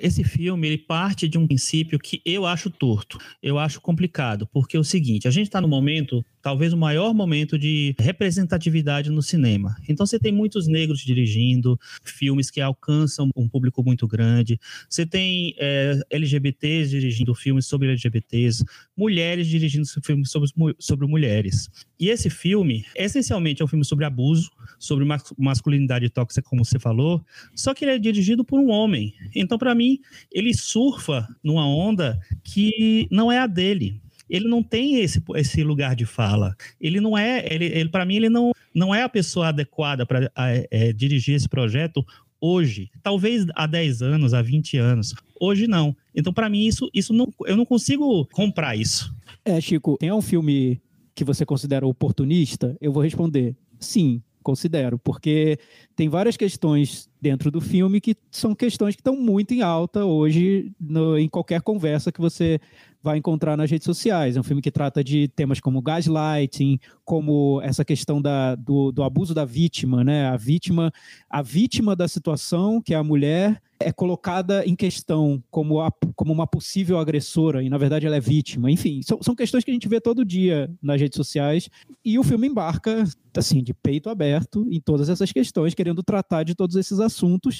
esse 0.01 0.23
filme 0.23 0.67
ele 0.67 0.77
parte 0.77 1.29
de 1.29 1.37
um 1.37 1.45
princípio 1.45 1.99
que 1.99 2.19
eu 2.25 2.47
acho 2.47 2.67
torto, 2.71 3.19
eu 3.43 3.59
acho 3.59 3.79
complicado, 3.79 4.47
porque 4.51 4.75
é 4.75 4.79
o 4.79 4.83
seguinte, 4.83 5.27
a 5.27 5.31
gente 5.31 5.47
está 5.47 5.61
no 5.61 5.67
momento, 5.67 6.25
talvez 6.41 6.73
o 6.73 6.77
maior 6.77 7.13
momento 7.13 7.59
de 7.59 7.95
representatividade 7.99 9.11
no 9.11 9.21
cinema. 9.21 9.75
Então 9.87 10.03
você 10.03 10.17
tem 10.17 10.31
muitos 10.31 10.67
negros 10.67 11.01
dirigindo 11.01 11.79
filmes 12.03 12.49
que 12.49 12.59
alcançam 12.59 13.29
um 13.35 13.47
público 13.47 13.83
muito 13.83 14.07
grande, 14.07 14.59
você 14.89 15.05
tem 15.05 15.53
é, 15.59 15.99
LGBTs 16.09 16.89
dirigindo 16.89 17.35
filmes 17.35 17.67
sobre 17.67 17.89
LGBTs, 17.89 18.65
mulheres 18.97 19.45
dirigindo 19.45 19.85
filmes 20.03 20.31
sobre, 20.31 20.49
sobre 20.79 21.05
mulheres. 21.13 21.69
E 21.99 22.09
esse 22.09 22.29
filme, 22.29 22.83
essencialmente, 22.95 23.61
é 23.61 23.65
um 23.65 23.67
filme 23.67 23.85
sobre 23.85 24.03
abuso, 24.03 24.49
sobre 24.79 25.05
masculinidade 25.37 26.09
tóxica, 26.09 26.47
como 26.49 26.65
você 26.65 26.79
falou, 26.79 27.23
só 27.55 27.73
que 27.73 27.85
ele 27.85 27.91
é 27.91 27.99
dirigido 27.99 28.43
por 28.43 28.59
um 28.59 28.69
homem. 28.69 29.13
Então, 29.35 29.57
para 29.57 29.75
mim, 29.75 29.99
ele 30.31 30.53
surfa 30.53 31.27
numa 31.43 31.65
onda 31.67 32.19
que 32.43 33.07
não 33.11 33.31
é 33.31 33.39
a 33.39 33.47
dele. 33.47 34.01
Ele 34.29 34.47
não 34.47 34.63
tem 34.63 34.95
esse, 34.95 35.21
esse 35.35 35.63
lugar 35.63 35.95
de 35.95 36.05
fala. 36.05 36.55
Ele 36.81 36.99
não 36.99 37.17
é, 37.17 37.45
ele, 37.53 37.65
ele 37.65 37.89
para 37.89 38.05
mim, 38.05 38.15
ele 38.15 38.29
não, 38.29 38.51
não 38.73 38.93
é 38.93 39.03
a 39.03 39.09
pessoa 39.09 39.49
adequada 39.49 40.05
para 40.05 40.31
é, 40.35 40.91
dirigir 40.91 41.35
esse 41.35 41.47
projeto 41.47 42.03
hoje. 42.41 42.89
Talvez 43.01 43.45
há 43.55 43.65
10 43.65 44.01
anos, 44.01 44.33
há 44.33 44.41
20 44.41 44.77
anos. 44.77 45.13
Hoje 45.39 45.67
não. 45.67 45.95
Então, 46.13 46.33
para 46.33 46.49
mim, 46.49 46.65
isso, 46.65 46.89
isso 46.93 47.13
não, 47.13 47.33
eu 47.45 47.55
não 47.55 47.65
consigo 47.65 48.25
comprar 48.33 48.75
isso. 48.75 49.15
É, 49.45 49.61
Chico, 49.61 49.97
tem 49.97 50.11
um 50.11 50.21
filme 50.21 50.81
que 51.15 51.23
você 51.23 51.45
considera 51.45 51.87
oportunista? 51.87 52.75
Eu 52.79 52.91
vou 52.91 53.03
responder 53.03 53.55
sim, 53.79 54.21
considero, 54.41 54.97
porque 54.99 55.57
tem 55.95 56.09
várias 56.09 56.37
questões 56.37 57.09
dentro 57.23 57.49
do 57.49 57.61
filme 57.61 58.01
que 58.01 58.17
são 58.29 58.53
questões 58.53 58.95
que 58.95 58.99
estão 58.99 59.15
muito 59.15 59.53
em 59.53 59.61
alta 59.61 60.03
hoje 60.03 60.73
no, 60.77 61.17
em 61.17 61.29
qualquer 61.29 61.61
conversa 61.61 62.11
que 62.11 62.19
você 62.19 62.59
vai 63.01 63.17
encontrar 63.17 63.55
nas 63.55 63.71
redes 63.71 63.85
sociais. 63.85 64.35
É 64.35 64.39
um 64.39 64.43
filme 64.43 64.61
que 64.61 64.71
trata 64.71 65.01
de 65.01 65.29
temas 65.29 65.59
como 65.59 65.81
gaslighting, 65.81 66.79
como 67.05 67.61
essa 67.61 67.85
questão 67.85 68.21
da, 68.21 68.55
do, 68.55 68.91
do 68.91 69.03
abuso 69.03 69.33
da 69.33 69.45
vítima, 69.45 70.03
né? 70.03 70.27
A 70.27 70.37
vítima, 70.37 70.91
a 71.29 71.41
vítima 71.41 71.95
da 71.95 72.07
situação, 72.07 72.81
que 72.81 72.93
é 72.93 72.97
a 72.97 73.03
mulher, 73.03 73.61
é 73.77 73.91
colocada 73.91 74.65
em 74.65 74.75
questão 74.75 75.43
como, 75.51 75.81
a, 75.81 75.91
como 76.15 76.31
uma 76.31 76.47
possível 76.47 76.97
agressora, 76.97 77.61
e 77.61 77.69
na 77.69 77.77
verdade 77.77 78.05
ela 78.05 78.15
é 78.15 78.21
vítima. 78.21 78.71
Enfim, 78.71 79.01
são, 79.01 79.21
são 79.21 79.35
questões 79.35 79.63
que 79.63 79.71
a 79.71 79.73
gente 79.73 79.87
vê 79.89 79.99
todo 79.99 80.23
dia 80.23 80.71
nas 80.81 80.99
redes 80.99 81.17
sociais, 81.17 81.69
e 82.05 82.17
o 82.17 82.23
filme 82.23 82.47
embarca, 82.47 83.03
assim, 83.35 83.61
de 83.61 83.73
peito 83.73 84.09
aberto 84.09 84.65
em 84.71 84.79
todas 84.79 85.09
essas 85.09 85.31
questões, 85.31 85.73
querendo 85.73 86.01
tratar 86.01 86.43
de 86.43 86.55
todos 86.55 86.77
esses 86.77 86.99
assuntos. 86.99 87.12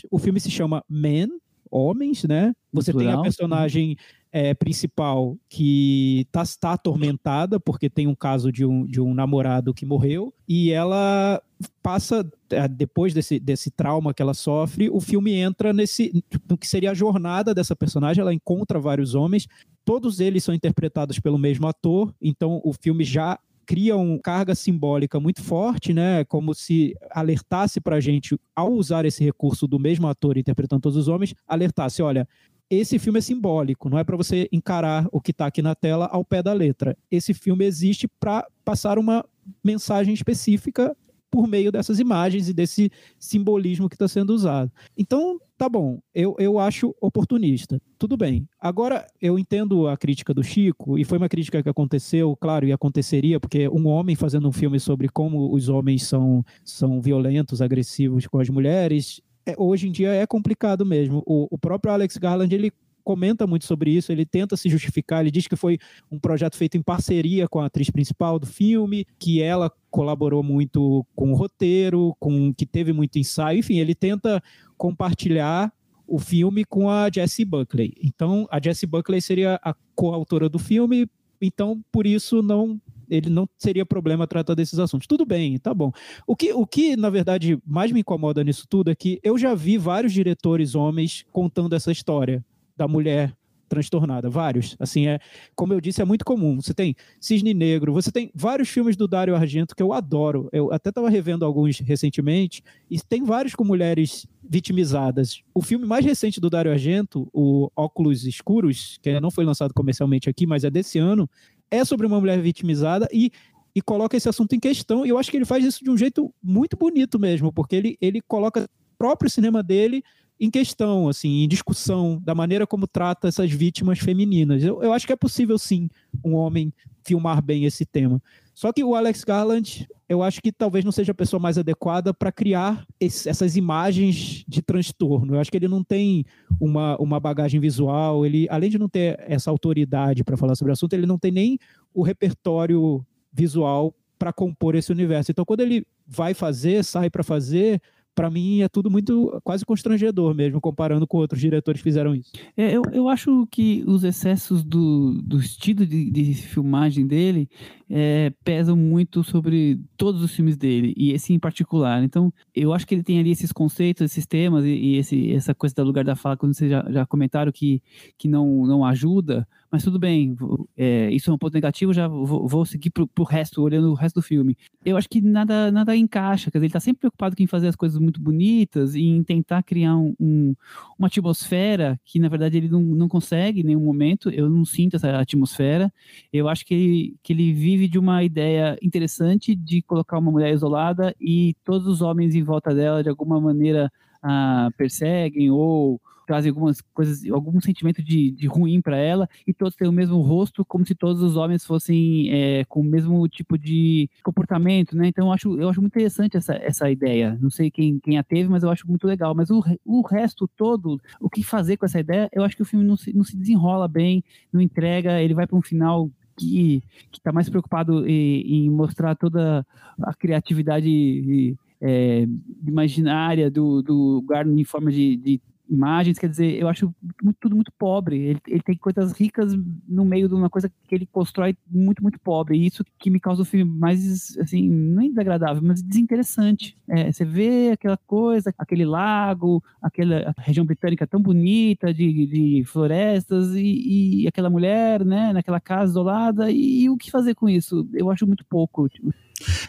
O 0.09 0.17
filme 0.17 0.39
se 0.39 0.49
chama 0.49 0.83
Men, 0.89 1.29
Homens, 1.75 2.23
né? 2.25 2.53
Você 2.71 2.93
tem 2.93 3.11
a 3.11 3.19
personagem 3.19 3.97
é, 4.31 4.53
principal 4.53 5.35
que 5.49 6.21
está 6.27 6.43
tá 6.59 6.73
atormentada 6.73 7.59
porque 7.59 7.89
tem 7.89 8.05
um 8.05 8.13
caso 8.13 8.51
de 8.51 8.63
um, 8.63 8.85
de 8.85 9.01
um 9.01 9.11
namorado 9.11 9.73
que 9.73 9.85
morreu 9.85 10.31
e 10.47 10.71
ela 10.71 11.41
passa, 11.81 12.27
é, 12.51 12.67
depois 12.67 13.11
desse, 13.11 13.39
desse 13.39 13.71
trauma 13.71 14.13
que 14.13 14.21
ela 14.21 14.35
sofre, 14.35 14.87
o 14.87 14.99
filme 14.99 15.33
entra 15.33 15.73
nesse, 15.73 16.23
no 16.47 16.57
que 16.57 16.67
seria 16.67 16.91
a 16.91 16.95
jornada 16.95 17.55
dessa 17.55 17.75
personagem, 17.75 18.21
ela 18.21 18.33
encontra 18.33 18.79
vários 18.79 19.15
homens, 19.15 19.47
todos 19.83 20.19
eles 20.19 20.43
são 20.43 20.53
interpretados 20.53 21.19
pelo 21.19 21.39
mesmo 21.39 21.67
ator, 21.67 22.13
então 22.21 22.61
o 22.63 22.71
filme 22.71 23.03
já 23.03 23.39
cria 23.65 23.95
uma 23.95 24.19
carga 24.19 24.55
simbólica 24.55 25.19
muito 25.19 25.41
forte, 25.41 25.93
né? 25.93 26.23
Como 26.25 26.53
se 26.53 26.95
alertasse 27.11 27.79
para 27.79 27.97
a 27.97 27.99
gente, 27.99 28.39
ao 28.55 28.71
usar 28.73 29.05
esse 29.05 29.23
recurso 29.23 29.67
do 29.67 29.79
mesmo 29.79 30.07
ator 30.07 30.37
interpretando 30.37 30.81
todos 30.81 30.97
os 30.97 31.07
homens, 31.07 31.33
alertasse: 31.47 32.01
olha, 32.01 32.27
esse 32.69 32.97
filme 32.97 33.19
é 33.19 33.21
simbólico, 33.21 33.89
não 33.89 33.99
é 33.99 34.03
para 34.03 34.17
você 34.17 34.47
encarar 34.51 35.07
o 35.11 35.21
que 35.21 35.31
está 35.31 35.45
aqui 35.45 35.61
na 35.61 35.75
tela 35.75 36.07
ao 36.07 36.25
pé 36.25 36.41
da 36.41 36.53
letra. 36.53 36.97
Esse 37.11 37.33
filme 37.33 37.65
existe 37.65 38.07
para 38.19 38.47
passar 38.65 38.97
uma 38.97 39.23
mensagem 39.63 40.13
específica 40.13 40.95
por 41.33 41.47
meio 41.47 41.71
dessas 41.71 41.99
imagens 41.99 42.47
e 42.47 42.53
desse 42.53 42.91
simbolismo 43.17 43.89
que 43.89 43.95
está 43.95 44.07
sendo 44.07 44.35
usado. 44.35 44.71
Então, 44.95 45.39
tá 45.57 45.67
bom, 45.67 45.99
eu, 46.13 46.35
eu 46.37 46.59
acho 46.59 46.93
oportunista. 47.01 47.81
Tudo 47.97 48.15
bem. 48.15 48.47
Agora, 48.61 49.07
eu 49.19 49.39
entendo 49.39 49.87
a 49.87 49.97
crítica 49.97 50.31
do 50.31 50.43
Chico, 50.43 50.95
e 50.95 51.03
foi 51.03 51.17
uma 51.17 51.27
crítica 51.27 51.63
que 51.63 51.67
aconteceu, 51.67 52.37
claro, 52.39 52.67
e 52.67 52.71
aconteceria, 52.71 53.39
porque 53.39 53.67
um 53.67 53.87
homem 53.87 54.15
fazendo 54.15 54.47
um 54.47 54.51
filme 54.51 54.79
sobre 54.79 55.09
como 55.09 55.51
os 55.51 55.69
homens 55.69 56.03
são, 56.03 56.45
são 56.63 57.01
violentos, 57.01 57.63
agressivos 57.63 58.27
com 58.27 58.39
as 58.39 58.49
mulheres, 58.49 59.19
é, 59.43 59.55
hoje 59.57 59.87
em 59.87 59.91
dia 59.91 60.13
é 60.13 60.27
complicado 60.27 60.85
mesmo. 60.85 61.23
O, 61.25 61.47
o 61.49 61.57
próprio 61.57 61.91
Alex 61.91 62.15
Garland, 62.17 62.53
ele 62.53 62.71
comenta 63.03 63.45
muito 63.45 63.65
sobre 63.65 63.91
isso, 63.91 64.11
ele 64.11 64.25
tenta 64.25 64.55
se 64.55 64.69
justificar, 64.69 65.21
ele 65.21 65.31
diz 65.31 65.47
que 65.47 65.55
foi 65.55 65.77
um 66.11 66.19
projeto 66.19 66.55
feito 66.55 66.77
em 66.77 66.81
parceria 66.81 67.47
com 67.47 67.59
a 67.59 67.65
atriz 67.65 67.89
principal 67.89 68.39
do 68.39 68.47
filme, 68.47 69.05
que 69.19 69.41
ela 69.41 69.71
colaborou 69.91 70.41
muito 70.41 71.05
com 71.15 71.31
o 71.31 71.35
roteiro, 71.35 72.15
com 72.19 72.53
que 72.53 72.65
teve 72.65 72.93
muito 72.93 73.19
ensaio, 73.19 73.59
enfim, 73.59 73.77
ele 73.77 73.93
tenta 73.93 74.41
compartilhar 74.77 75.71
o 76.07 76.19
filme 76.19 76.65
com 76.65 76.89
a 76.89 77.09
Jessie 77.13 77.45
Buckley. 77.45 77.93
Então, 78.03 78.47
a 78.51 78.59
Jessie 78.61 78.87
Buckley 78.87 79.21
seria 79.21 79.59
a 79.63 79.73
coautora 79.95 80.49
do 80.49 80.59
filme, 80.59 81.07
então 81.41 81.83
por 81.91 82.05
isso 82.05 82.41
não 82.41 82.79
ele 83.09 83.29
não 83.29 83.47
seria 83.57 83.85
problema 83.85 84.25
tratar 84.25 84.55
desses 84.55 84.79
assuntos. 84.79 85.05
Tudo 85.05 85.25
bem, 85.25 85.59
tá 85.59 85.73
bom. 85.73 85.91
O 86.25 86.35
que, 86.35 86.51
o 86.53 86.65
que, 86.65 86.95
na 86.95 87.09
verdade, 87.09 87.59
mais 87.65 87.91
me 87.91 87.99
incomoda 87.99 88.43
nisso 88.43 88.65
tudo 88.67 88.89
é 88.89 88.95
que 88.95 89.19
eu 89.21 89.37
já 89.37 89.53
vi 89.53 89.77
vários 89.77 90.13
diretores 90.13 90.73
homens 90.73 91.25
contando 91.31 91.75
essa 91.75 91.91
história 91.91 92.43
da 92.75 92.87
mulher 92.87 93.35
transtornada, 93.73 94.29
vários. 94.29 94.75
Assim, 94.79 95.07
é, 95.07 95.19
como 95.55 95.73
eu 95.73 95.81
disse, 95.81 96.01
é 96.01 96.05
muito 96.05 96.23
comum. 96.23 96.61
Você 96.61 96.73
tem 96.73 96.95
Cisne 97.19 97.53
Negro, 97.55 97.91
você 97.91 98.11
tem 98.11 98.29
vários 98.35 98.69
filmes 98.69 98.95
do 98.95 99.07
Dario 99.07 99.35
Argento 99.35 99.75
que 99.75 99.81
eu 99.81 99.91
adoro. 99.91 100.47
Eu 100.51 100.71
até 100.71 100.89
estava 100.89 101.09
revendo 101.09 101.43
alguns 101.43 101.79
recentemente, 101.79 102.63
e 102.89 102.99
tem 102.99 103.23
vários 103.23 103.55
com 103.55 103.63
mulheres 103.63 104.27
vitimizadas. 104.47 105.41
O 105.55 105.61
filme 105.61 105.87
mais 105.87 106.05
recente 106.05 106.39
do 106.39 106.49
Dario 106.49 106.71
Argento, 106.71 107.27
o 107.33 107.69
Óculos 107.75 108.25
Escuros, 108.25 108.99
que 109.01 109.19
não 109.19 109.31
foi 109.31 109.43
lançado 109.43 109.73
comercialmente 109.73 110.29
aqui, 110.29 110.45
mas 110.45 110.63
é 110.63 110.69
desse 110.69 110.99
ano, 110.99 111.27
é 111.71 111.83
sobre 111.83 112.05
uma 112.05 112.19
mulher 112.19 112.39
vitimizada 112.41 113.07
e 113.11 113.31
e 113.75 113.81
coloca 113.81 114.15
esse 114.15 114.29
assunto 114.29 114.53
em 114.53 114.59
questão. 114.59 115.03
E 115.03 115.09
eu 115.09 115.17
acho 115.17 115.31
que 115.31 115.37
ele 115.37 115.45
faz 115.45 115.65
isso 115.65 115.83
de 115.83 115.89
um 115.89 115.97
jeito 115.97 116.31
muito 116.43 116.77
bonito 116.77 117.19
mesmo, 117.19 117.51
porque 117.51 117.75
ele, 117.75 117.97
ele 117.99 118.21
coloca 118.21 118.65
o 118.65 118.97
próprio 118.99 119.29
cinema 119.29 119.63
dele 119.63 120.03
em 120.39 120.49
questão, 120.49 121.07
assim, 121.07 121.43
em 121.43 121.47
discussão 121.47 122.19
da 122.23 122.35
maneira 122.35 122.67
como 122.67 122.87
trata 122.87 123.27
essas 123.27 123.51
vítimas 123.51 123.99
femininas. 123.99 124.63
Eu, 124.63 124.81
eu 124.83 124.91
acho 124.91 125.05
que 125.07 125.13
é 125.13 125.15
possível, 125.15 125.57
sim, 125.57 125.89
um 126.23 126.33
homem 126.33 126.73
filmar 127.05 127.41
bem 127.41 127.65
esse 127.65 127.85
tema. 127.85 128.21
Só 128.53 128.71
que 128.71 128.83
o 128.83 128.95
Alex 128.95 129.23
Garland, 129.23 129.87
eu 130.07 130.21
acho 130.21 130.41
que 130.41 130.51
talvez 130.51 130.85
não 130.85 130.91
seja 130.91 131.11
a 131.11 131.15
pessoa 131.15 131.39
mais 131.39 131.57
adequada 131.57 132.13
para 132.13 132.31
criar 132.31 132.85
esse, 132.99 133.27
essas 133.27 133.55
imagens 133.55 134.43
de 134.47 134.61
transtorno. 134.61 135.35
Eu 135.35 135.39
acho 135.39 135.49
que 135.49 135.57
ele 135.57 135.67
não 135.67 135.83
tem 135.83 136.23
uma, 136.59 136.95
uma 136.97 137.19
bagagem 137.19 137.59
visual, 137.59 138.25
ele, 138.25 138.47
além 138.49 138.69
de 138.69 138.77
não 138.77 138.87
ter 138.87 139.19
essa 139.27 139.49
autoridade 139.49 140.23
para 140.23 140.37
falar 140.37 140.55
sobre 140.55 140.71
o 140.71 140.73
assunto, 140.73 140.93
ele 140.93 141.07
não 141.07 141.17
tem 141.17 141.31
nem 141.31 141.57
o 141.93 142.03
repertório 142.03 143.05
visual 143.31 143.93
para 144.19 144.31
compor 144.31 144.75
esse 144.75 144.91
universo. 144.91 145.31
Então, 145.31 145.45
quando 145.45 145.61
ele 145.61 145.85
vai 146.05 146.33
fazer, 146.33 146.83
sai 146.83 147.09
para 147.09 147.23
fazer, 147.23 147.81
para 148.15 148.29
mim 148.29 148.61
é 148.61 148.69
tudo 148.69 148.89
muito 148.89 149.39
quase 149.43 149.65
constrangedor 149.65 150.33
mesmo, 150.33 150.61
comparando 150.61 151.07
com 151.07 151.17
outros 151.17 151.39
diretores 151.39 151.81
que 151.81 151.83
fizeram 151.83 152.15
isso. 152.15 152.31
É, 152.55 152.71
eu, 152.71 152.83
eu 152.91 153.09
acho 153.09 153.47
que 153.51 153.83
os 153.87 154.03
excessos 154.03 154.63
do, 154.63 155.21
do 155.21 155.37
estilo 155.39 155.85
de, 155.85 156.09
de 156.09 156.33
filmagem 156.33 157.05
dele 157.05 157.49
é, 157.89 158.31
pesam 158.43 158.75
muito 158.75 159.23
sobre 159.23 159.79
todos 159.97 160.21
os 160.21 160.33
filmes 160.33 160.57
dele, 160.57 160.93
e 160.97 161.11
esse 161.11 161.33
em 161.33 161.39
particular. 161.39 162.03
Então, 162.03 162.33
eu 162.55 162.73
acho 162.73 162.87
que 162.87 162.95
ele 162.95 163.03
tem 163.03 163.19
ali 163.19 163.31
esses 163.31 163.51
conceitos, 163.51 164.01
esses 164.01 164.25
temas, 164.25 164.65
e, 164.65 164.69
e 164.69 164.97
esse, 164.97 165.31
essa 165.31 165.53
coisa 165.53 165.75
do 165.75 165.83
lugar 165.83 166.03
da 166.03 166.15
fala, 166.15 166.37
quando 166.37 166.53
vocês 166.53 166.69
já, 166.69 166.85
já 166.89 167.05
comentaram 167.05 167.51
que, 167.51 167.81
que 168.17 168.27
não, 168.27 168.65
não 168.65 168.85
ajuda, 168.85 169.47
mas 169.73 169.83
tudo 169.83 169.97
bem, 169.97 170.37
é, 170.77 171.09
isso 171.09 171.31
é 171.31 171.33
um 171.33 171.37
ponto 171.37 171.55
negativo, 171.55 171.91
já 171.91 172.07
vou, 172.07 172.47
vou 172.47 172.63
seguir 172.63 172.91
pro, 172.91 173.07
pro 173.07 173.23
resto, 173.23 173.59
olhando 173.59 173.89
o 173.89 173.95
resto 173.95 174.19
do 174.19 174.21
filme. 174.21 174.55
Eu 174.85 174.95
acho 174.95 175.09
que 175.09 175.19
nada, 175.19 175.71
nada 175.71 175.97
encaixa, 175.97 176.51
quer 176.51 176.59
dizer, 176.59 176.67
ele 176.67 176.73
tá 176.73 176.79
sempre 176.79 176.99
preocupado 176.99 177.35
em 177.39 177.47
fazer 177.47 177.69
as 177.69 177.75
coisas 177.75 177.97
muito 177.97 178.21
bonitas 178.21 178.93
e 178.93 179.01
em 179.01 179.23
tentar 179.23 179.63
criar 179.63 179.97
um, 179.97 180.13
um, 180.19 180.55
uma 180.95 181.07
atmosfera 181.07 181.99
que, 182.05 182.19
na 182.19 182.29
verdade, 182.29 182.55
ele 182.55 182.69
não, 182.69 182.81
não 182.81 183.07
consegue 183.07 183.61
em 183.61 183.63
nenhum 183.63 183.83
momento, 183.83 184.29
eu 184.29 184.47
não 184.47 184.63
sinto 184.63 184.95
essa 184.95 185.17
atmosfera, 185.17 185.91
eu 186.31 186.47
acho 186.47 186.63
que 186.67 186.75
ele, 186.75 187.15
que 187.23 187.33
ele 187.33 187.51
vive 187.51 187.87
de 187.87 187.97
uma 187.97 188.23
ideia 188.23 188.77
interessante 188.79 189.55
de 189.55 189.81
colocar 189.81 190.19
uma 190.19 190.31
mulher 190.31 190.53
isolada 190.53 191.15
e 191.19 191.55
todos 191.63 191.87
os 191.87 191.99
homens 191.99 192.35
em 192.35 192.43
volta 192.43 192.75
dela, 192.75 193.01
de 193.01 193.09
alguma 193.09 193.41
maneira, 193.41 193.91
ah, 194.21 194.69
perseguem 194.77 195.49
ou 195.49 195.99
trazem 196.25 196.49
algumas 196.49 196.81
coisas, 196.81 197.29
algum 197.29 197.59
sentimento 197.61 198.03
de, 198.03 198.31
de 198.31 198.47
ruim 198.47 198.81
para 198.81 198.97
ela, 198.97 199.29
e 199.45 199.53
todos 199.53 199.75
têm 199.75 199.87
o 199.87 199.91
mesmo 199.91 200.19
rosto, 200.21 200.65
como 200.65 200.85
se 200.85 200.95
todos 200.95 201.21
os 201.21 201.35
homens 201.35 201.65
fossem 201.65 202.29
é, 202.31 202.65
com 202.65 202.81
o 202.81 202.83
mesmo 202.83 203.27
tipo 203.27 203.57
de 203.57 204.09
comportamento, 204.23 204.95
né? 204.95 205.07
Então 205.07 205.27
eu 205.27 205.33
acho, 205.33 205.59
eu 205.59 205.69
acho 205.69 205.81
muito 205.81 205.93
interessante 205.93 206.37
essa, 206.37 206.55
essa 206.55 206.89
ideia. 206.89 207.37
Não 207.41 207.49
sei 207.49 207.69
quem, 207.69 207.99
quem 207.99 208.17
a 208.17 208.23
teve, 208.23 208.49
mas 208.49 208.63
eu 208.63 208.69
acho 208.69 208.87
muito 208.87 209.07
legal. 209.07 209.33
Mas 209.35 209.49
o, 209.49 209.63
o 209.85 210.01
resto 210.01 210.47
todo, 210.47 210.99
o 211.19 211.29
que 211.29 211.43
fazer 211.43 211.77
com 211.77 211.85
essa 211.85 211.99
ideia, 211.99 212.29
eu 212.33 212.43
acho 212.43 212.55
que 212.55 212.61
o 212.61 212.65
filme 212.65 212.85
não 212.85 212.95
se, 212.95 213.13
não 213.13 213.23
se 213.23 213.37
desenrola 213.37 213.87
bem, 213.87 214.23
não 214.51 214.61
entrega, 214.61 215.21
ele 215.21 215.33
vai 215.33 215.47
para 215.47 215.57
um 215.57 215.61
final 215.61 216.09
que 216.37 216.81
está 217.11 217.31
mais 217.31 217.49
preocupado 217.49 218.07
em, 218.07 218.65
em, 218.65 218.69
mostrar 218.69 219.15
toda 219.15 219.65
a 220.01 220.13
criatividade 220.13 221.55
é, 221.81 222.27
imaginária 222.65 223.51
do, 223.51 223.81
do 223.81 224.21
Garden 224.27 224.59
em 224.59 224.63
forma 224.63 224.91
de, 224.91 225.17
de 225.17 225.41
imagens, 225.69 226.19
quer 226.19 226.29
dizer, 226.29 226.59
eu 226.59 226.67
acho 226.67 226.93
tudo 227.39 227.55
muito 227.55 227.71
pobre. 227.71 228.17
Ele, 228.17 228.41
ele, 228.47 228.61
tem 228.61 228.75
coisas 228.75 229.11
ricas 229.13 229.53
no 229.87 230.05
meio 230.05 230.27
de 230.27 230.35
uma 230.35 230.49
coisa 230.49 230.69
que 230.69 230.95
ele 230.95 231.05
constrói 231.05 231.55
muito, 231.69 232.01
muito 232.01 232.19
pobre. 232.19 232.57
E 232.57 232.65
isso 232.65 232.83
que 232.99 233.09
me 233.09 233.19
causa 233.19 233.41
o 233.41 233.45
filme 233.45 233.71
mais, 233.71 234.37
assim, 234.37 234.69
nem 234.69 235.09
desagradável, 235.09 235.61
mas 235.63 235.81
desinteressante. 235.81 236.77
É, 236.87 237.11
você 237.11 237.25
vê 237.25 237.71
aquela 237.71 237.97
coisa, 237.97 238.53
aquele 238.57 238.85
lago, 238.85 239.63
aquela 239.81 240.33
região 240.37 240.65
britânica 240.65 241.07
tão 241.07 241.21
bonita 241.21 241.93
de, 241.93 242.27
de 242.27 242.63
florestas 242.65 243.55
e, 243.55 244.23
e, 244.23 244.27
aquela 244.27 244.49
mulher, 244.49 245.03
né, 245.05 245.33
naquela 245.33 245.59
casa 245.59 245.91
isolada, 245.91 246.51
e, 246.51 246.83
e, 246.83 246.89
o 246.89 246.97
que 246.97 247.11
fazer 247.11 247.35
com 247.35 247.49
isso? 247.49 247.87
Eu 247.93 248.09
acho 248.11 248.27
muito 248.27 248.45
pouco. 248.45 248.89
Tipo. 248.89 249.13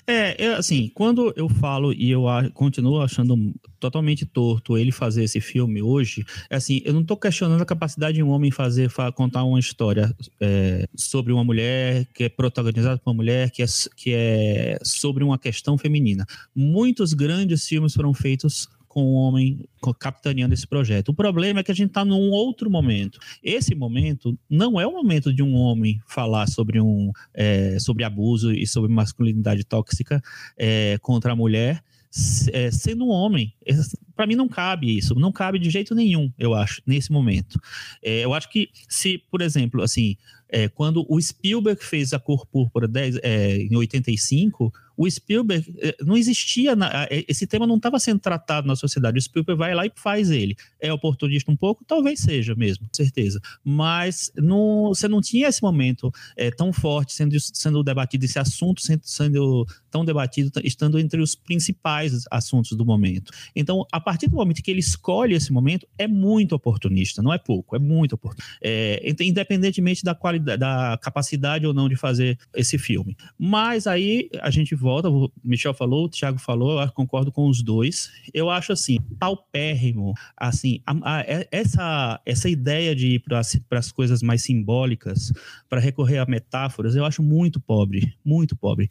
É, 0.07 0.45
é, 0.45 0.55
assim, 0.55 0.91
quando 0.95 1.33
eu 1.37 1.49
falo 1.49 1.93
e 1.93 2.11
eu 2.11 2.25
continuo 2.53 3.01
achando 3.01 3.55
totalmente 3.79 4.25
torto 4.25 4.79
ele 4.79 4.91
fazer 4.91 5.25
esse 5.25 5.41
filme 5.41 5.83
hoje, 5.83 6.25
é 6.49 6.57
assim, 6.57 6.81
eu 6.85 6.93
não 6.93 7.03
estou 7.03 7.17
questionando 7.17 7.61
a 7.61 7.67
capacidade 7.67 8.15
de 8.15 8.23
um 8.23 8.31
homem 8.31 8.51
fazer, 8.51 8.91
contar 9.15 9.45
uma 9.45 9.59
história 9.59 10.15
é, 10.41 10.87
sobre 10.95 11.33
uma 11.33 11.45
mulher 11.45 12.07
que 12.15 12.25
é 12.25 12.29
protagonizada 12.29 12.99
por 12.99 13.11
uma 13.11 13.17
mulher 13.17 13.51
que 13.51 13.63
é, 13.63 13.67
que 13.97 14.13
é 14.15 14.79
sobre 14.83 15.23
uma 15.23 15.39
questão 15.39 15.77
feminina. 15.77 16.27
Muitos 16.55 17.13
grandes 17.13 17.67
filmes 17.67 17.95
foram 17.95 18.15
feitos 18.15 18.69
com 18.95 19.03
o 19.03 19.15
homem 19.15 19.69
capitaneando 19.99 20.55
esse 20.55 20.69
projeto. 20.69 21.09
O 21.09 21.15
problema 21.15 21.59
é 21.59 21.65
que 21.65 21.73
a 21.73 21.75
gente 21.75 21.89
está 21.89 22.05
num 22.05 22.31
outro 22.31 22.71
momento. 22.71 23.19
Esse 23.43 23.75
momento 23.75 24.39
não 24.49 24.81
é 24.81 24.87
o 24.87 24.93
momento 24.93 25.35
de 25.35 25.43
um 25.43 25.53
homem 25.57 26.01
falar 26.07 26.47
sobre 26.47 26.81
um 26.81 27.11
é, 27.35 27.77
sobre 27.81 28.05
abuso 28.05 28.53
e 28.53 28.65
sobre 28.69 28.93
masculinidade 28.93 29.65
tóxica 29.65 30.23
é, 30.57 30.97
contra 31.03 31.33
a 31.33 31.37
mulher. 31.37 31.83
É, 32.53 32.71
sendo 32.71 33.07
um 33.07 33.09
homem, 33.09 33.53
para 34.15 34.29
mim 34.29 34.37
não 34.37 34.47
cabe 34.47 34.97
isso, 34.97 35.17
não 35.17 35.33
cabe 35.33 35.59
de 35.59 35.69
jeito 35.69 35.97
nenhum, 35.97 36.33
eu 36.39 36.55
acho, 36.55 36.81
nesse 36.87 37.11
momento. 37.11 37.61
É, 38.01 38.21
eu 38.21 38.33
acho 38.33 38.49
que 38.49 38.71
se, 38.89 39.19
por 39.29 39.43
exemplo, 39.43 39.83
assim, 39.83 40.17
É, 40.55 40.69
quando 40.69 41.05
o 41.09 41.21
Spielberg 41.21 41.85
fez 41.85 42.13
A 42.13 42.21
Cor 42.21 42.47
Púrpura 42.47 42.87
10, 42.87 43.19
é, 43.25 43.57
em 43.57 43.75
85, 43.75 44.73
o 44.97 45.11
Spielberg 45.11 45.75
eh, 45.81 45.97
não 46.03 46.17
existia, 46.17 46.77
na, 46.77 47.07
eh, 47.11 47.25
esse 47.29 47.47
tema 47.47 47.67
não 47.67 47.77
estava 47.77 47.99
sendo 47.99 48.21
tratado 48.21 48.67
na 48.67 48.77
sociedade. 48.77 49.19
O 49.19 49.23
Spielberg 49.23 49.59
vai 49.59 49.75
lá 49.75 49.87
e 49.87 49.93
faz 49.95 50.31
ele. 50.31 50.57
É 50.81 50.93
oportunista 50.93 51.51
um 51.51 51.57
pouco? 51.57 51.85
Talvez 51.85 52.21
seja 52.21 52.55
mesmo, 52.55 52.87
certeza. 52.93 53.41
Mas 53.65 54.31
você 54.93 55.09
não 55.09 55.21
tinha 55.21 55.49
esse 55.49 55.63
momento 55.63 56.13
é, 56.37 56.51
tão 56.51 56.73
forte 56.73 57.13
sendo, 57.13 57.39
sendo 57.41 57.83
debatido, 57.83 58.25
esse 58.25 58.39
assunto 58.39 58.81
sendo, 58.81 59.03
sendo 59.05 59.67
tão 59.91 60.05
debatido, 60.05 60.51
estando 60.63 60.99
entre 60.99 61.21
os 61.21 61.35
principais 61.35 62.25
assuntos 62.31 62.73
do 62.77 62.85
momento. 62.85 63.33
Então, 63.55 63.85
a 63.91 64.01
partir 64.01 64.29
do 64.29 64.37
momento 64.37 64.63
que 64.63 64.71
ele 64.71 64.81
escolhe 64.81 65.35
esse 65.35 65.53
momento, 65.53 65.87
é 65.99 66.07
muito 66.07 66.55
oportunista, 66.55 67.23
não 67.23 67.33
é 67.33 67.39
pouco, 67.39 67.75
é 67.75 67.79
muito 67.79 68.15
oportunista. 68.15 68.55
É, 68.63 69.15
independentemente 69.21 70.05
da 70.05 70.15
qualidade, 70.15 70.44
da 70.45 70.99
capacidade 71.01 71.67
ou 71.67 71.75
não 71.75 71.89
de 71.89 71.97
fazer 71.97 72.39
esse 72.55 72.79
filme. 72.79 73.17
Mas 73.39 73.87
aí 73.87 74.29
a 74.41 74.51
gente 74.51 74.75
volta, 74.75 75.09
o 75.09 75.31
Michel 75.43 75.75
falou, 75.75 76.05
o 76.05 76.09
Thiago 76.09 76.39
falou, 76.39 76.81
eu 76.81 76.93
concordo 76.93 77.33
com 77.33 77.49
os 77.49 77.63
dois. 77.63 78.11
Eu 78.33 78.51
acho 78.51 78.73
assim, 78.73 78.99
paupérrimo, 79.19 80.15
assim, 80.37 80.81
a, 80.87 81.19
a, 81.19 81.25
essa, 81.51 82.21
essa 82.25 82.49
ideia 82.49 82.95
de 82.95 83.15
ir 83.15 83.19
para 83.21 83.41
as 83.79 83.93
coisas 83.93 84.23
mais 84.23 84.43
simbólicas, 84.43 85.33
para 85.69 85.81
recorrer 85.81 86.19
a 86.19 86.27
metáforas, 86.27 86.95
eu 86.95 87.05
acho 87.05 87.23
muito 87.23 87.61
pobre, 87.61 88.15
muito 88.25 88.57
pobre. 88.57 88.89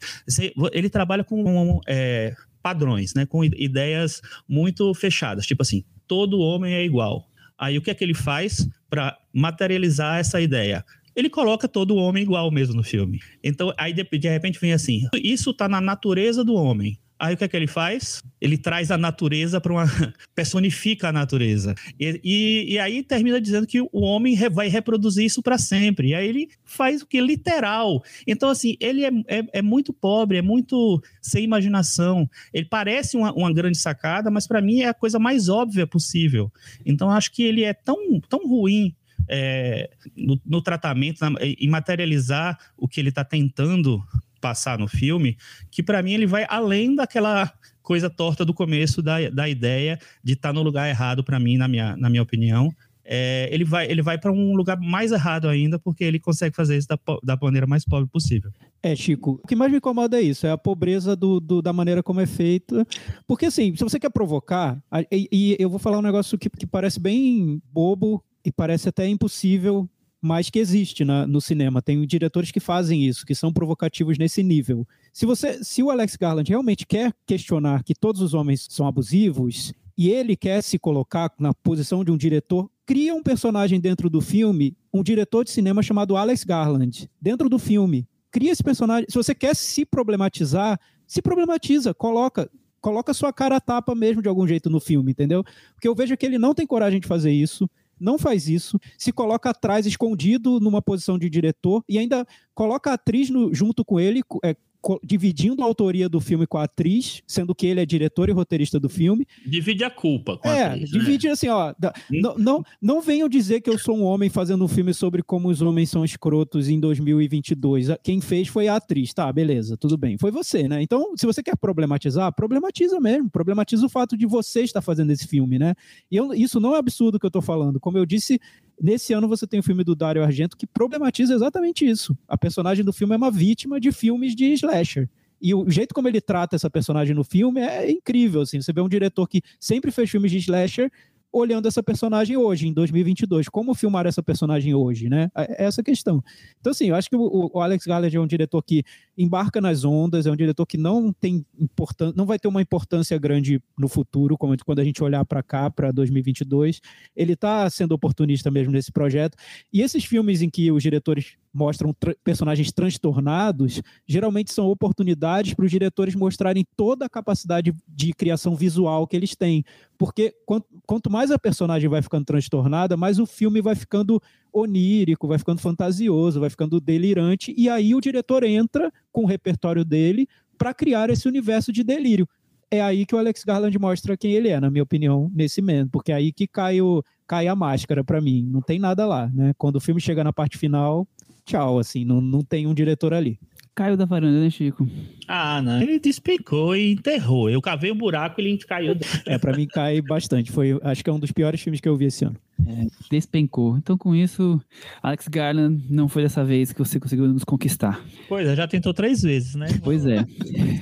Ele 0.72 0.90
trabalha 0.90 1.24
com 1.24 1.80
é, 1.86 2.34
padrões, 2.62 3.14
né, 3.14 3.26
com 3.26 3.44
ideias 3.44 4.20
muito 4.48 4.92
fechadas, 4.94 5.46
tipo 5.46 5.62
assim, 5.62 5.84
todo 6.06 6.40
homem 6.40 6.74
é 6.74 6.84
igual. 6.84 7.28
Aí 7.58 7.78
o 7.78 7.82
que 7.82 7.90
é 7.90 7.94
que 7.94 8.02
ele 8.02 8.14
faz 8.14 8.68
para 8.90 9.16
materializar 9.32 10.18
essa 10.18 10.40
ideia? 10.40 10.84
Ele 11.14 11.30
coloca 11.30 11.68
todo 11.68 11.96
homem 11.96 12.22
igual 12.22 12.50
mesmo 12.50 12.74
no 12.74 12.82
filme. 12.82 13.20
Então, 13.42 13.72
aí 13.78 13.92
de, 13.92 14.02
de 14.04 14.28
repente 14.28 14.60
vem 14.60 14.72
assim: 14.72 15.06
isso 15.14 15.52
tá 15.54 15.68
na 15.68 15.80
natureza 15.80 16.44
do 16.44 16.54
homem. 16.54 16.98
Aí 17.16 17.34
o 17.34 17.36
que 17.36 17.44
é 17.44 17.48
que 17.48 17.56
ele 17.56 17.68
faz? 17.68 18.22
Ele 18.40 18.58
traz 18.58 18.90
a 18.90 18.98
natureza 18.98 19.60
para 19.60 19.72
uma. 19.72 19.86
personifica 20.34 21.08
a 21.08 21.12
natureza. 21.12 21.74
E, 21.98 22.20
e, 22.24 22.74
e, 22.74 22.78
aí 22.78 23.02
termina 23.04 23.40
dizendo 23.40 23.66
que 23.66 23.80
o 23.80 24.00
homem 24.00 24.36
vai 24.50 24.68
reproduzir 24.68 25.24
isso 25.24 25.40
para 25.40 25.56
sempre. 25.56 26.08
E 26.08 26.14
aí 26.14 26.28
ele 26.28 26.48
faz 26.64 27.02
o 27.02 27.06
que? 27.06 27.20
Literal. 27.20 28.02
Então, 28.26 28.50
assim, 28.50 28.76
ele 28.80 29.04
é, 29.04 29.10
é, 29.28 29.44
é, 29.54 29.62
muito 29.62 29.92
pobre, 29.92 30.38
é 30.38 30.42
muito 30.42 31.00
sem 31.22 31.44
imaginação. 31.44 32.28
Ele 32.52 32.66
parece 32.66 33.16
uma, 33.16 33.32
uma 33.32 33.52
grande 33.52 33.78
sacada, 33.78 34.30
mas 34.30 34.46
para 34.46 34.60
mim 34.60 34.80
é 34.80 34.88
a 34.88 34.94
coisa 34.94 35.18
mais 35.18 35.48
óbvia 35.48 35.86
possível. 35.86 36.52
Então, 36.84 37.10
acho 37.10 37.32
que 37.32 37.44
ele 37.44 37.62
é 37.62 37.72
tão, 37.72 38.20
tão 38.28 38.46
ruim 38.46 38.92
é, 39.28 39.90
no, 40.16 40.40
no, 40.44 40.62
tratamento, 40.62 41.20
em 41.40 41.68
materializar 41.68 42.58
o 42.76 42.88
que 42.88 43.00
ele 43.00 43.08
está 43.08 43.24
tentando 43.24 44.02
passar 44.40 44.78
no 44.78 44.86
filme, 44.86 45.36
que 45.70 45.82
para 45.82 46.02
mim 46.02 46.12
ele 46.12 46.26
vai 46.26 46.46
além 46.48 46.94
daquela 46.94 47.52
coisa 47.82 48.10
torta 48.10 48.44
do 48.44 48.52
começo 48.52 49.02
da, 49.02 49.30
da 49.30 49.48
ideia 49.48 49.98
de 50.22 50.32
estar 50.32 50.50
tá 50.50 50.52
no 50.52 50.62
lugar 50.62 50.88
errado 50.88 51.22
para 51.24 51.38
mim, 51.38 51.56
na 51.56 51.68
minha, 51.68 51.96
na 51.96 52.10
minha 52.10 52.22
opinião. 52.22 52.70
É, 53.06 53.48
ele 53.52 53.64
vai, 53.64 53.90
ele 53.90 54.00
vai 54.00 54.16
para 54.16 54.32
um 54.32 54.56
lugar 54.56 54.78
mais 54.80 55.12
errado 55.12 55.46
ainda, 55.46 55.78
porque 55.78 56.02
ele 56.02 56.18
consegue 56.18 56.56
fazer 56.56 56.78
isso 56.78 56.88
da, 56.88 56.98
da 57.22 57.38
maneira 57.40 57.66
mais 57.66 57.84
pobre 57.84 58.08
possível. 58.08 58.50
É, 58.82 58.96
Chico, 58.96 59.40
o 59.42 59.46
que 59.46 59.54
mais 59.54 59.70
me 59.70 59.76
incomoda 59.76 60.18
é 60.18 60.22
isso, 60.22 60.46
é 60.46 60.50
a 60.50 60.58
pobreza 60.58 61.14
do, 61.14 61.38
do 61.38 61.60
da 61.60 61.72
maneira 61.72 62.02
como 62.02 62.20
é 62.20 62.26
feita. 62.26 62.86
Porque, 63.26 63.46
assim, 63.46 63.76
se 63.76 63.84
você 63.84 64.00
quer 64.00 64.10
provocar, 64.10 64.82
e, 65.12 65.28
e 65.30 65.56
eu 65.58 65.68
vou 65.68 65.78
falar 65.78 65.98
um 65.98 66.02
negócio 66.02 66.38
que, 66.38 66.48
que 66.48 66.66
parece 66.66 66.98
bem 66.98 67.60
bobo, 67.70 68.24
e 68.44 68.52
parece 68.52 68.88
até 68.88 69.08
impossível, 69.08 69.88
mas 70.20 70.48
que 70.48 70.58
existe 70.58 71.04
na, 71.04 71.26
no 71.26 71.40
cinema. 71.40 71.82
Tem 71.82 72.04
diretores 72.06 72.50
que 72.50 72.60
fazem 72.60 73.06
isso, 73.06 73.26
que 73.26 73.34
são 73.34 73.52
provocativos 73.52 74.16
nesse 74.16 74.42
nível. 74.42 74.86
Se 75.12 75.26
você, 75.26 75.62
se 75.62 75.82
o 75.82 75.90
Alex 75.90 76.16
Garland 76.16 76.48
realmente 76.48 76.86
quer 76.86 77.12
questionar 77.26 77.82
que 77.84 77.94
todos 77.94 78.22
os 78.22 78.32
homens 78.32 78.66
são 78.70 78.86
abusivos 78.86 79.72
e 79.96 80.10
ele 80.10 80.34
quer 80.34 80.62
se 80.62 80.78
colocar 80.78 81.30
na 81.38 81.52
posição 81.52 82.02
de 82.02 82.10
um 82.10 82.16
diretor, 82.16 82.70
cria 82.86 83.14
um 83.14 83.22
personagem 83.22 83.78
dentro 83.78 84.08
do 84.08 84.20
filme, 84.20 84.76
um 84.92 85.02
diretor 85.02 85.44
de 85.44 85.50
cinema 85.50 85.82
chamado 85.82 86.16
Alex 86.16 86.42
Garland, 86.42 87.08
dentro 87.20 87.48
do 87.48 87.58
filme. 87.58 88.08
Cria 88.30 88.50
esse 88.50 88.62
personagem. 88.62 89.06
Se 89.08 89.16
você 89.16 89.34
quer 89.34 89.54
se 89.54 89.84
problematizar, 89.84 90.80
se 91.06 91.22
problematiza, 91.22 91.94
coloca 91.94 92.50
coloca 92.80 93.14
sua 93.14 93.32
cara 93.32 93.56
a 93.56 93.60
tapa 93.60 93.94
mesmo 93.94 94.20
de 94.20 94.28
algum 94.28 94.46
jeito 94.46 94.68
no 94.68 94.78
filme, 94.78 95.12
entendeu? 95.12 95.42
Porque 95.72 95.88
eu 95.88 95.94
vejo 95.94 96.18
que 96.18 96.26
ele 96.26 96.36
não 96.36 96.52
tem 96.52 96.66
coragem 96.66 97.00
de 97.00 97.08
fazer 97.08 97.32
isso 97.32 97.66
não 97.98 98.18
faz 98.18 98.48
isso, 98.48 98.78
se 98.98 99.12
coloca 99.12 99.50
atrás, 99.50 99.86
escondido 99.86 100.60
numa 100.60 100.82
posição 100.82 101.18
de 101.18 101.28
diretor, 101.30 101.82
e 101.88 101.98
ainda 101.98 102.26
coloca 102.54 102.90
a 102.90 102.94
atriz 102.94 103.30
no, 103.30 103.54
junto 103.54 103.84
com 103.84 103.98
ele, 104.00 104.22
é, 104.44 104.56
dividindo 105.02 105.62
a 105.62 105.66
autoria 105.66 106.08
do 106.08 106.20
filme 106.20 106.46
com 106.46 106.58
a 106.58 106.64
atriz, 106.64 107.22
sendo 107.26 107.54
que 107.54 107.66
ele 107.66 107.80
é 107.80 107.86
diretor 107.86 108.28
e 108.28 108.32
roteirista 108.32 108.78
do 108.78 108.88
filme. 108.88 109.26
Divide 109.46 109.84
a 109.84 109.90
culpa 109.90 110.36
com 110.36 110.48
a 110.48 110.54
é, 110.54 110.64
atriz. 110.64 110.92
É, 110.92 110.98
divide 110.98 111.26
né? 111.26 111.32
assim, 111.32 111.48
ó. 111.48 111.74
Da, 111.78 111.92
hum? 112.10 112.20
não, 112.20 112.38
não, 112.38 112.64
não 112.80 113.00
venham 113.00 113.28
dizer 113.28 113.60
que 113.60 113.70
eu 113.70 113.78
sou 113.78 113.96
um 113.96 114.04
homem 114.04 114.28
fazendo 114.28 114.64
um 114.64 114.68
filme 114.68 114.92
sobre 114.92 115.22
como 115.22 115.48
os 115.48 115.62
homens 115.62 115.90
são 115.90 116.04
escrotos 116.04 116.68
em 116.68 116.78
2022. 116.78 117.88
Quem 118.02 118.20
fez 118.20 118.48
foi 118.48 118.68
a 118.68 118.76
atriz. 118.76 119.12
Tá, 119.14 119.32
beleza, 119.32 119.76
tudo 119.76 119.96
bem. 119.96 120.18
Foi 120.18 120.30
você, 120.30 120.68
né? 120.68 120.82
Então, 120.82 121.16
se 121.16 121.26
você 121.26 121.42
quer 121.42 121.56
problematizar, 121.56 122.32
problematiza 122.34 123.00
mesmo. 123.00 123.30
Problematiza 123.30 123.86
o 123.86 123.88
fato 123.88 124.16
de 124.16 124.26
você 124.26 124.62
estar 124.62 124.82
fazendo 124.82 125.10
esse 125.10 125.26
filme, 125.26 125.58
né? 125.58 125.74
E 126.10 126.16
eu, 126.16 126.34
isso 126.34 126.60
não 126.60 126.74
é 126.74 126.78
absurdo 126.78 127.18
que 127.18 127.26
eu 127.26 127.30
tô 127.30 127.40
falando. 127.40 127.80
Como 127.80 127.96
eu 127.96 128.06
disse, 128.06 128.40
Nesse 128.80 129.12
ano 129.12 129.28
você 129.28 129.46
tem 129.46 129.60
o 129.60 129.62
filme 129.62 129.84
do 129.84 129.94
Dario 129.94 130.22
Argento 130.22 130.56
que 130.56 130.66
problematiza 130.66 131.34
exatamente 131.34 131.88
isso. 131.88 132.16
A 132.28 132.36
personagem 132.36 132.84
do 132.84 132.92
filme 132.92 133.14
é 133.14 133.16
uma 133.16 133.30
vítima 133.30 133.80
de 133.80 133.92
filmes 133.92 134.34
de 134.34 134.52
slasher. 134.52 135.08
E 135.40 135.54
o 135.54 135.68
jeito 135.68 135.94
como 135.94 136.08
ele 136.08 136.20
trata 136.20 136.56
essa 136.56 136.70
personagem 136.70 137.14
no 137.14 137.22
filme 137.22 137.60
é 137.60 137.90
incrível, 137.90 138.40
assim. 138.40 138.60
Você 138.60 138.72
vê 138.72 138.80
um 138.80 138.88
diretor 138.88 139.28
que 139.28 139.42
sempre 139.60 139.90
fez 139.90 140.10
filmes 140.10 140.30
de 140.30 140.38
slasher 140.38 140.90
olhando 141.34 141.66
essa 141.66 141.82
personagem 141.82 142.36
hoje, 142.36 142.68
em 142.68 142.72
2022. 142.72 143.48
Como 143.48 143.74
filmar 143.74 144.06
essa 144.06 144.22
personagem 144.22 144.72
hoje, 144.72 145.08
né? 145.08 145.30
É, 145.36 145.64
é 145.64 145.66
essa 145.66 145.82
questão. 145.82 146.22
Então, 146.60 146.70
assim, 146.70 146.86
eu 146.86 146.94
acho 146.94 147.10
que 147.10 147.16
o, 147.16 147.60
Alex 147.60 147.84
Garland 147.84 148.16
é 148.16 148.20
um 148.20 148.26
diretor 148.26 148.62
que 148.62 148.84
embarca 149.16 149.60
nas 149.60 149.84
ondas, 149.84 150.26
é 150.26 150.30
um 150.30 150.36
diretor 150.36 150.66
que 150.66 150.76
não 150.76 151.12
tem 151.12 151.44
importância, 151.58 152.14
não 152.16 152.26
vai 152.26 152.38
ter 152.38 152.48
uma 152.48 152.62
importância 152.62 153.16
grande 153.18 153.60
no 153.78 153.88
futuro, 153.88 154.36
como 154.36 154.54
quando 154.64 154.80
a 154.80 154.84
gente 154.84 155.02
olhar 155.02 155.24
para 155.24 155.42
cá, 155.42 155.70
para 155.70 155.92
2022. 155.92 156.80
Ele 157.14 157.34
está 157.34 157.68
sendo 157.70 157.92
oportunista 157.92 158.50
mesmo 158.50 158.72
nesse 158.72 158.92
projeto. 158.92 159.36
E 159.72 159.80
esses 159.80 160.04
filmes 160.04 160.42
em 160.42 160.50
que 160.50 160.70
os 160.70 160.82
diretores 160.82 161.36
mostram 161.52 161.92
tra 161.92 162.14
personagens 162.24 162.72
transtornados, 162.72 163.80
geralmente 164.06 164.52
são 164.52 164.66
oportunidades 164.66 165.54
para 165.54 165.64
os 165.64 165.70
diretores 165.70 166.14
mostrarem 166.14 166.66
toda 166.76 167.06
a 167.06 167.08
capacidade 167.08 167.72
de 167.86 168.12
criação 168.12 168.56
visual 168.56 169.06
que 169.06 169.16
eles 169.16 169.36
têm. 169.36 169.64
Porque 169.96 170.34
quanto, 170.44 170.66
quanto 170.84 171.10
mais 171.10 171.30
a 171.30 171.38
personagem 171.38 171.88
vai 171.88 172.02
ficando 172.02 172.24
transtornada, 172.24 172.96
mais 172.96 173.18
o 173.20 173.26
filme 173.26 173.60
vai 173.60 173.76
ficando 173.76 174.20
onírico, 174.54 175.26
vai 175.26 175.36
ficando 175.36 175.60
fantasioso, 175.60 176.38
vai 176.38 176.48
ficando 176.48 176.80
delirante, 176.80 177.52
e 177.58 177.68
aí 177.68 177.92
o 177.94 178.00
diretor 178.00 178.44
entra 178.44 178.92
com 179.10 179.24
o 179.24 179.26
repertório 179.26 179.84
dele 179.84 180.28
para 180.56 180.72
criar 180.72 181.10
esse 181.10 181.26
universo 181.26 181.72
de 181.72 181.82
delírio. 181.82 182.28
É 182.70 182.80
aí 182.80 183.04
que 183.04 183.14
o 183.14 183.18
Alex 183.18 183.42
Garland 183.44 183.76
mostra 183.78 184.16
quem 184.16 184.32
ele 184.32 184.48
é, 184.48 184.60
na 184.60 184.70
minha 184.70 184.82
opinião, 184.82 185.30
nesse 185.34 185.60
momento, 185.60 185.90
porque 185.90 186.12
é 186.12 186.14
aí 186.14 186.32
que 186.32 186.46
cai, 186.46 186.80
o, 186.80 187.02
cai 187.26 187.48
a 187.48 187.56
máscara 187.56 188.04
para 188.04 188.20
mim. 188.20 188.48
Não 188.50 188.62
tem 188.62 188.78
nada 188.78 189.04
lá, 189.04 189.28
né? 189.28 189.52
Quando 189.58 189.76
o 189.76 189.80
filme 189.80 190.00
chega 190.00 190.24
na 190.24 190.32
parte 190.32 190.56
final, 190.56 191.06
tchau, 191.44 191.78
assim, 191.78 192.04
não, 192.04 192.20
não 192.20 192.42
tem 192.42 192.66
um 192.66 192.74
diretor 192.74 193.12
ali. 193.12 193.38
Caiu 193.74 193.96
da 193.96 194.04
varanda, 194.04 194.40
né, 194.40 194.48
Chico? 194.50 194.88
Ah, 195.26 195.60
não. 195.60 195.82
Ele 195.82 195.98
despencou 195.98 196.76
e 196.76 196.92
enterrou. 196.92 197.50
Eu 197.50 197.60
cavei 197.60 197.90
o 197.90 197.94
um 197.94 197.98
buraco 197.98 198.40
e 198.40 198.44
ele 198.44 198.58
caiu. 198.58 198.96
é, 199.26 199.36
para 199.36 199.56
mim 199.56 199.66
cai 199.66 200.00
bastante. 200.00 200.52
Foi, 200.52 200.78
acho 200.82 201.02
que 201.02 201.10
é 201.10 201.12
um 201.12 201.18
dos 201.18 201.32
piores 201.32 201.60
filmes 201.60 201.80
que 201.80 201.88
eu 201.88 201.96
vi 201.96 202.04
esse 202.04 202.24
ano. 202.24 202.36
É, 202.64 202.86
despencou. 203.10 203.76
Então, 203.76 203.98
com 203.98 204.14
isso, 204.14 204.60
Alex 205.02 205.26
Garland 205.26 205.84
não 205.90 206.08
foi 206.08 206.22
dessa 206.22 206.44
vez 206.44 206.72
que 206.72 206.78
você 206.78 207.00
conseguiu 207.00 207.26
nos 207.26 207.42
conquistar. 207.42 208.00
Pois 208.28 208.46
é, 208.46 208.54
já 208.54 208.68
tentou 208.68 208.94
três 208.94 209.22
vezes, 209.22 209.56
né? 209.56 209.66
Pois 209.82 210.06
é. 210.06 210.24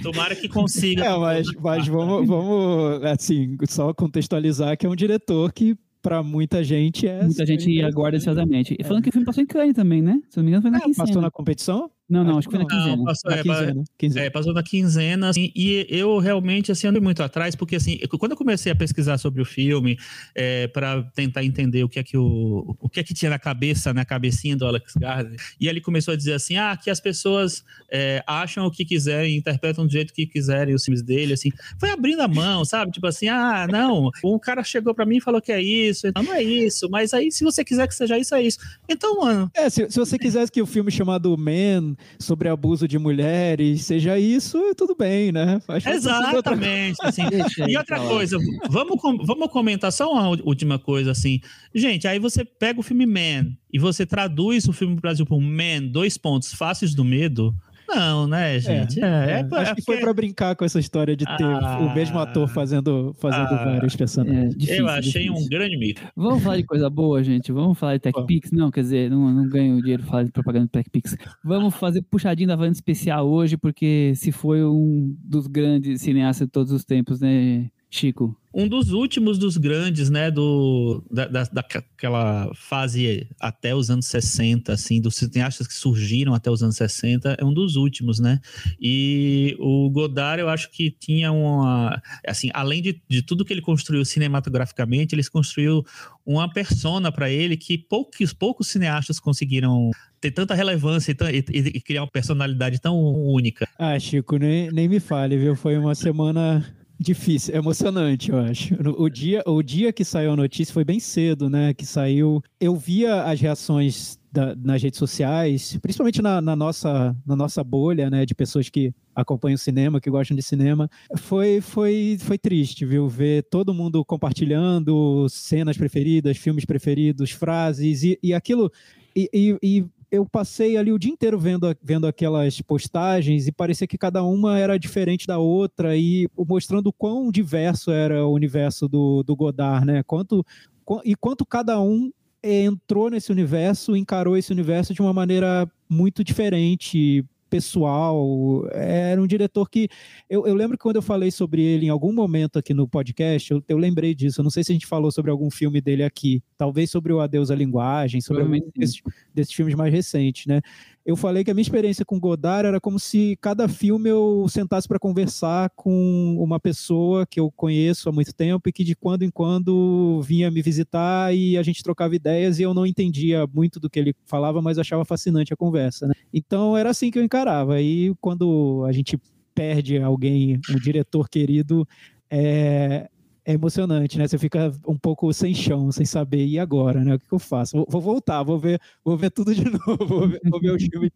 Tomara 0.03 0.37
que 0.37 0.49
consiga. 0.49 1.07
É, 1.07 1.19
mas, 1.19 1.47
mas 1.63 1.89
vamos, 1.89 2.29
vamos, 2.29 3.03
assim, 3.05 3.57
só 3.71 3.95
contextualizar 3.95 4.77
que 4.77 4.85
é 4.85 4.89
um 4.89 4.95
diretor 4.95 5.51
que 5.51 5.75
pra 6.03 6.23
muita 6.23 6.63
gente 6.65 7.07
é. 7.07 7.23
Muita 7.23 7.47
gente 7.47 7.81
aguarda 7.83 8.19
ansiosamente. 8.19 8.77
E 8.79 8.83
falando 8.83 9.01
é. 9.01 9.03
que 9.05 9.09
o 9.09 9.13
filme 9.13 9.25
passou 9.25 9.43
em 9.43 9.47
Cannes 9.47 9.75
também, 9.75 10.03
né? 10.03 10.21
Se 10.29 10.37
não 10.37 10.45
me 10.45 10.51
engano, 10.51 10.63
foi 10.63 10.71
na 10.71 10.79
é, 10.79 10.95
Passou 10.95 11.23
na 11.23 11.31
competição? 11.31 11.91
Não, 12.13 12.23
não, 12.23 12.39
acho, 12.39 12.47
que 12.47 12.55
foi 12.55 12.63
na 12.63 12.69
quinzena. 12.69 12.97
Não, 12.97 13.05
passou, 13.07 13.31
Na 13.31 13.37
é, 13.39 13.43
quinzena, 13.43 13.85
quinzena. 13.97 14.27
É, 14.27 14.31
passou 14.31 14.53
na 14.53 14.63
quinzena, 14.63 15.29
assim, 15.31 15.51
e 15.57 15.87
eu 15.89 16.19
realmente, 16.19 16.71
assim, 16.71 16.87
andei 16.87 17.01
muito 17.01 17.23
atrás, 17.23 17.57
porque, 17.57 17.77
assim, 17.77 17.99
quando 18.19 18.33
eu 18.33 18.37
comecei 18.37 18.71
a 18.71 18.75
pesquisar 18.75 19.17
sobre 19.17 19.41
o 19.41 19.47
filme, 19.47 19.99
é, 20.35 20.67
para 20.67 21.03
tentar 21.15 21.43
entender 21.43 21.83
o 21.83 21.89
que 21.89 21.99
é 21.99 22.03
que 22.03 22.19
o, 22.19 22.77
o 22.79 22.87
que 22.87 23.01
é 23.01 23.03
que 23.03 23.15
tinha 23.15 23.31
na 23.31 23.39
cabeça, 23.39 23.95
na 23.95 24.05
cabecinha 24.05 24.55
do 24.55 24.67
Alex 24.67 24.93
Garland, 24.95 25.37
e 25.59 25.67
ele 25.67 25.81
começou 25.81 26.13
a 26.13 26.17
dizer 26.17 26.35
assim, 26.35 26.59
ah, 26.59 26.77
que 26.77 26.91
as 26.91 27.01
pessoas 27.01 27.65
é, 27.91 28.23
acham 28.27 28.67
o 28.67 28.71
que 28.71 28.85
quiserem, 28.85 29.35
interpretam 29.35 29.87
do 29.87 29.91
jeito 29.91 30.13
que 30.13 30.27
quiserem 30.27 30.75
os 30.75 30.85
filmes 30.85 31.03
dele, 31.03 31.33
assim, 31.33 31.49
foi 31.81 31.89
abrindo 31.89 32.21
a 32.21 32.29
mão, 32.29 32.63
sabe? 32.67 32.93
Tipo 32.93 33.07
assim, 33.07 33.29
ah, 33.29 33.67
não, 33.71 34.11
o 34.23 34.39
cara 34.39 34.63
chegou 34.63 34.95
pra 34.95 35.07
mim 35.07 35.17
e 35.17 35.21
falou 35.23 35.41
que 35.41 35.51
é 35.51 35.63
isso, 35.63 36.09
não, 36.15 36.23
não 36.23 36.35
é 36.35 36.43
isso, 36.43 36.91
mas 36.91 37.15
aí 37.15 37.33
se 37.33 37.43
você 37.43 37.65
quiser 37.65 37.89
que 37.89 37.95
seja 37.95 38.19
isso, 38.19 38.35
é 38.35 38.43
isso. 38.43 38.59
Então, 38.87 39.17
mano, 39.17 39.51
É, 39.55 39.71
se, 39.71 39.91
se 39.91 39.99
você 39.99 40.19
quisesse 40.19 40.53
que 40.53 40.61
o 40.61 40.67
filme 40.67 40.91
chamado 40.91 41.35
Man, 41.39 41.97
sobre 42.19 42.49
abuso 42.49 42.87
de 42.89 42.99
mulheres, 42.99 43.85
seja 43.85 44.19
isso, 44.19 44.61
tudo 44.77 44.95
bem, 44.95 45.33
né? 45.33 45.61
Faz 45.67 45.83
faz 45.85 46.03
sentido 46.03 46.37
outra- 46.37 46.55
exatamente, 46.55 46.97
assim, 47.03 47.23
E 47.69 47.77
outra 47.77 47.97
falar. 47.97 48.09
coisa, 48.09 48.39
vamos, 48.69 49.01
com- 49.01 49.19
vamos 49.25 49.49
comentar 49.51 49.93
só 49.93 50.13
uma 50.13 50.29
última 50.45 50.79
coisa, 50.79 51.11
assim. 51.11 51.41
Gente, 51.75 52.07
aí 52.09 52.19
você 52.19 52.45
pega 52.45 52.79
o 52.81 52.83
filme 52.83 53.07
Man 53.07 53.53
e 53.73 53.79
você 53.79 54.05
traduz 54.07 54.69
o 54.69 54.73
filme 54.73 54.95
pro 54.95 55.03
Brasil 55.03 55.27
por 55.27 55.41
Man, 55.41 55.83
dois 55.91 56.17
pontos, 56.19 56.53
Faces 56.53 56.95
do 56.95 57.05
Medo. 57.05 57.55
Não, 57.95 58.27
né, 58.27 58.59
gente? 58.59 59.01
É, 59.03 59.07
É, 59.07 59.41
é, 59.51 59.57
acho 59.59 59.75
que 59.75 59.83
foi 59.83 59.99
pra 59.99 60.13
brincar 60.15 60.57
com 60.57 60.65
essa 60.65 60.79
história 60.81 61.15
de 61.17 61.25
ter 61.25 61.45
Ah. 61.45 61.79
o 61.81 61.95
mesmo 61.95 62.19
ator 62.19 62.49
fazendo, 62.49 63.15
fazendo 63.21 63.53
Ah. 63.55 63.65
vários 63.65 63.95
personagens. 63.97 64.55
É, 64.55 64.57
difícil, 64.57 64.77
eu 64.85 64.89
achei 64.89 65.23
difícil. 65.25 65.35
um 65.35 65.49
grande 65.49 65.77
mito. 65.77 66.03
Vamos 66.17 66.43
falar 66.43 66.57
de 66.57 66.65
coisa 66.65 66.89
boa, 66.89 67.23
gente. 67.23 67.53
Vamos 67.53 67.79
falar 67.79 67.95
de 67.95 68.01
TechPix. 68.01 68.51
Não, 68.51 68.71
quer 68.71 68.81
dizer, 68.81 69.11
não, 69.11 69.31
não 69.33 69.49
ganho 69.49 69.81
dinheiro 69.81 70.03
falar 70.05 70.25
de 70.25 70.33
propaganda 70.33 70.65
de 70.67 70.71
TechPix. 70.73 71.17
Vamos 71.45 71.75
fazer 71.75 72.03
puxadinho 72.03 72.49
da 72.49 72.55
Havana 72.55 72.73
especial 72.73 73.29
hoje, 73.29 73.57
porque 73.57 74.13
se 74.17 74.33
foi 74.33 74.65
um 74.65 75.15
dos 75.23 75.47
grandes 75.47 76.01
cineastas 76.01 76.47
de 76.49 76.53
todos 76.53 76.73
os 76.73 76.85
tempos, 76.85 77.21
né, 77.21 77.67
Chico? 77.95 78.35
Um 78.55 78.67
dos 78.67 78.91
últimos 78.91 79.39
dos 79.39 79.57
grandes, 79.59 80.09
né, 80.09 80.31
do, 80.31 81.05
da, 81.11 81.27
da, 81.27 81.43
daquela 81.45 82.51
fase 82.55 83.27
até 83.39 83.75
os 83.75 83.91
anos 83.91 84.07
60, 84.07 84.73
assim, 84.73 84.99
dos 85.01 85.15
cineastas 85.17 85.67
que 85.67 85.75
surgiram 85.75 86.33
até 86.35 86.51
os 86.51 86.63
anos 86.63 86.77
60, 86.77 87.37
é 87.39 87.45
um 87.45 87.53
dos 87.53 87.77
últimos, 87.77 88.19
né? 88.19 88.41
E 88.81 89.55
o 89.59 89.91
Godard, 89.91 90.41
eu 90.41 90.49
acho 90.49 90.71
que 90.71 90.91
tinha 90.91 91.31
uma. 91.33 92.01
Assim, 92.27 92.51
além 92.55 92.81
de, 92.81 93.01
de 93.09 93.23
tudo 93.23 93.45
que 93.45 93.53
ele 93.53 93.61
construiu 93.63 94.05
cinematograficamente, 94.05 95.15
ele 95.15 95.23
construiu 95.25 95.85
uma 96.25 96.51
persona 96.51 97.13
para 97.13 97.31
ele 97.31 97.57
que 97.59 97.77
poucos, 97.77 98.33
poucos 98.33 98.69
cineastas 98.69 99.21
conseguiram 99.21 99.91
ter 100.21 100.31
tanta 100.31 100.55
relevância 100.55 101.15
e, 101.31 101.37
e- 101.59 101.69
e 101.77 101.81
criar 101.81 102.03
uma 102.03 102.11
personalidade 102.11 102.81
tão 102.81 102.97
única. 103.03 103.67
Ah, 103.79 103.99
Chico, 103.99 104.37
nem, 104.39 104.71
nem 104.71 104.89
me 104.89 104.99
fale, 105.01 105.37
viu? 105.37 105.55
Foi 105.55 105.77
uma 105.77 105.95
semana 105.95 106.65
difícil, 107.03 107.55
emocionante, 107.55 108.31
eu 108.31 108.39
acho. 108.39 108.75
O 108.97 109.09
dia, 109.11 109.43
o 109.47 109.63
dia 109.63 109.93
que 109.93 110.05
saiu 110.05 110.33
a 110.33 110.37
notícia 110.37 110.73
foi 110.73 110.85
bem 110.85 110.99
cedo, 111.01 111.51
né? 111.51 111.75
Que 111.75 111.85
saiu. 111.85 112.43
Eu 112.61 112.75
via 112.77 113.23
as 113.25 113.41
reações 113.41 114.19
da- 114.33 114.55
nas 114.57 114.83
redes 114.83 114.99
sociais, 114.99 115.77
principalmente 115.83 116.23
na, 116.23 116.41
na 116.41 116.57
nossa, 116.57 117.15
na 117.27 117.37
nossa 117.37 117.63
bolha, 117.63 118.09
né? 118.09 118.25
De 118.25 118.35
pessoas 118.35 118.69
que 118.71 118.95
acompanham 119.15 119.59
cinema, 119.59 120.01
que 120.01 120.09
gostam 120.11 120.35
de 120.37 120.43
cinema. 120.43 120.89
Foi, 121.19 121.61
foi, 121.61 122.17
foi 122.21 122.39
triste, 122.39 122.87
viu? 122.87 123.09
Ver 123.09 123.43
todo 123.45 123.75
mundo 123.75 124.03
compartilhando 124.05 125.27
cenas 125.29 125.77
preferidas, 125.77 126.37
filmes 126.39 126.65
preferidos, 126.65 127.31
frases, 127.31 128.03
e, 128.03 128.19
e 128.23 128.33
aquilo. 128.33 128.73
e- 129.15 129.29
e- 129.35 129.59
e 129.63 129.85
eu 130.13 130.27
passei 130.27 130.77
ali 130.77 130.93
o 130.93 130.99
dia 130.99 131.11
inteiro 131.11 131.39
vendo, 131.39 131.75
vendo 131.83 132.07
aquelas 132.07 132.61
postagens 132.61 133.49
e 133.49 133.53
parecia 133.53 133.87
que 133.87 133.97
cada 133.97 134.23
uma 134.23 134.59
era 134.59 134.79
diferente 134.79 135.27
da 135.27 135.39
outra 135.39 135.97
e 135.97 136.29
mostrando 136.37 136.93
quão 136.93 137.33
diverso 137.33 137.91
era 137.91 138.27
o 138.27 138.33
universo 138.35 138.87
do, 138.87 139.23
do 139.23 139.35
Godard, 139.35 139.87
né? 139.87 140.03
Quanto, 140.03 140.45
qu- 140.85 141.01
e 141.03 141.17
quanto 141.17 141.47
cada 141.47 141.81
um 141.81 142.11
entrou 142.45 143.09
nesse 143.09 143.33
universo, 143.33 143.97
encarou 143.97 144.37
esse 144.37 144.53
universo 144.53 144.93
de 144.93 145.01
uma 145.01 145.15
maneira 145.15 145.67
muito 145.89 146.23
diferente, 146.23 147.25
pessoal. 147.49 148.67
Era 148.73 149.21
um 149.23 149.27
diretor 149.27 149.69
que. 149.71 149.89
Eu, 150.29 150.47
eu 150.47 150.55
lembro 150.55 150.77
que 150.77 150.83
quando 150.83 150.97
eu 150.97 151.03
falei 151.03 151.31
sobre 151.31 151.63
ele 151.63 151.87
em 151.87 151.89
algum 151.91 152.13
momento 152.13 152.59
aqui 152.59 152.75
no 152.75 152.89
podcast, 152.89 153.51
eu, 153.51 153.63
eu 153.69 153.79
lembrei 153.79 154.15
disso. 154.15 154.41
Eu 154.41 154.45
não 154.45 154.51
sei 154.51 154.63
se 154.65 154.73
a 154.73 154.75
gente 154.75 154.87
falou 154.87 155.11
sobre 155.11 155.31
algum 155.31 155.51
filme 155.51 155.81
dele 155.81 156.03
aqui. 156.03 156.43
Talvez 156.63 156.93
sobre 156.93 157.13
o 157.13 157.19
Adeus 157.19 157.51
à 157.51 157.57
Linguagem, 157.57 158.21
sobre 158.21 158.45
sim. 158.45 158.71
desses, 158.77 159.03
desses 159.35 159.53
filmes 159.53 159.75
mais 159.75 159.93
recentes, 159.93 160.47
né? 160.47 160.61
Eu 161.05 161.17
falei 161.17 161.43
que 161.43 161.51
a 161.51 161.55
minha 161.55 161.63
experiência 161.63 162.05
com 162.05 162.21
Godard 162.21 162.69
era 162.69 162.81
como 162.81 163.01
se 163.01 163.37
cada 163.41 163.67
filme 163.67 164.09
eu 164.09 164.47
sentasse 164.49 164.87
para 164.87 164.97
conversar 164.97 165.71
com 165.75 166.37
uma 166.39 166.61
pessoa 166.61 167.27
que 167.27 167.41
eu 167.41 167.51
conheço 167.51 168.09
há 168.09 168.13
muito 168.13 168.33
tempo 168.33 168.69
e 168.69 168.73
que 168.73 168.85
de 168.85 168.95
quando 168.95 169.25
em 169.25 169.31
quando 169.31 170.23
vinha 170.23 170.53
me 170.53 170.63
visitar 170.63 171.35
e 171.35 171.59
a 171.59 171.65
gente 171.65 171.83
trocava 171.83 172.15
ideias 172.15 172.61
e 172.61 172.63
eu 172.63 172.73
não 172.73 172.87
entendia 172.87 173.45
muito 173.53 173.81
do 173.81 173.91
que 173.91 173.99
ele 173.99 174.15
falava, 174.25 174.63
mas 174.63 174.79
achava 174.79 175.05
fascinante 175.05 175.53
a 175.53 175.57
conversa, 175.57 176.07
né? 176.07 176.15
Então 176.33 176.77
era 176.77 176.91
assim 176.91 177.11
que 177.11 177.19
eu 177.19 177.25
encarava. 177.25 177.81
E 177.81 178.15
quando 178.21 178.85
a 178.87 178.93
gente 178.93 179.19
perde 179.53 179.99
alguém, 179.99 180.61
um 180.71 180.77
diretor 180.77 181.29
querido, 181.29 181.85
é, 182.31 183.11
é 183.45 183.53
emocionante, 183.53 184.19
né? 184.19 184.27
Você 184.27 184.39
fica 184.39 184.73
um 184.87 184.97
pouco 184.97 185.33
sem 185.33 185.55
chão, 185.55 185.91
sem 185.91 186.07
saber, 186.07 186.47
e 186.47 186.59
agora, 186.59 187.05
né? 187.05 187.15
O 187.15 187.19
que, 187.19 187.33
eu 187.33 187.39
faço? 187.39 187.77
Vou, 187.77 187.87
vou 187.89 188.01
voltar, 188.01 188.43
vou 188.43 188.59
ver, 188.59 188.81
vou 189.05 189.17
ver 189.17 189.31
tudo 189.31 189.55
de 189.55 189.65
novo, 189.87 190.07
vou 190.07 190.29
ver, 190.29 190.41
vou 190.45 190.61
ver 190.61 190.71
os 190.71 190.83
filmes, 190.83 191.11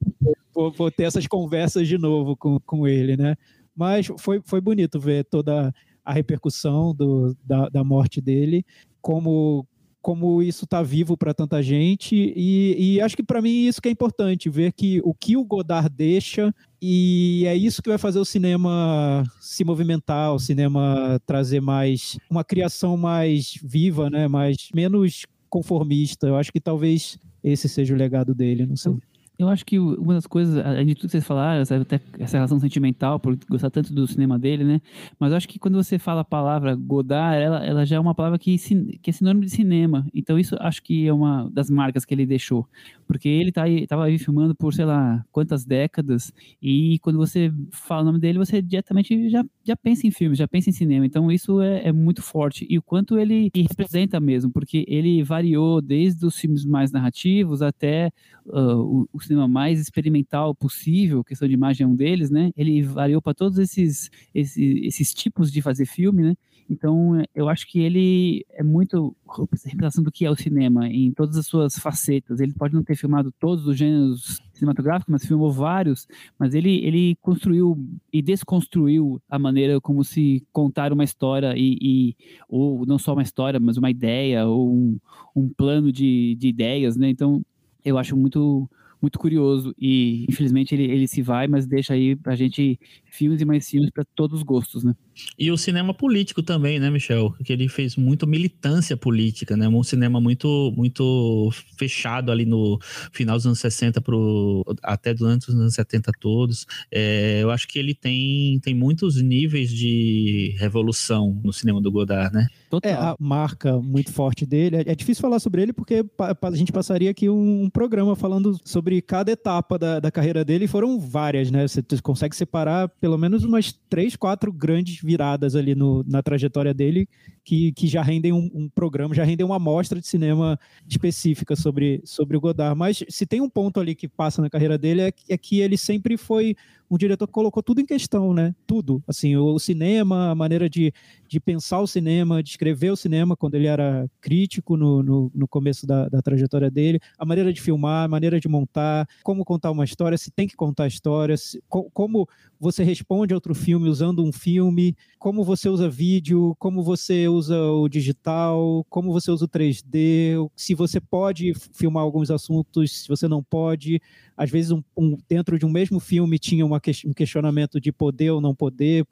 vou, 0.52 0.72
vou 0.72 0.90
ter 0.90 1.04
essas 1.04 1.26
conversas 1.26 1.86
de 1.86 1.98
novo 1.98 2.36
com, 2.36 2.58
com 2.60 2.86
ele, 2.86 3.16
né? 3.16 3.36
Mas 3.74 4.10
foi, 4.18 4.40
foi 4.44 4.60
bonito 4.60 4.98
ver 4.98 5.24
toda 5.24 5.72
a 6.04 6.12
repercussão 6.12 6.94
do, 6.94 7.36
da, 7.44 7.68
da 7.68 7.84
morte 7.84 8.20
dele, 8.20 8.64
como 9.00 9.66
como 10.06 10.40
isso 10.40 10.66
está 10.66 10.84
vivo 10.84 11.16
para 11.16 11.34
tanta 11.34 11.60
gente 11.60 12.14
e, 12.14 12.76
e 12.78 13.00
acho 13.00 13.16
que 13.16 13.24
para 13.24 13.42
mim 13.42 13.66
isso 13.66 13.82
que 13.82 13.88
é 13.88 13.90
importante 13.90 14.48
ver 14.48 14.70
que 14.70 15.00
o 15.02 15.12
que 15.12 15.36
o 15.36 15.44
Godard 15.44 15.88
deixa 15.92 16.54
e 16.80 17.42
é 17.44 17.56
isso 17.56 17.82
que 17.82 17.88
vai 17.88 17.98
fazer 17.98 18.20
o 18.20 18.24
cinema 18.24 19.24
se 19.40 19.64
movimentar, 19.64 20.32
o 20.32 20.38
cinema 20.38 21.20
trazer 21.26 21.60
mais 21.60 22.16
uma 22.30 22.44
criação 22.44 22.96
mais 22.96 23.58
viva, 23.60 24.08
né, 24.08 24.28
mais 24.28 24.68
menos 24.72 25.26
conformista. 25.50 26.28
Eu 26.28 26.36
acho 26.36 26.52
que 26.52 26.60
talvez 26.60 27.18
esse 27.42 27.68
seja 27.68 27.92
o 27.92 27.96
legado 27.96 28.32
dele, 28.32 28.64
não 28.64 28.76
sei. 28.76 28.94
Eu 29.38 29.48
acho 29.48 29.66
que 29.66 29.78
uma 29.78 30.14
das 30.14 30.26
coisas, 30.26 30.64
além 30.64 30.86
de 30.86 30.94
tudo 30.94 31.06
que 31.06 31.10
vocês 31.12 31.26
falaram, 31.26 31.62
até 31.62 32.00
essa 32.18 32.38
relação 32.38 32.58
sentimental, 32.58 33.20
por 33.20 33.36
gostar 33.48 33.68
tanto 33.68 33.92
do 33.92 34.06
cinema 34.06 34.38
dele, 34.38 34.64
né? 34.64 34.80
Mas 35.18 35.30
eu 35.30 35.36
acho 35.36 35.46
que 35.48 35.58
quando 35.58 35.74
você 35.74 35.98
fala 35.98 36.22
a 36.22 36.24
palavra 36.24 36.74
Godard, 36.74 37.42
ela, 37.42 37.64
ela 37.64 37.84
já 37.84 37.96
é 37.96 38.00
uma 38.00 38.14
palavra 38.14 38.38
que, 38.38 38.56
que 39.02 39.10
é 39.10 39.12
sinônimo 39.12 39.44
de 39.44 39.50
cinema. 39.50 40.06
Então 40.14 40.38
isso 40.38 40.56
acho 40.58 40.82
que 40.82 41.06
é 41.06 41.12
uma 41.12 41.50
das 41.50 41.68
marcas 41.68 42.04
que 42.06 42.14
ele 42.14 42.24
deixou. 42.24 42.66
Porque 43.06 43.28
ele 43.28 43.52
tá 43.52 43.64
aí, 43.64 43.86
aí 43.90 44.18
filmando 44.18 44.54
por, 44.54 44.72
sei 44.72 44.86
lá, 44.86 45.22
quantas 45.30 45.64
décadas, 45.64 46.32
e 46.60 46.98
quando 47.00 47.18
você 47.18 47.52
fala 47.70 48.02
o 48.02 48.04
nome 48.06 48.18
dele, 48.18 48.38
você 48.38 48.62
diretamente 48.62 49.28
já, 49.28 49.44
já 49.62 49.76
pensa 49.76 50.06
em 50.06 50.10
filmes, 50.10 50.38
já 50.38 50.48
pensa 50.48 50.70
em 50.70 50.72
cinema. 50.72 51.04
Então 51.04 51.30
isso 51.30 51.60
é, 51.60 51.88
é 51.88 51.92
muito 51.92 52.22
forte. 52.22 52.66
E 52.70 52.78
o 52.78 52.82
quanto 52.82 53.18
ele 53.18 53.50
representa 53.54 54.18
mesmo, 54.18 54.50
porque 54.50 54.84
ele 54.88 55.22
variou 55.22 55.82
desde 55.82 56.24
os 56.24 56.36
filmes 56.36 56.64
mais 56.64 56.90
narrativos 56.90 57.60
até 57.60 58.10
o, 58.46 59.06
o 59.12 59.20
cinema 59.26 59.48
mais 59.48 59.80
experimental 59.80 60.54
possível, 60.54 61.24
questão 61.24 61.48
de 61.48 61.54
imagem 61.54 61.84
é 61.84 61.88
um 61.88 61.94
deles, 61.94 62.30
né? 62.30 62.50
Ele 62.56 62.82
variou 62.82 63.20
para 63.20 63.34
todos 63.34 63.58
esses, 63.58 64.10
esses, 64.34 64.56
esses 64.56 65.12
tipos 65.14 65.52
de 65.52 65.60
fazer 65.60 65.86
filme, 65.86 66.22
né? 66.22 66.36
Então, 66.68 67.22
eu 67.34 67.48
acho 67.48 67.66
que 67.66 67.78
ele 67.80 68.44
é 68.50 68.62
muito 68.62 69.16
representação 69.56 70.02
do 70.02 70.10
que 70.10 70.26
é 70.26 70.30
o 70.30 70.36
cinema 70.36 70.88
em 70.88 71.12
todas 71.12 71.36
as 71.36 71.46
suas 71.46 71.78
facetas. 71.78 72.40
Ele 72.40 72.52
pode 72.52 72.74
não 72.74 72.82
ter 72.82 72.96
filmado 72.96 73.32
todos 73.38 73.66
os 73.66 73.76
gêneros 73.76 74.40
cinematográficos, 74.52 75.12
mas 75.12 75.24
filmou 75.24 75.52
vários. 75.52 76.08
Mas 76.38 76.54
ele, 76.54 76.84
ele 76.84 77.16
construiu 77.22 77.78
e 78.12 78.20
desconstruiu 78.20 79.22
a 79.28 79.38
maneira 79.38 79.80
como 79.80 80.02
se 80.02 80.44
contar 80.52 80.92
uma 80.92 81.04
história 81.04 81.54
e, 81.56 81.78
e 81.80 82.16
ou 82.48 82.84
não 82.84 82.98
só 82.98 83.12
uma 83.12 83.22
história, 83.22 83.60
mas 83.60 83.76
uma 83.76 83.90
ideia 83.90 84.44
ou 84.46 84.74
um, 84.74 84.98
um 85.36 85.48
plano 85.48 85.92
de, 85.92 86.34
de 86.34 86.48
ideias, 86.48 86.96
né? 86.96 87.08
Então, 87.08 87.44
eu 87.84 87.96
acho 87.96 88.16
muito 88.16 88.68
muito 89.06 89.18
curioso 89.18 89.74
e 89.78 90.26
infelizmente 90.28 90.74
ele, 90.74 90.84
ele 90.84 91.06
se 91.08 91.22
vai, 91.22 91.46
mas 91.48 91.66
deixa 91.66 91.94
aí 91.94 92.16
pra 92.16 92.34
gente 92.36 92.78
filmes 93.06 93.40
e 93.40 93.44
mais 93.44 93.68
filmes 93.68 93.90
para 93.90 94.04
todos 94.16 94.38
os 94.40 94.42
gostos, 94.44 94.84
né? 94.84 94.94
E 95.38 95.51
o 95.51 95.56
cinema 95.56 95.94
político 95.94 96.43
também, 96.43 96.78
né, 96.78 96.90
Michel? 96.90 97.34
Que 97.44 97.52
ele 97.52 97.68
fez 97.68 97.97
muito 97.97 98.26
militância 98.26 98.97
política, 98.97 99.56
né? 99.56 99.68
Um 99.68 99.82
cinema 99.82 100.20
muito, 100.20 100.72
muito 100.76 101.51
fechado 101.78 102.30
ali 102.30 102.44
no 102.44 102.78
final 103.12 103.36
dos 103.36 103.47
anos 103.47 103.59
60 103.60 104.01
pro, 104.01 104.64
até 104.82 105.14
durante 105.14 105.48
os 105.48 105.55
anos 105.55 105.74
70 105.74 106.12
todos. 106.20 106.66
É, 106.90 107.40
eu 107.43 107.51
acho 107.51 107.66
que 107.68 107.78
ele 107.78 107.94
tem, 107.94 108.59
tem 108.60 108.74
muitos 108.74 109.20
níveis 109.20 109.70
de 109.70 110.55
revolução 110.59 111.38
no 111.43 111.52
cinema 111.52 111.80
do 111.80 111.90
Godard, 111.90 112.34
né? 112.34 112.47
Total. 112.70 112.90
É 112.90 112.94
a 112.94 113.16
marca 113.18 113.78
muito 113.78 114.12
forte 114.12 114.44
dele. 114.44 114.76
É, 114.76 114.80
é 114.93 114.94
difícil 114.94 115.22
falar 115.22 115.38
sobre 115.38 115.62
ele 115.62 115.72
porque 115.72 116.05
a 116.18 116.56
gente 116.56 116.72
passaria 116.72 117.10
aqui 117.10 117.28
um, 117.28 117.64
um 117.64 117.70
programa 117.70 118.16
falando 118.16 118.59
sobre 118.64 119.01
cada 119.01 119.30
etapa 119.30 119.78
da, 119.78 120.01
da 120.01 120.10
carreira 120.10 120.44
dele 120.44 120.64
e 120.64 120.68
foram 120.68 120.98
várias, 120.98 121.51
né? 121.51 121.66
Você 121.66 121.82
consegue 122.02 122.34
separar 122.34 122.88
pelo 122.88 123.16
menos 123.16 123.44
umas 123.44 123.72
três, 123.88 124.16
quatro 124.16 124.52
grandes 124.52 125.01
viradas 125.06 125.54
ali 125.54 125.74
no, 125.74 126.04
na 126.06 126.22
trajetória 126.22 126.74
dele 126.74 127.08
que, 127.47 127.70
que 127.73 127.86
já 127.86 128.02
rendem 128.02 128.32
um, 128.32 128.51
um, 128.52 128.68
programa, 128.68 129.14
já 129.14 129.23
rendem 129.23 129.47
uma 129.47 129.55
amostra 129.55 130.01
de 130.01 130.06
cinema 130.09 130.59
específica 130.85 131.55
sobre, 131.55 132.02
sobre 132.05 132.36
o 132.36 132.40
Godard. 132.40 132.77
Mas 132.77 133.05
se 133.09 133.24
tem 133.24 133.40
um 133.40 133.48
ponto 133.48 133.78
ali 133.78 133.94
que 133.94 134.09
passa 134.09 134.43
na 134.43 134.51
carreira 134.51 134.77
dele 134.77 135.02
é, 135.02 135.12
é 135.28 135.39
que 135.39 135.60
ele 135.60 135.77
sempre 135.77 136.16
foi 136.16 136.56
um 136.90 136.97
diretor 136.97 137.27
que 137.27 137.32
colocou 137.32 137.62
tudo 137.62 137.81
em 137.81 137.86
questão, 137.86 138.32
né? 138.32 138.55
Tudo. 138.66 139.02
Assim, 139.06 139.36
o, 139.36 139.59
cinema, 139.59 140.31
a 140.31 140.35
maneira 140.35 140.70
de, 140.70 140.93
de 141.28 141.40
pensar 141.40 141.81
o 141.81 141.86
cinema, 141.86 142.43
de 142.43 142.51
escrever 142.51 142.90
o 142.90 142.97
cinema 142.97 143.36
quando 143.36 143.55
ele 143.55 143.66
era 143.66 144.09
crítico 144.20 144.77
no, 144.77 145.02
no, 145.02 145.31
no 145.35 145.48
começo 145.48 145.86
da, 145.86 146.09
da, 146.09 146.23
trajetória 146.23 146.70
dele, 146.70 147.01
a 147.18 147.24
maneira 147.24 147.52
de 147.52 147.60
filmar, 147.60 148.05
a 148.05 148.09
maneira 148.09 148.39
de 148.39 148.48
montar, 148.48 149.09
como 149.23 149.44
contar 149.44 149.70
uma 149.70 149.85
história, 149.85 150.16
se 150.16 150.31
tem 150.31 150.47
que 150.47 150.56
contar 150.56 150.85
a 150.85 150.89
história, 150.89 151.36
se, 151.36 151.62
co, 151.68 151.90
como 151.90 152.28
você 152.59 152.82
responde 152.82 153.35
a 153.35 153.36
outro 153.36 153.55
filme 153.55 153.89
usando 153.89 154.24
um 154.24 154.32
filme, 154.32 154.97
como 155.18 155.44
você 155.44 155.68
usa 155.68 155.89
vídeo, 155.89 156.55
como 156.59 156.82
você 156.82 157.28
usa 157.36 157.60
o 157.60 157.88
digital, 157.88 158.84
como 158.88 159.12
você 159.12 159.30
usa 159.30 159.44
o 159.44 159.48
3D, 159.48 160.50
se 160.56 160.74
você 160.74 161.00
pode 161.00 161.52
filmar 161.72 162.02
alguns 162.02 162.30
assuntos, 162.30 163.02
se 163.02 163.08
você 163.08 163.28
não 163.28 163.42
pode. 163.42 164.00
Às 164.36 164.50
vezes, 164.50 164.70
um, 164.70 164.82
um, 164.96 165.16
dentro 165.28 165.58
de 165.58 165.64
um 165.66 165.70
mesmo 165.70 166.00
filme 166.00 166.38
tinha 166.38 166.64
uma, 166.64 166.80
um 167.06 167.12
questionamento 167.12 167.80
de 167.80 167.92
poder 167.92 168.30
ou 168.30 168.40
não 168.40 168.54
poder, 168.54 169.04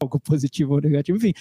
algo 0.00 0.20
positivo 0.20 0.74
ou 0.74 0.80
negativo, 0.80 1.18
enfim, 1.18 1.32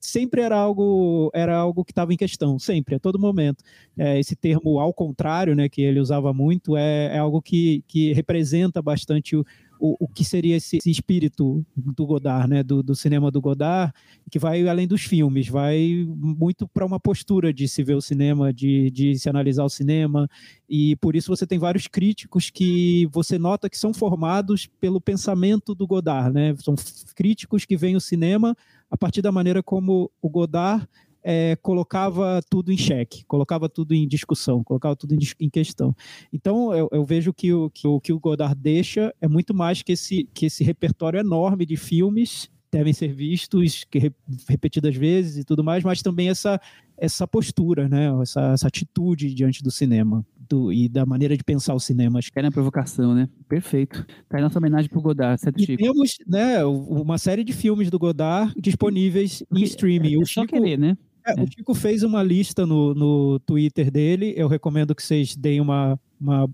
sempre 0.00 0.40
era 0.40 0.56
algo 0.56 1.30
era 1.34 1.56
algo 1.56 1.84
que 1.84 1.92
estava 1.92 2.12
em 2.12 2.16
questão, 2.16 2.58
sempre, 2.58 2.94
a 2.94 2.98
todo 2.98 3.18
momento. 3.18 3.62
É, 3.96 4.18
esse 4.18 4.34
termo 4.34 4.78
ao 4.80 4.92
contrário, 4.92 5.54
né, 5.54 5.68
que 5.68 5.82
ele 5.82 6.00
usava 6.00 6.32
muito, 6.32 6.76
é, 6.76 7.14
é 7.14 7.18
algo 7.18 7.40
que, 7.42 7.82
que 7.86 8.12
representa 8.12 8.80
bastante 8.80 9.36
o, 9.36 9.44
o, 9.78 10.04
o 10.04 10.08
que 10.08 10.24
seria 10.24 10.56
esse, 10.56 10.78
esse, 10.78 10.90
espírito 10.90 11.64
do 11.76 12.06
Godard, 12.06 12.48
né, 12.48 12.62
do, 12.62 12.82
do, 12.82 12.94
cinema 12.94 13.30
do 13.30 13.40
Godard, 13.40 13.92
que 14.30 14.38
vai 14.38 14.66
além 14.66 14.86
dos 14.86 15.02
filmes, 15.02 15.48
vai 15.48 16.06
muito 16.08 16.66
para 16.66 16.84
uma 16.84 16.98
postura 16.98 17.52
de 17.52 17.68
se 17.68 17.82
ver 17.82 17.94
o 17.94 18.00
cinema, 18.00 18.52
de, 18.52 18.90
de 18.90 19.18
se 19.18 19.28
analisar 19.28 19.64
o 19.64 19.70
cinema, 19.70 20.28
e 20.68 20.96
por 20.96 21.14
isso 21.14 21.34
você 21.34 21.46
tem 21.46 21.58
vários 21.58 21.86
críticos 21.86 22.50
que 22.50 23.06
você 23.12 23.38
nota 23.38 23.70
que 23.70 23.78
são 23.78 23.92
formados 23.92 24.66
pelo 24.80 25.00
pensamento 25.00 25.74
do 25.74 25.86
Godard, 25.86 26.32
né, 26.32 26.54
são 26.58 26.74
críticos 27.14 27.64
que 27.64 27.76
veem 27.76 27.96
o 27.96 28.00
cinema 28.00 28.56
a 28.90 28.96
partir 28.96 29.22
da 29.22 29.32
maneira 29.32 29.62
como 29.62 30.10
o 30.20 30.28
Godard 30.28 30.86
é, 31.28 31.56
colocava 31.56 32.40
tudo 32.48 32.70
em 32.70 32.78
xeque, 32.78 33.24
colocava 33.26 33.68
tudo 33.68 33.92
em 33.92 34.06
discussão, 34.06 34.62
colocava 34.62 34.94
tudo 34.94 35.12
em, 35.12 35.18
em 35.40 35.50
questão. 35.50 35.92
Então, 36.32 36.72
eu, 36.72 36.88
eu, 36.92 37.04
vejo 37.04 37.34
que 37.34 37.52
o, 37.52 37.68
que 37.68 37.84
o 37.88 38.00
que 38.00 38.12
o 38.12 38.20
Godard 38.20 38.54
deixa 38.54 39.12
é 39.20 39.26
muito 39.26 39.52
mais 39.52 39.82
que 39.82 39.90
esse, 39.90 40.28
que 40.32 40.46
esse 40.46 40.62
repertório 40.62 41.18
enorme 41.18 41.66
de 41.66 41.76
filmes 41.76 42.48
devem 42.70 42.92
ser 42.92 43.08
vistos 43.12 43.82
que, 43.90 44.12
repetidas 44.48 44.94
vezes 44.94 45.38
e 45.38 45.44
tudo 45.44 45.64
mais, 45.64 45.82
mas 45.82 46.00
também 46.00 46.28
essa, 46.28 46.60
essa 46.96 47.26
postura, 47.26 47.88
né? 47.88 48.08
essa, 48.22 48.52
essa 48.52 48.68
atitude 48.68 49.34
diante 49.34 49.64
do 49.64 49.70
cinema. 49.70 50.24
Do, 50.48 50.72
e 50.72 50.88
da 50.88 51.04
maneira 51.04 51.36
de 51.36 51.42
pensar 51.42 51.74
o 51.74 51.80
cinema. 51.80 52.20
Acho 52.20 52.32
que 52.32 52.38
é 52.38 52.42
na 52.42 52.52
provocação, 52.52 53.16
né? 53.16 53.28
Perfeito. 53.48 54.06
Tá 54.28 54.36
aí 54.36 54.42
nossa 54.44 54.60
homenagem 54.60 54.88
pro 54.88 55.02
Godard, 55.02 55.40
certo, 55.40 55.58
Chico? 55.58 55.72
E 55.72 55.76
temos, 55.76 56.18
né, 56.24 56.64
uma 56.64 57.18
série 57.18 57.42
de 57.42 57.52
filmes 57.52 57.90
do 57.90 57.98
Godard 57.98 58.54
disponíveis 58.56 59.42
em 59.52 59.64
streaming. 59.64 60.14
É, 60.14 60.22
é 60.22 60.24
só 60.24 60.42
Chico, 60.42 60.54
querer, 60.54 60.78
né? 60.78 60.96
É, 61.26 61.34
o 61.34 61.46
Chico 61.50 61.74
fez 61.74 62.02
uma 62.02 62.22
lista 62.22 62.64
no, 62.64 62.94
no 62.94 63.38
Twitter 63.40 63.90
dele. 63.90 64.32
Eu 64.36 64.46
recomendo 64.46 64.94
que 64.94 65.02
vocês 65.02 65.34
deem 65.34 65.60
uma, 65.60 65.98
uma 66.20 66.48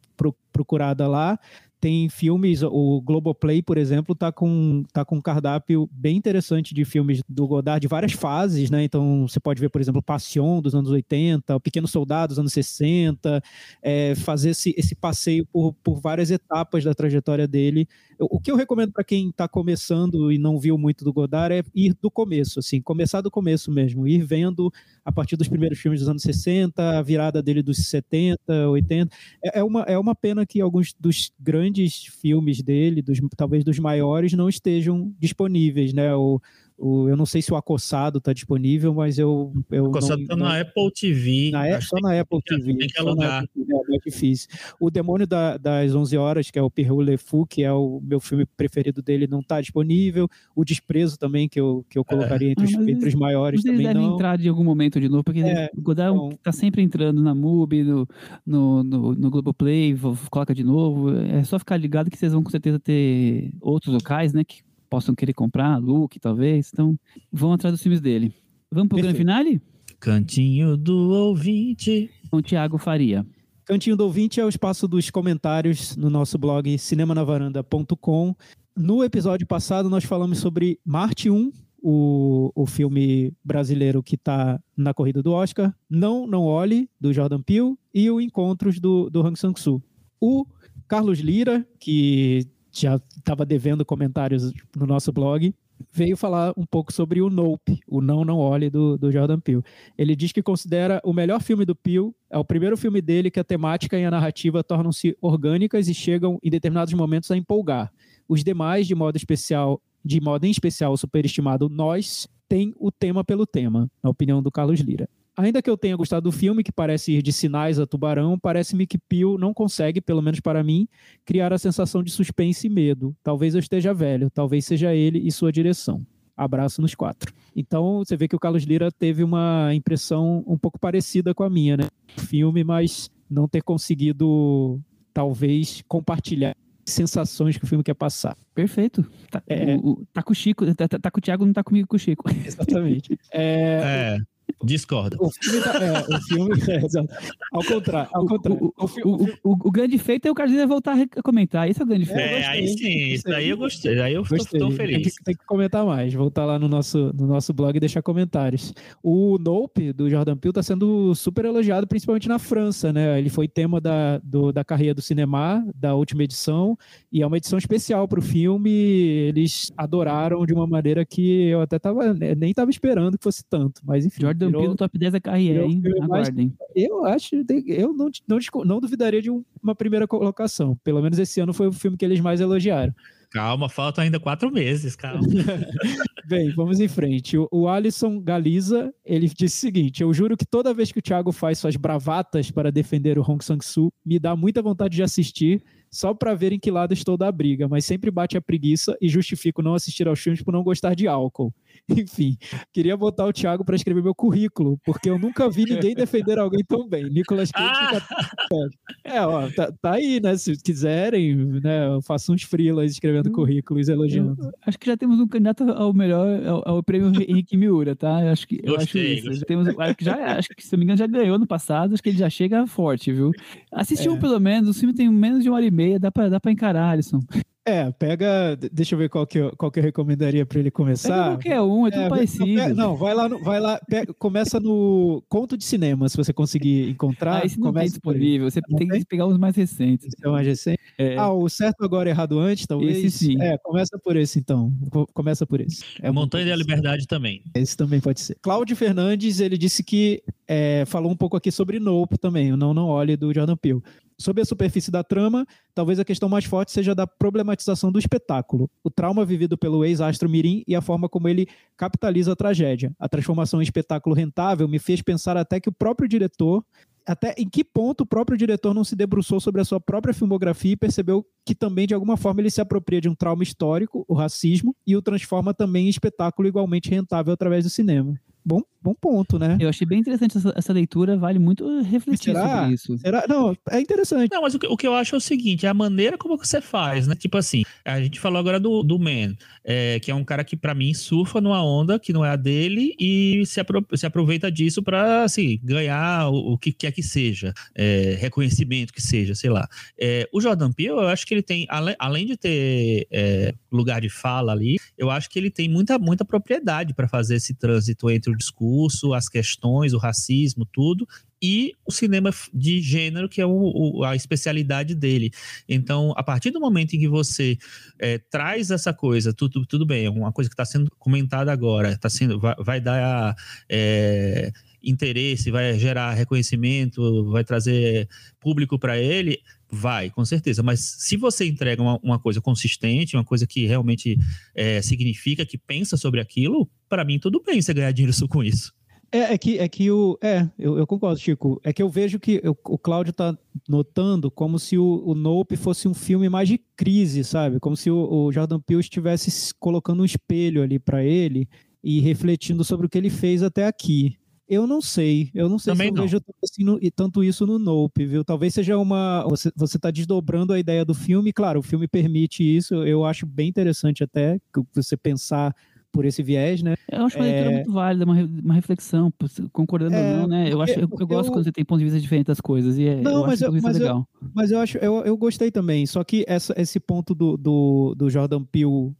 procurada 0.52 1.06
lá 1.06 1.38
tem 1.82 2.08
filmes, 2.08 2.62
o 2.62 3.00
Globoplay, 3.00 3.60
por 3.60 3.76
exemplo, 3.76 4.14
tá 4.14 4.30
com, 4.30 4.84
tá 4.92 5.04
com 5.04 5.16
um 5.16 5.20
cardápio 5.20 5.90
bem 5.90 6.16
interessante 6.16 6.72
de 6.72 6.84
filmes 6.84 7.20
do 7.28 7.44
Godard 7.44 7.80
de 7.80 7.88
várias 7.88 8.12
fases, 8.12 8.70
né? 8.70 8.84
Então 8.84 9.26
você 9.26 9.40
pode 9.40 9.60
ver, 9.60 9.68
por 9.68 9.80
exemplo, 9.80 10.00
Passion 10.00 10.62
dos 10.62 10.76
anos 10.76 10.88
80, 10.88 11.56
O 11.56 11.58
Pequeno 11.58 11.88
Soldado 11.88 12.28
dos 12.28 12.38
anos 12.38 12.52
60, 12.52 13.42
é, 13.82 14.14
fazer 14.14 14.50
esse, 14.50 14.72
esse 14.78 14.94
passeio 14.94 15.44
por, 15.46 15.72
por 15.82 16.00
várias 16.00 16.30
etapas 16.30 16.84
da 16.84 16.94
trajetória 16.94 17.48
dele. 17.48 17.88
O 18.16 18.38
que 18.38 18.52
eu 18.52 18.56
recomendo 18.56 18.92
para 18.92 19.02
quem 19.02 19.30
está 19.30 19.48
começando 19.48 20.30
e 20.30 20.38
não 20.38 20.60
viu 20.60 20.78
muito 20.78 21.04
do 21.04 21.12
Godard 21.12 21.52
é 21.52 21.64
ir 21.74 21.96
do 22.00 22.12
começo, 22.12 22.60
assim, 22.60 22.80
começar 22.80 23.22
do 23.22 23.30
começo 23.30 23.72
mesmo, 23.72 24.06
ir 24.06 24.22
vendo 24.22 24.72
a 25.04 25.10
partir 25.10 25.36
dos 25.36 25.48
primeiros 25.48 25.78
filmes 25.78 26.00
dos 26.00 26.08
anos 26.08 26.22
60, 26.22 26.98
a 26.98 27.02
virada 27.02 27.42
dele 27.42 27.62
dos 27.62 27.78
70, 27.88 28.68
80. 28.68 29.14
É, 29.44 29.60
é 29.60 29.64
uma, 29.64 29.82
é 29.82 29.98
uma 29.98 30.14
pena 30.14 30.46
que 30.46 30.60
alguns 30.60 30.94
dos 30.98 31.32
grandes 31.38 32.06
filmes 32.06 32.62
dele, 32.62 33.02
dos, 33.02 33.20
talvez 33.36 33.64
dos 33.64 33.78
maiores, 33.78 34.32
não 34.32 34.48
estejam 34.48 35.12
disponíveis, 35.18 35.92
né? 35.92 36.14
O, 36.14 36.40
o, 36.78 37.08
eu 37.08 37.16
não 37.16 37.26
sei 37.26 37.42
se 37.42 37.52
o 37.52 37.56
Acossado 37.56 38.18
está 38.18 38.32
disponível, 38.32 38.94
mas 38.94 39.18
eu. 39.18 39.52
eu 39.70 39.84
o 39.84 39.88
Acossado 39.88 40.22
está 40.22 40.36
na 40.36 40.60
Apple 40.60 40.90
TV. 40.92 41.50
Na, 41.50 41.66
é, 41.66 41.80
só 41.80 41.96
na 42.00 42.18
Apple 42.20 42.40
TV. 42.44 42.76
Tem 42.76 42.88
que 42.88 42.98
alugar. 42.98 43.44
É, 43.44 43.96
é 43.96 43.98
difícil. 44.04 44.48
O 44.80 44.90
Demônio 44.90 45.26
da, 45.26 45.56
das 45.56 45.94
11 45.94 46.16
Horas, 46.16 46.50
que 46.50 46.58
é 46.58 46.62
o 46.62 46.70
Pierrot 46.70 47.04
Le 47.04 47.16
Fou, 47.16 47.46
que 47.46 47.62
é 47.62 47.72
o 47.72 48.00
meu 48.02 48.20
filme 48.20 48.44
preferido 48.44 49.02
dele, 49.02 49.26
não 49.26 49.40
está 49.40 49.60
disponível. 49.60 50.28
O 50.54 50.64
Desprezo 50.64 51.18
também, 51.18 51.48
que 51.48 51.60
eu, 51.60 51.84
que 51.88 51.98
eu 51.98 52.04
colocaria 52.04 52.48
é. 52.48 52.52
entre, 52.52 52.64
os, 52.64 52.74
ah, 52.74 52.90
entre 52.90 53.08
os 53.08 53.14
maiores 53.14 53.62
também 53.62 53.86
devem 53.86 54.02
não. 54.02 54.14
entrar 54.14 54.36
de 54.36 54.48
algum 54.48 54.64
momento 54.64 55.00
de 55.00 55.08
novo, 55.08 55.24
porque 55.24 55.40
é, 55.40 55.70
o 55.76 55.80
Godard 55.80 56.16
está 56.18 56.34
então 56.40 56.52
sempre 56.52 56.82
entrando 56.82 57.22
na 57.22 57.34
MUBI, 57.34 57.84
no, 57.84 58.08
no, 58.44 58.82
no, 58.82 59.14
no 59.14 59.30
Globoplay, 59.30 59.96
coloca 60.30 60.54
de 60.54 60.64
novo. 60.64 61.10
É 61.10 61.42
só 61.44 61.58
ficar 61.58 61.76
ligado 61.76 62.10
que 62.10 62.18
vocês 62.18 62.32
vão 62.32 62.42
com 62.42 62.50
certeza 62.50 62.78
ter 62.78 63.52
outros 63.60 63.92
locais, 63.92 64.32
né, 64.32 64.44
que 64.44 64.62
possam 64.92 65.14
querer 65.14 65.32
comprar, 65.32 65.78
look 65.78 66.20
talvez. 66.20 66.70
Então, 66.70 66.98
vão 67.32 67.54
atrás 67.54 67.72
dos 67.72 67.82
filmes 67.82 67.98
dele. 67.98 68.30
Vamos 68.70 68.90
pro 68.90 68.98
grande 68.98 69.16
finale? 69.16 69.58
Cantinho 69.98 70.76
do 70.76 71.08
ouvinte. 71.12 72.10
Com 72.30 72.36
o 72.36 72.42
Thiago 72.42 72.76
Faria. 72.76 73.26
Cantinho 73.64 73.96
do 73.96 74.04
ouvinte 74.04 74.38
é 74.38 74.44
o 74.44 74.50
espaço 74.50 74.86
dos 74.86 75.08
comentários 75.08 75.96
no 75.96 76.10
nosso 76.10 76.36
blog 76.36 76.76
cinemanavaranda.com. 76.76 78.36
No 78.76 79.02
episódio 79.02 79.46
passado, 79.46 79.88
nós 79.88 80.04
falamos 80.04 80.40
sobre 80.40 80.78
Marte 80.84 81.30
1, 81.30 81.50
o, 81.82 82.52
o 82.54 82.66
filme 82.66 83.32
brasileiro 83.42 84.02
que 84.02 84.16
está 84.16 84.60
na 84.76 84.92
corrida 84.92 85.22
do 85.22 85.32
Oscar, 85.32 85.74
Não, 85.88 86.26
Não 86.26 86.42
Olhe, 86.42 86.86
do 87.00 87.14
Jordan 87.14 87.40
Peele, 87.40 87.78
e 87.94 88.10
o 88.10 88.20
Encontros, 88.20 88.78
do, 88.78 89.08
do 89.08 89.26
Hang 89.26 89.38
Sang-soo. 89.38 89.82
O 90.20 90.44
Carlos 90.86 91.18
Lira, 91.20 91.66
que 91.80 92.46
já 92.72 92.96
estava 93.16 93.44
devendo 93.44 93.84
comentários 93.84 94.52
no 94.74 94.86
nosso 94.86 95.12
blog, 95.12 95.54
veio 95.92 96.16
falar 96.16 96.52
um 96.56 96.64
pouco 96.64 96.92
sobre 96.92 97.20
o 97.20 97.28
Nope, 97.28 97.80
o 97.86 98.00
Não 98.00 98.24
Não 98.24 98.38
Olhe 98.38 98.70
do, 98.70 98.96
do 98.96 99.10
Jordan 99.10 99.40
Peele. 99.40 99.62
Ele 99.96 100.16
diz 100.16 100.32
que 100.32 100.42
considera 100.42 101.00
o 101.04 101.12
melhor 101.12 101.42
filme 101.42 101.64
do 101.64 101.74
Peele, 101.74 102.12
é 102.30 102.38
o 102.38 102.44
primeiro 102.44 102.76
filme 102.76 103.00
dele 103.02 103.30
que 103.30 103.40
a 103.40 103.44
temática 103.44 103.98
e 103.98 104.04
a 104.04 104.10
narrativa 104.10 104.64
tornam-se 104.64 105.16
orgânicas 105.20 105.88
e 105.88 105.94
chegam 105.94 106.38
em 106.42 106.50
determinados 106.50 106.94
momentos 106.94 107.30
a 107.30 107.36
empolgar. 107.36 107.92
Os 108.28 108.42
demais, 108.42 108.86
de 108.86 108.94
modo 108.94 109.16
especial, 109.16 109.80
de 110.04 110.20
modo 110.20 110.44
em 110.44 110.50
especial 110.50 110.96
superestimado 110.96 111.68
Nós, 111.68 112.28
tem 112.48 112.74
o 112.78 112.90
tema 112.90 113.24
pelo 113.24 113.46
tema, 113.46 113.90
na 114.02 114.10
opinião 114.10 114.42
do 114.42 114.50
Carlos 114.50 114.80
Lira. 114.80 115.08
Ainda 115.36 115.62
que 115.62 115.70
eu 115.70 115.78
tenha 115.78 115.96
gostado 115.96 116.30
do 116.30 116.32
filme, 116.32 116.62
que 116.62 116.72
parece 116.72 117.12
ir 117.12 117.22
de 117.22 117.32
sinais 117.32 117.78
a 117.78 117.86
tubarão, 117.86 118.38
parece-me 118.38 118.86
que 118.86 118.98
Pio 118.98 119.38
não 119.38 119.54
consegue, 119.54 120.00
pelo 120.00 120.20
menos 120.20 120.40
para 120.40 120.62
mim, 120.62 120.86
criar 121.24 121.52
a 121.52 121.58
sensação 121.58 122.02
de 122.02 122.10
suspense 122.10 122.66
e 122.66 122.70
medo. 122.70 123.16
Talvez 123.22 123.54
eu 123.54 123.60
esteja 123.60 123.94
velho, 123.94 124.30
talvez 124.30 124.66
seja 124.66 124.94
ele 124.94 125.18
e 125.18 125.32
sua 125.32 125.50
direção. 125.50 126.06
Abraço 126.36 126.82
nos 126.82 126.94
quatro. 126.94 127.32
Então 127.56 127.98
você 127.98 128.16
vê 128.16 128.28
que 128.28 128.36
o 128.36 128.38
Carlos 128.38 128.64
Lira 128.64 128.90
teve 128.90 129.22
uma 129.22 129.70
impressão 129.74 130.44
um 130.46 130.58
pouco 130.58 130.78
parecida 130.78 131.34
com 131.34 131.42
a 131.42 131.50
minha, 131.50 131.76
né? 131.76 131.84
Filme, 132.08 132.62
mas 132.62 133.10
não 133.28 133.48
ter 133.48 133.62
conseguido, 133.62 134.80
talvez, 135.14 135.82
compartilhar 135.88 136.54
sensações 136.84 137.56
que 137.56 137.64
o 137.64 137.66
filme 137.66 137.84
quer 137.84 137.94
passar. 137.94 138.36
Perfeito. 138.54 139.04
Tá, 139.30 139.42
é, 139.46 139.76
o, 139.76 139.90
o, 139.90 140.06
tá 140.12 140.22
com 140.22 140.32
o 140.32 140.34
Chico, 140.34 140.66
tá, 140.74 140.88
tá, 140.88 140.98
tá, 140.98 141.10
com 141.10 141.18
o 141.18 141.22
Thiago, 141.22 141.46
não 141.46 141.52
tá 141.52 141.62
comigo 141.62 141.88
com 141.88 141.96
o 141.96 141.98
Chico. 141.98 142.24
Exatamente. 142.44 143.18
É, 143.32 144.18
é. 144.18 144.31
Discorda. 144.62 145.16
O 145.20 145.30
filme, 145.30 145.60
tá, 145.62 145.84
é, 145.84 146.16
o 146.16 146.20
filme 146.22 146.52
é, 146.68 146.84
exato. 146.84 147.08
Ao 147.52 147.64
contrário, 147.64 148.10
ao 148.12 148.26
contrário. 148.26 148.72
O, 148.76 148.84
o, 148.84 149.24
o, 149.44 149.68
o, 149.68 149.70
grande 149.70 149.98
feito 149.98 150.26
é 150.26 150.30
o 150.30 150.34
Carlinhos 150.34 150.68
voltar 150.68 150.96
a 150.96 151.22
comentar. 151.22 151.68
Isso 151.68 151.80
é 151.80 151.84
o 151.84 151.86
grande 151.86 152.06
feito. 152.06 152.20
É, 152.20 152.46
aí 152.46 152.68
sim, 152.68 153.12
isso 153.12 153.28
aí 153.32 153.48
eu 153.48 153.56
gostei. 153.56 154.00
Aí 154.00 154.14
eu 154.14 154.24
gostei. 154.24 154.60
tô, 154.60 154.68
tô 154.68 154.74
feliz. 154.74 155.02
Tem 155.02 155.12
que, 155.12 155.24
tem 155.24 155.34
que, 155.34 155.46
comentar 155.46 155.84
mais. 155.84 156.12
Voltar 156.14 156.44
lá 156.44 156.58
no 156.58 156.68
nosso, 156.68 157.12
no 157.14 157.26
nosso 157.26 157.52
blog 157.52 157.76
e 157.76 157.80
deixar 157.80 158.02
comentários. 158.02 158.72
O 159.02 159.38
Nope, 159.38 159.92
do 159.92 160.08
Jordan 160.08 160.36
Peele, 160.36 160.52
tá 160.52 160.62
sendo 160.62 161.14
super 161.14 161.44
elogiado, 161.44 161.86
principalmente 161.86 162.28
na 162.28 162.38
França, 162.38 162.92
né? 162.92 163.18
Ele 163.18 163.30
foi 163.30 163.48
tema 163.48 163.80
da, 163.80 164.18
do, 164.18 164.52
da 164.52 164.64
carreira 164.64 164.94
do 164.94 165.02
cinema, 165.02 165.64
da 165.74 165.94
última 165.94 166.22
edição, 166.24 166.76
e 167.10 167.22
é 167.22 167.26
uma 167.26 167.36
edição 167.36 167.58
especial 167.58 168.06
para 168.08 168.18
o 168.18 168.22
filme. 168.22 168.70
Eles 168.70 169.72
adoraram 169.76 170.44
de 170.46 170.52
uma 170.52 170.66
maneira 170.66 171.04
que 171.04 171.48
eu 171.48 171.60
até 171.60 171.78
tava, 171.78 172.12
nem 172.14 172.52
tava 172.52 172.70
esperando 172.70 173.18
que 173.18 173.24
fosse 173.24 173.44
tanto, 173.44 173.80
mas 173.84 174.06
enfim. 174.06 174.22
Jordan 174.22 174.41
Peele 174.50 174.68
no 174.68 174.76
top 174.76 174.98
10 174.98 175.12
da 175.12 175.20
carreira, 175.20 175.64
hein? 175.64 175.82
Aguardem. 176.02 176.52
Eu 176.74 177.04
acho, 177.04 177.36
eu 177.66 177.92
não, 177.92 178.10
não, 178.28 178.38
não 178.64 178.80
duvidaria 178.80 179.22
de 179.22 179.30
uma 179.30 179.74
primeira 179.74 180.08
colocação. 180.08 180.76
Pelo 180.82 181.02
menos 181.02 181.18
esse 181.18 181.40
ano 181.40 181.52
foi 181.52 181.68
o 181.68 181.72
filme 181.72 181.96
que 181.96 182.04
eles 182.04 182.20
mais 182.20 182.40
elogiaram. 182.40 182.94
Calma, 183.32 183.66
faltam 183.66 184.04
ainda 184.04 184.20
quatro 184.20 184.50
meses, 184.52 184.94
calma. 184.94 185.22
Bem, 186.28 186.50
vamos 186.50 186.80
em 186.80 186.88
frente. 186.88 187.38
O, 187.38 187.48
o 187.50 187.66
Alisson 187.66 188.20
Galiza, 188.20 188.92
ele 189.04 189.26
disse 189.26 189.56
o 189.56 189.60
seguinte, 189.60 190.02
eu 190.02 190.12
juro 190.12 190.36
que 190.36 190.44
toda 190.44 190.74
vez 190.74 190.92
que 190.92 190.98
o 190.98 191.02
Thiago 191.02 191.32
faz 191.32 191.58
suas 191.58 191.74
bravatas 191.74 192.50
para 192.50 192.70
defender 192.70 193.18
o 193.18 193.22
Hong 193.22 193.42
Sang-soo, 193.42 193.90
me 194.04 194.18
dá 194.18 194.36
muita 194.36 194.60
vontade 194.60 194.94
de 194.94 195.02
assistir, 195.02 195.62
só 195.90 196.12
para 196.12 196.34
ver 196.34 196.52
em 196.52 196.58
que 196.58 196.70
lado 196.70 196.92
estou 196.92 197.16
da 197.16 197.32
briga, 197.32 197.66
mas 197.66 197.86
sempre 197.86 198.10
bate 198.10 198.36
a 198.36 198.40
preguiça 198.40 198.96
e 199.00 199.08
justifico 199.08 199.62
não 199.62 199.74
assistir 199.74 200.06
aos 200.06 200.20
filmes 200.20 200.42
por 200.42 200.52
não 200.52 200.62
gostar 200.62 200.94
de 200.94 201.08
álcool. 201.08 201.54
Enfim, 201.88 202.36
queria 202.72 202.96
botar 202.96 203.26
o 203.26 203.32
Thiago 203.32 203.64
para 203.64 203.76
escrever 203.76 204.02
meu 204.02 204.14
currículo, 204.14 204.78
porque 204.84 205.10
eu 205.10 205.18
nunca 205.18 205.48
vi 205.50 205.64
ninguém 205.64 205.94
defender 205.94 206.38
alguém 206.38 206.64
tão 206.64 206.88
bem. 206.88 207.04
Nicolas 207.04 207.50
Cage 207.52 207.70
ah! 207.72 208.00
fica... 208.00 208.68
É, 209.04 209.20
ó, 209.20 209.48
tá, 209.50 209.72
tá, 209.80 209.94
aí, 209.94 210.20
né? 210.20 210.36
Se 210.36 210.56
quiserem, 210.62 211.34
né? 211.36 211.88
Eu 211.88 212.02
faço 212.02 212.32
uns 212.32 212.42
freelas 212.42 212.92
escrevendo 212.92 213.28
hum, 213.28 213.32
currículos 213.32 213.88
elogiando. 213.88 214.36
Eu 214.42 214.52
acho 214.66 214.78
que 214.78 214.86
já 214.86 214.96
temos 214.96 215.18
um 215.20 215.26
candidato 215.26 215.64
ao 215.70 215.92
melhor, 215.92 216.44
ao, 216.46 216.68
ao 216.68 216.82
prêmio 216.82 217.12
Henrique 217.28 217.56
Miura, 217.56 217.94
tá? 217.94 218.22
Eu 218.22 218.32
acho 218.32 218.46
que, 218.46 218.60
eu 218.62 218.76
gostei, 218.76 219.18
acho 219.18 219.30
isso. 219.30 219.44
Temos, 219.44 219.68
acho 219.68 219.94
que 219.94 220.04
já, 220.04 220.36
acho 220.36 220.48
que, 220.50 220.64
se 220.64 220.72
não 220.72 220.78
me 220.78 220.84
engano, 220.84 220.98
já 220.98 221.06
ganhou 221.06 221.38
no 221.38 221.46
passado, 221.46 221.94
acho 221.94 222.02
que 222.02 222.08
ele 222.08 222.18
já 222.18 222.30
chega 222.30 222.66
forte, 222.66 223.12
viu? 223.12 223.32
Assistiu 223.70 224.14
é. 224.14 224.18
pelo 224.18 224.38
menos, 224.38 224.68
o 224.68 224.74
filme 224.74 224.94
tem 224.94 225.10
menos 225.10 225.42
de 225.42 225.48
uma 225.48 225.56
hora 225.56 225.66
e 225.66 225.70
meia, 225.70 225.98
dá 225.98 226.10
pra, 226.10 226.28
dá 226.28 226.40
pra 226.40 226.52
encarar, 226.52 226.90
Alisson. 226.90 227.20
É, 227.64 227.92
pega. 227.92 228.56
Deixa 228.72 228.94
eu 228.94 228.98
ver 228.98 229.08
qual 229.08 229.24
que 229.24 229.38
eu, 229.38 229.54
qual 229.56 229.70
que 229.70 229.78
eu 229.78 229.82
recomendaria 229.84 230.44
para 230.44 230.58
ele 230.58 230.70
começar. 230.70 231.08
Pega 231.08 231.30
qualquer 231.30 231.60
um, 231.60 231.86
é 231.86 231.90
tudo 231.90 232.02
é, 232.02 232.08
parecido. 232.08 232.46
Não, 232.46 232.54
pega, 232.54 232.74
não, 232.74 232.96
vai 232.96 233.14
lá, 233.14 233.28
no, 233.28 233.38
vai 233.38 233.60
lá 233.60 233.80
pega, 233.88 234.12
começa 234.14 234.58
no 234.58 235.22
conto 235.28 235.56
de 235.56 235.64
cinema, 235.64 236.08
se 236.08 236.16
você 236.16 236.32
conseguir 236.32 236.90
encontrar. 236.90 237.42
Ah, 237.42 237.46
esse 237.46 237.60
não 237.60 237.72
tem 237.72 237.84
disponível, 237.84 238.50
você 238.50 238.60
não 238.68 238.78
tem, 238.78 238.88
tem 238.88 239.00
que 239.00 239.06
pegar 239.06 239.26
os 239.26 239.38
mais 239.38 239.54
recentes. 239.54 240.08
Esse 240.08 240.26
é 240.26 240.28
o 240.28 240.32
mais 240.32 240.46
recente. 240.46 240.80
É. 240.98 241.16
Ah, 241.16 241.32
o 241.32 241.48
certo 241.48 241.84
agora 241.84 242.10
errado 242.10 242.36
antes, 242.38 242.66
talvez. 242.66 242.98
Esse 242.98 243.26
sim. 243.26 243.40
É, 243.40 243.56
começa 243.58 243.96
por 243.96 244.16
esse 244.16 244.40
então. 244.40 244.72
Começa 245.14 245.46
por 245.46 245.60
esse. 245.60 245.84
É 246.02 246.10
Montanha 246.10 246.46
da 246.46 246.56
Liberdade 246.56 247.06
também. 247.06 247.42
Esse 247.54 247.76
também 247.76 248.00
pode 248.00 248.20
ser. 248.20 248.36
Cláudio 248.42 248.74
Fernandes, 248.74 249.38
ele 249.38 249.56
disse 249.56 249.84
que 249.84 250.20
é, 250.48 250.84
falou 250.86 251.12
um 251.12 251.16
pouco 251.16 251.36
aqui 251.36 251.52
sobre 251.52 251.78
Nope 251.78 252.18
também, 252.18 252.52
o 252.52 252.56
Não 252.56 252.74
Não 252.74 252.88
Olhe 252.88 253.16
do 253.16 253.32
Jordan 253.32 253.56
Peele. 253.56 253.82
Sob 254.22 254.40
a 254.40 254.44
superfície 254.44 254.88
da 254.88 255.02
trama, 255.02 255.44
talvez 255.74 255.98
a 255.98 256.04
questão 256.04 256.28
mais 256.28 256.44
forte 256.44 256.70
seja 256.70 256.94
da 256.94 257.08
problematização 257.08 257.90
do 257.90 257.98
espetáculo, 257.98 258.70
o 258.84 258.88
trauma 258.88 259.24
vivido 259.24 259.58
pelo 259.58 259.84
ex-astro 259.84 260.28
Mirim 260.28 260.62
e 260.64 260.76
a 260.76 260.80
forma 260.80 261.08
como 261.08 261.28
ele 261.28 261.48
capitaliza 261.76 262.32
a 262.32 262.36
tragédia. 262.36 262.94
A 263.00 263.08
transformação 263.08 263.60
em 263.60 263.64
espetáculo 263.64 264.14
rentável 264.14 264.68
me 264.68 264.78
fez 264.78 265.02
pensar 265.02 265.36
até 265.36 265.58
que 265.58 265.68
o 265.68 265.72
próprio 265.72 266.08
diretor 266.08 266.64
até 267.04 267.34
em 267.36 267.48
que 267.48 267.64
ponto 267.64 268.02
o 268.02 268.06
próprio 268.06 268.38
diretor 268.38 268.72
não 268.72 268.84
se 268.84 268.94
debruçou 268.94 269.40
sobre 269.40 269.60
a 269.60 269.64
sua 269.64 269.80
própria 269.80 270.14
filmografia 270.14 270.74
e 270.74 270.76
percebeu 270.76 271.26
que 271.44 271.52
também, 271.52 271.84
de 271.84 271.94
alguma 271.94 272.16
forma, 272.16 272.40
ele 272.40 272.48
se 272.48 272.60
apropria 272.60 273.00
de 273.00 273.08
um 273.08 273.14
trauma 273.16 273.42
histórico, 273.42 274.04
o 274.06 274.14
racismo, 274.14 274.72
e 274.86 274.94
o 274.94 275.02
transforma 275.02 275.52
também 275.52 275.86
em 275.86 275.90
espetáculo 275.90 276.46
igualmente 276.46 276.88
rentável 276.88 277.34
através 277.34 277.64
do 277.64 277.70
cinema 277.70 278.20
bom, 278.44 278.62
bom 278.82 278.94
ponto, 278.94 279.38
né? 279.38 279.56
Eu 279.60 279.68
achei 279.68 279.86
bem 279.86 280.00
interessante 280.00 280.36
essa, 280.36 280.52
essa 280.56 280.72
leitura, 280.72 281.16
vale 281.16 281.38
muito 281.38 281.82
refletir 281.82 282.34
Será? 282.34 282.58
sobre 282.58 282.74
isso. 282.74 282.98
Será? 282.98 283.24
Não, 283.28 283.56
é 283.70 283.80
interessante. 283.80 284.30
Não, 284.32 284.42
mas 284.42 284.54
o 284.54 284.58
que, 284.58 284.66
o 284.66 284.76
que, 284.76 284.86
eu 284.86 284.94
acho 284.94 285.14
é 285.14 285.18
o 285.18 285.20
seguinte, 285.20 285.66
é 285.66 285.68
a 285.68 285.74
maneira 285.74 286.18
como 286.18 286.36
você 286.36 286.60
faz, 286.60 287.06
né? 287.06 287.14
Tipo 287.14 287.38
assim, 287.38 287.62
a 287.84 288.00
gente 288.00 288.18
falou 288.18 288.38
agora 288.38 288.58
do, 288.58 288.82
do 288.82 288.98
Man, 288.98 289.36
é, 289.64 290.00
que 290.00 290.10
é 290.10 290.14
um 290.14 290.24
cara 290.24 290.42
que 290.42 290.56
para 290.56 290.74
mim 290.74 290.92
surfa 290.92 291.40
numa 291.40 291.64
onda 291.64 291.98
que 291.98 292.12
não 292.12 292.24
é 292.24 292.30
a 292.30 292.36
dele 292.36 292.94
e 292.98 293.44
se, 293.46 293.60
apro 293.60 293.86
se 293.94 294.06
aproveita 294.06 294.50
disso 294.50 294.82
para 294.82 295.22
assim, 295.22 295.60
ganhar 295.62 296.28
o, 296.28 296.54
o, 296.54 296.58
que 296.58 296.72
quer 296.72 296.92
que 296.92 297.02
seja, 297.02 297.52
é, 297.74 298.16
reconhecimento 298.18 298.92
que 298.92 299.00
seja, 299.00 299.34
sei 299.34 299.50
lá. 299.50 299.68
É, 299.98 300.28
o 300.32 300.40
Jordan 300.40 300.72
Peele, 300.72 300.90
eu 300.90 301.08
acho 301.08 301.26
que 301.26 301.34
ele 301.34 301.42
tem, 301.42 301.66
além, 301.68 301.94
além 301.98 302.26
de 302.26 302.36
ter 302.36 303.06
é, 303.10 303.54
lugar 303.70 304.00
de 304.00 304.08
fala 304.08 304.52
ali, 304.52 304.76
eu 304.98 305.10
acho 305.10 305.30
que 305.30 305.38
ele 305.38 305.50
tem 305.50 305.68
muita, 305.68 305.98
muita 305.98 306.24
propriedade 306.24 306.94
para 306.94 307.08
fazer 307.08 307.36
esse 307.36 307.54
trânsito 307.54 308.10
entre 308.10 308.31
o 308.32 308.36
discurso, 308.36 309.14
as 309.14 309.28
questões, 309.28 309.92
o 309.92 309.98
racismo, 309.98 310.66
tudo, 310.70 311.06
e 311.42 311.72
o 311.84 311.90
cinema 311.90 312.30
de 312.54 312.80
gênero, 312.80 313.28
que 313.28 313.40
é 313.40 313.46
o, 313.46 313.50
o, 313.50 314.04
a 314.04 314.14
especialidade 314.14 314.94
dele. 314.94 315.32
Então, 315.68 316.14
a 316.16 316.22
partir 316.22 316.50
do 316.50 316.60
momento 316.60 316.94
em 316.94 317.00
que 317.00 317.08
você 317.08 317.58
é, 317.98 318.18
traz 318.18 318.70
essa 318.70 318.92
coisa, 318.92 319.32
tudo, 319.32 319.66
tudo 319.66 319.84
bem, 319.84 320.06
é 320.06 320.10
uma 320.10 320.32
coisa 320.32 320.48
que 320.48 320.54
está 320.54 320.64
sendo 320.64 320.90
comentada 320.98 321.52
agora, 321.52 321.98
tá 321.98 322.08
sendo, 322.08 322.38
vai, 322.38 322.54
vai 322.58 322.80
dar. 322.80 323.34
É, 323.68 324.52
interesse, 324.84 325.50
vai 325.50 325.78
gerar 325.78 326.12
reconhecimento, 326.12 327.30
vai 327.30 327.44
trazer 327.44 328.08
público 328.40 328.78
para 328.78 328.98
ele, 328.98 329.38
vai, 329.70 330.10
com 330.10 330.24
certeza. 330.24 330.62
Mas 330.62 330.80
se 330.98 331.16
você 331.16 331.46
entrega 331.46 331.80
uma, 331.80 331.98
uma 332.02 332.18
coisa 332.18 332.40
consistente, 332.40 333.16
uma 333.16 333.24
coisa 333.24 333.46
que 333.46 333.64
realmente 333.66 334.18
é, 334.54 334.82
significa, 334.82 335.46
que 335.46 335.56
pensa 335.56 335.96
sobre 335.96 336.20
aquilo, 336.20 336.68
para 336.92 337.06
mim 337.06 337.18
tudo 337.18 337.42
bem 337.42 337.62
você 337.62 337.72
ganhar 337.72 337.90
dinheiro 337.90 338.14
com 338.28 338.44
isso. 338.44 338.70
É, 339.10 339.32
é 339.32 339.38
que, 339.38 339.58
é 339.58 339.66
que 339.66 339.90
o. 339.90 340.18
É, 340.22 340.46
eu, 340.58 340.76
eu 340.76 340.86
concordo, 340.86 341.18
Chico. 341.18 341.58
É 341.64 341.72
que 341.72 341.82
eu 341.82 341.88
vejo 341.88 342.20
que 342.20 342.38
eu, 342.44 342.54
o 342.64 342.76
Cláudio 342.76 343.14
tá 343.14 343.34
notando 343.66 344.30
como 344.30 344.58
se 344.58 344.76
o, 344.76 345.02
o 345.06 345.14
Nope 345.14 345.56
fosse 345.56 345.88
um 345.88 345.94
filme 345.94 346.28
mais 346.28 346.48
de 346.48 346.58
crise, 346.76 347.24
sabe? 347.24 347.58
Como 347.60 347.74
se 347.74 347.90
o, 347.90 348.26
o 348.26 348.30
Jordan 348.30 348.60
Peele 348.60 348.80
estivesse 348.80 349.54
colocando 349.58 350.02
um 350.02 350.04
espelho 350.04 350.62
ali 350.62 350.78
para 350.78 351.02
ele 351.02 351.48
e 351.82 351.98
refletindo 352.00 352.62
sobre 352.62 352.86
o 352.86 352.90
que 352.90 352.98
ele 352.98 353.08
fez 353.08 353.42
até 353.42 353.66
aqui. 353.66 354.18
Eu 354.46 354.66
não 354.66 354.82
sei. 354.82 355.30
Eu 355.34 355.48
não 355.48 355.58
sei 355.58 355.72
Também 355.72 355.86
se 355.86 355.92
eu 355.92 355.96
não. 355.96 356.02
vejo 356.02 356.20
assim, 356.44 356.62
no, 356.62 356.78
tanto 356.94 357.24
isso 357.24 357.46
no 357.46 357.58
Nope, 357.58 358.04
viu? 358.04 358.22
Talvez 358.22 358.52
seja 358.52 358.76
uma. 358.76 359.26
Você, 359.30 359.50
você 359.56 359.78
tá 359.78 359.90
desdobrando 359.90 360.52
a 360.52 360.58
ideia 360.58 360.84
do 360.84 360.92
filme. 360.92 361.32
Claro, 361.32 361.60
o 361.60 361.62
filme 361.62 361.88
permite 361.88 362.42
isso. 362.42 362.74
Eu 362.84 363.06
acho 363.06 363.24
bem 363.24 363.48
interessante 363.48 364.04
até 364.04 364.38
você 364.74 364.94
pensar 364.94 365.54
por 365.92 366.04
esse 366.06 366.22
viés, 366.22 366.62
né? 366.62 366.74
Eu 366.90 367.04
acho 367.04 367.16
uma 367.16 367.24
leitura 367.26 367.50
é... 367.50 367.54
muito 367.54 367.72
válida, 367.72 368.04
uma, 368.04 368.14
uma 368.42 368.54
reflexão, 368.54 369.12
concordando 369.52 369.94
é, 369.94 370.12
ou 370.12 370.16
não, 370.20 370.26
né? 370.26 370.52
Eu, 370.52 370.60
acho, 370.62 370.72
eu, 370.72 370.88
eu 370.98 371.06
gosto 371.06 371.28
eu... 371.28 371.32
quando 371.32 371.44
você 371.44 371.52
tem 371.52 371.64
pontos 371.64 371.80
de 371.80 371.84
vista 371.84 372.00
diferentes 372.00 372.28
das 372.28 372.40
coisas, 372.40 372.78
e 372.78 372.86
é, 372.86 373.00
não, 373.00 373.12
eu 373.12 373.26
mas 373.26 373.42
acho 373.42 373.44
eu, 373.44 373.62
mas 373.62 373.78
legal. 373.78 374.08
mas 374.34 374.50
eu 374.50 374.58
acho, 374.58 374.78
eu, 374.78 375.04
eu 375.04 375.16
gostei 375.16 375.50
também, 375.50 375.84
só 375.86 376.02
que 376.02 376.24
essa, 376.26 376.54
esse 376.56 376.80
ponto 376.80 377.14
do, 377.14 377.36
do, 377.36 377.94
do 377.94 378.10
Jordan 378.10 378.42
Peele 378.42 378.94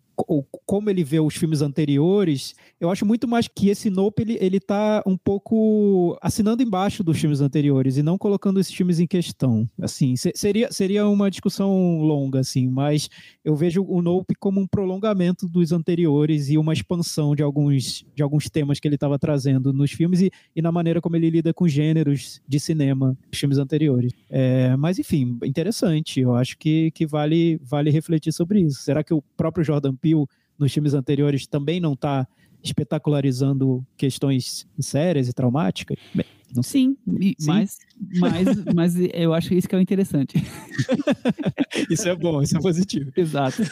como 0.66 0.90
ele 0.90 1.02
vê 1.02 1.20
os 1.20 1.34
filmes 1.34 1.62
anteriores, 1.62 2.54
eu 2.80 2.90
acho 2.90 3.04
muito 3.04 3.26
mais 3.26 3.48
que 3.48 3.68
esse 3.68 3.90
Nope 3.90 4.22
ele, 4.22 4.38
ele 4.40 4.60
tá 4.60 5.02
um 5.06 5.16
pouco 5.16 6.16
assinando 6.20 6.62
embaixo 6.62 7.02
dos 7.02 7.18
filmes 7.18 7.40
anteriores 7.40 7.96
e 7.96 8.02
não 8.02 8.18
colocando 8.18 8.60
esses 8.60 8.72
filmes 8.72 9.00
em 9.00 9.06
questão. 9.06 9.68
Assim, 9.80 10.14
seria, 10.16 10.70
seria 10.70 11.06
uma 11.08 11.30
discussão 11.30 11.98
longa, 12.00 12.40
assim, 12.40 12.68
mas 12.68 13.08
eu 13.44 13.56
vejo 13.56 13.84
o 13.84 14.00
Nope 14.00 14.34
como 14.36 14.60
um 14.60 14.66
prolongamento 14.66 15.48
dos 15.48 15.72
anteriores 15.72 16.48
e 16.48 16.56
uma 16.56 16.72
expansão 16.72 17.34
de 17.34 17.42
alguns, 17.42 18.04
de 18.14 18.22
alguns 18.22 18.48
temas 18.48 18.78
que 18.78 18.86
ele 18.86 18.94
estava 18.94 19.18
trazendo 19.18 19.72
nos 19.72 19.90
filmes 19.90 20.20
e, 20.20 20.30
e, 20.54 20.62
na 20.62 20.70
maneira 20.70 21.00
como 21.00 21.16
ele 21.16 21.28
lida 21.28 21.52
com 21.52 21.66
gêneros 21.66 22.40
de 22.46 22.60
cinema 22.60 23.16
dos 23.30 23.40
filmes 23.40 23.58
anteriores. 23.58 24.12
É, 24.30 24.76
mas, 24.76 24.98
enfim, 24.98 25.38
interessante. 25.44 26.20
Eu 26.20 26.34
acho 26.34 26.56
que, 26.56 26.90
que 26.92 27.06
vale, 27.06 27.60
vale 27.62 27.90
refletir 27.90 28.32
sobre 28.32 28.60
isso. 28.60 28.82
Será 28.82 29.02
que 29.02 29.12
o 29.12 29.22
próprio 29.36 29.64
Jordan 29.64 29.94
Peele 29.96 30.26
nos 30.58 30.72
filmes 30.72 30.94
anteriores 30.94 31.46
também 31.46 31.80
não 31.80 31.94
está 31.94 32.26
espetacularizando 32.62 33.84
questões 33.96 34.66
sérias 34.78 35.28
e 35.28 35.32
traumáticas? 35.32 35.96
Bem, 36.14 36.26
Sim, 36.60 36.96
Sim, 37.06 37.34
Mas, 37.46 37.78
mas, 38.18 38.64
mas 38.74 38.94
eu 39.14 39.32
acho 39.32 39.54
isso 39.54 39.66
que 39.66 39.74
é 39.74 39.78
o 39.78 39.80
interessante. 39.80 40.34
isso 41.88 42.06
é 42.06 42.14
bom, 42.14 42.42
isso 42.42 42.58
é 42.58 42.60
positivo. 42.60 43.10
Exato. 43.16 43.62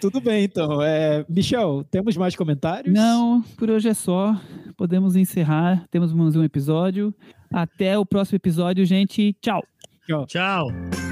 Tudo 0.00 0.20
bem, 0.20 0.44
então. 0.44 0.80
É, 0.80 1.26
Michel, 1.28 1.84
temos 1.90 2.16
mais 2.16 2.34
comentários? 2.34 2.94
Não, 2.94 3.42
por 3.58 3.68
hoje 3.68 3.90
é 3.90 3.94
só. 3.94 4.40
Podemos 4.76 5.16
encerrar. 5.16 5.84
Temos 5.90 6.12
mais 6.14 6.34
um 6.34 6.42
episódio. 6.42 7.14
Até 7.52 7.98
o 7.98 8.06
próximo 8.06 8.36
episódio, 8.36 8.86
gente. 8.86 9.36
Tchau. 9.42 9.62
Tchau. 10.06 10.26
Tchau. 10.26 11.07